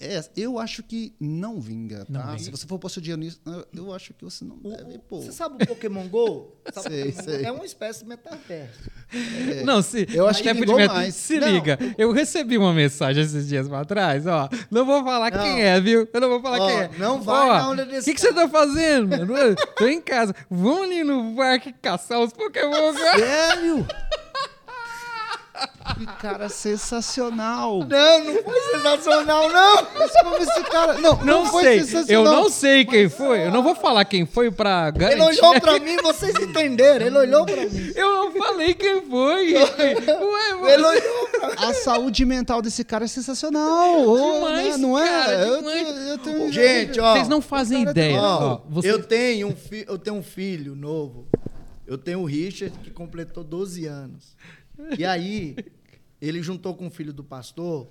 É, 0.00 0.20
eu 0.36 0.58
acho 0.58 0.82
que 0.82 1.14
não 1.20 1.60
vinga, 1.60 2.04
Não 2.08 2.20
tá? 2.20 2.26
vinga. 2.32 2.38
Se 2.42 2.50
você 2.50 2.66
for 2.66 2.80
pôr 2.80 2.88
seu 2.88 3.00
dinheiro 3.00 3.20
nisso, 3.22 3.40
eu- 3.46 3.66
eu 3.72 3.94
acho 3.94 4.12
que 4.12 4.24
você 4.24 4.44
não 4.44 4.56
O- 4.64 4.76
deve 4.76 4.98
pôr. 4.98 5.22
Você 5.22 5.30
sabe 5.30 5.62
o 5.62 5.66
Pokémon 5.68 6.08
GO? 6.08 6.56
Sabe 6.74 6.88
o 6.88 6.90
Sei, 6.90 7.04
Pokémon 7.12 7.22
sei. 7.24 7.38
Go? 7.38 7.44
É 7.46 7.52
uma 7.52 7.64
espécie 7.64 8.00
de 8.02 8.08
metaverso. 8.08 8.90
Não, 9.64 9.80
se, 9.80 10.06
eu 10.12 10.26
acho 10.26 10.42
que 10.42 10.52
vingou 10.52 10.74
de 10.76 10.82
meta- 10.82 10.94
mais. 10.94 11.14
Se 11.14 11.38
Não. 11.38 11.48
liga, 11.48 11.78
eu 11.96 12.12
recebi 12.12 12.58
uma 12.58 12.74
mensagem 12.74 13.22
esses 13.22 13.46
dias 13.48 13.68
pra 13.68 13.84
trás, 13.84 14.26
ó. 14.26 14.48
Não 14.70 14.84
vou 14.84 15.02
falar 15.04 15.30
Não. 15.30 15.42
quem 15.42 15.62
é, 15.62 15.80
viu? 15.80 16.08
Eu 16.12 16.20
não 16.20 16.28
vou 16.28 16.42
falar 16.42 16.58
Ó, 16.60 16.66
quem 16.66 16.76
é. 16.76 16.90
não 16.98 17.22
vai 17.22 17.48
Ó, 17.48 17.52
na 17.58 17.70
onda 17.70 17.86
desse 17.86 18.00
O 18.00 18.04
que, 18.04 18.14
que 18.14 18.20
você 18.20 18.32
tá 18.34 18.48
fazendo, 18.48 19.08
mano? 19.26 19.54
Tô 19.76 19.86
em 19.86 20.00
casa. 20.00 20.34
Vamos 20.50 20.82
ali 20.82 21.04
no 21.04 21.34
parque 21.36 21.72
caçar 21.72 22.20
os 22.20 22.32
Pokémon. 22.32 22.92
cara. 22.98 23.18
Sério? 23.18 23.86
Que 25.98 26.06
cara 26.06 26.48
sensacional! 26.48 27.80
Não, 27.80 28.24
não 28.24 28.42
foi 28.44 28.60
sensacional, 28.72 29.48
não! 29.48 29.86
Mas 29.98 30.12
como 30.22 30.36
esse 30.36 30.62
cara. 30.70 30.94
Não, 30.94 31.16
Não, 31.16 31.24
não, 31.24 31.46
foi 31.46 31.62
sei. 31.64 31.80
Eu 31.80 31.84
sensacional. 31.86 32.32
não 32.34 32.48
sei 32.50 32.84
quem 32.84 33.08
foi. 33.08 33.46
Eu 33.46 33.50
não 33.50 33.62
vou 33.62 33.74
falar 33.74 34.04
quem 34.04 34.24
foi 34.24 34.50
pra 34.50 34.88
Ele 34.94 34.98
garantir. 34.98 35.40
olhou 35.44 35.60
pra 35.60 35.78
mim, 35.80 35.96
vocês 35.96 36.34
entenderam. 36.36 37.04
Ele 37.06 37.18
olhou 37.18 37.44
pra 37.44 37.56
mim. 37.66 37.92
Eu 37.96 38.08
não 38.14 38.32
falei 38.32 38.74
quem 38.74 39.02
foi. 39.02 39.54
Ué, 39.58 40.54
mano. 40.54 40.68
Ele 40.68 40.84
olhou 40.84 41.28
pra 41.32 41.48
mim. 41.48 41.54
A 41.58 41.74
saúde 41.74 42.24
mental 42.24 42.62
desse 42.62 42.84
cara 42.84 43.04
é 43.04 43.08
sensacional. 43.08 44.06
Ô, 44.08 44.34
Demais, 44.34 44.70
né? 44.70 44.76
não 44.76 44.98
é? 44.98 45.08
cara, 45.08 45.32
eu, 45.32 45.56
demais. 45.58 46.08
eu 46.08 46.18
tenho 46.18 46.52
Gente, 46.52 47.00
ó. 47.00 47.14
Vocês 47.14 47.28
não 47.28 47.40
fazem 47.40 47.82
ideia. 47.82 48.20
Ó, 48.20 48.44
ó, 48.54 48.60
você- 48.68 48.90
eu, 48.90 49.02
tenho 49.02 49.48
um 49.48 49.56
fi- 49.56 49.84
eu 49.88 49.98
tenho 49.98 50.16
um 50.16 50.22
filho 50.22 50.76
novo. 50.76 51.26
Eu 51.86 51.98
tenho 51.98 52.20
o 52.20 52.24
Richard, 52.24 52.78
que 52.80 52.90
completou 52.90 53.42
12 53.42 53.86
anos. 53.86 54.36
E 54.96 55.04
aí, 55.04 55.56
ele 56.20 56.42
juntou 56.42 56.74
com 56.74 56.86
o 56.86 56.90
filho 56.90 57.12
do 57.12 57.22
pastor. 57.24 57.88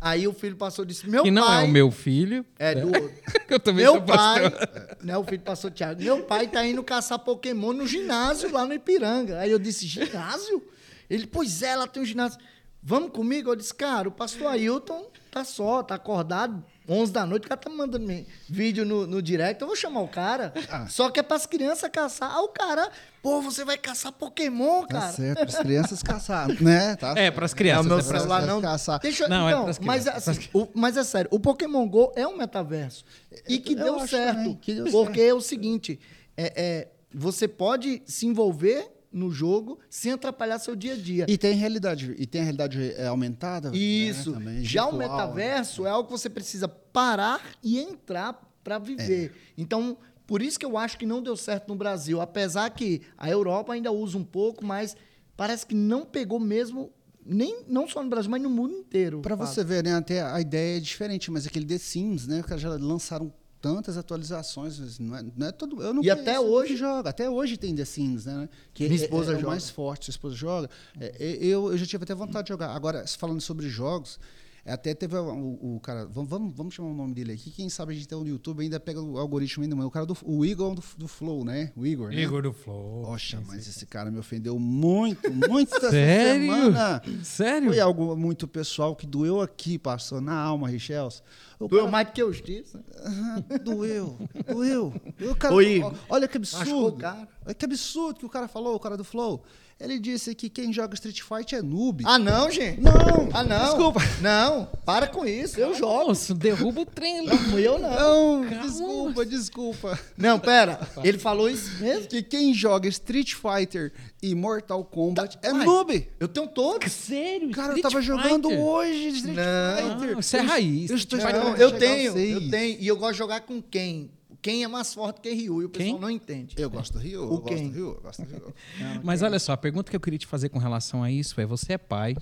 Aí 0.00 0.26
o 0.26 0.32
filho 0.32 0.56
pastor 0.56 0.86
disse: 0.86 1.08
Meu 1.08 1.22
que 1.22 1.30
não 1.30 1.46
pai. 1.46 1.62
é 1.62 1.66
o 1.66 1.68
meu 1.70 1.90
filho. 1.90 2.44
É, 2.58 2.74
do 2.74 2.86
outro. 2.86 3.12
Eu 3.50 3.58
também 3.60 3.84
Meu 3.84 3.94
sou 3.94 4.02
pai, 4.02 4.50
pastor. 4.50 4.96
né, 5.02 5.16
o 5.18 5.24
filho 5.24 5.38
do 5.38 5.44
pastor 5.44 5.70
Tiago, 5.72 6.00
meu 6.00 6.22
pai 6.22 6.46
tá 6.46 6.64
indo 6.64 6.82
caçar 6.84 7.18
Pokémon 7.18 7.72
no 7.72 7.86
ginásio 7.86 8.50
lá 8.52 8.64
no 8.64 8.72
Ipiranga. 8.72 9.40
Aí 9.40 9.50
eu 9.50 9.58
disse, 9.58 9.86
ginásio? 9.86 10.62
Ele, 11.08 11.26
pois 11.26 11.60
é, 11.62 11.74
lá 11.74 11.86
tem 11.88 12.00
um 12.02 12.06
ginásio. 12.06 12.38
Vamos 12.82 13.10
comigo? 13.10 13.50
Eu 13.50 13.56
disse, 13.56 13.74
cara, 13.74 14.08
o 14.08 14.12
pastor 14.12 14.46
Ailton 14.46 15.10
tá 15.32 15.42
só, 15.44 15.82
tá 15.82 15.96
acordado, 15.96 16.64
11 16.90 17.12
da 17.12 17.24
noite, 17.24 17.46
o 17.46 17.48
cara 17.48 17.60
tá 17.60 17.70
mandando 17.70 18.04
me- 18.04 18.26
vídeo 18.48 18.84
no, 18.84 19.06
no 19.06 19.22
direct, 19.22 19.62
eu 19.62 19.68
vou 19.68 19.76
chamar 19.76 20.00
o 20.00 20.08
cara. 20.08 20.52
Ah. 20.68 20.88
Só 20.88 21.08
que 21.08 21.20
é 21.20 21.22
pras 21.22 21.46
crianças 21.46 21.88
caçar. 21.90 22.28
Ah, 22.34 22.42
o 22.42 22.48
cara, 22.48 22.90
pô, 23.22 23.40
você 23.40 23.64
vai 23.64 23.78
caçar 23.78 24.10
Pokémon, 24.12 24.82
Tá 24.82 24.98
cara. 25.00 25.12
certo, 25.12 25.42
as 25.44 25.54
crianças 25.58 26.02
caçaram, 26.02 26.56
né? 26.60 26.96
Tá 26.96 27.14
É, 27.16 27.30
pras 27.30 27.54
crianças. 27.54 27.84
É, 27.86 27.86
o 27.86 27.88
meu 27.90 27.98
é 27.98 28.02
celular 28.02 28.44
não. 28.46 28.60
caçar. 28.60 28.98
Deixa, 28.98 29.24
eu- 29.24 29.28
Não, 29.28 29.48
é 29.48 29.52
então, 29.52 29.64
pras 29.64 29.78
mas, 29.78 30.02
crianças, 30.04 30.28
assim, 30.38 30.48
o- 30.52 30.68
mas 30.74 30.96
é 30.96 31.04
sério, 31.04 31.28
o 31.32 31.38
Pokémon 31.38 31.86
Go 31.88 32.12
é 32.16 32.26
um 32.26 32.36
metaverso. 32.36 33.04
E 33.48 33.58
que 33.58 33.74
Eu 33.74 33.84
deu 33.84 33.96
acho 34.00 34.08
certo. 34.08 34.36
também 34.36 34.54
que 34.56 34.74
deu 34.74 34.86
porque 34.90 35.20
é 35.20 35.32
o 35.32 35.40
seguinte: 35.40 36.00
é, 36.36 36.52
é, 36.56 36.88
você 37.14 37.46
pode 37.46 38.02
se 38.04 38.26
envolver 38.26 38.90
no 39.12 39.30
jogo 39.30 39.78
sem 39.88 40.12
atrapalhar 40.12 40.58
seu 40.58 40.76
dia 40.76 40.94
a 40.94 40.96
dia. 40.96 41.26
E 41.28 41.36
tem 41.36 41.54
realidade, 41.54 42.14
e 42.16 42.26
tem 42.26 42.42
realidade 42.42 42.92
é, 42.92 43.06
aumentada. 43.06 43.70
Isso. 43.74 44.30
né, 44.32 44.38
também, 44.38 44.64
Já 44.64 44.86
o 44.86 44.96
virtual, 44.96 45.10
metaverso 45.10 45.86
é 45.86 45.90
algo 45.90 46.06
que 46.06 46.12
você 46.12 46.30
precisa 46.30 46.68
parar 46.68 47.40
e 47.62 47.78
entrar 47.78 48.40
para 48.62 48.78
viver. 48.78 49.32
Então, 49.56 49.96
por 50.26 50.42
isso 50.42 50.58
que 50.58 50.64
eu 50.66 50.78
acho 50.78 50.96
que 50.96 51.06
não 51.06 51.22
deu 51.22 51.36
certo 51.36 51.68
no 51.68 51.74
Brasil. 51.74 52.20
Apesar 52.20 52.70
que 52.70 53.02
a 53.18 53.28
Europa 53.28 53.72
ainda 53.72 53.90
usa 53.90 54.16
um 54.16 54.24
pouco, 54.24 54.64
mas 54.64 54.96
parece 55.36 55.66
que 55.66 55.74
não 55.74 56.04
pegou 56.04 56.38
mesmo, 56.38 56.92
nem 57.24 57.64
não 57.66 57.88
só 57.88 58.02
no 58.02 58.08
Brasil, 58.08 58.30
mas 58.30 58.40
no 58.40 58.50
mundo 58.50 58.74
inteiro. 58.74 59.22
Fábio. 59.24 59.54
você 59.54 59.64
ver, 59.64 59.82
né? 59.82 59.94
Até 59.94 60.22
a 60.22 60.40
ideia 60.40 60.76
é 60.76 60.80
diferente, 60.80 61.30
mas 61.30 61.46
aquele 61.46 61.66
The 61.66 61.78
Sims, 61.78 62.28
né? 62.28 62.40
Os 62.40 62.46
caras 62.46 62.62
já 62.62 62.68
lançaram 62.70 63.32
tantas 63.60 63.96
atualizações, 63.98 64.98
não 64.98 65.16
é, 65.16 65.24
não 65.36 65.46
é 65.46 65.52
todo. 65.52 65.82
Eu 65.82 65.92
não 65.94 66.02
E 66.02 66.10
até 66.10 66.40
hoje- 66.40 66.76
joga. 66.76 67.10
Até 67.10 67.28
hoje 67.28 67.56
tem 67.56 67.74
The 67.74 67.84
Sims, 67.84 68.24
né? 68.26 68.48
Que 68.72 68.84
Minha 68.88 68.98
é- 69.00 69.02
esposa 69.04 69.32
é, 69.32 69.34
é 69.34 69.36
joga. 69.36 69.46
o 69.46 69.50
mais 69.50 69.68
forte, 69.70 70.06
sua 70.06 70.12
esposa 70.12 70.34
joga. 70.36 70.70
É, 70.98 71.14
é, 71.18 71.36
eu, 71.44 71.70
eu 71.72 71.76
já 71.78 71.86
tive 71.86 72.04
até 72.04 72.14
vontade 72.14 72.46
de 72.46 72.48
jogar. 72.50 72.74
Agora, 72.74 73.04
falando 73.18 73.40
sobre 73.40 73.68
jogos, 73.68 74.18
até 74.64 74.94
teve 74.94 75.16
o, 75.16 75.76
o- 75.76 75.80
cara. 75.80 76.06
Vamos, 76.06 76.30
vamos, 76.30 76.54
vamos 76.54 76.74
chamar 76.74 76.90
o 76.90 76.94
nome 76.94 77.14
dele 77.14 77.32
aqui. 77.32 77.50
Quem 77.50 77.68
sabe 77.68 77.92
a 77.92 77.94
gente 77.94 78.06
tem 78.08 78.18
no 78.18 78.26
YouTube 78.26 78.62
ainda 78.62 78.78
pega 78.78 79.00
o 79.00 79.18
algoritmo 79.18 79.62
ainda, 79.62 79.74
mas 79.76 79.86
o 79.86 79.90
cara 79.90 80.04
do 80.06 80.16
o 80.24 80.44
Igor 80.44 80.74
do, 80.74 80.82
do 80.98 81.08
Flow, 81.08 81.44
né? 81.44 81.72
O 81.76 81.86
Igor. 81.86 82.10
né? 82.10 82.20
Igor 82.20 82.42
do 82.42 82.52
Flow. 82.52 83.02
Poxa, 83.04 83.42
mas 83.46 83.66
esse 83.66 83.86
cara 83.86 84.10
me 84.10 84.18
ofendeu 84.18 84.58
muito, 84.58 85.30
muito 85.32 85.74
essa 85.76 85.90
Sério? 85.90 86.42
semana. 86.42 87.02
Sério? 87.22 87.68
Foi 87.68 87.80
algo 87.80 88.16
muito 88.16 88.46
pessoal 88.46 88.94
que 88.94 89.06
doeu 89.06 89.40
aqui, 89.40 89.78
passou 89.78 90.20
na 90.20 90.34
alma, 90.34 90.68
Richels. 90.68 91.22
O 91.58 91.68
Doeu 91.68 91.82
cara- 91.82 91.92
mais 91.92 92.06
do 92.08 92.12
que 92.12 92.22
eu 92.22 92.32
justiça. 92.32 92.82
Ah, 93.04 93.58
doeu, 93.62 94.16
doeu. 94.50 94.94
O 95.30 95.34
cara- 95.36 95.54
Ô, 95.54 95.60
Igor, 95.60 95.94
olha 96.08 96.26
que 96.26 96.36
absurdo. 96.38 97.04
Olha 97.44 97.54
que 97.54 97.64
absurdo 97.64 98.18
que 98.20 98.26
o 98.26 98.30
cara 98.30 98.48
falou, 98.48 98.74
o 98.76 98.80
cara 98.80 98.96
do 98.96 99.04
Flow. 99.04 99.42
Ele 99.80 99.98
disse 99.98 100.34
que 100.34 100.50
quem 100.50 100.70
joga 100.72 100.92
Street 100.94 101.22
Fight 101.22 101.54
é 101.54 101.62
noob. 101.62 102.04
Ah, 102.06 102.18
não, 102.18 102.50
gente. 102.50 102.80
Não, 102.82 102.92
Ah, 103.32 103.42
não. 103.42 103.64
desculpa. 103.64 104.00
Não, 104.20 104.66
para 104.84 105.06
com 105.06 105.24
isso. 105.24 105.58
Eu 105.58 105.74
jogo. 105.74 106.08
Nossa, 106.08 106.34
derruba 106.34 106.82
o 106.82 106.84
trem. 106.86 107.24
Não, 107.24 107.58
eu 107.58 107.78
não. 107.78 108.44
Não, 108.44 108.60
desculpa, 108.62 109.24
desculpa. 109.24 109.98
Não, 110.18 110.38
pera. 110.38 110.86
Ele 111.02 111.18
falou 111.18 111.48
isso 111.48 111.70
mesmo? 111.80 112.08
Que 112.08 112.22
quem 112.22 112.52
joga 112.52 112.88
Street 112.88 113.32
Fighter 113.34 113.92
e 114.22 114.34
Mortal 114.34 114.84
Kombat 114.84 115.38
é 115.42 115.50
Uai, 115.50 115.64
noob. 115.64 116.08
Eu 116.20 116.28
tenho 116.28 116.46
todos. 116.48 116.92
Sério? 116.92 117.50
Cara, 117.50 117.72
eu 117.72 117.76
Street 117.76 117.82
tava 117.82 118.02
jogando 118.02 118.48
Fighter? 118.50 118.60
hoje 118.64 119.08
Street 119.08 119.36
Não, 119.38 119.98
Fighter. 120.00 120.18
isso 120.18 120.36
é 120.36 120.40
raiz. 120.40 120.90
Eu 120.90 120.96
estou 120.96 121.18
Não, 121.18 121.56
eu 121.56 121.72
tenho, 121.78 122.18
eu 122.18 122.50
tenho. 122.50 122.76
E 122.80 122.86
eu 122.86 122.96
gosto 122.98 123.12
de 123.12 123.18
jogar 123.18 123.40
com 123.40 123.62
quem? 123.62 124.10
Quem 124.42 124.64
é 124.64 124.68
mais 124.68 124.94
forte 124.94 125.20
que 125.20 125.30
Ryu? 125.32 125.62
E 125.62 125.64
o 125.66 125.68
pessoal 125.68 125.92
Quem? 125.92 126.00
não 126.00 126.10
entende. 126.10 126.54
Eu 126.58 126.70
gosto 126.70 126.94
do 126.94 126.98
Rio, 126.98 127.20
O 127.22 127.34
eu 127.34 127.40
gosto 127.40 127.54
quem? 127.56 127.68
do 127.68 127.74
Rio, 127.74 127.86
eu 127.96 128.00
gosto 128.00 128.22
do 128.24 128.30
Rio. 128.30 128.54
Mas 129.04 129.22
olha 129.22 129.38
só, 129.38 129.52
a 129.52 129.56
pergunta 129.56 129.90
que 129.90 129.96
eu 129.96 130.00
queria 130.00 130.18
te 130.18 130.26
fazer 130.26 130.48
com 130.48 130.58
relação 130.58 131.02
a 131.02 131.10
isso 131.10 131.40
é: 131.40 131.46
você 131.46 131.74
é 131.74 131.78
pai, 131.78 132.16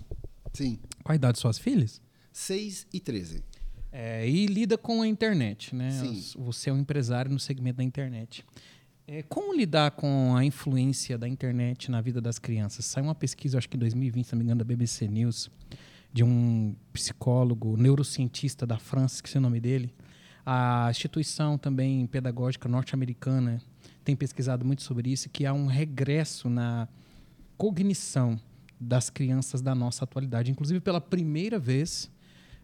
Sim, 0.52 0.78
qual 1.04 1.12
a 1.12 1.16
idade 1.16 1.34
de 1.34 1.40
suas 1.40 1.58
filhas? 1.58 2.00
6 2.32 2.86
e 2.92 3.00
13. 3.00 3.44
É, 3.90 4.28
e 4.28 4.46
lida 4.46 4.76
com 4.76 5.00
a 5.02 5.06
internet, 5.06 5.74
né? 5.74 5.90
Sim. 5.90 6.22
Você 6.38 6.70
é 6.70 6.72
um 6.72 6.78
empresário 6.78 7.30
no 7.30 7.38
segmento 7.38 7.78
da 7.78 7.84
internet. 7.84 8.44
É, 9.06 9.22
como 9.22 9.54
lidar 9.54 9.92
com 9.92 10.36
a 10.36 10.44
influência 10.44 11.16
da 11.16 11.26
internet 11.26 11.90
na 11.90 12.00
vida 12.00 12.20
das 12.20 12.38
crianças? 12.38 12.84
Saiu 12.84 13.04
uma 13.04 13.14
pesquisa, 13.14 13.56
acho 13.56 13.68
que 13.68 13.76
em 13.76 13.80
2020, 13.80 14.26
se 14.26 14.32
não 14.32 14.38
me 14.38 14.44
engano, 14.44 14.58
da 14.58 14.64
BBC 14.64 15.08
News, 15.08 15.50
de 16.12 16.22
um 16.22 16.76
psicólogo, 16.92 17.76
neurocientista 17.76 18.66
da 18.66 18.78
França, 18.78 19.22
que 19.22 19.34
é 19.34 19.38
o 19.38 19.40
nome 19.40 19.60
dele. 19.60 19.94
A 20.50 20.88
instituição 20.88 21.58
também 21.58 22.06
pedagógica 22.06 22.70
norte-americana 22.70 23.60
tem 24.02 24.16
pesquisado 24.16 24.64
muito 24.64 24.82
sobre 24.82 25.10
isso, 25.12 25.28
que 25.28 25.44
há 25.44 25.52
um 25.52 25.66
regresso 25.66 26.48
na 26.48 26.88
cognição 27.58 28.40
das 28.80 29.10
crianças 29.10 29.60
da 29.60 29.74
nossa 29.74 30.04
atualidade. 30.04 30.50
Inclusive, 30.50 30.80
pela 30.80 31.02
primeira 31.02 31.58
vez, 31.58 32.10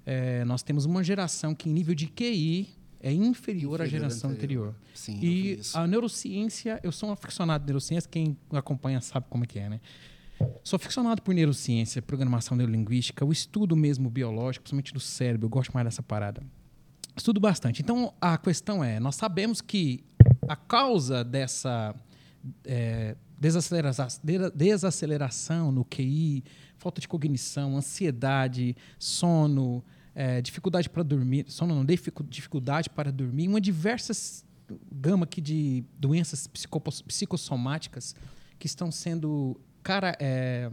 eh, 0.06 0.46
nós 0.46 0.62
temos 0.62 0.86
uma 0.86 1.04
geração 1.04 1.54
que, 1.54 1.68
em 1.68 1.72
nível 1.74 1.94
de 1.94 2.06
QI, 2.06 2.70
é 3.02 3.12
inferior, 3.12 3.82
à 3.82 3.84
Inferior 3.84 3.84
à 3.84 3.86
geração 3.86 4.30
anterior. 4.30 4.68
anterior. 4.68 4.74
Sim, 4.94 5.18
e 5.22 5.60
a 5.74 5.86
neurociência, 5.86 6.80
eu 6.82 6.90
sou 6.90 7.10
um 7.10 7.12
aficionado 7.12 7.64
de 7.64 7.66
neurociência, 7.66 8.08
quem 8.10 8.34
acompanha 8.50 9.02
sabe 9.02 9.26
como 9.28 9.44
é 9.44 9.46
que 9.46 9.58
é, 9.58 9.68
né? 9.68 9.80
Sou 10.62 10.78
aficionado 10.78 11.20
por 11.20 11.34
neurociência, 11.34 12.00
programação 12.00 12.56
neurolinguística, 12.56 13.22
o 13.26 13.30
estudo 13.30 13.76
mesmo 13.76 14.08
biológico, 14.08 14.62
principalmente 14.62 14.94
do 14.94 15.00
cérebro, 15.00 15.44
eu 15.44 15.50
gosto 15.50 15.70
mais 15.74 15.84
dessa 15.84 16.02
parada. 16.02 16.42
Estudo 17.16 17.38
bastante. 17.40 17.80
Então, 17.82 18.12
a 18.20 18.36
questão 18.36 18.82
é, 18.82 18.98
nós 18.98 19.14
sabemos 19.16 19.60
que 19.60 20.04
a 20.48 20.56
causa 20.56 21.22
dessa 21.24 21.94
é, 22.64 23.16
desaceleração, 23.38 24.06
de- 24.22 24.50
desaceleração 24.50 25.70
no 25.72 25.84
QI, 25.84 26.42
falta 26.76 27.00
de 27.00 27.06
cognição, 27.08 27.76
ansiedade, 27.76 28.76
sono, 28.98 29.82
é, 30.14 30.42
dificuldade 30.42 30.88
para 30.90 31.02
dormir, 31.02 31.46
sono 31.48 31.74
não, 31.74 31.84
dificu- 31.84 32.24
dificuldade 32.24 32.90
para 32.90 33.10
dormir, 33.12 33.48
uma 33.48 33.60
diversas 33.60 34.44
gama 34.90 35.24
aqui 35.24 35.40
de 35.42 35.84
doenças 35.98 36.46
psicossomáticas 37.06 38.14
que 38.58 38.66
estão 38.66 38.90
sendo 38.90 39.60
cara, 39.82 40.16
é, 40.18 40.70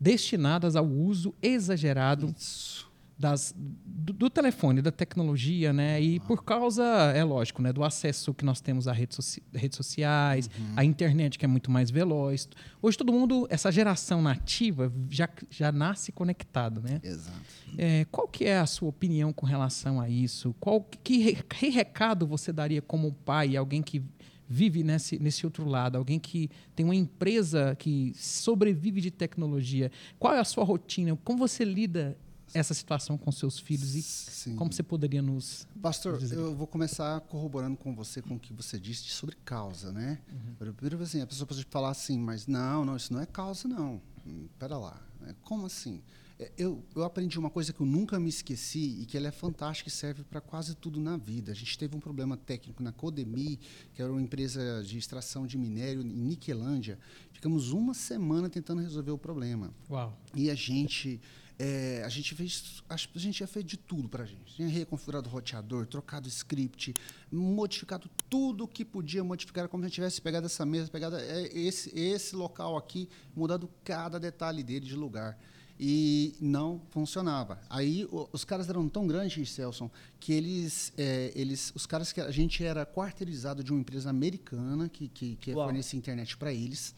destinadas 0.00 0.76
ao 0.76 0.86
uso 0.86 1.34
exagerado 1.42 2.32
Isso. 2.36 2.90
Das, 3.18 3.54
do, 3.56 4.12
do 4.12 4.30
telefone, 4.30 4.82
da 4.82 4.90
tecnologia, 4.90 5.72
né? 5.72 6.00
E 6.00 6.18
por 6.20 6.42
causa, 6.44 6.82
é 7.14 7.22
lógico, 7.22 7.62
né? 7.62 7.72
Do 7.72 7.84
acesso 7.84 8.34
que 8.34 8.44
nós 8.44 8.60
temos 8.60 8.88
a 8.88 8.92
redes, 8.92 9.16
soci- 9.16 9.42
redes 9.52 9.76
sociais, 9.76 10.50
a 10.74 10.84
internet 10.84 11.38
que 11.38 11.44
é 11.44 11.48
muito 11.48 11.70
mais 11.70 11.90
veloz. 11.90 12.48
Hoje 12.80 12.98
todo 12.98 13.12
mundo, 13.12 13.46
essa 13.50 13.70
geração 13.70 14.20
nativa 14.20 14.92
já, 15.08 15.28
já 15.50 15.70
nasce 15.70 16.10
conectado, 16.10 16.80
né? 16.80 17.00
Exato. 17.02 17.38
É, 17.78 18.04
qual 18.10 18.26
que 18.26 18.44
é 18.44 18.58
a 18.58 18.66
sua 18.66 18.88
opinião 18.88 19.32
com 19.32 19.46
relação 19.46 20.00
a 20.00 20.08
isso? 20.08 20.54
Qual 20.58 20.80
que, 20.82 21.34
que 21.34 21.68
recado 21.68 22.26
você 22.26 22.52
daria 22.52 22.82
como 22.82 23.12
pai, 23.12 23.56
alguém 23.56 23.82
que 23.82 24.02
vive 24.48 24.82
nesse, 24.82 25.18
nesse 25.18 25.46
outro 25.46 25.66
lado, 25.66 25.96
alguém 25.96 26.18
que 26.18 26.50
tem 26.76 26.84
uma 26.84 26.94
empresa 26.94 27.74
que 27.78 28.12
sobrevive 28.14 29.00
de 29.00 29.10
tecnologia. 29.10 29.90
Qual 30.18 30.34
é 30.34 30.40
a 30.40 30.44
sua 30.44 30.62
rotina? 30.62 31.16
Como 31.24 31.38
você 31.38 31.64
lida 31.64 32.18
essa 32.54 32.74
situação 32.74 33.16
com 33.16 33.30
seus 33.32 33.58
filhos 33.58 33.94
e 33.94 34.02
Sim. 34.02 34.56
como 34.56 34.72
você 34.72 34.82
poderia 34.82 35.22
nos. 35.22 35.66
Pastor, 35.80 36.20
nos 36.20 36.32
eu 36.32 36.54
vou 36.54 36.66
começar 36.66 37.20
corroborando 37.22 37.76
com 37.76 37.94
você 37.94 38.20
com 38.20 38.34
o 38.34 38.38
que 38.38 38.52
você 38.52 38.78
disse 38.78 39.08
sobre 39.08 39.36
causa, 39.44 39.92
né? 39.92 40.18
Uhum. 40.30 40.72
Primeiro, 40.74 41.02
assim, 41.02 41.20
a 41.20 41.26
pessoa 41.26 41.46
pode 41.46 41.64
falar 41.70 41.90
assim, 41.90 42.18
mas 42.18 42.46
não, 42.46 42.84
não, 42.84 42.96
isso 42.96 43.12
não 43.12 43.20
é 43.20 43.26
causa, 43.26 43.66
não. 43.66 44.00
Hum, 44.26 44.48
pera 44.58 44.76
lá. 44.76 45.00
É, 45.26 45.34
como 45.42 45.66
assim? 45.66 46.02
É, 46.38 46.50
eu, 46.58 46.84
eu 46.94 47.04
aprendi 47.04 47.38
uma 47.38 47.50
coisa 47.50 47.72
que 47.72 47.80
eu 47.80 47.86
nunca 47.86 48.18
me 48.18 48.28
esqueci 48.28 49.00
e 49.00 49.06
que 49.06 49.16
ela 49.16 49.28
é 49.28 49.30
fantástica 49.30 49.88
e 49.88 49.92
serve 49.92 50.24
para 50.24 50.40
quase 50.40 50.74
tudo 50.74 51.00
na 51.00 51.16
vida. 51.16 51.52
A 51.52 51.54
gente 51.54 51.78
teve 51.78 51.96
um 51.96 52.00
problema 52.00 52.36
técnico 52.36 52.82
na 52.82 52.92
Codemi, 52.92 53.58
que 53.94 54.02
era 54.02 54.10
uma 54.10 54.20
empresa 54.20 54.82
de 54.82 54.98
extração 54.98 55.46
de 55.46 55.56
minério 55.56 56.02
em 56.02 56.04
Niquelândia. 56.04 56.98
Ficamos 57.32 57.70
uma 57.70 57.94
semana 57.94 58.50
tentando 58.50 58.82
resolver 58.82 59.12
o 59.12 59.18
problema. 59.18 59.72
Uau. 59.88 60.16
E 60.34 60.50
a 60.50 60.54
gente 60.54 61.20
é, 61.58 62.02
a 62.04 62.08
gente 62.08 62.34
fez, 62.34 62.82
a 62.88 62.96
gente 62.96 63.38
já 63.38 63.46
fez 63.46 63.64
de 63.64 63.76
tudo 63.76 64.08
para 64.08 64.24
a 64.24 64.26
gente. 64.26 64.54
Tinha 64.54 64.68
reconfigurado 64.68 65.28
o 65.28 65.32
roteador, 65.32 65.86
trocado 65.86 66.26
o 66.26 66.28
script, 66.28 66.94
modificado 67.30 68.10
tudo 68.28 68.66
que 68.66 68.84
podia 68.84 69.22
modificar, 69.22 69.68
como 69.68 69.82
se 69.82 69.86
a 69.86 69.88
gente 69.88 69.94
tivesse 69.96 70.20
pegado 70.20 70.46
essa 70.46 70.64
mesa, 70.64 70.90
pegado 70.90 71.16
é, 71.16 71.42
esse, 71.52 71.96
esse 71.98 72.34
local 72.34 72.76
aqui, 72.76 73.08
mudado 73.34 73.68
cada 73.84 74.18
detalhe 74.18 74.62
dele 74.62 74.86
de 74.86 74.96
lugar. 74.96 75.38
E 75.84 76.34
não 76.40 76.80
funcionava. 76.90 77.60
Aí 77.68 78.04
o, 78.04 78.28
os 78.32 78.44
caras 78.44 78.68
eram 78.68 78.88
tão 78.88 79.06
grandes, 79.06 79.50
Celson, 79.50 79.90
que 80.20 80.32
eles, 80.32 80.92
é, 80.96 81.32
eles, 81.34 81.72
os 81.74 81.86
caras 81.86 82.12
que 82.12 82.20
a 82.20 82.30
gente 82.30 82.62
era 82.62 82.86
quarteirizado 82.86 83.64
de 83.64 83.72
uma 83.72 83.80
empresa 83.80 84.10
americana 84.10 84.88
que, 84.88 85.08
que, 85.08 85.36
que 85.36 85.52
fornecia 85.52 85.98
internet 85.98 86.36
para 86.36 86.52
eles. 86.52 86.94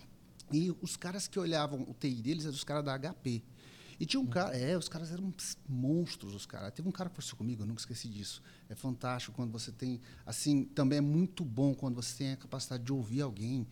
E 0.53 0.75
os 0.83 0.97
caras 0.97 1.27
que 1.27 1.39
olhavam 1.39 1.83
o 1.83 1.95
TI 1.95 2.15
deles 2.17 2.45
eram 2.45 2.55
os 2.55 2.65
caras 2.65 2.85
da 2.85 2.99
HP. 2.99 3.43
E 4.05 4.07
tinha 4.07 4.21
um 4.21 4.27
cara, 4.27 4.55
é, 4.55 4.77
os 4.77 4.87
caras 4.87 5.11
eram 5.11 5.33
monstros, 5.67 6.35
os 6.35 6.45
caras. 6.45 6.75
Teve 6.75 6.87
um 6.87 6.93
cara 6.93 7.09
que 7.09 7.17
conversou 7.17 7.39
comigo, 7.39 7.63
eu 7.63 7.67
nunca 7.67 7.81
esqueci 7.81 8.07
disso. 8.07 8.43
É 8.69 8.75
fantástico 8.75 9.35
quando 9.35 9.51
você 9.51 9.73
tem, 9.73 9.99
assim, 10.27 10.65
também 10.67 10.99
é 10.99 11.01
muito 11.01 11.43
bom 11.43 11.75
quando 11.75 11.95
você 11.95 12.19
tem 12.19 12.33
a 12.33 12.37
capacidade 12.37 12.85
de 12.85 12.93
ouvir 12.93 13.23
alguém. 13.23 13.67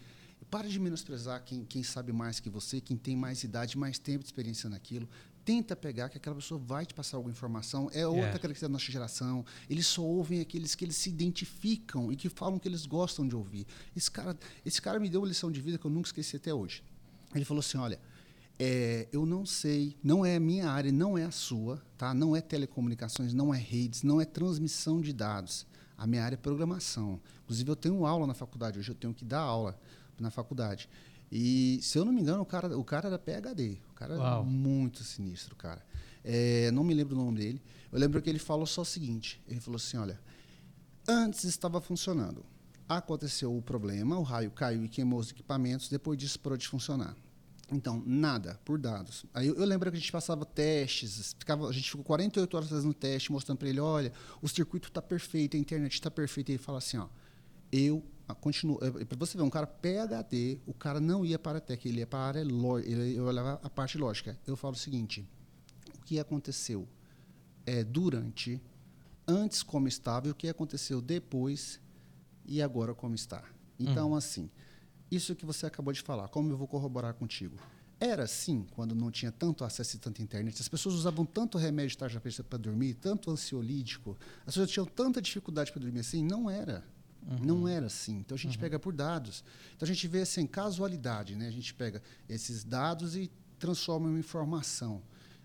Para 0.51 0.67
de 0.71 0.81
menosprezar 0.81 1.45
quem, 1.45 1.67
quem 1.67 1.83
sabe 1.83 2.15
mais 2.15 2.41
que 2.41 2.49
você, 2.49 2.81
quem 2.81 2.97
tem 2.97 3.15
mais 3.15 3.45
idade, 3.45 3.77
mais 3.77 3.99
tempo 3.99 4.21
de 4.21 4.25
experiência 4.25 4.71
naquilo. 4.71 5.07
Tenta 5.45 5.77
pegar 5.77 6.09
que 6.09 6.17
aquela 6.17 6.37
pessoa 6.37 6.59
vai 6.59 6.87
te 6.87 6.95
passar 6.95 7.19
alguma 7.19 7.33
informação. 7.33 7.91
É 7.93 8.07
outra 8.07 8.21
yeah. 8.21 8.29
característica 8.29 8.67
da 8.67 8.73
nossa 8.73 8.91
geração. 8.91 9.45
Eles 9.69 9.87
só 9.87 10.01
ouvem 10.01 10.41
aqueles 10.41 10.75
que 10.75 10.83
eles 10.83 10.97
se 10.97 11.11
identificam 11.11 12.11
e 12.11 12.17
que 12.17 12.31
falam 12.31 12.59
que 12.59 12.67
eles 12.67 12.87
gostam 12.87 13.29
de 13.29 13.37
ouvir. 13.37 13.67
Esse 13.95 14.11
cara, 14.11 14.35
esse 14.65 14.81
cara 14.81 14.99
me 14.99 15.11
deu 15.11 15.21
uma 15.21 15.29
lição 15.29 15.53
de 15.53 15.61
vida 15.61 15.77
que 15.77 15.85
eu 15.85 15.91
nunca 15.91 16.09
esqueci 16.09 16.37
até 16.37 16.55
hoje. 16.55 16.83
Ele 17.35 17.45
falou 17.45 17.61
assim: 17.61 17.77
olha, 17.77 18.01
é, 18.59 19.09
eu 19.13 19.27
não 19.27 19.45
sei, 19.45 19.97
não 20.03 20.25
é 20.25 20.37
a 20.37 20.41
minha 20.41 20.71
área, 20.71 20.93
não 20.93 21.17
é 21.17 21.25
a 21.25 21.31
sua, 21.31 21.83
tá? 21.97 22.15
não 22.15 22.37
é 22.37 22.41
telecomunicações, 22.41 23.33
não 23.33 23.53
é 23.53 23.59
redes, 23.59 24.03
não 24.03 24.21
é 24.21 24.25
transmissão 24.25 25.01
de 25.01 25.13
dados. 25.13 25.67
A 25.97 26.07
minha 26.07 26.25
área 26.25 26.35
é 26.35 26.39
programação. 26.39 27.21
Inclusive, 27.45 27.71
eu 27.71 27.77
tenho 27.77 28.07
aula 28.07 28.27
na 28.27 28.35
faculdade, 28.35 28.79
hoje 28.79 28.91
eu 28.91 28.95
tenho 28.95 29.15
que 29.15 29.25
dar 29.25 29.41
aula 29.41 29.79
na 30.19 30.31
faculdade. 30.31 30.89
E, 31.31 31.79
se 31.81 31.99
eu 31.99 32.05
não 32.05 32.13
me 32.13 32.21
engano, 32.21 32.43
o 32.43 32.47
cara, 32.47 32.77
o 32.77 32.85
cara 32.85 33.09
era 33.09 33.19
PHD. 33.19 33.79
O 33.91 33.95
cara 33.95 34.17
Uau. 34.17 34.27
era 34.27 34.43
muito 34.43 35.03
sinistro, 35.03 35.57
cara. 35.57 35.85
É, 36.25 36.71
não 36.73 36.85
me 36.85 36.95
lembro 36.95 37.17
o 37.17 37.25
nome 37.25 37.39
dele. 37.39 37.63
Eu 37.91 37.99
lembro 37.99 38.21
que 38.21 38.29
ele 38.29 38.39
falou 38.39 38.67
só 38.67 38.83
o 38.83 38.85
seguinte: 38.85 39.43
ele 39.49 39.61
falou 39.61 39.77
assim, 39.77 39.97
olha, 39.97 40.21
antes 41.09 41.45
estava 41.45 41.81
funcionando. 41.81 42.45
Aconteceu 42.89 43.57
o 43.57 43.63
problema, 43.63 44.19
o 44.19 44.23
raio 44.23 44.51
caiu 44.51 44.85
e 44.85 44.89
queimou 44.89 45.19
os 45.19 45.31
equipamentos, 45.31 45.89
depois 45.89 46.19
disso 46.19 46.39
parou 46.39 46.59
de 46.59 46.69
funcionar. 46.69 47.17
Então, 47.73 48.03
nada, 48.05 48.61
por 48.65 48.79
dados. 48.79 49.25
Aí 49.33 49.47
eu, 49.47 49.55
eu, 49.55 49.65
lembro 49.65 49.91
que 49.91 49.97
a 49.97 50.01
gente 50.01 50.13
passava 50.13 50.45
testes, 50.45 51.35
ficava, 51.39 51.69
a 51.69 51.73
gente 51.73 51.91
ficou 51.91 52.05
48 52.05 52.57
horas 52.57 52.69
fazendo 52.69 52.95
teste, 52.95 53.33
mostrando 53.33 53.59
para 53.59 53.69
ele, 53.69 53.81
olha, 53.81 54.13
o 54.41 54.49
circuito 54.49 54.89
está 54.89 55.01
perfeito, 55.01 55.57
a 55.57 55.61
internet 55.61 55.95
está 55.95 56.11
perfeita. 56.11 56.53
E 56.53 56.55
ele 56.55 56.63
fala 56.63 56.79
assim, 56.79 56.99
ó, 56.99 57.09
eu 57.71 58.05
ah, 58.29 58.35
continuo. 58.35 58.79
É, 58.83 59.05
para 59.05 59.19
você 59.19 59.37
ver, 59.37 59.43
um 59.43 59.51
cara 59.51 59.67
PhD, 59.67 60.61
o 60.67 60.75
cara 60.75 61.01
não 61.01 61.25
ia 61.25 61.39
para 61.39 61.59
a 61.59 61.61
tech, 61.61 61.89
ele 61.89 62.01
ia 62.01 62.07
para 62.07 62.19
a 62.19 62.27
área 62.27 62.45
lógica, 62.45 62.91
ele 62.91 63.21
olhava 63.21 63.61
a 63.63 63.71
parte 63.71 63.97
lógica. 63.97 64.39
Eu 64.47 64.57
falo 64.57 64.75
o 64.75 64.79
seguinte, 64.79 65.27
o 65.97 66.01
que 66.03 66.19
aconteceu 66.19 66.87
é, 67.65 67.83
durante, 67.83 68.61
antes 69.27 69.63
como 69.63 69.89
estava, 69.89 70.29
e 70.29 70.31
o 70.31 70.35
que 70.35 70.49
aconteceu 70.49 71.01
depois 71.01 71.81
e 72.45 72.61
agora 72.61 72.95
como 72.95 73.15
está. 73.15 73.43
Então, 73.79 74.11
uhum. 74.11 74.17
assim 74.17 74.51
isso 75.15 75.35
que 75.35 75.45
você 75.45 75.67
acabou 75.67 75.93
de 75.93 76.01
falar, 76.01 76.29
como 76.29 76.51
eu 76.51 76.57
vou 76.57 76.67
corroborar 76.67 77.13
contigo? 77.15 77.57
Era 78.01 78.25
assim, 78.25 78.67
quando 78.73 78.95
não 78.95 79.11
tinha 79.11 79.31
tanto 79.31 79.63
acesso 79.63 79.95
e 79.95 79.99
tanta 79.99 80.23
internet. 80.23 80.61
As 80.61 80.69
pessoas 80.69 80.95
usavam 80.95 81.25
tanto 81.25 81.57
remédio 81.57 81.91
de 81.91 81.99
tarja 81.99 82.21
para 82.21 82.59
dormir, 82.59 82.95
tanto 82.95 83.31
ansiolítico. 83.31 84.19
As 84.41 84.55
pessoas 84.55 84.71
tinham 84.71 84.87
tanta 84.87 85.23
dificuldade 85.23 85.71
para 85.71 85.81
dormir 85.81 86.01
assim. 86.01 86.25
Não 86.25 86.51
era. 86.51 86.85
Uhum. 87.25 87.39
Não 87.45 87.69
era 87.69 87.87
assim. 87.87 88.17
Então 88.17 88.35
a 88.35 88.39
gente 88.39 88.57
uhum. 88.57 88.61
pega 88.61 88.79
por 88.79 88.93
dados. 88.93 89.45
Então 89.77 89.87
a 89.87 89.93
gente 89.93 90.09
vê 90.09 90.23
assim, 90.23 90.47
casualidade. 90.49 91.37
Né? 91.37 91.47
A 91.47 91.53
gente 91.53 91.73
pega 91.75 92.03
esses 92.29 92.65
dados 92.65 93.15
e 93.15 93.31
transforma 93.57 94.09
em 94.11 94.19
informação. 94.19 95.01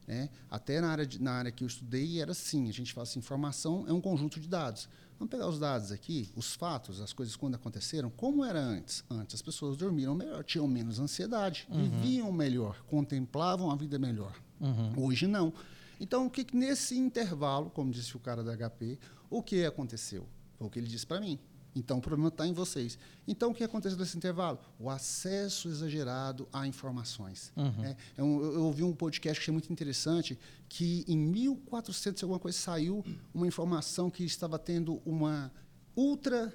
Né? 0.08 0.30
Até 0.50 0.82
na 0.82 0.90
área, 0.90 1.06
de, 1.06 1.22
na 1.22 1.34
área 1.34 1.52
que 1.52 1.64
eu 1.64 1.68
estudei 1.68 2.20
era 2.20 2.32
assim. 2.32 2.70
A 2.70 2.74
gente 2.74 2.92
fala 2.92 3.04
assim, 3.04 3.20
informação 3.20 3.86
é 3.88 3.94
um 3.94 4.02
conjunto 4.02 4.40
de 4.40 4.48
dados. 4.48 4.90
Vamos 5.20 5.32
pegar 5.32 5.48
os 5.48 5.58
dados 5.58 5.92
aqui, 5.92 6.30
os 6.36 6.54
fatos, 6.54 7.02
as 7.02 7.12
coisas 7.12 7.36
quando 7.36 7.56
aconteceram. 7.56 8.10
Como 8.10 8.46
era 8.46 8.60
antes? 8.60 9.04
Antes 9.10 9.36
as 9.36 9.42
pessoas 9.42 9.76
dormiam 9.76 10.14
melhor, 10.14 10.44
tinham 10.44 10.68
menos 10.68 11.00
ansiedade, 11.00 11.68
uhum. 11.70 11.90
viviam 11.90 12.32
melhor, 12.32 12.84
contemplavam 12.88 13.72
a 13.72 13.76
vida 13.76 13.98
melhor. 13.98 14.34
Uhum. 14.60 15.06
Hoje 15.06 15.26
não. 15.26 15.52
Então, 16.00 16.28
o 16.28 16.30
que 16.30 16.46
nesse 16.56 16.96
intervalo, 16.96 17.72
como 17.72 17.92
disse 17.92 18.16
o 18.16 18.20
cara 18.20 18.44
da 18.44 18.56
HP, 18.56 19.00
o 19.30 19.42
que 19.42 19.66
aconteceu? 19.66 20.28
Foi 20.58 20.68
o 20.68 20.70
que 20.70 20.78
ele 20.78 20.88
disse 20.88 21.06
para 21.06 21.20
mim. 21.20 21.40
Então, 21.78 22.00
o 22.00 22.02
problema 22.02 22.30
está 22.30 22.48
em 22.48 22.54
vocês. 22.54 22.98
Então, 23.28 23.52
o 23.52 23.54
que 23.54 23.64
aconteceu 23.64 23.98
nesse 23.98 24.18
intervalo? 24.18 24.58
O 24.80 24.90
acesso 24.90 25.70
exagerado 25.70 26.48
a 26.52 26.66
informações. 26.66 27.52
Uhum. 27.56 27.86
É, 27.86 27.96
eu, 28.18 28.26
eu, 28.26 28.64
ouvi 28.64 28.84
um 28.84 28.94
podcast 28.94 29.40
que 29.40 29.44
achei 29.44 29.52
muito 29.52 29.72
interessante, 29.72 30.38
que 30.68 31.06
em 31.08 31.16
1400 31.18 32.24
alguma 32.24 32.40
coisa 32.40 32.58
saiu 32.58 33.06
uma 33.34 33.46
informação 33.46 34.10
que 34.10 34.24
estava 34.24 34.58
tendo 34.58 35.00
uma 35.06 35.52
ultra, 35.96 36.52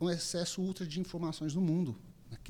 um 0.00 0.10
excesso 0.10 0.60
ultra 0.60 0.84
de 0.84 0.98
informações 0.98 1.54
no 1.54 1.60
mundo, 1.60 1.96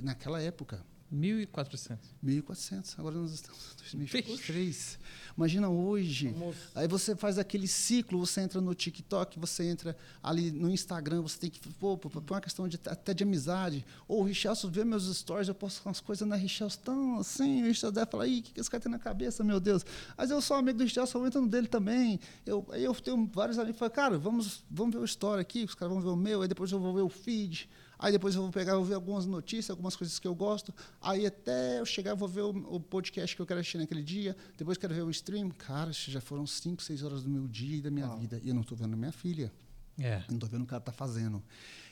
naquela 0.03 0.41
época. 0.41 0.83
1.400. 1.13 1.99
1.400. 2.25 2.99
Agora 2.99 3.15
nós 3.17 3.33
estamos 3.33 3.61
em 3.75 3.77
2023. 3.79 4.99
Imagina 5.37 5.69
hoje. 5.69 6.35
Aí 6.75 6.89
você 6.89 7.15
faz 7.15 7.39
aquele 7.39 7.69
ciclo, 7.69 8.19
você 8.19 8.41
entra 8.41 8.61
no 8.61 8.75
TikTok, 8.75 9.39
você 9.39 9.65
entra 9.65 9.97
ali 10.23 10.51
no 10.51 10.71
Instagram, 10.71 11.23
você 11.23 11.39
tem 11.39 11.51
que. 11.51 11.61
Pô, 11.75 11.97
por 11.97 12.11
uma 12.31 12.41
questão 12.41 12.67
de, 12.67 12.79
até 12.87 13.15
de 13.15 13.23
amizade. 13.23 13.85
Ou 14.09 14.21
o 14.21 14.25
Richelson 14.25 14.69
vê 14.69 14.85
meus 14.85 15.05
stories, 15.17 15.49
eu 15.49 15.55
posto 15.55 15.85
umas 15.87 16.01
coisas 16.01 16.27
na 16.27 16.37
Richelson 16.37 16.81
tão 16.83 17.19
assim. 17.21 17.63
O 17.63 17.67
Richelson 17.67 17.93
deve 17.93 18.11
falar, 18.11 18.27
ih, 18.27 18.41
o 18.41 18.43
que, 18.43 18.53
que 18.53 18.61
esse 18.61 18.71
cara 18.71 18.83
tem 18.83 18.91
na 18.91 18.99
cabeça, 18.99 19.45
meu 19.45 19.61
Deus? 19.61 19.85
Mas 20.17 20.31
eu 20.31 20.41
sou 20.41 20.57
amigo 20.57 20.79
do 20.79 20.85
Richelson, 20.85 21.19
eu 21.19 21.27
entro 21.27 21.41
no 21.41 21.49
dele 21.49 21.69
também. 21.69 22.19
Eu, 22.45 22.67
aí 22.71 22.83
eu 22.83 22.95
tenho 22.95 23.31
vários 23.33 23.59
amigos 23.59 23.77
que 23.77 23.79
falam, 23.79 23.95
cara, 23.95 24.19
vamos, 24.19 24.65
vamos 24.71 24.95
ver 24.95 25.01
o 25.01 25.05
story 25.05 25.41
aqui, 25.41 25.65
os 25.65 25.75
caras 25.75 25.93
vão 25.93 26.03
ver 26.03 26.09
o 26.09 26.17
meu, 26.17 26.43
aí 26.43 26.49
depois 26.49 26.73
eu 26.73 26.81
vou 26.81 26.95
ver 26.95 27.03
o 27.03 27.09
feed. 27.09 27.69
Aí 27.99 28.13
depois 28.13 28.35
eu 28.35 28.43
vou 28.43 28.51
pegar, 28.51 28.75
vou 28.75 28.85
ver 28.85 28.95
algumas 28.95 29.25
notícias, 29.27 29.71
algumas 29.71 29.97
coisas 29.97 30.19
que 30.19 30.29
eu 30.29 30.35
gosto. 30.35 30.75
Aí 31.01 31.27
até 31.27 31.81
eu 31.81 31.87
chegar, 31.87 32.15
vou 32.15 32.29
ver 32.29 32.43
o, 32.43 32.51
o 32.75 32.81
podcast 32.81 33.35
que 33.35 33.41
eu 33.41 33.47
quero 33.47 33.61
assistir 33.61 33.79
naquele 33.79 34.03
dia. 34.03 34.37
Depois 34.57 34.77
quero 34.77 34.95
ver 34.95 35.03
o 35.03 35.11
stream. 35.11 35.51
Cara, 35.51 35.93
já 35.93 36.21
foram 36.21 36.47
5, 36.47 36.83
6 36.83 37.03
horas 37.03 37.23
do 37.23 37.31
meu 37.31 37.49
dia 37.49 37.77
e 37.77 37.81
da 37.81 37.91
minha 37.91 38.09
vida. 38.17 38.41
E 38.43 38.49
eu 38.49 38.55
não 38.55 38.63
estou 38.63 38.77
vendo 38.77 38.95
a 38.95 38.97
minha 38.97 39.13
filha. 39.13 39.53
É. 39.99 40.23
Não 40.29 40.37
estou 40.37 40.49
vendo 40.49 40.63
o 40.63 40.67
que 40.67 40.75
ela 40.75 40.81
está 40.81 40.93
fazendo. 40.93 41.43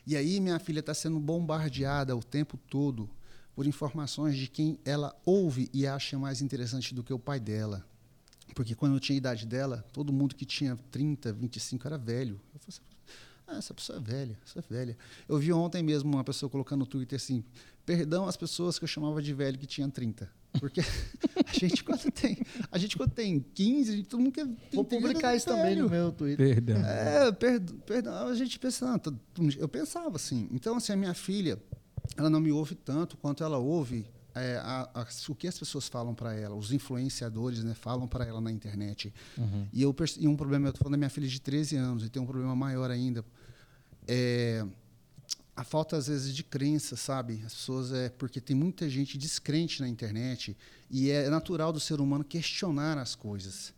E 0.06 0.16
aí 0.16 0.38
minha 0.40 0.58
filha 0.58 0.80
está 0.80 0.92
sendo 0.92 1.18
bombardeada 1.18 2.14
o 2.14 2.22
tempo 2.22 2.58
todo 2.68 3.08
por 3.54 3.66
informações 3.66 4.36
de 4.36 4.48
quem 4.48 4.78
ela 4.84 5.14
ouve 5.24 5.70
e 5.72 5.86
acha 5.86 6.18
mais 6.18 6.42
interessante 6.42 6.94
do 6.94 7.02
que 7.02 7.12
o 7.12 7.18
pai 7.18 7.40
dela. 7.40 7.86
Porque 8.54 8.74
quando 8.74 8.94
eu 8.94 9.00
tinha 9.00 9.16
a 9.16 9.18
idade 9.18 9.46
dela, 9.46 9.84
todo 9.92 10.12
mundo 10.12 10.34
que 10.34 10.44
tinha 10.44 10.76
30, 10.90 11.32
25 11.32 11.86
era 11.86 11.96
velho. 11.96 12.40
Eu 12.52 12.60
falei 12.60 12.68
assim, 12.68 12.82
ah, 13.46 13.56
essa 13.58 13.74
pessoa 13.74 13.98
é 13.98 14.00
velha, 14.00 14.38
essa 14.44 14.58
é 14.58 14.62
velha. 14.68 14.96
Eu 15.28 15.38
vi 15.38 15.52
ontem 15.52 15.82
mesmo 15.82 16.12
uma 16.12 16.24
pessoa 16.24 16.48
colocando 16.48 16.80
no 16.80 16.86
Twitter 16.86 17.16
assim: 17.16 17.44
perdão 17.84 18.26
às 18.26 18.36
pessoas 18.36 18.78
que 18.78 18.84
eu 18.84 18.88
chamava 18.88 19.20
de 19.20 19.34
velho 19.34 19.58
que 19.58 19.66
tinham 19.66 19.90
30. 19.90 20.30
Porque 20.60 20.80
a 21.46 21.52
gente 21.52 21.82
quando 21.82 22.10
tem, 22.10 22.38
a 22.70 22.78
gente 22.78 22.96
quando 22.96 23.10
tem 23.10 23.40
15, 23.54 23.92
a 23.92 23.96
gente, 23.96 24.08
todo 24.08 24.20
mundo 24.20 24.32
quer 24.32 24.46
Vou 24.72 24.84
publicar 24.84 25.34
isso 25.34 25.46
velho. 25.46 25.58
também 25.58 25.76
no 25.76 25.88
meu 25.88 26.12
Twitter. 26.12 26.54
Perdão. 26.54 26.76
É, 26.86 27.32
perdão, 27.32 27.76
perdão. 27.78 28.28
A 28.28 28.34
gente 28.34 28.58
pensa, 28.58 29.00
eu 29.58 29.68
pensava 29.68 30.16
assim. 30.16 30.48
Então, 30.52 30.76
assim, 30.76 30.92
a 30.92 30.96
minha 30.96 31.14
filha, 31.14 31.60
ela 32.16 32.30
não 32.30 32.40
me 32.40 32.52
ouve 32.52 32.74
tanto 32.74 33.16
quanto 33.16 33.42
ela 33.42 33.58
ouve 33.58 34.06
é, 34.34 34.56
a, 34.56 34.88
a, 34.94 35.06
o 35.28 35.34
que 35.34 35.46
as 35.46 35.58
pessoas 35.58 35.88
falam 35.88 36.14
para 36.14 36.34
ela, 36.34 36.54
os 36.54 36.72
influenciadores 36.72 37.62
né, 37.62 37.74
falam 37.74 38.08
para 38.08 38.24
ela 38.26 38.40
na 38.40 38.50
internet. 38.50 39.12
Uhum. 39.38 39.66
E, 39.72 39.82
eu, 39.82 39.94
e 40.18 40.26
um 40.26 40.36
problema, 40.36 40.66
eu 40.66 40.70
estou 40.70 40.84
falando 40.84 40.92
da 40.92 40.98
minha 40.98 41.10
filha 41.10 41.28
de 41.28 41.40
13 41.40 41.76
anos, 41.76 42.04
e 42.04 42.08
tem 42.08 42.20
um 42.20 42.26
problema 42.26 42.54
maior 42.56 42.90
ainda. 42.90 43.24
É, 44.06 44.66
a 45.56 45.62
falta 45.62 45.96
às 45.96 46.08
vezes 46.08 46.34
de 46.34 46.42
crença, 46.42 46.96
sabe? 46.96 47.42
As 47.46 47.54
pessoas 47.54 47.92
é 47.92 48.08
porque 48.08 48.40
tem 48.40 48.56
muita 48.56 48.88
gente 48.90 49.16
descrente 49.16 49.80
na 49.80 49.88
internet 49.88 50.56
e 50.90 51.10
é 51.10 51.28
natural 51.30 51.72
do 51.72 51.78
ser 51.78 52.00
humano 52.00 52.24
questionar 52.24 52.98
as 52.98 53.14
coisas. 53.14 53.72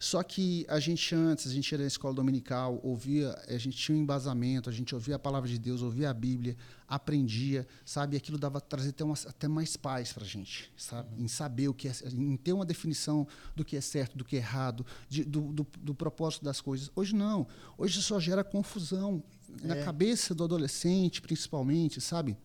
Só 0.00 0.22
que 0.22 0.64
a 0.66 0.80
gente 0.80 1.14
antes, 1.14 1.46
a 1.46 1.52
gente 1.52 1.70
ia 1.72 1.76
na 1.76 1.84
escola 1.84 2.14
dominical, 2.14 2.80
ouvia, 2.82 3.38
a 3.46 3.58
gente 3.58 3.76
tinha 3.76 3.98
um 3.98 4.00
embasamento, 4.00 4.70
a 4.70 4.72
gente 4.72 4.94
ouvia 4.94 5.16
a 5.16 5.18
palavra 5.18 5.46
de 5.46 5.58
Deus, 5.58 5.82
ouvia 5.82 6.08
a 6.08 6.14
Bíblia, 6.14 6.56
aprendia, 6.88 7.68
sabe? 7.84 8.16
E 8.16 8.16
aquilo 8.16 8.38
dava 8.38 8.62
trazer 8.62 8.88
até, 8.88 9.04
uma, 9.04 9.12
até 9.26 9.46
mais 9.46 9.76
paz 9.76 10.10
para 10.10 10.24
a 10.24 10.26
gente, 10.26 10.72
sabe? 10.74 11.14
Uhum. 11.16 11.24
Em 11.24 11.28
saber 11.28 11.68
o 11.68 11.74
que 11.74 11.86
é, 11.86 11.92
em 12.14 12.34
ter 12.38 12.54
uma 12.54 12.64
definição 12.64 13.28
do 13.54 13.62
que 13.62 13.76
é 13.76 13.80
certo, 13.82 14.16
do 14.16 14.24
que 14.24 14.36
é 14.36 14.38
errado, 14.38 14.86
de, 15.06 15.22
do, 15.22 15.52
do, 15.52 15.66
do, 15.78 15.94
propósito 15.94 16.46
das 16.46 16.62
coisas. 16.62 16.90
Hoje 16.96 17.14
não. 17.14 17.46
Hoje 17.76 18.00
só 18.00 18.18
gera 18.18 18.42
confusão 18.42 19.22
é. 19.62 19.66
na 19.66 19.84
cabeça 19.84 20.34
do 20.34 20.44
adolescente, 20.44 21.20
principalmente, 21.20 22.00
sabe? 22.00 22.38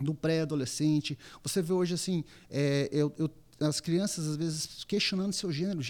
Do 0.00 0.14
pré-adolescente. 0.14 1.18
Você 1.42 1.60
vê 1.60 1.74
hoje 1.74 1.92
assim, 1.92 2.24
é, 2.48 2.88
eu, 2.90 3.12
eu 3.18 3.30
as 3.60 3.80
crianças 3.80 4.26
às 4.26 4.36
vezes 4.36 4.84
questionando 4.84 5.32
seu 5.32 5.52
gênero. 5.52 5.80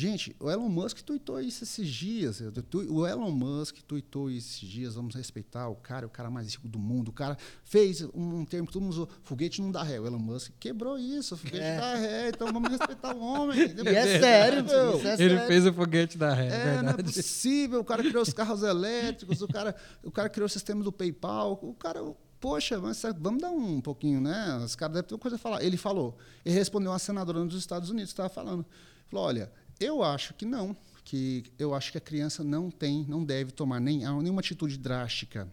Gente, 0.00 0.34
o 0.40 0.50
Elon 0.50 0.70
Musk 0.70 1.00
tuitou 1.00 1.38
isso 1.38 1.62
esses 1.62 1.86
dias. 1.86 2.42
O 2.88 3.06
Elon 3.06 3.30
Musk 3.30 3.82
tuitou 3.86 4.30
isso 4.30 4.56
esses 4.56 4.66
dias. 4.66 4.94
Vamos 4.94 5.14
respeitar 5.14 5.68
o 5.68 5.76
cara, 5.76 6.06
o 6.06 6.08
cara 6.08 6.30
mais 6.30 6.54
rico 6.54 6.66
do 6.66 6.78
mundo. 6.78 7.08
O 7.08 7.12
cara 7.12 7.36
fez 7.64 8.00
um, 8.14 8.46
termo 8.46 8.66
que 8.66 8.72
todo 8.72 8.80
mundo 8.80 8.92
usou: 8.92 9.08
foguete 9.22 9.60
não 9.60 9.70
dá 9.70 9.82
ré. 9.82 10.00
O 10.00 10.06
Elon 10.06 10.18
Musk 10.18 10.52
quebrou 10.58 10.98
isso, 10.98 11.36
foguete 11.36 11.58
é. 11.58 11.76
dá 11.76 11.94
ré. 11.96 12.28
Então 12.30 12.50
vamos 12.50 12.70
respeitar 12.70 13.14
o 13.14 13.20
homem. 13.20 13.60
E 13.80 13.88
é 13.88 14.18
sério, 14.18 14.64
meu. 14.64 15.00
É 15.00 15.14
Ele 15.14 15.16
sério. 15.16 15.46
fez 15.46 15.66
o 15.66 15.72
foguete 15.74 16.16
da 16.16 16.32
ré. 16.32 16.48
É, 16.48 16.76
é 16.76 16.82
não 16.82 16.90
é 16.90 17.02
possível. 17.02 17.80
O 17.80 17.84
cara 17.84 18.02
criou 18.02 18.22
os 18.22 18.32
carros 18.32 18.62
elétricos, 18.62 19.42
o 19.42 19.48
cara, 19.48 19.76
o 20.02 20.10
cara 20.10 20.30
criou 20.30 20.46
o 20.46 20.48
sistema 20.48 20.82
do 20.82 20.90
PayPal. 20.90 21.58
O 21.60 21.74
cara 21.74 22.00
poxa, 22.40 22.80
mas 22.80 23.02
vamos 23.18 23.42
dar 23.42 23.50
um 23.50 23.82
pouquinho, 23.82 24.18
né? 24.18 24.56
Os 24.64 24.74
caras 24.74 24.94
devem 24.94 25.08
ter 25.08 25.14
uma 25.14 25.20
coisa 25.20 25.36
a 25.36 25.38
falar. 25.38 25.62
Ele 25.62 25.76
falou. 25.76 26.16
Ele 26.42 26.54
respondeu 26.54 26.90
uma 26.90 26.98
senadora 26.98 27.44
dos 27.44 27.58
Estados 27.58 27.90
Unidos, 27.90 28.08
estava 28.08 28.30
falando. 28.30 28.64
Falou, 29.10 29.26
olha, 29.26 29.52
eu 29.80 30.02
acho 30.02 30.34
que 30.34 30.44
não, 30.44 30.76
que 31.04 31.44
eu 31.58 31.74
acho 31.74 31.90
que 31.90 31.98
a 31.98 32.00
criança 32.00 32.44
não 32.44 32.70
tem, 32.70 33.04
não 33.08 33.24
deve 33.24 33.50
tomar 33.50 33.80
nem, 33.80 34.00
nenhuma 34.22 34.40
atitude 34.40 34.76
drástica, 34.76 35.52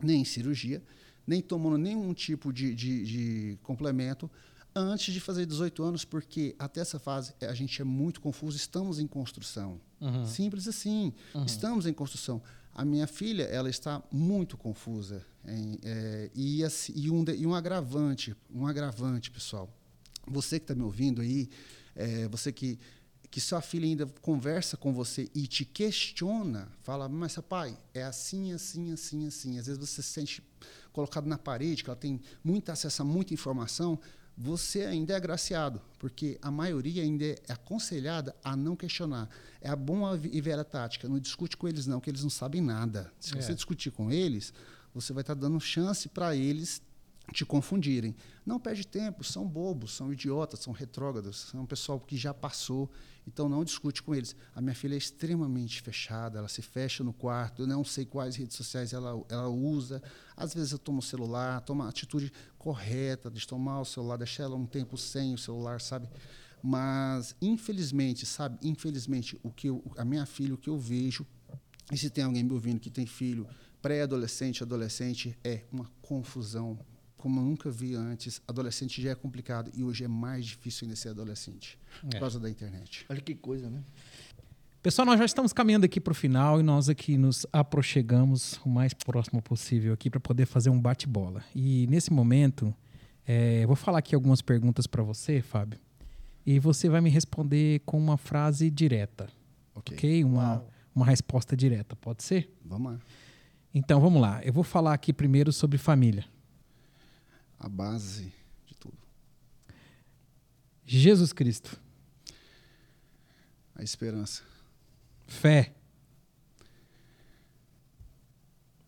nem 0.00 0.24
cirurgia, 0.24 0.82
nem 1.26 1.42
tomando 1.42 1.76
nenhum 1.76 2.14
tipo 2.14 2.52
de, 2.52 2.74
de, 2.74 3.04
de 3.04 3.58
complemento 3.62 4.30
antes 4.74 5.12
de 5.12 5.20
fazer 5.20 5.46
18 5.46 5.82
anos, 5.82 6.04
porque 6.04 6.54
até 6.58 6.80
essa 6.80 6.98
fase 6.98 7.32
a 7.42 7.54
gente 7.54 7.80
é 7.80 7.84
muito 7.84 8.20
confuso, 8.20 8.56
estamos 8.56 8.98
em 8.98 9.06
construção. 9.06 9.80
Uhum. 10.00 10.26
Simples 10.26 10.66
assim, 10.66 11.12
uhum. 11.34 11.44
estamos 11.44 11.86
em 11.86 11.92
construção. 11.92 12.42
A 12.74 12.84
minha 12.84 13.06
filha, 13.06 13.44
ela 13.44 13.70
está 13.70 14.02
muito 14.10 14.56
confusa. 14.56 15.24
Em, 15.46 15.78
é, 15.84 16.30
e, 16.34 16.64
assim, 16.64 16.92
e, 16.96 17.10
um, 17.10 17.24
e 17.36 17.46
um 17.46 17.54
agravante, 17.54 18.34
um 18.52 18.66
agravante, 18.66 19.30
pessoal. 19.30 19.72
Você 20.26 20.58
que 20.58 20.64
está 20.64 20.74
me 20.74 20.82
ouvindo 20.82 21.20
aí, 21.20 21.48
é, 21.94 22.26
você 22.28 22.50
que 22.50 22.78
que 23.34 23.40
sua 23.40 23.60
filha 23.60 23.84
ainda 23.84 24.06
conversa 24.22 24.76
com 24.76 24.92
você 24.92 25.28
e 25.34 25.48
te 25.48 25.64
questiona, 25.64 26.68
fala, 26.84 27.08
mas 27.08 27.32
seu 27.32 27.42
pai, 27.42 27.76
é 27.92 28.04
assim, 28.04 28.52
assim, 28.52 28.92
assim, 28.92 29.26
assim. 29.26 29.58
Às 29.58 29.66
vezes 29.66 29.80
você 29.80 30.02
se 30.02 30.08
sente 30.08 30.40
colocado 30.92 31.26
na 31.26 31.36
parede, 31.36 31.82
que 31.82 31.90
ela 31.90 31.96
tem 31.96 32.20
muito 32.44 32.70
acesso 32.70 33.02
a 33.02 33.04
muita 33.04 33.34
informação, 33.34 33.98
você 34.38 34.82
ainda 34.82 35.14
é 35.14 35.16
agraciado, 35.16 35.82
porque 35.98 36.38
a 36.40 36.48
maioria 36.48 37.02
ainda 37.02 37.24
é 37.24 37.36
aconselhada 37.48 38.36
a 38.44 38.56
não 38.56 38.76
questionar. 38.76 39.28
É 39.60 39.68
a 39.68 39.74
boa 39.74 40.16
e 40.30 40.40
velha 40.40 40.62
tática, 40.62 41.08
não 41.08 41.18
discute 41.18 41.56
com 41.56 41.66
eles 41.66 41.88
não, 41.88 41.98
que 41.98 42.10
eles 42.10 42.22
não 42.22 42.30
sabem 42.30 42.60
nada. 42.60 43.12
Se 43.18 43.36
é. 43.36 43.42
você 43.42 43.52
discutir 43.52 43.90
com 43.90 44.12
eles, 44.12 44.54
você 44.94 45.12
vai 45.12 45.22
estar 45.22 45.34
dando 45.34 45.58
chance 45.58 46.08
para 46.08 46.36
eles 46.36 46.80
te 47.32 47.44
confundirem. 47.44 48.14
Não 48.44 48.60
perde 48.60 48.86
tempo, 48.86 49.24
são 49.24 49.46
bobos, 49.46 49.92
são 49.92 50.12
idiotas, 50.12 50.60
são 50.60 50.72
retrógrados, 50.72 51.48
são 51.50 51.62
um 51.62 51.66
pessoal 51.66 51.98
que 51.98 52.16
já 52.16 52.34
passou, 52.34 52.90
então 53.26 53.48
não 53.48 53.64
discute 53.64 54.02
com 54.02 54.14
eles. 54.14 54.36
A 54.54 54.60
minha 54.60 54.74
filha 54.74 54.94
é 54.94 54.98
extremamente 54.98 55.80
fechada, 55.80 56.38
ela 56.38 56.48
se 56.48 56.60
fecha 56.60 57.02
no 57.02 57.12
quarto, 57.12 57.62
eu 57.62 57.66
não 57.66 57.84
sei 57.84 58.04
quais 58.04 58.36
redes 58.36 58.56
sociais 58.56 58.92
ela, 58.92 59.24
ela 59.28 59.48
usa. 59.48 60.02
Às 60.36 60.52
vezes 60.52 60.72
eu 60.72 60.78
tomo 60.78 60.98
o 60.98 61.02
celular, 61.02 61.60
tomo 61.62 61.82
a 61.82 61.88
atitude 61.88 62.32
correta 62.58 63.30
de 63.30 63.46
tomar 63.46 63.80
o 63.80 63.84
celular, 63.84 64.16
deixar 64.16 64.44
ela 64.44 64.56
um 64.56 64.66
tempo 64.66 64.96
sem 64.98 65.32
o 65.32 65.38
celular, 65.38 65.80
sabe? 65.80 66.08
Mas 66.62 67.34
infelizmente, 67.40 68.26
sabe, 68.26 68.58
infelizmente 68.62 69.38
o 69.42 69.50
que 69.50 69.68
eu, 69.68 69.82
a 69.96 70.04
minha 70.04 70.26
filha, 70.26 70.54
o 70.54 70.58
que 70.58 70.68
eu 70.68 70.78
vejo, 70.78 71.26
e 71.92 71.96
se 71.98 72.08
tem 72.08 72.24
alguém 72.24 72.42
me 72.42 72.52
ouvindo 72.52 72.80
que 72.80 72.90
tem 72.90 73.06
filho 73.06 73.46
pré-adolescente, 73.82 74.62
adolescente, 74.62 75.38
é 75.44 75.64
uma 75.70 75.90
confusão 76.00 76.78
como 77.24 77.40
eu 77.40 77.44
nunca 77.44 77.70
vi 77.70 77.94
antes. 77.94 78.42
Adolescente 78.46 79.00
já 79.00 79.12
é 79.12 79.14
complicado 79.14 79.70
e 79.74 79.82
hoje 79.82 80.04
é 80.04 80.08
mais 80.08 80.44
difícil 80.44 80.84
ainda 80.84 80.94
ser 80.94 81.08
adolescente 81.08 81.78
é. 82.04 82.08
por 82.08 82.20
causa 82.20 82.38
da 82.38 82.50
internet. 82.50 83.06
Olha 83.08 83.18
que 83.18 83.34
coisa, 83.34 83.70
né? 83.70 83.82
Pessoal, 84.82 85.06
nós 85.06 85.18
já 85.18 85.24
estamos 85.24 85.50
caminhando 85.50 85.86
aqui 85.86 85.98
para 85.98 86.10
o 86.10 86.14
final 86.14 86.60
e 86.60 86.62
nós 86.62 86.90
aqui 86.90 87.16
nos 87.16 87.46
aproximamos 87.50 88.60
o 88.62 88.68
mais 88.68 88.92
próximo 88.92 89.40
possível 89.40 89.94
aqui 89.94 90.10
para 90.10 90.20
poder 90.20 90.44
fazer 90.44 90.68
um 90.68 90.78
bate-bola. 90.78 91.42
E 91.54 91.86
nesse 91.86 92.12
momento, 92.12 92.74
é, 93.26 93.64
vou 93.64 93.74
falar 93.74 94.00
aqui 94.00 94.14
algumas 94.14 94.42
perguntas 94.42 94.86
para 94.86 95.02
você, 95.02 95.40
Fábio, 95.40 95.80
e 96.44 96.58
você 96.58 96.90
vai 96.90 97.00
me 97.00 97.08
responder 97.08 97.80
com 97.86 97.96
uma 97.96 98.18
frase 98.18 98.68
direta, 98.68 99.30
ok? 99.74 99.96
okay? 99.96 100.24
Uma, 100.24 100.62
uma 100.94 101.06
resposta 101.06 101.56
direta, 101.56 101.96
pode 101.96 102.22
ser? 102.22 102.54
Vamos 102.62 102.92
lá. 102.92 102.98
Então, 103.74 103.98
vamos 103.98 104.20
lá. 104.20 104.42
Eu 104.44 104.52
vou 104.52 104.62
falar 104.62 104.92
aqui 104.92 105.10
primeiro 105.10 105.54
sobre 105.54 105.78
família 105.78 106.33
a 107.58 107.68
base 107.68 108.32
de 108.66 108.74
tudo. 108.74 108.98
Jesus 110.84 111.32
Cristo. 111.32 111.80
A 113.74 113.82
esperança. 113.82 114.42
Fé. 115.26 115.74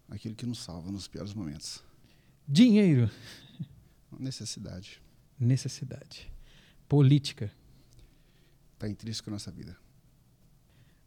Aquilo 0.08 0.34
que 0.34 0.46
nos 0.46 0.58
salva 0.58 0.90
nos 0.92 1.08
piores 1.08 1.34
momentos. 1.34 1.82
Dinheiro. 2.46 3.10
Necessidade. 4.18 5.02
Necessidade. 5.38 6.30
Política. 6.88 7.52
Está 8.74 8.88
intrínseco 8.88 9.30
na 9.30 9.34
nossa 9.34 9.50
vida. 9.50 9.76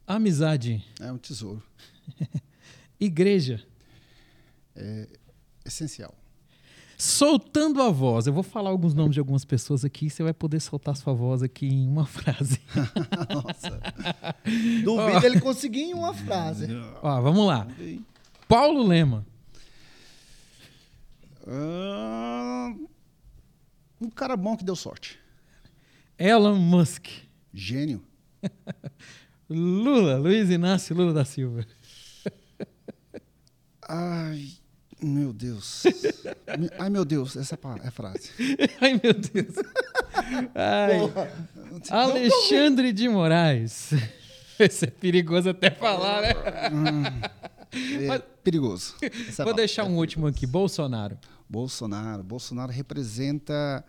Amizade. 0.06 0.84
É 1.00 1.10
um 1.10 1.18
tesouro. 1.18 1.62
Igreja. 3.00 3.66
É 4.74 5.08
essencial 5.64 6.19
soltando 7.00 7.80
a 7.80 7.88
voz. 7.90 8.26
Eu 8.26 8.32
vou 8.32 8.42
falar 8.42 8.68
alguns 8.68 8.92
nomes 8.92 9.14
de 9.14 9.20
algumas 9.20 9.44
pessoas 9.44 9.84
aqui 9.84 10.10
você 10.10 10.22
vai 10.22 10.34
poder 10.34 10.60
soltar 10.60 10.94
sua 10.94 11.14
voz 11.14 11.42
aqui 11.42 11.66
em 11.66 11.88
uma 11.88 12.04
frase. 12.04 12.60
Nossa. 13.32 13.80
Duvido 14.84 15.20
oh. 15.22 15.26
ele 15.26 15.40
conseguir 15.40 15.82
em 15.82 15.94
uma 15.94 16.12
frase. 16.12 16.66
Ó, 17.02 17.20
vamos 17.22 17.46
lá. 17.46 17.66
Paulo 18.46 18.86
Lema. 18.86 19.26
Uh, 21.46 22.88
um 24.00 24.10
cara 24.10 24.36
bom 24.36 24.54
que 24.56 24.64
deu 24.64 24.76
sorte. 24.76 25.18
Elon 26.18 26.56
Musk. 26.56 27.06
Gênio. 27.52 28.02
Lula, 29.48 30.18
Luiz 30.18 30.50
Inácio 30.50 30.94
Lula 30.94 31.14
da 31.14 31.24
Silva. 31.24 31.66
Ai, 33.88 34.59
meu 35.02 35.32
Deus. 35.32 35.84
Ai, 36.78 36.90
meu 36.90 37.04
Deus, 37.04 37.36
essa 37.36 37.54
é 37.54 37.88
a 37.88 37.90
frase. 37.90 38.30
Ai, 38.80 39.00
meu 39.02 39.14
Deus. 39.14 39.54
Ai. 40.54 40.98
Alexandre 41.90 42.92
de 42.92 43.08
Moraes. 43.08 43.90
Esse 44.58 44.84
é 44.84 44.90
perigoso 44.90 45.48
até 45.48 45.70
falar, 45.70 46.20
né? 46.20 46.34
Hum, 46.70 47.02
é 47.72 48.06
Mas, 48.06 48.22
perigoso. 48.44 48.94
Essa 49.00 49.42
vou 49.42 49.54
deixar 49.54 49.84
um 49.84 49.94
é 49.94 49.98
último 49.98 50.26
aqui. 50.26 50.46
Bolsonaro. 50.46 51.18
Bolsonaro. 51.48 52.22
Bolsonaro 52.22 52.70
representa 52.70 53.82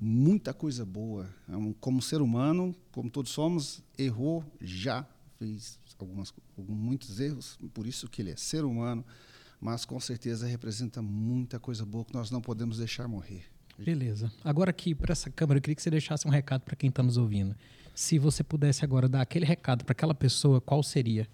muita 0.00 0.54
coisa 0.54 0.84
boa. 0.84 1.28
É 1.46 1.52
como 1.78 2.00
ser 2.00 2.22
humano, 2.22 2.74
como 2.90 3.10
todos 3.10 3.32
somos, 3.32 3.82
errou 3.98 4.42
já, 4.60 5.06
fez 5.38 5.78
algumas, 5.98 6.32
muitos 6.56 7.20
erros, 7.20 7.58
por 7.72 7.86
isso 7.86 8.08
que 8.08 8.20
ele 8.20 8.30
é 8.30 8.36
ser 8.36 8.64
humano 8.64 9.04
mas 9.64 9.86
com 9.86 9.98
certeza 9.98 10.46
representa 10.46 11.00
muita 11.00 11.58
coisa 11.58 11.86
boa 11.86 12.04
que 12.04 12.12
nós 12.12 12.30
não 12.30 12.42
podemos 12.42 12.76
deixar 12.76 13.08
morrer. 13.08 13.44
Beleza. 13.78 14.30
Agora 14.44 14.68
aqui 14.68 14.94
para 14.94 15.12
essa 15.12 15.30
câmera, 15.30 15.56
eu 15.56 15.62
queria 15.62 15.74
que 15.74 15.80
você 15.80 15.88
deixasse 15.90 16.28
um 16.28 16.30
recado 16.30 16.60
para 16.60 16.76
quem 16.76 16.90
está 16.90 17.02
nos 17.02 17.16
ouvindo. 17.16 17.56
Se 17.94 18.18
você 18.18 18.44
pudesse 18.44 18.84
agora 18.84 19.08
dar 19.08 19.22
aquele 19.22 19.46
recado 19.46 19.82
para 19.82 19.92
aquela 19.92 20.14
pessoa, 20.14 20.60
qual 20.60 20.82
seria? 20.82 21.26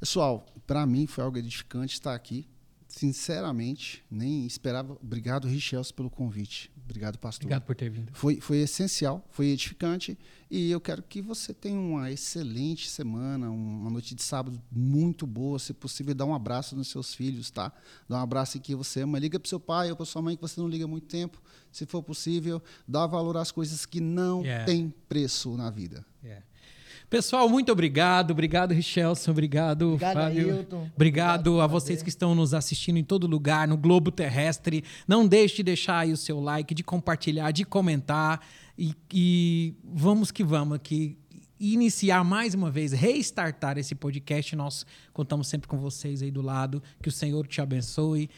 Pessoal, 0.00 0.44
para 0.66 0.84
mim 0.84 1.06
foi 1.06 1.22
algo 1.22 1.38
edificante 1.38 1.94
estar 1.94 2.16
aqui. 2.16 2.48
Sinceramente, 2.96 4.02
nem 4.10 4.46
esperava. 4.46 4.96
Obrigado, 5.02 5.46
Richels, 5.46 5.92
pelo 5.92 6.08
convite. 6.08 6.72
Obrigado, 6.82 7.18
pastor. 7.18 7.44
Obrigado 7.44 7.64
por 7.64 7.74
ter 7.76 7.90
vindo. 7.90 8.10
Foi, 8.14 8.40
foi 8.40 8.58
essencial, 8.58 9.22
foi 9.30 9.48
edificante. 9.48 10.18
E 10.50 10.70
eu 10.70 10.80
quero 10.80 11.02
que 11.02 11.20
você 11.20 11.52
tenha 11.52 11.78
uma 11.78 12.10
excelente 12.10 12.88
semana, 12.88 13.50
uma 13.50 13.90
noite 13.90 14.14
de 14.14 14.22
sábado 14.22 14.62
muito 14.72 15.26
boa. 15.26 15.58
Se 15.58 15.74
possível, 15.74 16.14
dá 16.14 16.24
um 16.24 16.34
abraço 16.34 16.74
nos 16.74 16.88
seus 16.88 17.14
filhos, 17.14 17.50
tá? 17.50 17.70
Dá 18.08 18.16
um 18.18 18.22
abraço 18.22 18.56
em 18.56 18.60
quem 18.62 18.74
você 18.74 19.02
ama. 19.02 19.18
Liga 19.18 19.38
para 19.38 19.48
seu 19.48 19.60
pai 19.60 19.90
ou 19.90 19.96
para 19.96 20.06
sua 20.06 20.22
mãe 20.22 20.34
que 20.34 20.40
você 20.42 20.58
não 20.58 20.68
liga 20.68 20.86
muito 20.86 21.06
tempo. 21.06 21.42
Se 21.70 21.84
for 21.84 22.02
possível, 22.02 22.62
dá 22.88 23.06
valor 23.06 23.36
às 23.36 23.50
coisas 23.50 23.84
que 23.84 24.00
não 24.00 24.42
Yeah. 24.42 24.64
têm 24.64 24.94
preço 25.08 25.54
na 25.56 25.68
vida. 25.70 26.02
É. 26.24 26.42
Pessoal, 27.08 27.48
muito 27.48 27.70
obrigado. 27.70 28.32
Obrigado, 28.32 28.72
Richelson. 28.72 29.30
Obrigado, 29.30 29.92
Obrigado, 29.92 30.14
Fábio. 30.14 30.54
Ailton. 30.54 30.90
Obrigado, 30.94 31.48
Obrigado 31.48 31.60
a 31.60 31.66
vocês 31.66 32.02
que 32.02 32.08
estão 32.08 32.34
nos 32.34 32.52
assistindo 32.52 32.96
em 32.96 33.04
todo 33.04 33.26
lugar, 33.26 33.68
no 33.68 33.76
globo 33.76 34.10
terrestre. 34.10 34.82
Não 35.06 35.26
deixe 35.26 35.56
de 35.56 35.62
deixar 35.62 35.98
aí 36.00 36.12
o 36.12 36.16
seu 36.16 36.40
like, 36.40 36.74
de 36.74 36.82
compartilhar, 36.82 37.52
de 37.52 37.64
comentar. 37.64 38.40
E, 38.76 38.94
e 39.12 39.74
vamos 39.84 40.30
que 40.30 40.42
vamos, 40.42 40.78
que 40.82 41.16
iniciar 41.58 42.24
mais 42.24 42.54
uma 42.54 42.70
vez, 42.70 42.92
restartar 42.92 43.78
esse 43.78 43.94
podcast. 43.94 44.56
Nós 44.56 44.84
contamos 45.12 45.48
sempre 45.48 45.68
com 45.68 45.78
vocês 45.78 46.22
aí 46.22 46.30
do 46.30 46.42
lado. 46.42 46.82
Que 47.00 47.08
o 47.08 47.12
Senhor 47.12 47.46
te 47.46 47.60
abençoe. 47.60 48.28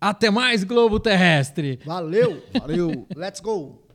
Até 0.00 0.30
mais, 0.30 0.62
Globo 0.62 1.00
Terrestre! 1.00 1.80
Valeu! 1.84 2.42
Valeu! 2.52 3.06
Let's 3.16 3.40
go! 3.40 3.87